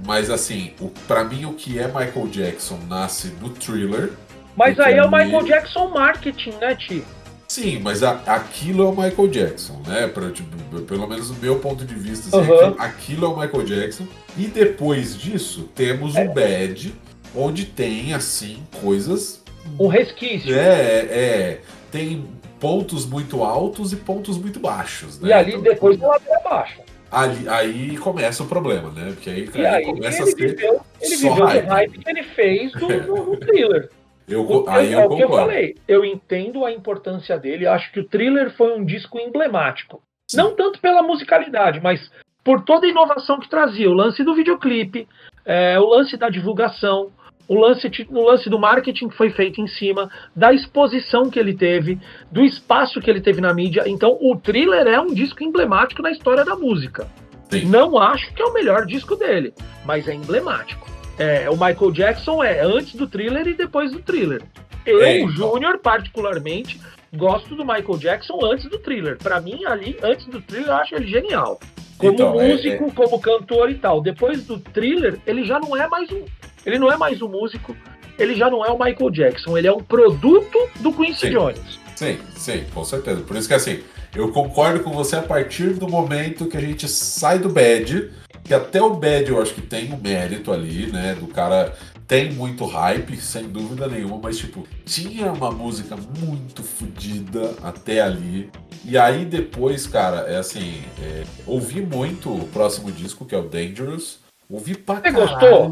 mas 0.06 0.30
assim, 0.30 0.74
o, 0.80 0.90
pra 1.08 1.24
mim 1.24 1.46
o 1.46 1.54
que 1.54 1.78
é 1.78 1.88
Michael 1.88 2.28
Jackson 2.28 2.80
nasce 2.88 3.28
no 3.42 3.50
thriller. 3.50 4.12
Mas 4.56 4.80
aí 4.80 4.96
é 4.96 5.04
o 5.04 5.12
Michael 5.12 5.44
Jackson 5.44 5.90
marketing, 5.90 6.54
né, 6.60 6.76
Ti? 6.76 7.04
Sim, 7.48 7.80
mas 7.80 8.04
a- 8.04 8.22
aquilo 8.26 8.84
é 8.84 8.88
o 8.88 8.92
Michael 8.92 9.28
Jackson, 9.30 9.82
né? 9.88 10.08
Pra, 10.08 10.30
tipo, 10.32 10.82
pelo 10.82 11.08
menos 11.08 11.30
do 11.30 11.36
meu 11.42 11.60
ponto 11.60 11.86
de 11.86 11.96
vista, 11.96 12.28
assim, 12.28 12.52
Aham. 12.52 12.56
aquilo, 12.70 12.76
aquilo 12.82 13.26
é 13.26 13.30
o 13.30 13.40
Michael 13.40 13.64
Jackson. 13.64 14.06
E 14.38 14.48
depois 14.48 15.18
disso, 15.18 15.70
temos 15.74 16.16
É. 16.16 16.26
o 16.26 16.34
Bad, 16.34 16.94
onde 17.36 17.66
tem, 17.66 18.14
assim, 18.14 18.64
coisas 18.82 19.44
Um 19.80 19.88
resquício. 19.88 20.54
É, 20.58 21.00
é. 21.10 21.62
Tem 21.92 22.26
pontos 22.60 23.06
muito 23.06 23.44
altos 23.44 23.92
e 23.94 23.96
pontos 23.98 24.38
muito 24.38 24.60
baixos, 24.60 25.20
né? 25.20 25.30
E 25.30 25.34
ali 25.34 25.52
Então, 25.52 25.62
depois 25.64 26.02
ela 26.02 26.18
vai 26.20 26.38
abaixo. 26.38 26.80
ali, 27.12 27.48
aí 27.50 27.98
começa 27.98 28.44
o 28.44 28.46
problema, 28.48 28.90
né? 28.92 29.12
Porque 29.14 29.30
aí, 29.30 29.50
aí 29.66 29.86
começa 29.86 30.24
a 30.24 30.26
ser. 30.26 30.36
viveu, 30.36 30.80
ele 31.02 31.18
só 31.18 31.30
viveu 31.30 31.46
hype. 31.46 31.66
o 31.66 31.70
hype 31.70 31.98
que 32.00 32.10
ele 32.10 32.24
fez 32.24 32.72
do, 32.74 32.88
do, 32.88 33.16
do 33.32 33.38
thriller. 33.46 33.90
Eu, 34.28 34.46
O- 34.46 34.70
aí 34.70 34.94
é 34.94 34.96
eu 34.96 35.06
o 35.06 35.16
que 35.16 35.24
eu 35.24 35.28
concordo. 35.28 35.48
falei. 35.50 35.76
Eu 35.88 36.04
entendo 36.04 36.66
a 36.66 36.72
importância 36.72 37.38
dele. 37.38 37.66
Acho 37.66 37.92
que 37.92 38.00
o 38.00 38.04
thriller 38.08 38.52
foi 38.56 38.78
um 38.78 38.84
disco 38.84 39.18
emblemático. 39.20 40.02
Sim. 40.30 40.38
Não 40.38 40.56
tanto 40.56 40.80
pela 40.82 41.02
musicalidade, 41.02 41.80
mas 41.82 42.12
por 42.44 42.64
toda 42.64 42.86
a 42.86 42.90
inovação 42.90 43.40
que 43.40 43.50
trazia. 43.50 43.90
O 43.90 43.94
lance 43.94 44.24
do 44.24 44.36
videoclipe, 44.36 45.08
é, 45.46 45.80
o 45.80 45.86
lance 45.86 46.18
da 46.18 46.30
divulgação, 46.30 47.10
o 47.48 47.56
lance, 47.58 47.90
o 48.10 48.22
lance 48.22 48.50
do 48.50 48.60
marketing 48.60 49.08
que 49.08 49.16
foi 49.16 49.30
feito 49.30 49.62
em 49.62 49.68
cima, 49.68 50.10
da 50.36 50.52
exposição 50.54 51.30
que 51.30 51.40
ele 51.40 51.54
teve, 51.54 51.98
do 52.30 52.44
espaço 52.44 53.00
que 53.00 53.10
ele 53.10 53.22
teve 53.22 53.40
na 53.40 53.54
mídia. 53.54 53.84
Então, 53.88 54.18
o 54.20 54.36
thriller 54.36 54.86
é 54.88 55.00
um 55.00 55.14
disco 55.14 55.42
emblemático 55.44 56.02
na 56.02 56.12
história 56.12 56.44
da 56.44 56.56
música. 56.58 57.08
Sim. 57.50 57.66
Não 57.68 57.98
acho 57.98 58.34
que 58.34 58.42
é 58.42 58.46
o 58.46 58.52
melhor 58.54 58.86
disco 58.86 59.16
dele, 59.16 59.54
mas 59.86 60.06
é 60.10 60.14
emblemático. 60.14 60.86
É, 61.18 61.50
o 61.50 61.54
Michael 61.54 61.92
Jackson 61.92 62.44
é 62.44 62.62
antes 62.62 62.96
do 62.96 63.08
thriller 63.08 63.48
e 63.48 63.54
depois 63.54 63.92
do 63.92 64.00
thriller. 64.00 64.42
Eu, 64.86 65.02
É, 65.02 65.18
então. 65.20 65.32
Júnior, 65.32 65.80
particularmente, 65.80 66.80
gosto 67.16 67.56
do 67.56 67.66
Michael 67.66 67.98
Jackson 67.98 68.40
antes 68.44 68.66
do 68.70 68.78
thriller. 68.80 69.18
Pra 69.18 69.42
mim, 69.42 69.66
ali, 69.66 69.98
antes 70.02 70.26
do 70.28 70.40
thriller, 70.42 70.70
eu 70.70 70.76
acho 70.76 70.96
ele 70.96 71.08
genial. 71.08 71.60
Como 71.98 72.14
Então, 72.14 72.40
é- 72.40 72.48
músico, 72.50 72.92
como 72.94 73.20
cantor 73.20 73.72
e 73.72 73.76
tal. 73.76 74.02
Depois 74.02 74.46
do 74.46 74.60
thriller, 74.60 75.20
ele 75.26 75.44
já 75.44 75.60
não 75.60 75.76
é 75.76 75.88
mais 75.88 76.10
um. 76.12 76.24
Ele 76.66 76.78
não 76.78 76.92
é 76.92 76.98
mais 76.98 77.22
um 77.22 77.28
músico, 77.28 77.76
ele 78.20 78.36
já 78.36 78.50
não 78.50 78.64
é 78.64 78.70
o 78.70 78.78
Michael 78.78 79.10
Jackson, 79.10 79.58
ele 79.58 79.68
é 79.68 79.72
um 79.74 79.82
produto 79.82 80.58
do 80.80 80.94
Quincy 80.94 81.28
Sim. 81.28 81.30
Jones. 81.32 81.80
Sim, 81.96 82.18
sim, 82.36 82.64
com 82.74 82.84
certeza. 82.84 83.22
Por 83.22 83.36
isso 83.36 83.48
que 83.48 83.54
assim, 83.56 83.80
eu 84.16 84.32
concordo 84.32 84.84
com 84.84 84.92
você 84.92 85.16
a 85.16 85.22
partir 85.22 85.74
do 85.74 85.88
momento 85.88 86.48
que 86.48 86.58
a 86.58 86.62
gente 86.62 86.88
sai 86.88 87.40
do 87.40 87.50
bad, 87.50 88.12
que 88.44 88.54
até 88.54 88.82
o 88.82 88.94
bad 88.94 89.30
eu 89.30 89.42
acho 89.42 89.54
que 89.54 89.62
tem 89.62 89.94
um 89.94 89.98
mérito 89.98 90.52
ali, 90.52 90.88
né? 90.92 91.16
Do 91.16 91.28
cara 91.28 91.74
tem 92.08 92.32
muito 92.32 92.66
hype, 92.66 93.18
sem 93.18 93.50
dúvida 93.50 93.88
nenhuma, 93.88 94.18
mas 94.18 94.38
tipo, 94.38 94.66
tinha 94.86 95.32
uma 95.34 95.52
música 95.52 95.98
muito 95.98 96.64
fodida 96.64 97.54
até 97.62 98.02
ali. 98.02 98.50
E 98.86 98.98
aí 98.98 99.26
depois, 99.26 99.86
cara, 99.86 100.22
é 100.22 100.38
assim, 100.38 100.82
é, 101.02 101.26
ouvi 101.46 101.82
muito 101.82 102.34
o 102.34 102.48
próximo 102.48 102.92
disco, 102.92 103.26
que 103.26 103.36
é 103.36 103.38
o 103.38 103.50
Dangerous. 103.50 104.20
Ouvi 104.50 104.76
pra 104.76 104.96
Você 104.96 105.12
caralho. 105.12 105.28
gostou? 105.28 105.70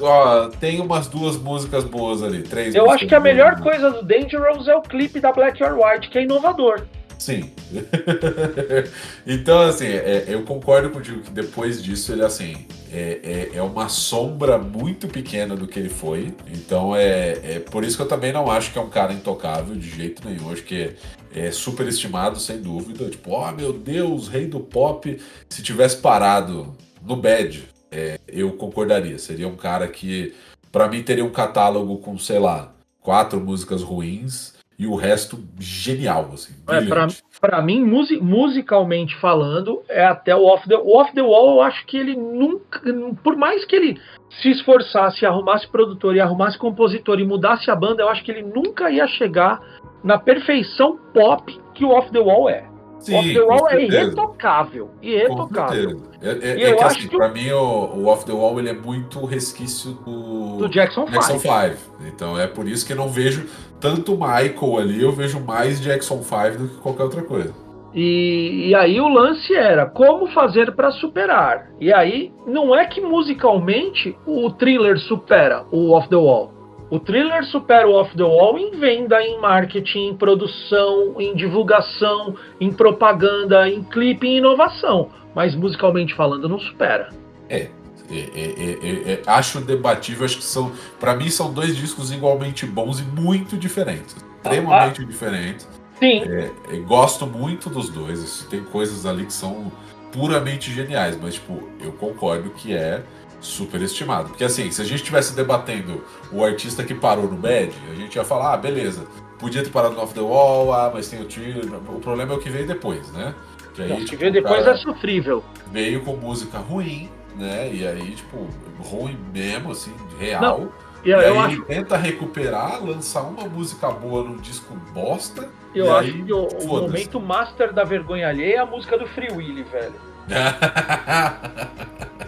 Ó, 0.00 0.48
tem 0.60 0.80
umas 0.80 1.06
duas 1.06 1.36
músicas 1.36 1.84
boas 1.84 2.22
ali, 2.22 2.42
três 2.42 2.74
Eu 2.74 2.90
acho 2.90 3.06
que 3.06 3.14
a 3.14 3.20
melhor 3.20 3.60
coisa 3.60 3.90
do 3.90 4.02
Dangerous 4.02 4.68
é 4.68 4.74
o 4.74 4.80
clipe 4.80 5.20
da 5.20 5.32
Black 5.32 5.62
or 5.62 5.78
White, 5.78 6.08
que 6.08 6.18
é 6.18 6.22
inovador. 6.22 6.86
Sim. 7.18 7.50
então, 9.26 9.60
assim, 9.62 9.86
é, 9.86 10.24
eu 10.28 10.42
concordo 10.42 10.90
contigo 10.90 11.20
que 11.20 11.30
depois 11.30 11.82
disso 11.82 12.12
ele, 12.12 12.22
assim, 12.22 12.66
é, 12.92 13.50
é, 13.52 13.58
é 13.58 13.62
uma 13.62 13.88
sombra 13.88 14.58
muito 14.58 15.08
pequena 15.08 15.56
do 15.56 15.66
que 15.66 15.78
ele 15.78 15.88
foi. 15.88 16.34
Então, 16.50 16.94
é, 16.94 17.32
é 17.42 17.58
por 17.58 17.84
isso 17.84 17.96
que 17.96 18.02
eu 18.02 18.08
também 18.08 18.32
não 18.32 18.50
acho 18.50 18.72
que 18.72 18.78
é 18.78 18.82
um 18.82 18.90
cara 18.90 19.12
intocável 19.12 19.74
de 19.74 19.88
jeito 19.88 20.26
nenhum. 20.26 20.52
Acho 20.52 20.62
que 20.62 20.94
é, 21.34 21.46
é 21.46 21.50
super 21.50 21.86
estimado, 21.86 22.38
sem 22.38 22.60
dúvida. 22.60 23.08
Tipo, 23.08 23.32
oh 23.32 23.50
meu 23.52 23.72
Deus, 23.72 24.28
rei 24.28 24.46
do 24.46 24.60
pop. 24.60 25.18
Se 25.48 25.62
tivesse 25.62 25.96
parado 25.96 26.74
no 27.06 27.16
Bad, 27.16 27.68
é, 27.90 28.18
eu 28.28 28.52
concordaria. 28.52 29.18
Seria 29.18 29.46
um 29.48 29.56
cara 29.56 29.86
que, 29.88 30.34
pra 30.72 30.88
mim, 30.88 31.02
teria 31.02 31.24
um 31.24 31.30
catálogo 31.30 31.98
com, 31.98 32.18
sei 32.18 32.38
lá, 32.38 32.72
quatro 33.00 33.40
músicas 33.40 33.82
ruins 33.82 34.54
e 34.78 34.86
o 34.86 34.94
resto 34.94 35.38
genial, 35.58 36.30
assim. 36.34 36.52
É, 36.68 36.82
pra, 36.82 37.06
pra 37.40 37.62
mim, 37.62 37.82
musi- 37.84 38.20
musicalmente 38.20 39.16
falando, 39.16 39.82
é 39.88 40.04
até 40.04 40.34
o 40.36 40.44
Off 40.44 40.68
the, 40.68 40.76
o 40.76 40.96
Off 40.98 41.12
the 41.14 41.22
Wall. 41.22 41.54
Eu 41.56 41.62
acho 41.62 41.86
que 41.86 41.96
ele 41.96 42.14
nunca, 42.14 42.80
por 43.22 43.36
mais 43.36 43.64
que 43.64 43.74
ele 43.76 44.00
se 44.42 44.50
esforçasse, 44.50 45.24
arrumasse 45.24 45.66
produtor 45.68 46.14
e 46.14 46.20
arrumasse 46.20 46.58
compositor 46.58 47.18
e 47.20 47.24
mudasse 47.24 47.70
a 47.70 47.76
banda, 47.76 48.02
eu 48.02 48.08
acho 48.08 48.22
que 48.22 48.30
ele 48.30 48.42
nunca 48.42 48.90
ia 48.90 49.06
chegar 49.06 49.60
na 50.04 50.18
perfeição 50.18 50.98
pop 51.14 51.58
que 51.72 51.84
o 51.84 51.90
Off 51.90 52.10
the 52.12 52.18
Wall 52.18 52.50
é. 52.50 52.64
o 53.08 53.14
Off 53.16 53.32
the 53.32 53.40
Wall 53.40 53.68
é 53.70 53.84
irretocável. 53.84 54.90
Irretocável. 55.00 56.02
É, 56.22 56.28
é- 56.30 56.62
é 56.70 56.74
que 56.74 56.82
assim, 56.84 57.08
que 57.08 57.16
pra 57.16 57.28
mim 57.28 57.50
o, 57.50 57.58
o 57.96 58.06
Off 58.06 58.24
the 58.24 58.32
Wall 58.32 58.58
ele 58.58 58.70
é 58.70 58.72
muito 58.72 59.24
resquício 59.24 59.92
do, 59.92 60.56
Do 60.58 60.68
Jackson 60.68 61.04
Jackson 61.06 61.38
5. 61.38 61.76
5. 61.76 61.76
Então 62.06 62.38
é 62.38 62.46
por 62.46 62.66
isso 62.66 62.86
que 62.86 62.92
eu 62.92 62.96
não 62.96 63.08
vejo 63.08 63.46
tanto 63.80 64.12
Michael 64.12 64.78
ali, 64.78 65.02
eu 65.02 65.12
vejo 65.12 65.38
mais 65.40 65.80
Jackson 65.80 66.22
5 66.22 66.58
do 66.58 66.68
que 66.68 66.76
qualquer 66.76 67.02
outra 67.04 67.22
coisa. 67.22 67.52
E, 67.94 68.68
e 68.68 68.74
aí 68.74 69.00
o 69.00 69.08
lance 69.08 69.54
era 69.54 69.86
como 69.86 70.26
fazer 70.28 70.74
para 70.74 70.90
superar. 70.90 71.70
E 71.80 71.92
aí 71.92 72.30
não 72.46 72.74
é 72.76 72.84
que 72.86 73.00
musicalmente 73.00 74.16
o 74.26 74.50
thriller 74.50 74.98
supera 74.98 75.64
o 75.70 75.92
Off 75.92 76.08
the 76.08 76.16
Wall. 76.16 76.52
O 76.88 77.00
thriller 77.00 77.44
supera 77.46 77.88
o 77.88 77.94
Off 77.94 78.16
the 78.16 78.22
Wall 78.22 78.58
em 78.58 78.70
venda, 78.72 79.20
em 79.20 79.40
marketing, 79.40 80.08
em 80.08 80.16
produção, 80.16 81.20
em 81.20 81.34
divulgação, 81.34 82.36
em 82.60 82.72
propaganda, 82.72 83.68
em 83.68 83.82
clipe, 83.82 84.26
em 84.26 84.38
inovação. 84.38 85.10
Mas 85.34 85.54
musicalmente 85.54 86.14
falando, 86.14 86.48
não 86.48 86.58
supera. 86.60 87.08
É, 87.48 87.68
é, 88.10 88.14
é, 88.14 88.78
é, 88.82 89.12
é, 89.12 89.22
acho 89.26 89.60
debatível, 89.60 90.24
acho 90.24 90.36
que 90.38 90.44
são, 90.44 90.72
Pra 91.00 91.14
mim 91.14 91.28
são 91.28 91.52
dois 91.52 91.76
discos 91.76 92.12
igualmente 92.12 92.64
bons 92.64 93.00
e 93.00 93.02
muito 93.02 93.56
diferentes, 93.56 94.16
extremamente 94.36 95.04
diferentes. 95.04 95.68
Sim, 95.98 96.22
É, 96.22 96.50
é, 96.70 96.76
gosto 96.80 97.26
muito 97.26 97.68
dos 97.68 97.88
dois, 97.88 98.46
tem 98.48 98.62
coisas 98.62 99.06
ali 99.06 99.24
que 99.24 99.32
são 99.32 99.72
puramente 100.12 100.70
geniais, 100.70 101.18
mas 101.20 101.34
tipo, 101.34 101.68
eu 101.80 101.92
concordo 101.92 102.50
que 102.50 102.74
é 102.74 103.02
superestimado. 103.40 104.30
Porque 104.30 104.44
assim, 104.44 104.70
se 104.70 104.80
a 104.82 104.84
gente 104.84 104.96
estivesse 104.98 105.34
debatendo 105.34 106.04
o 106.32 106.44
artista 106.44 106.82
que 106.84 106.94
parou 106.94 107.28
no 107.30 107.36
Bad, 107.36 107.72
a 107.90 107.94
gente 107.94 108.16
ia 108.16 108.24
falar, 108.24 108.54
ah, 108.54 108.56
beleza, 108.56 109.06
podia 109.38 109.62
ter 109.62 109.70
parado 109.70 109.94
no 109.94 110.02
Off 110.02 110.14
the 110.14 110.20
Wall, 110.20 110.72
ah, 110.72 110.90
mas 110.92 111.08
tem 111.08 111.20
o 111.20 111.24
thriller. 111.26 111.66
O 111.88 112.00
problema 112.00 112.34
é 112.34 112.36
o 112.36 112.40
que 112.40 112.50
veio 112.50 112.66
depois, 112.66 113.10
né? 113.12 113.34
Que 113.74 113.82
aí, 113.82 114.02
o 114.02 114.04
que 114.04 114.06
tipo, 114.06 114.16
veio 114.16 114.32
depois 114.32 114.66
é 114.66 114.76
sofrível. 114.76 115.44
veio 115.66 116.02
com 116.04 116.16
música 116.16 116.58
ruim, 116.58 117.10
né? 117.34 117.72
E 117.72 117.86
aí, 117.86 118.14
tipo, 118.14 118.48
ruim 118.78 119.18
mesmo, 119.32 119.72
assim, 119.72 119.94
real. 120.18 120.72
E 121.04 121.10
E 121.10 121.14
aí 121.14 121.28
eu 121.28 121.36
ele 121.36 121.38
acho, 121.38 121.64
tenta 121.66 121.96
recuperar, 121.96 122.82
lançar 122.84 123.22
uma 123.22 123.46
música 123.48 123.90
boa 123.90 124.24
num 124.24 124.38
disco 124.38 124.74
bosta. 124.92 125.52
eu 125.74 125.92
acho 125.92 126.14
aí, 126.14 126.24
que 126.24 126.32
o, 126.32 126.48
o 126.58 126.66
momento 126.66 127.20
master 127.20 127.72
da 127.72 127.84
vergonha 127.84 128.28
alheia 128.28 128.56
é 128.56 128.58
a 128.58 128.66
música 128.66 128.98
do 128.98 129.06
Free 129.06 129.30
Willy, 129.30 129.62
velho. 129.64 130.00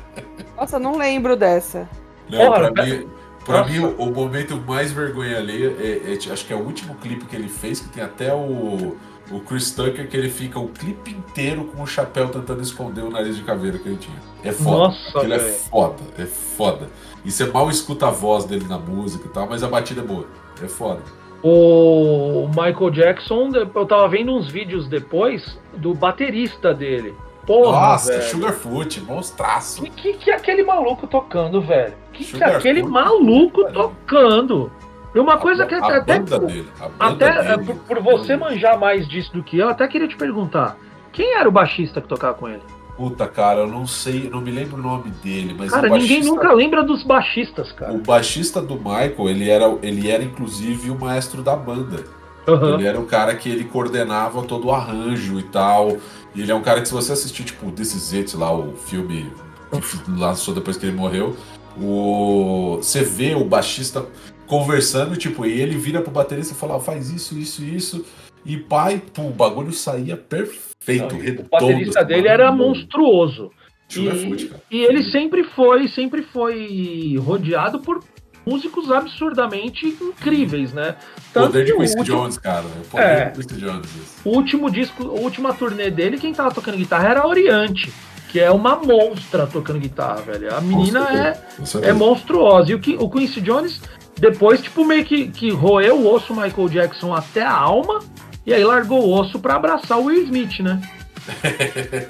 Nossa, 0.58 0.78
não 0.78 0.96
lembro 0.96 1.36
dessa. 1.36 1.88
Não, 2.28 2.38
Porra, 2.38 2.72
pra 2.72 2.84
mim, 2.84 3.08
pra 3.44 3.64
mim 3.64 3.78
o, 3.78 4.10
momento 4.10 4.56
mais 4.66 4.90
vergonha 4.90 5.38
alheia 5.38 5.74
é, 5.78 6.12
é- 6.12 6.32
acho 6.32 6.44
que 6.44 6.52
é 6.52 6.56
o 6.56 6.60
último 6.60 6.96
clipe 6.96 7.24
que 7.26 7.36
ele 7.36 7.48
fez, 7.48 7.80
que 7.80 7.88
tem 7.88 8.02
até 8.02 8.34
o, 8.34 8.96
o 9.30 9.40
Chris 9.46 9.70
Tucker, 9.70 10.08
que 10.08 10.16
ele 10.16 10.28
fica 10.28 10.58
o 10.58 10.68
clipe 10.68 11.12
inteiro 11.12 11.64
com 11.64 11.82
o 11.82 11.86
chapéu 11.86 12.28
tentando 12.28 12.60
esconder 12.60 13.02
o 13.02 13.10
nariz 13.10 13.36
de 13.36 13.42
caveira 13.42 13.78
que 13.78 13.88
ele 13.88 13.98
tinha. 13.98 14.16
É 14.42 14.52
foda. 14.52 14.70
Nossa, 14.78 15.18
Aquilo 15.18 15.34
é 15.34 15.38
foda, 15.38 16.02
é 16.18 16.26
foda. 16.26 16.88
E 17.24 17.30
você 17.30 17.46
mal 17.46 17.70
escuta 17.70 18.08
a 18.08 18.10
voz 18.10 18.44
dele 18.44 18.66
na 18.68 18.78
música 18.78 19.26
e 19.26 19.30
tal, 19.30 19.48
mas 19.48 19.62
a 19.62 19.68
batida 19.68 20.00
é 20.00 20.04
boa. 20.04 20.26
É 20.62 20.66
foda. 20.66 21.00
O 21.42 22.48
Michael 22.48 22.90
Jackson, 22.90 23.50
eu 23.54 23.86
tava 23.86 24.08
vendo 24.08 24.34
uns 24.34 24.50
vídeos 24.50 24.88
depois 24.88 25.56
do 25.76 25.94
baterista 25.94 26.74
dele. 26.74 27.14
Porra, 27.48 27.92
Nossa, 27.92 28.12
velho. 28.12 28.24
Sugarfoot, 28.24 29.00
monstraço. 29.00 29.82
O 29.82 29.90
que, 29.90 30.12
que 30.12 30.30
é 30.30 30.34
aquele 30.34 30.62
maluco 30.62 31.06
tocando, 31.06 31.62
velho? 31.62 31.94
O 32.10 32.12
que, 32.12 32.22
que 32.22 32.44
é 32.44 32.46
aquele 32.46 32.82
maluco 32.82 33.62
velho. 33.62 33.72
tocando? 33.74 34.70
E 35.14 35.18
uma 35.18 35.38
coisa 35.38 35.64
que 35.64 35.74
a, 35.74 35.78
até, 35.78 35.92
a 35.94 35.96
até, 35.96 36.18
banda 36.18 36.38
dele, 36.40 36.68
a 36.78 36.88
banda 36.90 37.30
até 37.30 37.56
dele, 37.56 37.64
por, 37.64 37.76
por 37.76 38.02
você 38.02 38.36
manjar 38.36 38.78
mais 38.78 39.08
disso 39.08 39.32
do 39.32 39.42
que 39.42 39.56
eu, 39.56 39.66
até 39.66 39.88
queria 39.88 40.06
te 40.06 40.14
perguntar. 40.14 40.76
Quem 41.10 41.36
era 41.36 41.48
o 41.48 41.52
baixista 41.52 42.02
que 42.02 42.06
tocava 42.06 42.34
com 42.34 42.50
ele? 42.50 42.60
Puta, 42.98 43.26
cara, 43.26 43.60
eu 43.60 43.66
não 43.66 43.86
sei, 43.86 44.28
não 44.28 44.42
me 44.42 44.50
lembro 44.50 44.76
o 44.76 44.82
nome 44.82 45.10
dele, 45.22 45.54
mas 45.56 45.70
Cara, 45.70 45.90
o 45.90 45.96
ninguém 45.96 46.18
baixista, 46.18 46.34
nunca 46.34 46.52
lembra 46.52 46.82
dos 46.82 47.02
baixistas, 47.02 47.70
o 47.70 47.74
cara. 47.76 47.94
baixista 48.06 48.60
do 48.60 48.74
Michael, 48.76 49.28
ele 49.30 49.48
era, 49.48 49.78
ele 49.82 50.10
era 50.10 50.22
inclusive 50.22 50.90
o 50.90 50.98
maestro 50.98 51.42
da 51.42 51.56
banda. 51.56 52.04
Aham. 52.48 52.74
Ele 52.74 52.86
era 52.86 52.98
o 52.98 53.04
cara 53.06 53.34
que 53.34 53.48
ele 53.48 53.64
coordenava 53.64 54.42
todo 54.42 54.68
o 54.68 54.72
arranjo 54.72 55.38
e 55.38 55.42
tal. 55.44 55.98
E 56.34 56.40
ele 56.42 56.50
é 56.50 56.54
um 56.54 56.62
cara 56.62 56.80
que 56.80 56.88
se 56.88 56.94
você 56.94 57.12
assistir, 57.12 57.44
tipo, 57.44 57.70
This 57.70 57.94
Is 57.94 58.12
It, 58.14 58.36
lá, 58.36 58.52
o 58.52 58.74
filme 58.74 59.30
que 59.70 60.10
lançou 60.18 60.54
depois 60.54 60.76
que 60.76 60.86
ele 60.86 60.96
morreu, 60.96 61.36
o... 61.80 62.76
você 62.76 63.02
vê 63.02 63.34
o 63.34 63.44
baixista 63.44 64.04
conversando, 64.46 65.16
tipo, 65.16 65.44
e 65.44 65.60
ele 65.60 65.76
vira 65.76 66.00
pro 66.00 66.10
baterista 66.10 66.54
e 66.54 66.56
fala, 66.56 66.76
"Ah, 66.76 66.80
faz 66.80 67.10
isso, 67.10 67.38
isso, 67.38 67.62
isso. 67.62 68.04
E 68.46 68.56
pai, 68.56 69.02
pum, 69.12 69.28
o 69.28 69.32
bagulho 69.32 69.72
saía 69.72 70.16
perfeito, 70.16 71.14
Não, 71.14 71.20
redondo. 71.20 71.48
o 71.48 71.50
baterista 71.50 72.00
assim, 72.00 72.08
dele 72.08 72.28
era 72.28 72.50
monstruoso. 72.50 73.50
Sugarfoot, 73.88 74.52
E, 74.70 74.76
e 74.78 74.84
ele 74.84 75.02
sempre 75.10 75.44
foi, 75.44 75.88
sempre 75.88 76.22
foi 76.22 77.16
rodeado 77.18 77.80
por 77.80 78.02
músicos 78.48 78.90
absurdamente 78.90 79.86
incríveis, 79.86 80.72
né? 80.72 80.94
Poder 81.32 81.64
de 81.64 81.72
Quincy 81.74 81.98
último- 81.98 82.16
Jones, 82.18 82.38
cara. 82.38 82.64
O 82.64 82.86
poder 82.88 83.04
É. 83.04 83.24
de 83.26 83.32
Quincy 83.46 83.60
Jones. 83.60 83.88
O 84.24 84.30
último 84.30 84.70
disco, 84.70 85.02
a 85.08 85.20
última 85.20 85.52
turnê 85.54 85.90
dele, 85.90 86.18
quem 86.18 86.32
tava 86.32 86.50
tocando 86.52 86.76
guitarra 86.76 87.08
era 87.08 87.20
a 87.20 87.26
Oriente, 87.26 87.92
que 88.30 88.40
é 88.40 88.50
uma 88.50 88.76
monstra 88.76 89.46
tocando 89.46 89.78
guitarra, 89.78 90.22
velho. 90.22 90.54
A 90.54 90.60
menina 90.60 91.06
é, 91.10 91.88
é 91.88 91.92
monstruosa. 91.92 92.70
E 92.72 92.74
o, 92.74 92.80
o 93.02 93.10
Quincy 93.10 93.40
Jones, 93.40 93.80
depois, 94.18 94.60
tipo, 94.62 94.84
meio 94.84 95.04
que, 95.04 95.28
que 95.28 95.50
roeu 95.50 95.96
o 95.98 96.14
osso 96.14 96.34
Michael 96.34 96.68
Jackson 96.68 97.14
até 97.14 97.42
a 97.42 97.52
alma, 97.52 98.00
e 98.46 98.52
aí 98.54 98.64
largou 98.64 99.04
o 99.04 99.12
osso 99.20 99.38
pra 99.38 99.54
abraçar 99.56 99.98
o 99.98 100.04
Will 100.04 100.24
Smith, 100.24 100.60
né? 100.60 100.80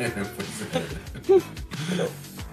Pois 1.27 1.43
é. 1.43 1.58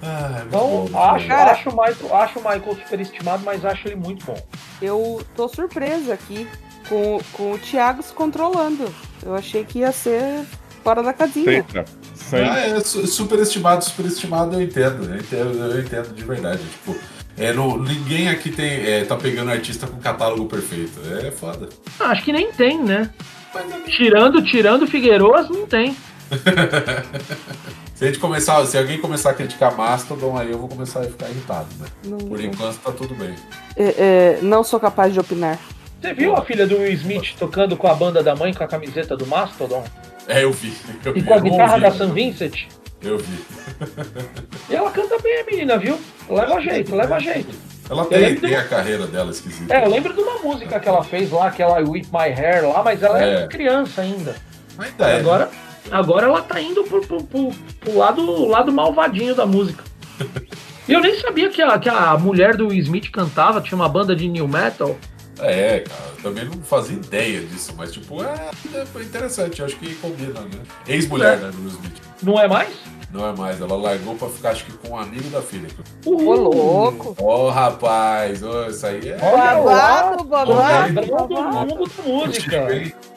Ah, 0.08 0.28
é 0.28 0.40
muito 0.44 0.48
Então, 0.48 0.68
bom, 0.92 1.00
acho, 1.00 1.24
bom. 1.24 1.28
Cara- 1.30 1.52
acho, 1.52 1.70
o 1.70 1.72
Michael, 1.72 2.16
acho 2.16 2.40
o 2.40 2.42
Michael 2.44 2.78
superestimado, 2.84 3.44
mas 3.44 3.66
acho 3.66 3.88
ele 3.88 3.96
muito 3.96 4.24
bom. 4.26 4.38
Eu 4.82 5.26
tô 5.36 5.48
surpresa 5.48 6.14
aqui 6.14 6.48
com, 6.88 7.20
com 7.34 7.54
o 7.54 7.58
Thiago 7.58 8.04
se 8.04 8.14
controlando. 8.14 8.94
Eu 9.24 9.34
achei 9.34 9.64
que 9.66 9.80
ia 9.80 9.92
ser 9.92 10.44
fora 10.84 11.02
da 11.02 11.12
casinha. 11.14 11.50
Eita. 11.52 11.86
Sem- 12.14 12.44
Ah, 12.48 12.60
é 12.60 12.80
su- 12.82 13.08
superestimado, 13.08 13.84
superestimado 13.84 14.56
eu 14.56 14.62
entendo, 14.62 15.04
eu 15.06 15.18
entendo, 15.18 15.58
eu 15.74 15.80
entendo 15.80 16.14
de 16.14 16.24
verdade. 16.24 16.62
Tipo, 16.64 16.96
é, 17.38 17.52
não, 17.54 17.78
ninguém 17.78 18.30
aqui 18.30 18.52
tem, 18.52 18.70
é, 18.86 19.04
tá 19.06 19.16
pegando 19.16 19.50
artista 19.52 19.88
com 19.88 19.98
catálogo 20.00 20.46
perfeito. 20.46 21.00
É 21.26 21.32
foda. 21.32 21.70
Ah, 22.00 22.10
Acho 22.10 22.24
que 22.24 22.32
nem 22.32 22.52
tem, 22.52 22.82
né? 22.84 23.10
Mas 23.54 23.66
Tirando, 23.96 24.44
tirando 24.44 24.86
Figueiroas, 24.86 25.50
não 25.50 25.66
tem. 25.66 25.96
se 28.06 28.10
a 28.10 28.12
gente 28.12 28.20
começar, 28.20 28.64
se 28.68 28.78
alguém 28.78 29.00
começar 29.00 29.32
a 29.32 29.34
criticar 29.34 29.76
Mastodon, 29.76 30.38
aí 30.38 30.52
eu 30.52 30.60
vou 30.60 30.68
começar 30.70 31.00
a 31.00 31.04
ficar 31.06 31.28
irritado, 31.28 31.66
né? 31.80 31.88
Não, 32.06 32.18
Por 32.20 32.40
enquanto 32.40 32.78
tá 32.78 32.92
tudo 32.92 33.16
bem. 33.16 33.34
é, 33.76 33.84
é, 33.98 34.40
não 34.44 34.64
sou 34.64 34.80
capaz 34.80 35.12
de 35.12 35.20
opinar. 35.20 35.58
Você 36.00 36.14
viu 36.14 36.36
a 36.36 36.44
filha 36.46 36.68
do 36.68 36.78
Will 36.78 36.92
Smith 36.94 37.34
tocando 37.40 37.76
com 37.76 37.88
a 37.88 37.96
banda 37.96 38.22
da 38.22 38.36
mãe 38.36 38.54
com 38.54 38.64
a 38.64 38.68
camiseta 38.68 39.18
do 39.18 39.26
Mastodon? 39.26 39.84
É, 40.28 40.44
eu 40.44 40.52
vi. 40.52 40.72
Eu 41.04 41.16
E 41.18 41.20
vi, 41.22 41.26
com 41.26 41.34
a 41.34 41.38
não 41.38 41.44
guitarra 41.50 41.80
da 41.80 41.92
San 41.92 42.14
Vincent? 42.14 42.66
Eu 43.02 43.18
vi. 43.18 43.40
E 44.70 44.76
ela 44.76 44.92
canta 44.92 45.18
bem, 45.20 45.42
a 45.42 45.44
menina, 45.46 45.78
viu? 45.78 46.00
Leva 46.30 46.60
jeito, 46.62 46.96
leva 46.96 47.20
jeito. 47.20 47.56
Ela 47.90 48.06
tem, 48.06 48.36
tem 48.36 48.50
do- 48.52 48.56
a 48.58 48.64
carreira 48.64 49.08
dela 49.08 49.32
esquisita. 49.32 49.74
É, 49.74 49.84
eu 49.84 49.90
lembro 49.90 50.14
de 50.14 50.20
uma 50.22 50.38
música 50.40 50.80
que 50.80 50.88
ela 50.88 51.04
fez 51.04 51.32
lá, 51.32 51.48
aquela 51.48 51.80
Whip 51.80 52.08
My 52.12 52.32
Hair 52.32 52.68
lá, 52.70 52.84
mas 52.84 53.02
ela 53.02 53.24
é, 53.24 53.44
É. 53.44 53.48
criança 53.48 54.02
ainda. 54.02 54.36
Ainda 54.78 55.08
é. 55.10 55.20
agora, 55.20 55.50
agora 55.92 56.28
ela 56.28 56.42
tá 56.42 56.60
indo 56.60 56.84
pro, 56.84 57.02
pro, 57.02 57.24
pro, 57.24 57.52
pro 57.80 57.98
lado, 57.98 58.48
lado 58.48 58.72
malvadinho 58.72 59.36
da 59.36 59.46
música. 59.46 59.84
E 60.88 60.94
eu 60.94 61.02
nem 61.02 61.20
sabia 61.20 61.50
que 61.50 61.64
a, 61.64 61.80
que 61.80 61.90
a 61.90 62.16
mulher 62.16 62.56
do 62.56 62.68
Will 62.68 62.78
Smith 62.78 63.10
cantava, 63.10 63.60
tinha 63.60 63.76
uma 63.76 63.90
banda 63.90 64.16
de 64.16 64.28
new 64.28 64.48
metal. 64.48 64.96
É, 65.40 65.80
cara, 65.80 66.00
eu 66.16 66.22
também 66.22 66.46
não 66.46 66.62
fazia 66.62 66.96
ideia 66.96 67.42
disso, 67.42 67.74
mas 67.76 67.92
tipo, 67.92 68.24
é, 68.24 68.52
é 68.72 68.86
foi 68.86 69.02
interessante, 69.04 69.62
eu 69.62 69.66
acho 69.66 69.76
que 69.78 69.96
combina, 69.96 70.42
né? 70.42 70.60
Ex-mulher, 70.88 71.40
É. 71.40 71.42
né, 71.42 71.50
do 71.52 71.58
Will 71.60 71.70
Smith. 71.70 71.94
Não 72.22 72.40
é 72.40 72.48
mais? 72.48 72.70
Não 73.16 73.30
é 73.30 73.34
mais, 73.36 73.62
ela 73.62 73.76
largou 73.78 74.16
pra 74.16 74.28
ficar, 74.28 74.50
acho 74.50 74.66
que 74.66 74.74
com 74.74 74.90
um 74.94 74.98
amigo 75.00 75.30
da 75.30 75.42
filha. 75.42 75.68
Ô, 76.06 76.12
louco. 76.34 77.16
Ô, 77.24 77.50
rapaz, 77.50 78.44
ô, 78.44 78.66
isso 78.66 78.86
aí 78.86 79.08
é. 79.10 79.18
Olha 79.22 79.54
lá, 79.60 80.04
Babado, 80.04 80.24
babado, 80.26 80.54
ladrão 80.54 81.28
do 81.28 81.36
babado. 81.36 81.56
mundo 81.76 81.90
da 81.98 82.04
música. 82.04 82.68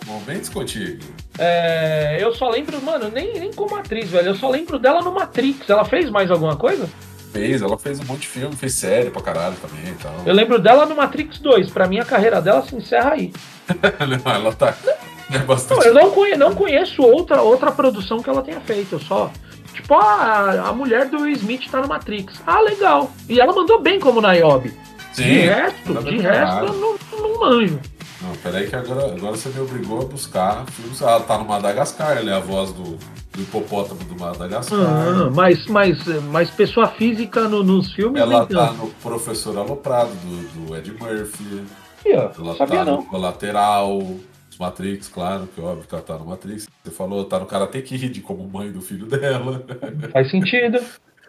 Momentos 0.06 0.48
contigo. 0.48 1.02
É, 1.36 2.16
eu 2.20 2.34
só 2.34 2.48
lembro, 2.48 2.80
mano, 2.82 3.10
nem, 3.12 3.38
nem 3.40 3.52
como 3.52 3.74
atriz, 3.76 4.08
velho. 4.08 4.28
Eu 4.28 4.34
só 4.36 4.48
lembro 4.48 4.78
dela 4.78 5.02
no 5.02 5.12
Matrix. 5.12 5.68
Ela 5.68 5.84
fez 5.84 6.08
mais 6.10 6.30
alguma 6.30 6.56
coisa? 6.56 6.88
Fez, 7.32 7.60
ela 7.60 7.76
fez 7.76 8.00
um 8.00 8.04
monte 8.04 8.20
de 8.20 8.28
filme, 8.28 8.54
fez 8.56 8.74
série 8.74 9.10
pra 9.10 9.20
caralho 9.20 9.54
também 9.56 9.92
e 9.92 9.96
tal. 9.96 10.14
Eu 10.24 10.32
lembro 10.34 10.58
dela 10.60 10.86
no 10.86 10.94
Matrix 10.96 11.38
2. 11.40 11.70
Pra 11.70 11.86
mim, 11.86 11.98
a 11.98 12.04
carreira 12.04 12.40
dela 12.40 12.62
se 12.62 12.74
encerra 12.74 13.12
aí. 13.12 13.32
Não, 14.24 14.32
ela 14.32 14.52
tá. 14.52 14.74
É 15.30 15.38
Não, 15.38 15.44
bastante. 15.46 15.86
eu 15.86 15.92
não, 15.92 16.10
conhe- 16.10 16.36
não 16.36 16.54
conheço 16.54 17.02
outra, 17.02 17.42
outra 17.42 17.70
produção 17.70 18.22
que 18.22 18.30
ela 18.30 18.40
tenha 18.42 18.60
feito. 18.60 18.94
Eu 18.94 19.00
só. 19.00 19.30
Tipo, 19.82 19.94
a, 19.94 20.68
a 20.68 20.72
mulher 20.72 21.09
do 21.09 21.26
Smith 21.28 21.70
tá 21.70 21.80
no 21.80 21.88
Matrix. 21.88 22.34
Ah, 22.46 22.60
legal. 22.60 23.10
E 23.28 23.40
ela 23.40 23.52
mandou 23.52 23.80
bem 23.80 23.98
como 24.00 24.20
Niobe. 24.20 24.74
De 25.14 25.22
resto, 25.22 25.94
de 26.05 26.18
resto, 26.18 26.64
eu 26.66 26.72
não, 26.74 26.98
não 27.20 27.40
manjo. 27.40 27.80
Não, 28.20 28.34
peraí 28.42 28.68
que 28.68 28.74
agora, 28.76 29.06
agora 29.14 29.36
você 29.36 29.48
me 29.48 29.60
obrigou 29.60 30.00
a 30.02 30.05
buscar 30.05 30.64
filmes. 30.72 31.00
Ela 31.00 31.20
tá 31.20 31.38
no 31.38 31.44
Madagascar, 31.44 32.16
ela 32.18 32.30
é 32.30 32.34
a 32.34 32.40
voz 32.40 32.72
do, 32.72 32.82
do 33.32 33.40
hipopótamo 33.42 34.00
do 34.05 34.18
Madagascar. 34.20 34.78
Ah, 34.80 35.30
mas, 35.32 35.66
mas, 35.66 36.05
mas 36.24 36.50
pessoa 36.50 36.88
física 36.88 37.48
no- 37.48 37.62
nos 37.62 37.92
filmes. 37.92 38.20
ela 38.20 38.40
nem 38.40 38.46
tá 38.56 38.66
tanto. 38.68 38.74
no 38.86 38.88
Professor 39.02 39.56
Aloprado, 39.56 40.10
do, 40.10 40.66
do 40.66 40.76
Ed 40.76 40.92
Murphy. 41.00 41.62
Aqui, 42.00 42.12
ó, 42.14 42.30
Ela 42.42 42.56
sabia 42.56 42.78
tá 42.80 42.84
não. 42.84 42.96
no 42.98 43.02
Colateral, 43.05 44.02
Matrix, 44.59 45.09
claro, 45.09 45.48
que 45.55 45.60
óbvio 45.60 45.86
que 45.86 45.94
ela 45.94 46.02
tá 46.02 46.18
no 46.18 46.26
Matrix. 46.26 46.68
Você 46.85 46.90
falou, 46.90 47.24
tá 47.24 47.39
no 47.39 47.47
Karate 47.47 47.80
Kid 47.82 48.20
como 48.22 48.48
mãe 48.48 48.70
do 48.70 48.80
filho 48.80 49.06
dela. 49.06 49.64
Faz 50.12 50.30
sentido. 50.30 50.78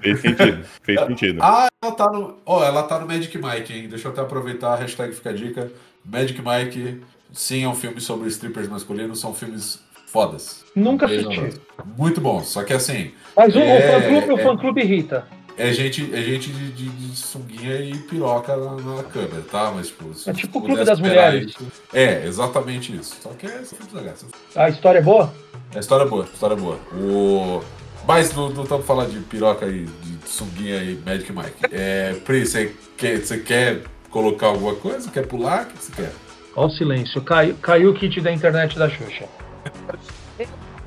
Fez 0.01 0.21
sentido, 0.21 0.65
fez 0.81 0.99
sentido. 1.01 1.39
Ah, 1.43 1.67
ela 1.83 1.91
tá 1.91 2.05
no. 2.09 2.37
Ó, 2.45 2.63
ela 2.63 2.83
tá 2.83 2.99
no 2.99 3.05
Magic 3.05 3.37
Mike, 3.37 3.73
hein? 3.73 3.89
Deixa 3.89 4.07
eu 4.07 4.11
até 4.11 4.21
aproveitar 4.21 4.73
a 4.73 4.75
hashtag 4.77 5.13
fica 5.13 5.29
a 5.29 5.33
dica. 5.33 5.71
Magic 6.05 6.41
Mike, 6.41 7.01
sim, 7.33 7.63
é 7.65 7.67
um 7.67 7.75
filme 7.75 7.99
sobre 7.99 8.29
strippers 8.29 8.69
masculinos, 8.69 9.19
são 9.19 9.33
filmes 9.33 9.83
fodas. 10.07 10.63
Nunca 10.75 11.05
assisti. 11.05 11.59
Muito 11.97 12.21
bom, 12.21 12.41
só 12.43 12.63
que 12.63 12.73
assim, 12.73 13.11
Mas 13.35 13.53
o, 13.55 13.59
É, 13.59 13.77
o 13.77 14.01
fã-clube, 14.01 14.31
o 14.31 14.39
é. 14.39 14.43
fã-clube 14.43 14.81
irrita. 14.81 15.27
É 15.59 15.73
gente, 15.73 16.09
é 16.13 16.21
gente 16.21 16.49
de, 16.51 16.71
de- 16.71 16.89
de 16.89 17.15
sunguinha 17.15 17.75
e 17.81 17.97
piroca 17.97 18.55
na, 18.55 18.75
na 18.75 19.03
câmera, 19.03 19.43
tá? 19.51 19.71
Mas, 19.75 19.87
tipo, 19.87 20.13
se 20.13 20.29
É 20.29 20.33
tipo 20.33 20.59
o 20.59 20.61
Clube 20.63 20.83
das 20.85 20.99
Mulheres. 20.99 21.51
isso- 21.51 21.71
É, 21.93 22.25
exatamente 22.25 22.95
isso. 22.95 23.15
Só 23.21 23.29
que 23.29 23.45
é 23.45 23.61
legais. 23.93 24.25
A 24.55 24.69
história 24.69 24.99
é 24.99 25.01
boa? 25.01 25.33
A 25.75 25.79
história 25.79 26.03
é 26.03 26.07
boa, 26.07 26.23
a 26.23 26.27
história 26.33 26.53
é 26.55 26.57
boa. 26.57 26.79
O... 26.93 27.61
Mas 28.07 28.33
não 28.33 28.49
estamos 28.63 28.85
falando 28.85 29.11
de 29.11 29.19
piroca 29.19 29.67
e 29.67 29.83
de 29.85 30.29
sunguinha 30.29 30.77
e 30.77 30.95
Magic 31.05 31.31
Mike. 31.31 31.65
É, 31.71 32.13
Pri, 32.25 32.45
você 32.45 32.73
quer, 32.97 33.17
você 33.19 33.37
quer 33.39 33.83
colocar 34.09 34.47
alguma 34.47 34.73
coisa? 34.75 35.11
Quer 35.11 35.27
pular? 35.27 35.63
O 35.63 35.65
que 35.67 35.83
você 35.83 35.91
quer? 35.91 36.11
Olha 36.55 36.67
o 36.67 36.69
silêncio. 36.71 37.21
Caiu, 37.21 37.55
caiu 37.61 37.91
o 37.91 37.93
kit 37.93 38.19
da 38.21 38.31
internet 38.31 38.79
da 38.79 38.89
Xuxa. 38.89 39.25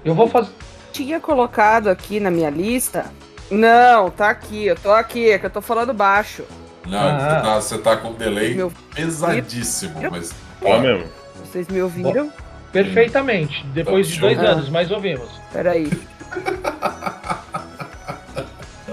Eu 0.05 0.15
vou 0.15 0.27
fazer. 0.29 0.51
Tinha 0.93 1.21
colocado 1.21 1.89
aqui 1.89 2.19
na 2.19 2.31
minha 2.31 2.51
lista. 2.51 3.07
Não, 3.53 4.11
tá 4.11 4.31
aqui, 4.31 4.67
eu 4.67 4.77
tô 4.77 4.91
aqui, 4.93 5.31
é 5.31 5.39
que 5.39 5.47
eu 5.47 5.51
tô 5.51 5.61
falando 5.61 5.93
baixo. 5.93 6.45
Não, 6.87 6.99
Ah. 6.99 7.19
você, 7.19 7.43
tá, 7.43 7.61
você 7.61 7.79
tá 7.79 7.97
com 7.97 8.09
um 8.09 8.15
delay 8.15 8.55
Meu- 8.55 8.73
pesadíssimo, 8.95 10.01
mas. 10.11 10.33
Ó 10.63 10.79
mesmo. 10.79 11.05
Vocês 11.45 11.69
me 11.69 11.83
ouviram? 11.83 12.33
Perfeitamente. 12.73 13.65
Depois 13.75 14.09
de 14.09 14.15
Show. 14.19 14.29
dois 14.29 14.39
anos, 14.41 14.69
mas 14.71 14.91
ouvimos. 14.91 15.29
Peraí. 15.53 15.91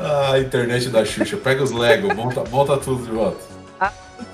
Ah, 0.01 0.33
a 0.33 0.39
internet 0.39 0.89
da 0.89 1.03
Xuxa. 1.05 1.35
Pega 1.37 1.61
os 1.63 1.71
Lego, 1.71 2.13
monta, 2.15 2.43
monta 2.49 2.77
tudo 2.77 3.03
de 3.03 3.11
volta. 3.11 3.37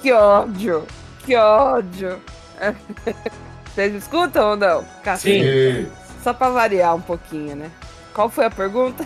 Que 0.02 0.12
ódio! 0.14 0.86
Que 1.26 1.36
ódio! 1.36 2.22
Vocês 3.74 3.92
me 3.92 3.98
escutam 3.98 4.52
ou 4.52 4.56
não? 4.56 4.86
Cacete. 5.04 5.84
Sim. 5.86 5.92
Só 6.24 6.34
pra 6.34 6.50
variar 6.50 6.96
um 6.96 7.02
pouquinho, 7.02 7.56
né? 7.56 7.72
Qual 8.14 8.30
foi 8.30 8.46
a 8.46 8.50
pergunta? 8.52 9.04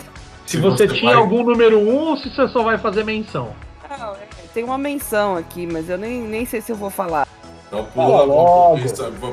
Se, 0.50 0.56
você, 0.58 0.88
tinha 0.88 1.12
vai- 1.12 1.20
algum 1.20 1.42
número 1.44 1.78
um 1.78 1.96
ou 2.10 2.16
se 2.16 2.28
você 2.30 2.48
só 2.48 2.62
vai 2.62 2.76
fazer 2.78 3.04
menção. 3.04 3.50
Não, 3.98 4.14
é, 4.14 4.26
tem 4.54 4.64
uma 4.64 4.78
menção 4.78 5.36
aqui, 5.36 5.66
mas 5.66 5.88
eu 5.88 5.96
nem, 5.98 6.20
nem 6.22 6.44
sei 6.46 6.60
se 6.60 6.72
eu 6.72 6.76
vou 6.76 6.90
falar. 6.90 7.26
Então 7.68 7.84
pula 7.94 8.22
logo. 8.24 8.80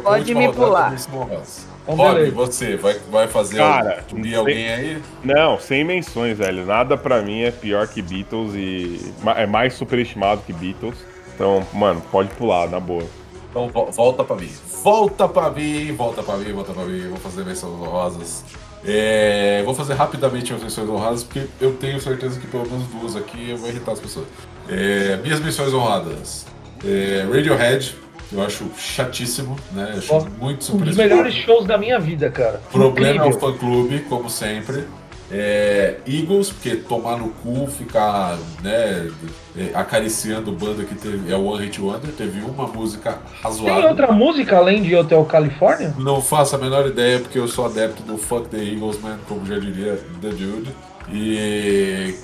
Pode 0.03 0.35
me 0.35 0.51
pular. 0.53 0.93
Honrosa. 1.89 2.21
Então, 2.25 2.31
você 2.45 2.75
vai, 2.75 2.93
vai 3.09 3.27
fazer 3.27 3.57
Cara, 3.57 4.03
algum- 4.11 4.37
alguém 4.37 4.69
aí? 4.73 5.01
Não, 5.23 5.57
sem 5.59 5.83
menções, 5.85 6.37
velho. 6.37 6.65
Nada 6.65 6.97
pra 6.97 7.21
mim 7.21 7.41
é 7.43 7.51
pior 7.51 7.87
que 7.87 8.01
Beatles 8.01 8.53
e 8.55 9.13
é 9.37 9.45
mais 9.47 9.73
superestimado 9.73 10.41
que 10.45 10.51
Beatles. 10.53 10.97
Então, 11.33 11.65
mano, 11.73 12.01
pode 12.11 12.29
pular, 12.35 12.67
na 12.69 12.79
boa. 12.79 13.03
Então 13.49 13.69
vo- 13.69 13.89
volta 13.91 14.23
pra 14.23 14.35
mim. 14.35 14.51
Volta 14.83 15.27
pra 15.27 15.49
mim, 15.49 15.95
volta 15.95 16.21
pra 16.21 16.35
mim, 16.37 16.51
volta 16.51 16.73
pra 16.73 16.83
mim. 16.83 17.07
Vou 17.09 17.17
fazer 17.17 17.45
menções 17.45 17.73
honrosas. 17.73 18.43
É, 18.87 19.61
vou 19.65 19.73
fazer 19.73 19.95
rapidamente 19.95 20.53
as 20.53 20.63
menções 20.63 20.89
honrosas, 20.89 21.23
porque 21.23 21.45
eu 21.59 21.73
tenho 21.73 21.99
certeza 21.99 22.39
que 22.39 22.47
pelo 22.47 22.65
menos 22.65 22.87
duas 22.87 23.15
aqui 23.17 23.49
eu 23.49 23.57
vou 23.57 23.67
irritar 23.69 23.91
as 23.91 23.99
pessoas. 23.99 24.27
É, 24.69 25.17
minhas 25.17 25.41
menções 25.41 25.73
honradas. 25.73 26.45
É, 26.85 27.25
Radiohead, 27.29 27.95
que 28.29 28.35
eu 28.35 28.41
acho 28.41 28.69
chatíssimo, 28.77 29.57
né? 29.73 29.95
Acho 29.97 30.13
Ó, 30.13 30.25
muito 30.39 30.73
Um 30.73 30.77
dos 30.77 30.95
melhores 30.95 31.33
shows 31.33 31.65
da 31.65 31.77
minha 31.77 31.99
vida, 31.99 32.29
cara. 32.29 32.61
Problema 32.71 33.07
é 33.07 33.11
o 33.25 33.27
Incrível. 33.27 33.39
fã 33.39 33.57
clube, 33.57 33.99
como 34.07 34.29
sempre. 34.29 34.85
É, 35.29 35.97
Eagles, 36.07 36.51
porque 36.51 36.77
tomar 36.77 37.17
no 37.17 37.29
cu, 37.29 37.67
ficar 37.67 38.37
né, 38.63 39.11
é, 39.57 39.71
acariciando 39.73 40.51
banda 40.53 40.85
que 40.85 40.95
teve. 40.95 41.31
É 41.31 41.35
o 41.35 41.43
One 41.45 41.65
Hit 41.65 41.81
Wonder, 41.81 42.11
teve 42.11 42.39
uma 42.41 42.65
música 42.67 43.11
Tem 43.13 43.41
razoável. 43.41 43.89
outra 43.89 44.11
música 44.11 44.57
além 44.57 44.81
de 44.81 44.95
Hotel 44.95 45.23
California? 45.25 45.93
Não 45.97 46.21
faço 46.21 46.55
a 46.55 46.57
menor 46.57 46.87
ideia, 46.87 47.19
porque 47.19 47.37
eu 47.37 47.47
sou 47.47 47.65
adepto 47.65 48.03
do 48.03 48.17
Fuck 48.17 48.47
the 48.47 48.57
Eagles, 48.57 49.01
man, 49.01 49.17
como 49.27 49.45
já 49.45 49.59
diria 49.59 49.99
The 50.21 50.29
Dude. 50.29 50.71
E 51.11 52.15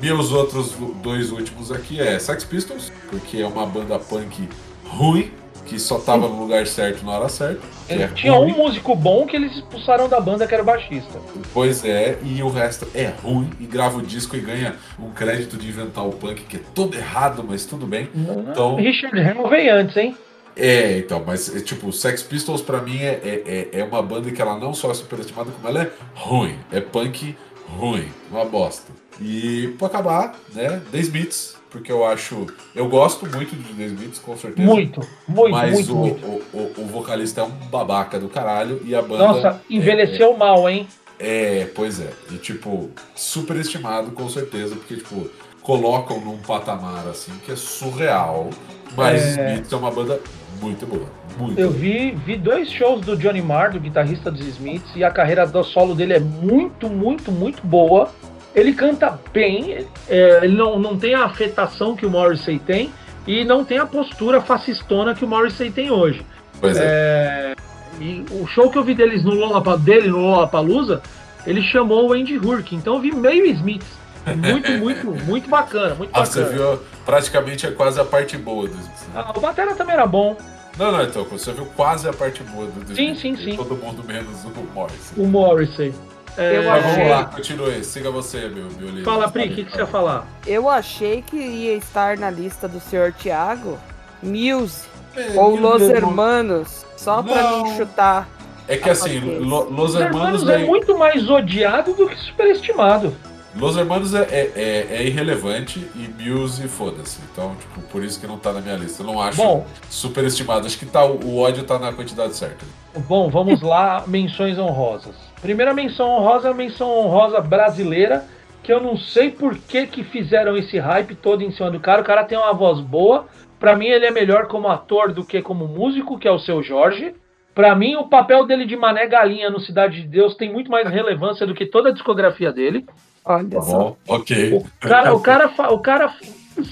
meus 0.00 0.30
outros 0.32 0.74
dois 1.02 1.32
últimos 1.32 1.72
aqui 1.72 2.00
é 2.00 2.18
Sex 2.18 2.44
Pistols, 2.44 2.92
porque 3.10 3.38
é 3.38 3.46
uma 3.46 3.66
banda 3.66 3.98
punk 3.98 4.48
ruim, 4.86 5.30
que 5.66 5.78
só 5.78 5.98
tava 5.98 6.28
no 6.28 6.38
lugar 6.38 6.66
certo 6.66 7.04
na 7.04 7.12
hora 7.12 7.28
certa. 7.28 7.60
que 7.86 7.94
é 7.94 8.06
Tinha 8.08 8.32
ruim. 8.32 8.52
um 8.52 8.56
músico 8.56 8.94
bom 8.94 9.26
que 9.26 9.36
eles 9.36 9.52
expulsaram 9.56 10.08
da 10.08 10.20
banda, 10.20 10.46
que 10.46 10.54
era 10.54 10.62
o 10.62 10.66
baixista. 10.66 11.18
Pois 11.52 11.84
é, 11.84 12.18
e 12.22 12.42
o 12.42 12.48
resto 12.48 12.86
é 12.94 13.12
ruim 13.22 13.50
e 13.60 13.64
grava 13.66 13.98
o 13.98 14.02
disco 14.02 14.36
e 14.36 14.40
ganha 14.40 14.76
um 14.98 15.10
crédito 15.10 15.56
de 15.56 15.68
inventar 15.68 16.06
o 16.06 16.10
punk, 16.12 16.42
que 16.42 16.56
é 16.56 16.60
todo 16.74 16.96
errado, 16.96 17.44
mas 17.46 17.64
tudo 17.64 17.86
bem. 17.86 18.08
Então- 18.14 18.76
Richard 18.76 19.18
Hamill 19.20 19.48
veio 19.48 19.74
antes, 19.74 19.96
hein? 19.96 20.16
É, 20.56 20.98
então, 20.98 21.22
mas 21.26 21.54
é, 21.54 21.60
tipo, 21.60 21.92
Sex 21.92 22.22
Pistols 22.22 22.62
pra 22.62 22.80
mim 22.80 22.98
é, 22.98 23.20
é, 23.24 23.68
é- 23.74 23.80
é 23.80 23.84
uma 23.84 24.00
banda 24.00 24.30
que 24.30 24.40
ela 24.40 24.56
não 24.56 24.72
só 24.72 24.90
é 24.90 24.94
superestimada, 24.94 25.50
como 25.50 25.66
ela 25.68 25.82
é 25.82 25.90
ruim. 26.14 26.56
É 26.70 26.80
punk 26.80 27.36
ruim, 27.76 28.06
uma 28.30 28.44
bosta. 28.44 28.92
E 29.20 29.74
pra 29.78 29.88
acabar, 29.88 30.34
né, 30.54 30.80
The 30.92 30.98
Smiths, 30.98 31.56
porque 31.74 31.90
eu 31.90 32.06
acho. 32.06 32.46
Eu 32.72 32.88
gosto 32.88 33.26
muito 33.26 33.56
de 33.56 33.74
The 33.74 33.84
Smiths, 33.86 34.20
com 34.20 34.36
certeza. 34.36 34.68
Muito, 34.68 35.00
muito, 35.26 35.50
mas 35.50 35.72
muito, 35.72 35.92
o, 35.92 35.96
muito. 35.96 36.24
O, 36.24 36.42
o, 36.52 36.82
o 36.82 36.86
vocalista 36.86 37.40
é 37.40 37.44
um 37.44 37.50
babaca 37.50 38.16
do 38.16 38.28
caralho 38.28 38.80
e 38.84 38.94
a 38.94 39.02
banda. 39.02 39.26
Nossa, 39.26 39.60
envelheceu 39.68 40.36
mal, 40.36 40.70
hein? 40.70 40.86
É, 41.18 41.68
pois 41.74 41.98
é. 41.98 42.10
E, 42.30 42.36
tipo, 42.36 42.90
superestimado, 43.16 44.12
com 44.12 44.28
certeza, 44.28 44.76
porque, 44.76 44.98
tipo, 44.98 45.28
colocam 45.62 46.20
num 46.20 46.38
patamar, 46.38 47.08
assim, 47.08 47.32
que 47.44 47.50
é 47.50 47.56
surreal. 47.56 48.50
Mas 48.96 49.36
É. 49.36 49.54
Smiths 49.54 49.72
é 49.72 49.76
uma 49.76 49.90
banda 49.90 50.20
muito 50.60 50.86
boa. 50.86 51.06
Muito 51.36 51.58
Eu 51.58 51.70
boa. 51.70 51.80
vi, 51.80 52.12
vi 52.24 52.36
dois 52.36 52.70
shows 52.70 53.00
do 53.00 53.16
Johnny 53.16 53.42
Marr, 53.42 53.72
do 53.72 53.80
guitarrista 53.80 54.30
dos 54.30 54.46
Smiths, 54.46 54.94
e 54.94 55.02
a 55.02 55.10
carreira 55.10 55.44
do 55.44 55.64
solo 55.64 55.92
dele 55.92 56.12
é 56.12 56.20
muito, 56.20 56.88
muito, 56.88 57.32
muito 57.32 57.66
boa. 57.66 58.12
Ele 58.54 58.72
canta 58.72 59.18
bem, 59.32 59.86
é, 60.08 60.40
ele 60.44 60.56
não, 60.56 60.78
não 60.78 60.96
tem 60.96 61.14
a 61.14 61.24
afetação 61.24 61.96
que 61.96 62.06
o 62.06 62.10
Morrissey 62.10 62.58
tem, 62.58 62.92
e 63.26 63.44
não 63.44 63.64
tem 63.64 63.78
a 63.78 63.86
postura 63.86 64.40
fascistona 64.40 65.14
que 65.14 65.24
o 65.24 65.28
Morrissey 65.28 65.70
tem 65.70 65.90
hoje. 65.90 66.24
Pois 66.60 66.76
é. 66.78 67.54
E 68.00 68.24
o 68.30 68.46
show 68.46 68.70
que 68.70 68.78
eu 68.78 68.84
vi 68.84 68.94
deles 68.94 69.24
no 69.24 69.32
Lollapa, 69.34 69.76
dele 69.76 70.08
no 70.08 70.18
Lollapalooza, 70.18 71.02
ele 71.46 71.62
chamou 71.62 72.08
o 72.08 72.12
Andy 72.12 72.36
Hurk, 72.38 72.74
então 72.74 72.94
eu 72.94 73.00
vi 73.00 73.12
meio 73.14 73.46
Smiths. 73.46 73.88
Muito, 74.36 74.70
muito, 74.78 75.06
muito 75.24 75.48
bacana, 75.50 75.94
muito 75.94 76.10
Ah, 76.14 76.24
você 76.24 76.42
bacana. 76.42 76.58
viu 76.76 76.80
praticamente 77.04 77.66
é 77.66 77.70
quase 77.70 78.00
a 78.00 78.04
parte 78.04 78.36
boa 78.36 78.66
do 78.68 78.74
Smiths. 78.78 79.06
né? 79.08 79.22
Ah, 79.26 79.32
o 79.36 79.40
Batera 79.40 79.74
também 79.74 79.94
era 79.94 80.06
bom, 80.06 80.36
Não, 80.78 80.90
não, 80.92 81.02
então, 81.02 81.24
você 81.24 81.52
viu 81.52 81.66
quase 81.76 82.08
a 82.08 82.12
parte 82.12 82.42
boa 82.44 82.66
do, 82.66 82.94
Sim, 82.94 83.14
sim, 83.14 83.36
sim. 83.36 83.56
Todo 83.56 83.76
mundo 83.76 84.02
menos 84.04 84.44
o 84.44 84.50
Morrison. 84.74 85.14
o 85.16 85.26
Morrissey. 85.26 85.94
É, 86.36 86.56
Eu 86.56 86.64
Mas 86.64 86.82
vamos 86.82 86.96
achei- 86.98 87.08
lá, 87.10 87.24
continue. 87.26 87.84
Siga 87.84 88.10
você, 88.10 88.48
meu, 88.48 88.66
meu 88.78 88.88
livro. 88.88 89.04
Fala, 89.04 89.30
Pri, 89.30 89.46
o 89.48 89.54
que, 89.54 89.64
que 89.64 89.70
você 89.72 89.78
ia 89.78 89.86
falar? 89.86 90.26
Eu 90.46 90.68
achei 90.68 91.22
que 91.22 91.36
ia 91.36 91.74
estar 91.74 92.16
na 92.16 92.28
lista 92.30 92.66
do 92.66 92.80
senhor 92.80 93.12
Thiago 93.12 93.78
Muse 94.22 94.86
É, 95.16 95.32
ou 95.38 95.54
Los 95.56 95.82
Hermanos, 95.82 96.84
só 96.96 97.22
pra 97.22 97.42
Não. 97.42 97.62
mim 97.64 97.76
chutar. 97.76 98.28
É 98.66 98.76
que 98.76 98.90
assim. 98.90 99.20
Lo- 99.20 99.68
Los 99.70 99.94
Os 99.94 100.00
Hermanos 100.00 100.42
Hermanos 100.42 100.48
é 100.48 100.54
é, 100.62 100.66
muito 100.66 100.98
mais 100.98 101.28
odiado 101.30 101.92
do 101.94 102.08
que 102.08 102.16
superestimado. 102.16 103.14
Los 103.54 103.76
Hermanos 103.76 104.12
é, 104.14 104.22
é, 104.22 104.52
é- 104.56 104.96
é 104.96 105.04
irrelevante 105.06 105.78
e 105.94 106.08
Muse, 106.20 106.66
foda-se. 106.66 107.20
Então, 107.30 107.54
tipo, 107.54 107.80
por 107.82 108.02
isso 108.02 108.18
que 108.18 108.26
não 108.26 108.36
tá 108.38 108.52
na 108.52 108.60
minha 108.60 108.74
lista. 108.74 109.02
Eu 109.02 109.06
não 109.06 109.22
acho 109.22 109.36
Bom. 109.36 109.64
super 109.88 110.24
estimado. 110.24 110.66
Acho 110.66 110.76
que 110.76 110.86
tá, 110.86 111.04
o 111.04 111.38
ódio 111.38 111.62
tá 111.62 111.78
na 111.78 111.92
quantidade 111.92 112.34
certa. 112.34 112.64
Bom, 113.06 113.30
vamos 113.30 113.62
lá, 113.62 114.02
menções 114.08 114.58
honrosas. 114.58 115.14
Primeira 115.44 115.74
menção 115.74 116.08
honrosa 116.08 116.48
é 116.48 116.50
a 116.52 116.54
menção 116.54 116.88
honrosa 116.88 117.38
brasileira, 117.38 118.24
que 118.62 118.72
eu 118.72 118.80
não 118.80 118.96
sei 118.96 119.30
por 119.30 119.54
que, 119.58 119.86
que 119.86 120.02
fizeram 120.02 120.56
esse 120.56 120.78
hype 120.78 121.14
todo 121.16 121.42
em 121.42 121.52
cima 121.52 121.70
do 121.70 121.78
cara. 121.78 122.00
O 122.00 122.04
cara 122.04 122.24
tem 122.24 122.38
uma 122.38 122.54
voz 122.54 122.80
boa. 122.80 123.26
Pra 123.60 123.76
mim, 123.76 123.88
ele 123.88 124.06
é 124.06 124.10
melhor 124.10 124.46
como 124.46 124.68
ator 124.68 125.12
do 125.12 125.22
que 125.22 125.42
como 125.42 125.68
músico, 125.68 126.18
que 126.18 126.26
é 126.26 126.30
o 126.30 126.38
seu 126.38 126.62
Jorge. 126.62 127.14
Pra 127.54 127.76
mim, 127.76 127.94
o 127.94 128.08
papel 128.08 128.46
dele 128.46 128.64
de 128.64 128.74
Mané 128.74 129.06
Galinha 129.06 129.50
no 129.50 129.60
Cidade 129.60 130.00
de 130.00 130.08
Deus 130.08 130.34
tem 130.34 130.50
muito 130.50 130.70
mais 130.70 130.88
relevância 130.88 131.46
do 131.46 131.52
que 131.54 131.66
toda 131.66 131.90
a 131.90 131.92
discografia 131.92 132.50
dele. 132.50 132.86
Olha 133.22 133.46
Tá 133.50 133.60
só. 133.60 133.78
bom, 133.78 133.96
ok. 134.08 134.54
O 134.54 134.64
cara, 134.80 135.14
o 135.14 135.20
cara, 135.20 135.52
o 135.74 135.78
cara 135.78 136.14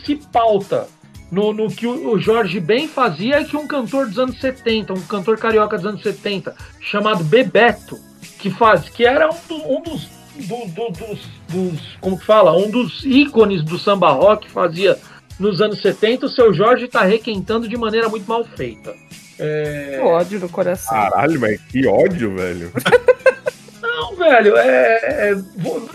se 0.02 0.16
pauta 0.32 0.88
no, 1.30 1.52
no 1.52 1.68
que 1.68 1.86
o 1.86 2.12
o 2.12 2.18
Jorge 2.18 2.58
Ben 2.58 2.88
fazia 2.88 3.38
e 3.38 3.44
que 3.44 3.54
um 3.54 3.66
cantor 3.66 4.06
dos 4.06 4.18
anos 4.18 4.40
70, 4.40 4.94
um 4.94 5.02
cantor 5.02 5.36
carioca 5.36 5.76
dos 5.76 5.84
anos 5.86 6.02
70, 6.02 6.54
chamado 6.80 7.22
Bebeto, 7.22 7.98
que 8.42 8.50
faz, 8.50 8.88
que 8.88 9.04
era 9.04 9.28
um, 9.30 9.36
do- 9.48 9.72
um 9.72 9.80
dos, 9.80 10.08
do- 10.36 10.66
do- 10.66 10.90
dos, 10.90 11.20
dos- 11.48 11.96
como 12.00 12.18
que 12.18 12.24
fala, 12.26 12.52
um 12.56 12.68
dos 12.70 13.04
ícones 13.04 13.62
do 13.62 13.78
samba 13.78 14.10
rock, 14.10 14.50
fazia 14.50 14.98
nos 15.38 15.60
anos 15.60 15.80
70, 15.80 16.26
o 16.26 16.28
seu 16.28 16.52
Jorge 16.52 16.88
tá 16.88 17.02
requentando 17.02 17.68
de 17.68 17.76
maneira 17.76 18.08
muito 18.08 18.26
mal 18.28 18.44
feita. 18.44 18.92
É, 19.38 19.96
Que 19.98 20.00
ódio 20.06 20.40
no 20.40 20.48
coração. 20.48 20.92
Caralho, 20.96 21.40
mas 21.40 21.60
que 21.62 21.86
ódio, 21.86 22.34
velho. 22.34 22.72
Não, 23.80 24.14
velho, 24.16 24.56
é, 24.56 25.30
é, 25.30 25.36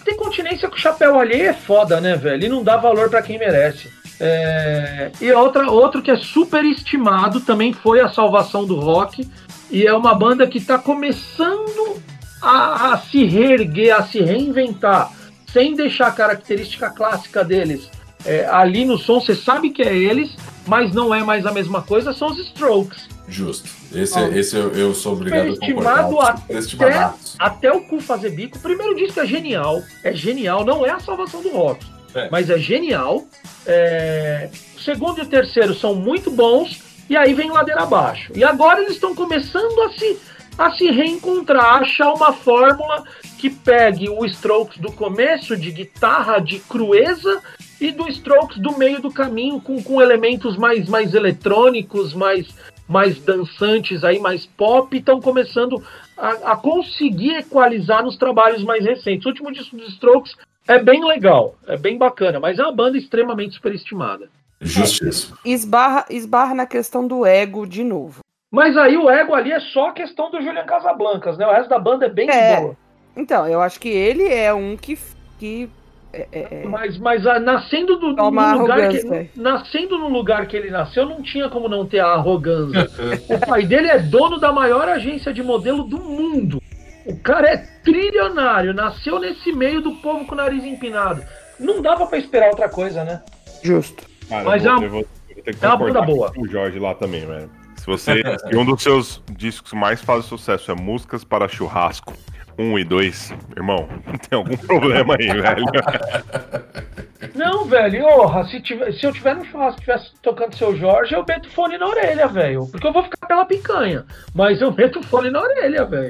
ter 0.03 0.15
continência 0.15 0.67
com 0.69 0.75
o 0.75 0.79
chapéu 0.79 1.19
alheio 1.19 1.49
é 1.49 1.53
foda, 1.53 1.99
né, 2.01 2.15
velho? 2.15 2.45
E 2.45 2.49
não 2.49 2.63
dá 2.63 2.75
valor 2.77 3.09
pra 3.09 3.21
quem 3.21 3.37
merece. 3.39 3.89
É, 4.19 5.11
e 5.21 5.31
outra, 5.31 5.69
outro 5.71 6.01
que 6.01 6.11
é 6.11 6.17
super 6.17 6.63
estimado 6.65 7.39
também 7.41 7.71
foi 7.73 7.99
a 8.01 8.09
salvação 8.09 8.65
do 8.65 8.75
rock. 8.79 9.27
E 9.71 9.85
é 9.85 9.93
uma 9.93 10.13
banda 10.15 10.45
que 10.47 10.59
tá 10.59 10.77
começando 10.77 12.01
a, 12.41 12.93
a 12.93 12.97
se 12.99 13.23
reerguer, 13.25 13.95
a 13.95 14.03
se 14.03 14.19
reinventar, 14.21 15.11
sem 15.51 15.75
deixar 15.75 16.07
a 16.07 16.11
característica 16.11 16.89
clássica 16.89 17.43
deles 17.43 17.89
é, 18.25 18.45
ali 18.47 18.85
no 18.85 18.97
som. 18.97 19.19
Você 19.19 19.35
sabe 19.35 19.69
que 19.71 19.81
é 19.81 19.95
eles, 19.95 20.29
mas 20.65 20.93
não 20.93 21.13
é 21.13 21.23
mais 21.23 21.45
a 21.45 21.51
mesma 21.51 21.81
coisa. 21.81 22.13
São 22.13 22.27
os 22.29 22.37
Strokes. 22.39 23.07
Justo. 23.29 23.69
Esse, 23.93 24.17
Ó. 24.17 24.27
esse 24.27 24.55
eu, 24.55 24.71
eu 24.73 24.93
sou 24.93 25.13
obrigado 25.13 25.47
a 25.51 25.57
concordar. 25.57 26.03
até- 26.45 27.15
até 27.39 27.71
o 27.71 27.81
cu 27.81 27.99
fazer 27.99 28.29
bico. 28.31 28.57
O 28.57 28.61
primeiro 28.61 28.95
disco 28.95 29.19
é 29.19 29.25
genial, 29.25 29.81
é 30.03 30.13
genial, 30.13 30.63
não 30.65 30.85
é 30.85 30.91
a 30.91 30.99
salvação 30.99 31.41
do 31.41 31.49
rock, 31.49 31.85
É. 32.15 32.29
mas 32.31 32.49
é 32.49 32.57
genial. 32.57 33.25
É, 33.65 34.49
O 34.77 34.79
segundo 34.79 35.19
e 35.19 35.23
o 35.23 35.25
terceiro 35.25 35.73
são 35.75 35.93
muito 35.93 36.31
bons, 36.31 36.79
e 37.09 37.17
aí 37.17 37.33
vem 37.33 37.51
ladeira 37.51 37.81
abaixo. 37.83 38.31
E 38.33 38.43
agora 38.43 38.79
eles 38.81 38.93
estão 38.93 39.13
começando 39.13 39.81
a 39.81 39.89
se, 39.91 40.17
a 40.57 40.71
se 40.71 40.89
reencontrar, 40.89 41.65
a 41.65 41.79
achar 41.79 42.13
uma 42.13 42.33
fórmula 42.33 43.03
que 43.37 43.49
pegue 43.49 44.09
o 44.09 44.25
Strokes 44.25 44.79
do 44.79 44.91
começo, 44.91 45.55
de 45.55 45.71
guitarra, 45.71 46.39
de 46.39 46.59
crueza, 46.59 47.41
e 47.79 47.91
do 47.91 48.07
Strokes 48.07 48.57
do 48.57 48.77
meio 48.77 49.01
do 49.01 49.11
caminho, 49.11 49.61
com, 49.61 49.81
com 49.81 50.01
elementos 50.01 50.57
mais, 50.57 50.89
mais 50.89 51.13
eletrônicos, 51.13 52.13
mais, 52.13 52.47
mais 52.87 53.19
dançantes, 53.19 54.03
aí 54.03 54.19
mais 54.19 54.45
pop, 54.45 54.97
estão 54.97 55.21
começando 55.21 55.83
a, 56.17 56.53
a 56.53 56.55
conseguir 56.55 57.35
equalizar 57.35 58.03
nos 58.03 58.17
trabalhos 58.17 58.63
mais 58.63 58.83
recentes. 58.83 59.25
O 59.25 59.29
último 59.29 59.51
disco 59.51 59.77
dos 59.77 59.89
Strokes 59.89 60.35
é 60.67 60.79
bem 60.79 61.05
legal, 61.05 61.55
é 61.67 61.77
bem 61.77 61.97
bacana, 61.97 62.39
mas 62.39 62.57
é 62.57 62.63
uma 62.63 62.73
banda 62.73 62.97
extremamente 62.97 63.53
superestimada. 63.53 64.27
Justíssimo. 64.59 65.37
Esbarra, 65.45 66.05
esbarra 66.09 66.55
na 66.55 66.65
questão 66.65 67.07
do 67.07 67.25
ego 67.25 67.67
de 67.67 67.83
novo. 67.83 68.21
Mas 68.51 68.77
aí 68.77 68.97
o 68.97 69.09
ego 69.09 69.33
ali 69.33 69.51
é 69.51 69.59
só 69.59 69.89
a 69.89 69.91
questão 69.93 70.31
do 70.31 70.41
Julian 70.41 70.65
Casablancas, 70.65 71.37
né? 71.37 71.45
O 71.45 71.51
resto 71.51 71.69
da 71.69 71.79
banda 71.79 72.05
é 72.05 72.09
bem 72.09 72.27
de 72.27 72.33
É. 72.33 72.59
boa. 72.61 72.75
Então, 73.15 73.47
eu 73.47 73.59
acho 73.61 73.79
que 73.79 73.89
ele 73.89 74.27
é 74.27 74.53
um 74.53 74.77
que. 74.77 74.97
que 75.37 75.69
é- 76.13 76.27
é- 76.31 76.47
é- 76.61 76.63
Mas, 76.65 76.97
mas 76.97 77.27
ah, 77.27 77.39
nascendo 77.39 77.97
do, 77.97 78.15
Toma 78.15 78.53
no 78.53 78.59
lugar 78.61 78.89
que, 78.89 79.29
nascendo 79.35 79.97
no 79.99 80.07
lugar 80.07 80.47
que 80.47 80.55
ele 80.55 80.69
nasceu, 80.71 81.05
não 81.05 81.21
tinha 81.21 81.49
como 81.49 81.67
não 81.67 81.85
ter 81.85 81.99
a 81.99 82.07
arrogância. 82.13 82.87
o 83.29 83.45
pai 83.45 83.63
dele 83.65 83.87
é 83.89 83.99
dono 83.99 84.39
da 84.39 84.51
maior 84.53 84.87
agência 84.87 85.33
de 85.33 85.43
modelo 85.43 85.83
do 85.83 85.97
mundo. 85.99 86.61
O 87.05 87.17
cara 87.19 87.49
é 87.49 87.57
trilionário, 87.83 88.73
nasceu 88.73 89.19
nesse 89.19 89.51
meio 89.51 89.81
do 89.81 89.91
povo 89.95 90.25
com 90.25 90.33
o 90.33 90.37
nariz 90.37 90.63
empinado. 90.63 91.21
Não 91.59 91.81
dava 91.81 92.05
pra 92.07 92.17
esperar 92.17 92.49
outra 92.49 92.69
coisa, 92.69 93.03
né? 93.03 93.21
Justo. 93.63 94.05
Cara, 94.29 94.43
Mas 94.43 94.65
é 94.65 94.69
vou, 94.69 94.77
uma- 94.77 94.85
eu 94.85 94.89
vou- 94.89 94.99
eu 95.29 95.35
vou 95.35 95.43
ter 95.43 95.55
que 95.55 95.65
é 95.65 95.67
uma 95.67 95.77
concordar 95.77 96.01
banda 96.01 96.13
boa. 96.13 96.31
o 96.37 96.47
Jorge 96.47 96.79
lá 96.79 96.93
também, 96.93 97.25
velho. 97.25 97.49
Se 97.87 98.21
você. 98.21 98.21
se 98.49 98.55
um 98.55 98.65
dos 98.65 98.83
seus 98.83 99.21
discos 99.31 99.71
mais 99.73 100.01
faz 100.01 100.25
sucesso 100.25 100.71
é 100.71 100.75
Músicas 100.75 101.23
para 101.23 101.47
Churrasco 101.47 102.13
1 102.59 102.79
e 102.79 102.83
2, 102.83 103.33
irmão, 103.55 103.87
tem 104.27 104.37
algum 104.37 104.57
problema 104.57 105.15
aí, 105.17 105.27
velho. 105.27 105.65
Não, 107.33 107.65
velho, 107.65 108.03
orra, 108.05 108.45
se, 108.45 108.59
tiver, 108.61 108.91
se 108.93 109.05
eu 109.05 109.13
tiver 109.13 109.35
no 109.35 109.45
churrasco 109.45 109.79
e 109.79 109.81
estivesse 109.81 110.11
tocando 110.21 110.55
seu 110.55 110.75
Jorge, 110.75 111.13
eu 111.13 111.23
meto 111.27 111.49
fone 111.51 111.77
na 111.77 111.87
orelha, 111.87 112.27
velho. 112.27 112.67
Porque 112.67 112.85
eu 112.87 112.93
vou 112.93 113.03
ficar 113.03 113.25
pela 113.27 113.45
picanha. 113.45 114.05
Mas 114.33 114.59
eu 114.61 114.71
meto 114.71 115.01
fone 115.03 115.29
na 115.29 115.41
orelha, 115.41 115.85
velho. 115.85 116.09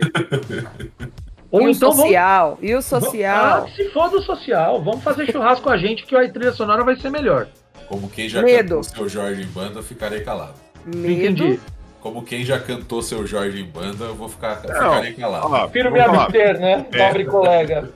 Ou 1.52 1.62
e 1.64 1.66
o 1.68 1.70
então 1.70 1.92
vamos. 1.92 2.04
social? 2.06 2.58
E 2.62 2.74
o 2.74 2.78
Ah, 2.78 2.82
social? 2.82 3.66
que 3.66 3.76
se 3.76 3.90
for 3.92 4.10
do 4.10 4.22
social. 4.22 4.82
Vamos 4.84 5.04
fazer 5.04 5.32
churrasco 5.32 5.64
com 5.64 5.70
a 5.70 5.78
gente 5.78 6.06
que 6.06 6.16
a 6.16 6.30
trilha 6.32 6.52
sonora 6.54 6.84
vai 6.84 6.96
ser 6.96 7.10
melhor. 7.10 7.48
Como 7.88 8.10
quem 8.10 8.28
já 8.28 8.42
Medo. 8.42 8.76
cantou 8.76 8.84
seu 8.84 9.10
Jorge 9.10 9.44
em 9.44 9.48
banda, 9.48 9.80
eu 9.80 9.84
ficarei 9.84 10.22
calado. 10.22 10.67
Não 10.96 11.10
entendi. 11.10 11.60
Como 12.02 12.24
quem 12.24 12.46
já 12.46 12.60
cantou 12.60 13.02
seu 13.02 13.26
Jorge 13.28 13.60
em 13.60 13.66
banda, 13.66 14.06
eu 14.06 14.16
vou 14.16 14.30
ficar 14.30 14.56
Não, 14.64 14.74
ficarei 14.74 15.14
calado. 15.14 15.48
ó, 15.52 15.68
Prefiro 15.68 15.92
me 15.92 16.00
abster, 16.00 16.60
né? 16.60 16.86
É. 16.92 16.98
Nobre 17.08 17.26
colega. 17.26 17.90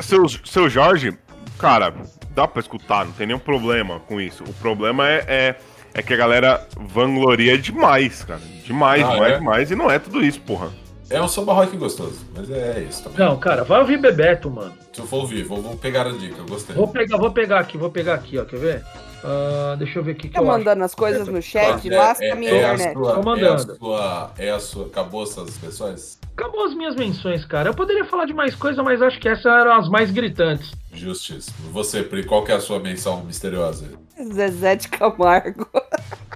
Seu, 0.00 0.28
seu 0.28 0.68
Jorge, 0.68 1.16
cara, 1.58 1.94
dá 2.34 2.48
pra 2.48 2.60
escutar, 2.60 3.04
não 3.04 3.12
tem 3.12 3.26
nenhum 3.26 3.38
problema 3.38 4.00
com 4.00 4.20
isso. 4.20 4.42
O 4.42 4.52
problema 4.54 5.08
é, 5.08 5.24
é, 5.28 5.54
é 5.94 6.02
que 6.02 6.12
a 6.12 6.16
galera 6.16 6.66
vangloria 6.76 7.56
demais, 7.56 8.24
cara. 8.24 8.40
Demais, 8.64 9.04
Ah, 9.04 9.12
demais, 9.12 9.32
é? 9.32 9.38
demais. 9.38 9.70
E 9.70 9.76
não 9.76 9.90
é 9.90 9.98
tudo 9.98 10.24
isso, 10.24 10.40
porra. 10.40 10.70
É 11.10 11.20
um 11.20 11.28
samba 11.28 11.52
rock 11.52 11.76
gostoso, 11.76 12.24
mas 12.34 12.50
é 12.50 12.86
isso 12.88 13.02
também. 13.04 13.18
Não, 13.18 13.36
cara, 13.36 13.64
vai 13.64 13.78
ouvir 13.80 13.98
Bebeto, 13.98 14.50
mano. 14.50 14.72
Se 14.92 15.00
eu 15.00 15.06
for 15.06 15.18
ouvir, 15.18 15.42
vou, 15.44 15.60
vou 15.60 15.76
pegar 15.76 16.06
a 16.06 16.10
dica, 16.10 16.36
eu 16.38 16.46
gostei. 16.46 16.74
Vou 16.74 16.88
pegar, 16.88 17.18
vou 17.18 17.30
pegar 17.30 17.60
aqui, 17.60 17.76
vou 17.76 17.90
pegar 17.90 18.14
aqui, 18.14 18.38
ó. 18.38 18.44
Quer 18.46 18.58
ver? 18.58 18.84
Ah, 19.24 19.76
deixa 19.78 19.98
eu 19.98 20.02
ver 20.02 20.12
aqui 20.12 20.28
que 20.28 20.34
Tá 20.34 20.40
eu 20.40 20.50
acho. 20.50 20.58
mandando 20.58 20.84
as 20.84 20.94
coisas 20.94 21.28
no 21.28 21.40
chat, 21.40 21.88
É, 21.90 21.96
lasca 21.96 22.24
é, 22.24 22.30
a 22.32 22.34
minha 22.34 22.50
é 22.50 22.54
a 22.64 22.74
internet. 22.74 22.92
sua, 22.94 23.02
Tô 23.12 23.16
é 23.16 23.20
a 23.20 23.24
mandando. 23.24 23.76
sua, 23.76 24.30
é 24.38 24.50
a 24.50 24.60
sua, 24.60 24.86
acabou 24.86 25.22
essas 25.22 25.48
expressões? 25.48 26.18
Acabou 26.36 26.64
as 26.64 26.74
minhas 26.74 26.96
menções, 26.96 27.44
cara. 27.44 27.68
Eu 27.68 27.74
poderia 27.74 28.04
falar 28.06 28.24
de 28.24 28.32
mais 28.34 28.54
coisa, 28.54 28.82
mas 28.82 29.00
acho 29.02 29.20
que 29.20 29.28
essas 29.28 29.44
eram 29.46 29.72
as 29.74 29.88
mais 29.88 30.10
gritantes. 30.10 30.70
Justíssimo. 30.92 31.70
Você, 31.72 32.02
Pri, 32.02 32.24
qual 32.24 32.42
que 32.44 32.50
é 32.52 32.56
a 32.56 32.60
sua 32.60 32.80
menção 32.80 33.22
misteriosa? 33.24 33.86
Zezé 34.32 34.76
de 34.76 34.88
Camargo. 34.88 35.66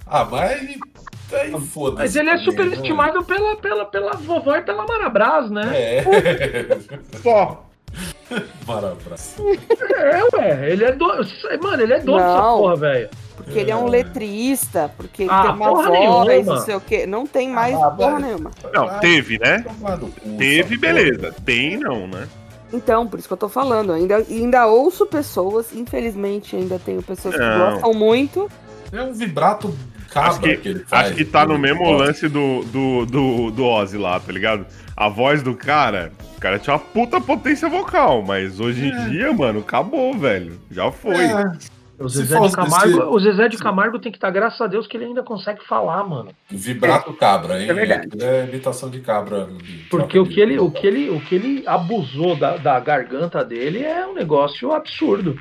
Ah, 0.09 0.23
mas 0.23 0.51
aí, 0.51 0.79
aí 1.33 1.59
foda-se. 1.59 1.97
Mas 2.01 2.15
ele 2.15 2.29
é 2.29 2.37
super 2.37 2.65
né? 2.65 2.75
estimado 2.77 3.21
pela, 3.25 3.57
pela, 3.57 3.83
pela 3.83 4.13
vovó 4.13 4.55
e 4.55 4.61
pela 4.61 4.85
Marabras, 4.85 5.51
né? 5.51 5.63
É. 5.73 6.03
Só. 7.21 7.65
Marabras. 8.67 9.35
É, 9.95 10.35
ué. 10.37 10.71
Ele 10.71 10.83
é 10.83 10.91
dono. 10.91 11.25
Mano, 11.61 11.81
ele 11.83 11.93
é 11.93 11.99
dono 11.99 12.17
dessa 12.17 12.33
Não. 12.41 12.57
porra, 12.57 12.75
velho. 12.75 13.09
Porque 13.37 13.59
ele 13.59 13.71
é 13.71 13.75
um 13.75 13.87
letrista, 13.87 14.91
porque 14.97 15.23
ele 15.23 15.31
Ah, 15.31 15.43
tem 15.43 15.51
uma 15.51 15.69
porra 15.69 15.87
voz, 15.89 16.27
nenhuma. 16.27 16.55
não 16.55 16.61
sei 16.65 16.75
o 16.75 16.81
quê. 16.81 17.05
Não 17.05 17.25
tem 17.27 17.49
mais 17.49 17.75
Ah, 17.75 17.91
porra 17.91 18.19
nenhuma. 18.19 18.51
Não, 18.73 18.99
teve, 18.99 19.37
né? 19.39 19.63
Teve, 20.37 20.77
beleza. 20.77 21.33
Tem, 21.45 21.77
não, 21.77 22.07
né? 22.07 22.27
Então, 22.73 23.07
por 23.07 23.17
isso 23.19 23.27
que 23.27 23.33
eu 23.33 23.37
tô 23.37 23.47
falando. 23.47 23.93
Ainda, 23.93 24.17
ainda 24.17 24.65
ouço 24.67 25.05
pessoas, 25.05 25.71
infelizmente 25.73 26.55
ainda 26.55 26.77
tenho 26.79 27.01
pessoas 27.01 27.35
que 27.35 27.39
Não. 27.41 27.71
gostam 27.71 27.93
muito. 27.93 28.49
É 28.91 29.01
um 29.01 29.13
vibrato 29.13 29.73
cabra 30.11 30.29
Acho 30.31 30.39
que, 30.41 30.57
que, 30.57 30.69
ele 30.69 30.79
faz. 30.85 31.07
acho 31.07 31.15
que 31.15 31.23
tá 31.25 31.45
no 31.45 31.53
Ele 31.53 31.61
mesmo 31.61 31.89
lance 31.91 32.27
do, 32.27 32.63
do, 32.65 33.05
do, 33.05 33.51
do 33.51 33.65
Ozzy 33.65 33.97
lá, 33.97 34.19
tá 34.19 34.31
ligado? 34.33 34.65
A 34.95 35.07
voz 35.07 35.41
do 35.43 35.53
cara, 35.55 36.11
o 36.37 36.41
cara 36.41 36.59
tinha 36.59 36.75
uma 36.75 36.79
puta 36.79 37.19
potência 37.19 37.67
vocal, 37.67 38.21
mas 38.21 38.59
hoje 38.59 38.87
em 38.87 39.09
dia, 39.09 39.33
mano, 39.33 39.59
acabou, 39.59 40.13
velho. 40.13 40.59
Já 40.69 40.91
foi. 40.91 41.15
É, 41.15 41.43
O 41.99 42.07
Zezé, 42.07 42.39
de 42.39 42.51
Camargo, 42.51 42.87
desse- 42.87 42.99
o 43.09 43.19
Zezé 43.19 43.47
de 43.49 43.57
Camargo 43.57 43.97
tem 43.99 44.11
que 44.11 44.17
estar, 44.19 44.29
graças 44.29 44.61
a 44.61 44.67
Deus, 44.67 44.85
que 44.85 44.95
ele 44.95 45.05
ainda 45.05 45.23
consegue 45.23 45.65
falar, 45.65 46.03
mano. 46.03 46.29
vibrato 46.47 47.11
cabra, 47.13 47.59
hein? 47.59 47.67
É 47.67 47.73
verdade. 47.73 48.07
É 48.21 48.43
imitação 48.43 48.87
de 48.89 48.99
cabra. 48.99 49.47
Porque 49.89 50.19
o 50.19 50.25
que 50.27 50.39
ele, 50.39 50.59
o 50.59 50.69
que 50.69 50.85
ele, 50.85 51.09
o 51.09 51.19
que 51.19 51.33
ele 51.33 51.63
abusou 51.65 52.35
da, 52.35 52.55
da 52.57 52.79
garganta 52.79 53.43
dele 53.43 53.81
é 53.83 54.05
um 54.05 54.13
negócio 54.13 54.71
absurdo. 54.73 55.35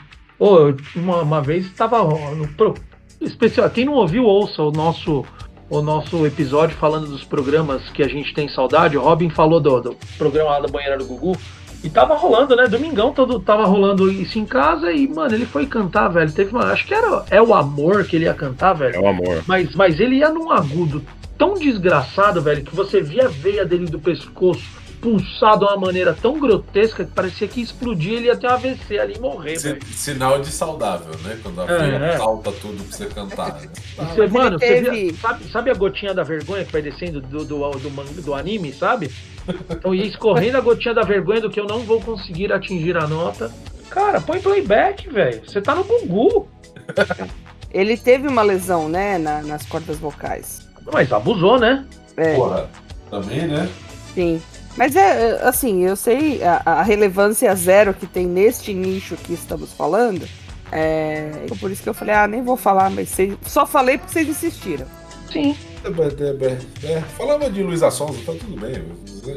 Uma, 0.95 1.23
uma 1.23 1.43
vez 1.43 1.67
estava 1.67 2.03
no 2.35 2.49
pro- 2.49 2.75
especial. 3.21 3.69
Quem 3.69 3.85
não 3.85 3.93
ouviu, 3.95 4.25
ouça 4.25 4.63
o 4.63 4.71
nosso 4.71 5.27
o 5.69 5.83
nosso 5.83 6.25
episódio 6.27 6.77
falando 6.77 7.07
dos 7.09 7.25
programas 7.25 7.89
que 7.91 8.03
a 8.03 8.09
gente 8.09 8.33
tem 8.33 8.49
saudade. 8.49 8.97
O 8.97 9.03
Robin 9.03 9.31
falou 9.31 9.61
do, 9.61 9.81
do 9.81 9.97
programa 10.17 10.51
lá 10.51 10.61
da 10.61 10.69
banheira 10.69 10.97
do 10.97 11.05
Gugu. 11.05 11.37
E 11.85 11.91
tava 11.91 12.17
rolando, 12.17 12.57
né? 12.57 12.67
Domingão 12.67 13.13
todo 13.13 13.39
tava 13.39 13.65
rolando 13.65 14.11
isso 14.11 14.39
em 14.39 14.45
casa 14.45 14.91
e, 14.91 15.07
mano, 15.07 15.35
ele 15.35 15.47
foi 15.47 15.67
cantar, 15.67 16.09
velho. 16.09 16.33
Teve 16.33 16.51
uma. 16.51 16.73
Acho 16.73 16.87
que 16.87 16.95
era 16.95 17.25
É 17.31 17.41
o 17.41 17.55
Amor 17.55 18.05
que 18.05 18.17
ele 18.17 18.25
ia 18.25 18.35
cantar, 18.35 18.73
velho. 18.73 18.97
É 18.97 19.01
o 19.01 19.07
amor. 19.07 19.45
Mas, 19.47 19.75
mas 19.75 20.01
ele 20.01 20.17
ia 20.17 20.31
num 20.31 20.51
agudo 20.51 21.03
tão 21.37 21.55
desgraçado, 21.55 22.41
velho, 22.41 22.65
que 22.65 22.75
você 22.75 23.01
via 23.01 23.27
a 23.27 23.29
veia 23.29 23.65
dele 23.65 23.87
do 23.87 24.01
pescoço 24.01 24.65
expulsar 25.11 25.59
de 25.59 25.65
uma 25.65 25.77
maneira 25.77 26.15
tão 26.15 26.39
grotesca 26.39 27.05
que 27.05 27.11
parecia 27.13 27.47
que 27.47 27.61
explodir 27.61 28.15
ele 28.15 28.27
ia 28.27 28.37
ter 28.37 28.47
um 28.49 28.51
AVC 28.51 28.99
ali 28.99 29.15
e 29.17 29.21
morrer, 29.21 29.57
sinal 29.95 30.41
de 30.41 30.51
saudável, 30.51 31.15
né? 31.23 31.39
Quando 31.43 31.61
a 31.63 31.65
É, 31.67 32.15
é. 32.15 32.17
salta 32.17 32.53
tudo 32.53 32.83
pra 32.85 32.97
você 32.97 33.07
cantar. 33.07 33.55
Né? 33.61 33.69
E 33.99 34.05
você, 34.05 34.27
mano, 34.27 34.59
você 34.59 34.67
teve- 34.67 34.91
via- 34.91 35.15
sabe, 35.15 35.45
sabe 35.51 35.71
a 35.71 35.75
gotinha 35.75 36.13
da 36.13 36.23
vergonha 36.23 36.65
que 36.65 36.73
vai 36.73 36.83
descendo 36.83 37.21
do, 37.21 37.45
do, 37.45 37.71
do, 37.71 38.23
do 38.23 38.35
anime, 38.35 38.73
sabe? 38.73 39.11
Então 39.71 39.95
ia 39.95 40.05
escorrendo 40.05 40.59
a 40.59 40.61
gotinha 40.61 40.93
da 40.95 41.03
vergonha 41.03 41.41
do 41.41 41.51
que 41.51 41.61
eu 41.61 41.67
não 41.67 41.81
vou 41.81 42.01
conseguir 42.01 42.53
atingir 42.53 42.97
a 42.97 43.07
nota. 43.07 43.51
Cara, 43.89 44.21
põe 44.21 44.41
playback, 44.41 45.09
velho. 45.09 45.43
Você 45.47 45.61
tá 45.61 45.75
no 45.75 45.85
Gugu. 45.85 46.49
Ele 47.73 47.97
teve 47.97 48.27
uma 48.27 48.43
lesão, 48.43 48.89
né, 48.89 49.19
na- 49.19 49.43
nas 49.43 49.65
cordas 49.67 49.99
vocais. 49.99 50.67
Mas 50.93 51.13
abusou, 51.13 51.59
né? 51.59 51.85
É, 52.17 52.35
Porra, 52.35 52.69
também, 53.11 53.47
né? 53.47 53.69
sim. 54.15 54.41
Mas 54.77 54.95
é, 54.95 55.01
é, 55.31 55.41
assim, 55.49 55.85
eu 55.85 55.97
sei 55.97 56.43
a, 56.45 56.63
a 56.65 56.83
relevância 56.83 57.55
zero 57.55 57.95
que 57.95 58.07
tem 58.07 58.27
neste 58.27 58.75
nicho 58.75 59.17
que 59.17 59.33
estamos 59.33 59.73
falando. 59.73 60.29
É, 60.73 61.31
por 61.61 61.71
isso 61.71 61.83
que 61.83 61.89
eu 61.89 61.95
falei, 61.95 62.15
ah, 62.15 62.27
nem 62.27 62.43
vou 62.43 62.57
falar, 62.57 62.91
mas 62.91 63.09
vocês- 63.09 63.35
só 63.47 63.65
falei 63.65 63.97
porque 63.99 64.13
vocês 64.13 64.29
insistiram. 64.29 64.87
Sim. 65.33 65.57
É, 65.85 66.93
é, 66.95 67.01
falava 67.17 67.49
de 67.49 67.63
Luísa 67.63 67.91
Sonza, 67.93 68.19
tá 68.27 68.33
tudo 68.33 68.61
bem. 68.61 68.83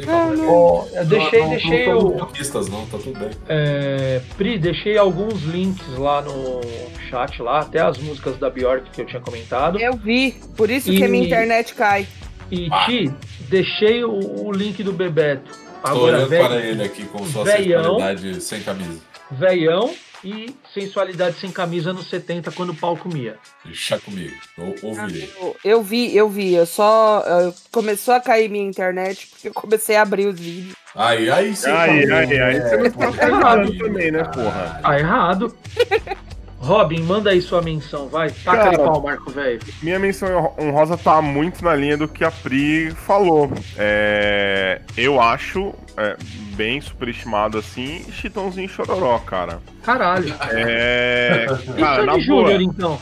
Não, 0.06 0.36
não. 0.36 0.88
Eu 0.94 1.06
deixei, 1.06 1.42
não, 1.42 1.50
deixei 1.50 1.88
não, 1.88 2.02
não, 2.02 2.12
conquistas, 2.20 2.68
não, 2.70 2.86
tá 2.88 2.98
tudo 2.98 3.20
bem. 3.20 3.30
É, 3.48 4.20
Pri, 4.36 4.58
deixei 4.58 4.98
alguns 4.98 5.44
links 5.44 5.88
lá 5.98 6.22
no 6.24 6.62
chat, 7.10 7.40
lá, 7.42 7.60
até 7.60 7.80
as 7.82 7.98
músicas 8.00 8.38
da 8.38 8.50
Bjork 8.50 8.90
que 8.92 9.02
eu 9.02 9.06
tinha 9.06 9.22
comentado. 9.22 9.80
Eu 9.80 9.94
vi, 9.96 10.36
por 10.58 10.70
isso 10.72 10.92
que 10.92 11.04
a 11.04 11.08
minha 11.08 11.24
E- 11.24 11.28
internet 11.28 11.76
cai. 11.76 12.08
E 12.52 12.68
Ah. 12.72 12.86
Ti, 12.86 13.12
deixei 13.50 14.04
o, 14.04 14.46
o 14.46 14.52
link 14.52 14.84
do 14.84 14.92
Bebeto. 14.94 15.52
Tô 15.82 15.88
Agora, 15.88 16.18
olhando 16.18 16.30
velho, 16.30 16.48
para 16.48 16.56
ele 16.62 16.84
aqui 16.84 17.06
com 17.06 17.24
sua 17.26 17.44
Velhão. 17.46 17.84
sexualidade 18.00 18.42
sem 18.42 18.62
camisa. 18.62 19.00
veião 19.32 19.94
e 20.22 20.54
sensualidade 20.74 21.38
sem 21.40 21.50
camisa 21.52 21.94
nos 21.94 22.10
70 22.10 22.52
quando 22.52 22.72
o 22.72 22.76
pau 22.76 22.98
comia. 22.98 23.38
Deixa 23.64 23.98
comigo, 24.00 24.36
eu 24.58 24.76
ouvirei. 24.84 25.32
Eu, 25.40 25.56
eu 25.64 25.82
vi, 25.84 26.14
eu 26.16 26.28
vi. 26.30 26.54
Eu 26.54 26.66
só. 26.66 27.24
eu- 27.26 27.54
começou 27.72 28.14
a 28.14 28.20
cair 28.20 28.50
minha 28.50 28.66
internet 28.68 29.28
porque 29.28 29.48
eu 29.48 29.54
comecei 29.54 29.96
a 29.96 30.02
abrir 30.02 30.26
os 30.28 30.38
vídeos. 30.38 30.76
Aí, 30.94 31.30
aí 31.30 31.56
sim. 31.56 31.70
Aí, 31.70 32.02
falou, 32.08 32.18
aí, 32.18 32.40
aí. 32.42 32.60
né? 32.60 32.70
Você 32.70 32.76
não 32.78 33.14
tá 33.14 33.28
errado. 33.28 33.42
falando 33.42 33.78
também, 33.78 34.12
né, 34.12 34.24
porra? 34.26 34.80
Tá 34.82 35.00
errado. 35.00 35.56
Robin, 36.60 37.02
manda 37.04 37.30
aí 37.30 37.42
sua 37.42 37.62
menção, 37.62 38.08
vai. 38.10 38.30
Taca 38.30 38.58
Cara, 38.58 38.68
ali 38.70 38.78
pau, 38.78 39.02
Marco, 39.02 39.32
velho. 39.32 39.60
Minha 39.82 39.98
menção 39.98 40.54
honrosa 40.60 40.98
tá 40.98 41.22
muito 41.22 41.64
na 41.64 41.74
linha 41.74 41.98
do 41.98 42.08
que 42.08 42.24
a 42.24 42.30
Pri 42.30 42.92
falou. 42.92 43.50
É, 43.78 44.82
eu 44.98 45.22
acho 45.22 45.74
é, 45.96 46.18
bem 46.56 46.82
superestimado 46.82 47.58
assim, 47.58 48.04
Chitãozinho 48.12 48.68
Chororó, 48.68 49.18
cara. 49.20 49.60
Caralho. 49.84 50.34
É, 50.52 51.46
E 51.78 51.80
cara, 51.80 52.04
na 52.06 52.20
Júnior, 52.20 52.62
então? 52.62 53.00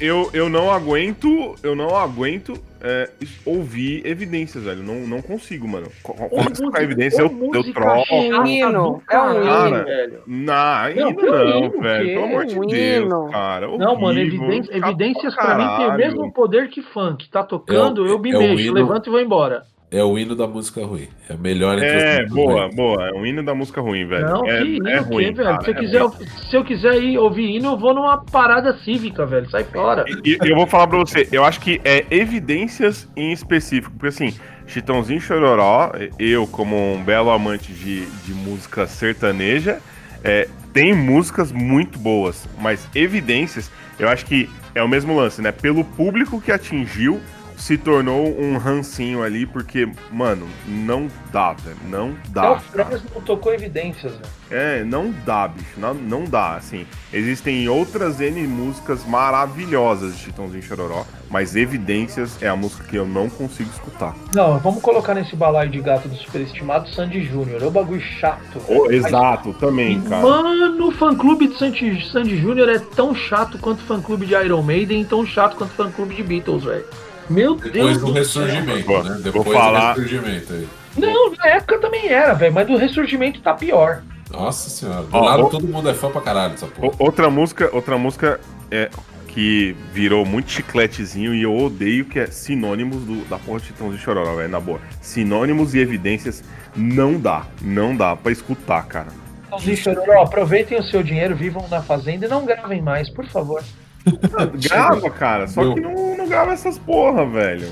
eu, 0.00 0.30
eu 0.32 0.48
não 0.48 0.70
aguento, 0.70 1.54
eu 1.62 1.76
não 1.76 1.94
aguento 1.96 2.58
é, 2.84 3.08
ouvir 3.46 4.06
evidências, 4.06 4.62
velho. 4.64 4.82
Não, 4.82 4.94
não 5.06 5.22
consigo, 5.22 5.66
mano. 5.66 5.88
Começa 6.02 6.62
com 6.70 6.76
a 6.76 6.82
evidência, 6.82 7.22
eu, 7.22 7.50
eu 7.54 7.72
troco. 7.72 8.04
chata 8.06 8.48
hino, 8.48 9.02
do 9.02 9.02
é 9.10 9.20
um 9.22 9.42
hino. 9.42 9.84
velho. 9.84 10.22
Não, 10.26 10.54
ainda 10.54 11.02
Não, 11.04 11.12
não, 11.12 11.58
hino, 11.58 11.80
velho. 11.80 12.06
Pelo 12.06 12.24
amor 12.24 12.42
é 12.42 12.46
de 12.46 12.58
um 12.58 12.66
Deus, 12.66 13.04
hino. 13.06 13.30
cara. 13.30 13.66
Não, 13.66 13.78
mano, 13.98 14.06
horrível, 14.20 14.44
evidência- 14.44 14.74
chato 14.74 14.84
evidências 14.88 15.34
pra 15.34 15.44
pra 15.44 15.56
mim 15.58 15.76
tem 15.78 15.86
o 15.88 15.96
mesmo 15.96 16.32
poder 16.32 16.68
que 16.68 16.82
funk. 16.82 17.28
Tá 17.30 17.42
tocando, 17.42 18.02
É 18.06 18.10
o- 18.10 18.12
eu 18.12 18.18
me 18.18 18.30
é 18.34 18.38
mexo, 18.38 18.62
hino- 18.64 18.74
levanto 18.74 19.08
e 19.08 19.10
vou 19.10 19.20
embora. 19.20 19.62
É 19.94 20.02
o 20.02 20.18
hino 20.18 20.34
da 20.34 20.48
música 20.48 20.84
ruim. 20.84 21.06
É 21.28 21.34
o 21.34 21.38
melhor 21.38 21.74
entre 21.74 21.86
É, 21.86 22.26
boa, 22.26 22.68
boa. 22.68 23.08
É 23.08 23.12
um 23.12 23.24
hino 23.24 23.44
da 23.44 23.54
música 23.54 23.80
ruim, 23.80 24.04
velho. 24.04 24.26
Não, 24.26 24.44
é, 24.44 24.60
que 24.60 24.76
hino, 24.76 24.88
é 24.88 25.00
o 25.00 25.04
ruim, 25.04 25.26
quê, 25.26 25.32
velho? 25.32 25.48
cara, 25.50 25.62
se, 25.62 25.70
eu 25.70 25.74
é 25.74 25.78
quiser, 25.78 26.02
ruim. 26.02 26.26
se 26.50 26.56
eu 26.56 26.64
quiser 26.64 27.00
ir 27.00 27.18
ouvir 27.18 27.56
hino, 27.56 27.68
eu 27.72 27.78
vou 27.78 27.94
numa 27.94 28.18
parada 28.24 28.76
cívica, 28.78 29.24
velho. 29.24 29.48
Sai 29.48 29.62
fora. 29.62 30.04
E 30.24 30.36
eu 30.40 30.56
vou 30.56 30.66
falar 30.66 30.88
pra 30.88 30.98
você, 30.98 31.28
eu 31.30 31.44
acho 31.44 31.60
que 31.60 31.80
é 31.84 32.04
evidências 32.10 33.08
em 33.16 33.32
específico, 33.32 33.92
porque 33.92 34.08
assim, 34.08 34.34
Chitãozinho 34.66 35.18
e 35.18 35.20
Chororó, 35.20 35.92
eu 36.18 36.44
como 36.48 36.76
um 36.94 37.04
belo 37.04 37.30
amante 37.30 37.72
de, 37.72 38.04
de 38.06 38.34
música 38.34 38.88
sertaneja, 38.88 39.78
é, 40.24 40.48
tem 40.72 40.92
músicas 40.92 41.52
muito 41.52 42.00
boas, 42.00 42.48
mas 42.60 42.88
evidências, 42.96 43.70
eu 43.96 44.08
acho 44.08 44.26
que 44.26 44.50
é 44.74 44.82
o 44.82 44.88
mesmo 44.88 45.16
lance, 45.16 45.40
né? 45.40 45.52
Pelo 45.52 45.84
público 45.84 46.40
que 46.40 46.50
atingiu, 46.50 47.20
se 47.56 47.78
tornou 47.78 48.38
um 48.38 48.56
rancinho 48.56 49.22
ali, 49.22 49.46
porque, 49.46 49.88
mano, 50.10 50.46
não 50.66 51.08
dá, 51.32 51.52
velho, 51.52 51.76
não 51.88 52.10
Até 52.10 52.28
dá. 52.30 52.52
o 52.52 52.60
Fresno 52.60 53.20
tocou 53.24 53.52
evidências, 53.54 54.12
velho. 54.12 54.26
É, 54.50 54.84
não 54.84 55.12
dá, 55.24 55.48
bicho. 55.48 55.78
Não, 55.78 55.94
não 55.94 56.24
dá, 56.24 56.56
assim. 56.56 56.86
Existem 57.12 57.68
outras 57.68 58.20
N 58.20 58.46
músicas 58.46 59.04
maravilhosas 59.04 60.16
de 60.16 60.22
Chitãozinho 60.24 60.62
Chororó, 60.62 61.04
mas 61.30 61.56
Evidências 61.56 62.40
é 62.42 62.48
a 62.48 62.54
música 62.54 62.84
que 62.84 62.96
eu 62.96 63.06
não 63.06 63.28
consigo 63.28 63.70
escutar. 63.70 64.14
Não, 64.32 64.58
vamos 64.58 64.82
colocar 64.82 65.14
nesse 65.14 65.34
balaio 65.34 65.70
de 65.70 65.80
gato 65.80 66.08
do 66.08 66.16
superestimado 66.16 66.88
Sandy 66.90 67.24
Júnior. 67.24 67.62
É 67.62 67.66
um 67.66 67.70
bagulho 67.70 68.00
chato. 68.00 68.60
Oh, 68.68 68.90
exato, 68.90 69.52
também, 69.54 70.00
cara. 70.02 70.22
Mano, 70.22 70.88
o 70.88 70.92
fã 70.92 71.14
clube 71.16 71.48
de 71.48 71.58
Sandy, 71.58 72.06
Sandy 72.10 72.36
Júnior 72.36 72.68
é 72.68 72.78
tão 72.78 73.14
chato 73.14 73.58
quanto 73.58 73.80
o 73.80 73.84
fã 73.84 74.00
clube 74.00 74.26
de 74.26 74.34
Iron 74.34 74.62
Maiden 74.62 75.02
e 75.02 75.04
tão 75.04 75.24
chato 75.26 75.56
quanto 75.56 75.70
o 75.70 75.74
fã 75.74 75.90
clube 75.90 76.14
de 76.14 76.22
Beatles, 76.22 76.64
velho. 76.64 76.84
Meu 77.28 77.54
Depois 77.56 77.72
Deus 77.72 77.98
do 77.98 78.06
do 78.06 78.12
ressurgimento, 78.12 78.68
né? 79.02 79.10
vou 79.10 79.22
Depois 79.22 79.58
falar- 79.58 79.94
do 79.94 80.00
ressurgimento 80.02 80.52
aí. 80.52 80.68
Não, 80.96 81.30
na 81.32 81.46
época 81.48 81.78
também 81.80 82.08
era, 82.08 82.34
velho, 82.34 82.52
mas 82.54 82.66
do 82.66 82.76
ressurgimento 82.76 83.40
tá 83.40 83.54
pior. 83.54 84.02
Nossa 84.30 84.70
senhora. 84.70 85.02
Do 85.02 85.16
Ó, 85.16 85.24
lado 85.24 85.44
ó. 85.44 85.48
todo 85.48 85.66
mundo 85.66 85.88
é 85.88 85.94
fã 85.94 86.10
pra 86.10 86.20
caralho 86.20 86.52
dessa 86.52 86.66
porra. 86.66 86.94
O- 86.98 87.04
outra 87.04 87.30
música, 87.30 87.68
outra 87.72 87.96
música 87.98 88.40
é 88.70 88.90
que 89.28 89.74
virou 89.92 90.24
muito 90.24 90.50
chicletezinho 90.50 91.34
e 91.34 91.42
eu 91.42 91.56
odeio 91.56 92.04
que 92.04 92.18
é 92.20 92.26
sinônimos 92.26 93.02
do, 93.02 93.24
da 93.28 93.36
porra 93.38 93.58
de 93.58 93.66
Chitãozinho 93.66 93.98
e 93.98 94.00
Chororó, 94.02 94.36
velho, 94.36 94.48
na 94.48 94.60
boa. 94.60 94.78
Sinônimos 95.00 95.74
e 95.74 95.78
evidências 95.80 96.44
não 96.76 97.18
dá, 97.18 97.44
não 97.60 97.96
dá 97.96 98.14
pra 98.14 98.30
escutar, 98.30 98.84
cara. 98.86 99.08
Então, 99.48 99.58
Chororó, 99.76 100.22
aproveitem 100.22 100.78
o 100.78 100.82
seu 100.84 101.02
dinheiro, 101.02 101.34
vivam 101.34 101.66
na 101.68 101.82
fazenda 101.82 102.26
e 102.26 102.28
não 102.28 102.44
gravem 102.44 102.80
mais, 102.80 103.08
por 103.10 103.26
favor. 103.26 103.62
Grava, 104.62 105.10
cara, 105.10 105.46
só 105.46 105.62
Meu. 105.62 105.74
que 105.74 105.80
não, 105.80 106.16
não 106.16 106.28
grava 106.28 106.52
essas 106.52 106.78
porra, 106.78 107.24
velho. 107.26 107.68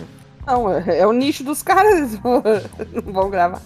Não, 0.47 0.71
é, 0.71 1.01
é 1.01 1.07
o 1.07 1.13
nicho 1.13 1.45
dos 1.45 1.63
caras, 1.63 2.19
não 2.25 3.13
vão 3.13 3.31
gravar. 3.31 3.61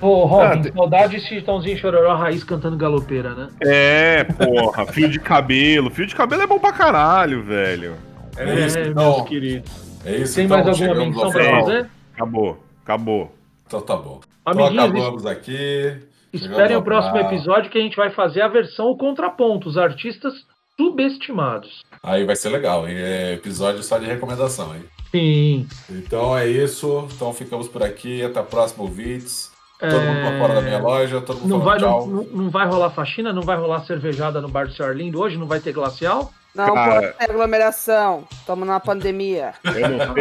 Ô, 0.00 0.24
Robin, 0.24 0.68
Ah, 0.68 0.72
saudade 0.74 1.18
de 1.18 1.26
Chitãozinho 1.26 1.76
Chororó 1.78 2.14
raiz 2.14 2.42
cantando 2.42 2.76
galopeira, 2.76 3.34
né? 3.34 3.48
É, 3.60 4.24
porra, 4.24 4.86
fio 4.86 5.08
de 5.08 5.20
cabelo. 5.20 5.90
Fio 5.90 6.06
de 6.06 6.14
cabelo 6.14 6.42
é 6.42 6.46
bom 6.46 6.58
pra 6.58 6.72
caralho, 6.72 7.42
velho. 7.42 7.96
É 8.36 8.66
isso, 8.66 8.78
então. 8.78 9.16
meus 9.16 9.28
queridos. 9.28 9.70
É 10.04 10.16
isso, 10.16 10.34
Tem 10.36 10.46
então, 10.46 10.56
mais 10.64 10.68
alguma 10.80 10.94
menção 11.04 11.30
pra 11.30 11.60
fazer? 11.60 11.90
Acabou, 12.14 12.64
acabou. 12.82 13.34
Então 13.66 13.80
tá 13.82 13.96
bom. 13.96 14.20
Então 14.48 14.64
Amiguinhos, 14.66 14.84
acabamos 14.84 15.26
aqui. 15.26 15.96
esperem 16.32 16.76
o 16.76 16.82
próximo 16.82 17.18
episódio 17.18 17.70
que 17.70 17.78
a 17.78 17.82
gente 17.82 17.96
vai 17.96 18.10
fazer 18.10 18.40
a 18.40 18.48
versão 18.48 18.86
o 18.86 18.96
contraponto, 18.96 19.68
os 19.68 19.76
artistas 19.76 20.32
subestimados. 20.78 21.82
Aí 22.02 22.24
vai 22.24 22.34
ser 22.36 22.48
legal, 22.48 22.88
hein? 22.88 22.96
É 22.96 23.32
episódio 23.34 23.82
só 23.82 23.98
de 23.98 24.06
recomendação, 24.06 24.74
hein? 24.74 24.84
Sim. 25.10 25.68
Então 25.90 26.36
é 26.36 26.46
isso. 26.48 27.06
Então 27.14 27.32
ficamos 27.34 27.68
por 27.68 27.82
aqui. 27.82 28.22
Até 28.24 28.40
o 28.40 28.44
próximo 28.44 28.86
Vits. 28.86 29.50
Todo 29.78 29.92
mundo 30.00 30.20
pra 30.20 30.38
fora 30.38 30.54
da 30.54 30.60
minha 30.62 30.78
loja. 30.78 31.20
Todo 31.20 31.40
mundo 31.40 31.48
Não 31.48 31.58
falando 31.62 31.64
vai, 31.70 31.78
tchau. 31.78 32.06
não, 32.06 32.14
não- 32.24 32.42
não 32.44 32.50
vai 32.50 32.66
rolar 32.66 32.90
faxina? 32.90 33.32
Não 33.32 33.42
vai 33.42 33.56
rolar 33.56 33.84
cervejada 33.84 34.40
no 34.40 34.48
bar 34.48 34.66
do 34.66 34.72
seu 34.74 34.86
Arlindo 34.86 35.20
hoje? 35.20 35.36
Não 35.36 35.46
vai 35.46 35.60
ter 35.60 35.72
glacial? 35.72 36.32
Não 36.54 36.74
Cara. 36.74 37.00
pode 37.00 37.12
ter 37.16 37.30
aglomeração, 37.30 38.24
estamos 38.32 38.66
numa 38.66 38.80
pandemia. 38.80 39.52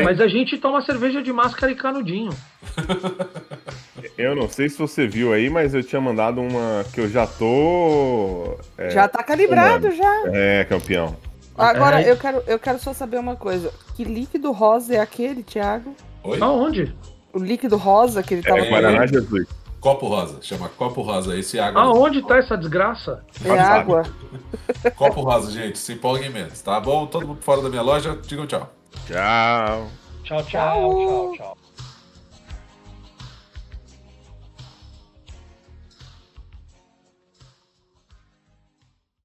Mas 0.06 0.22
a 0.22 0.28
gente 0.28 0.60
toma 0.60 0.80
cerveja 0.84 1.24
de 1.24 1.34
máscara 1.34 1.72
e 1.72 1.76
canudinho. 1.76 2.30
eu 4.18 4.36
não 4.36 4.48
sei 4.48 4.70
se 4.70 4.78
você 4.78 5.08
viu 5.08 5.34
aí, 5.34 5.50
mas 5.50 5.74
eu 5.74 5.84
tinha 5.84 6.00
mandado 6.00 6.40
uma 6.40 6.86
que 6.94 7.02
eu 7.02 7.10
já 7.10 7.26
tô. 7.26 8.58
É, 8.78 8.92
Já 8.92 9.08
tá 9.08 9.24
calibrado 9.24 9.90
já. 9.92 10.22
é, 10.28 10.66
campeão. 10.66 11.16
Agora, 11.60 12.02
É. 12.02 12.11
eu 12.11 12.18
quero, 12.18 12.44
eu 12.48 12.57
quero 12.60 12.80
só 12.80 12.94
saber 12.94 13.18
uma 13.18 13.36
coisa. 13.36 13.72
Que 13.95 14.03
líquido 14.03 14.52
rosa 14.52 14.95
é 14.95 14.99
aquele, 14.99 15.44
Thiago? 15.44 15.95
Oi? 16.23 16.40
Aonde? 16.41 16.95
O 17.34 17.40
líquido 17.40 17.77
rosa 17.77 18.23
que 18.23 18.34
ele 18.36 18.44
tava 18.44 18.60
É 18.60 18.69
Guaraná 18.69 19.06
Jesus. 19.06 19.48
Copo 19.80 20.07
rosa. 20.07 20.38
Chama 20.41 20.68
copo 20.69 21.02
rosa. 21.02 21.38
Esse 21.38 21.57
é 21.57 21.61
água. 21.61 21.81
Aonde 21.84 22.22
tá 22.26 22.38
essa 22.38 22.57
desgraça? 22.57 23.23
É 23.45 23.57
água. 23.57 24.03
Copo 24.98 25.22
rosa, 25.22 25.49
gente. 25.52 25.77
Se 25.77 25.94
empolguem 25.94 26.30
menos, 26.30 26.60
tá 26.61 26.80
bom? 26.81 27.06
Todo 27.07 27.26
mundo 27.27 27.41
fora 27.41 27.61
da 27.61 27.69
minha 27.69 27.81
loja. 27.81 28.18
Digam 28.27 28.45
tchau. 28.45 28.69
Tchau. 29.07 29.88
Tchau, 30.23 30.44
tchau, 30.44 30.44
Tchau. 30.44 30.44
tchau, 30.45 31.34
tchau. 31.38 31.57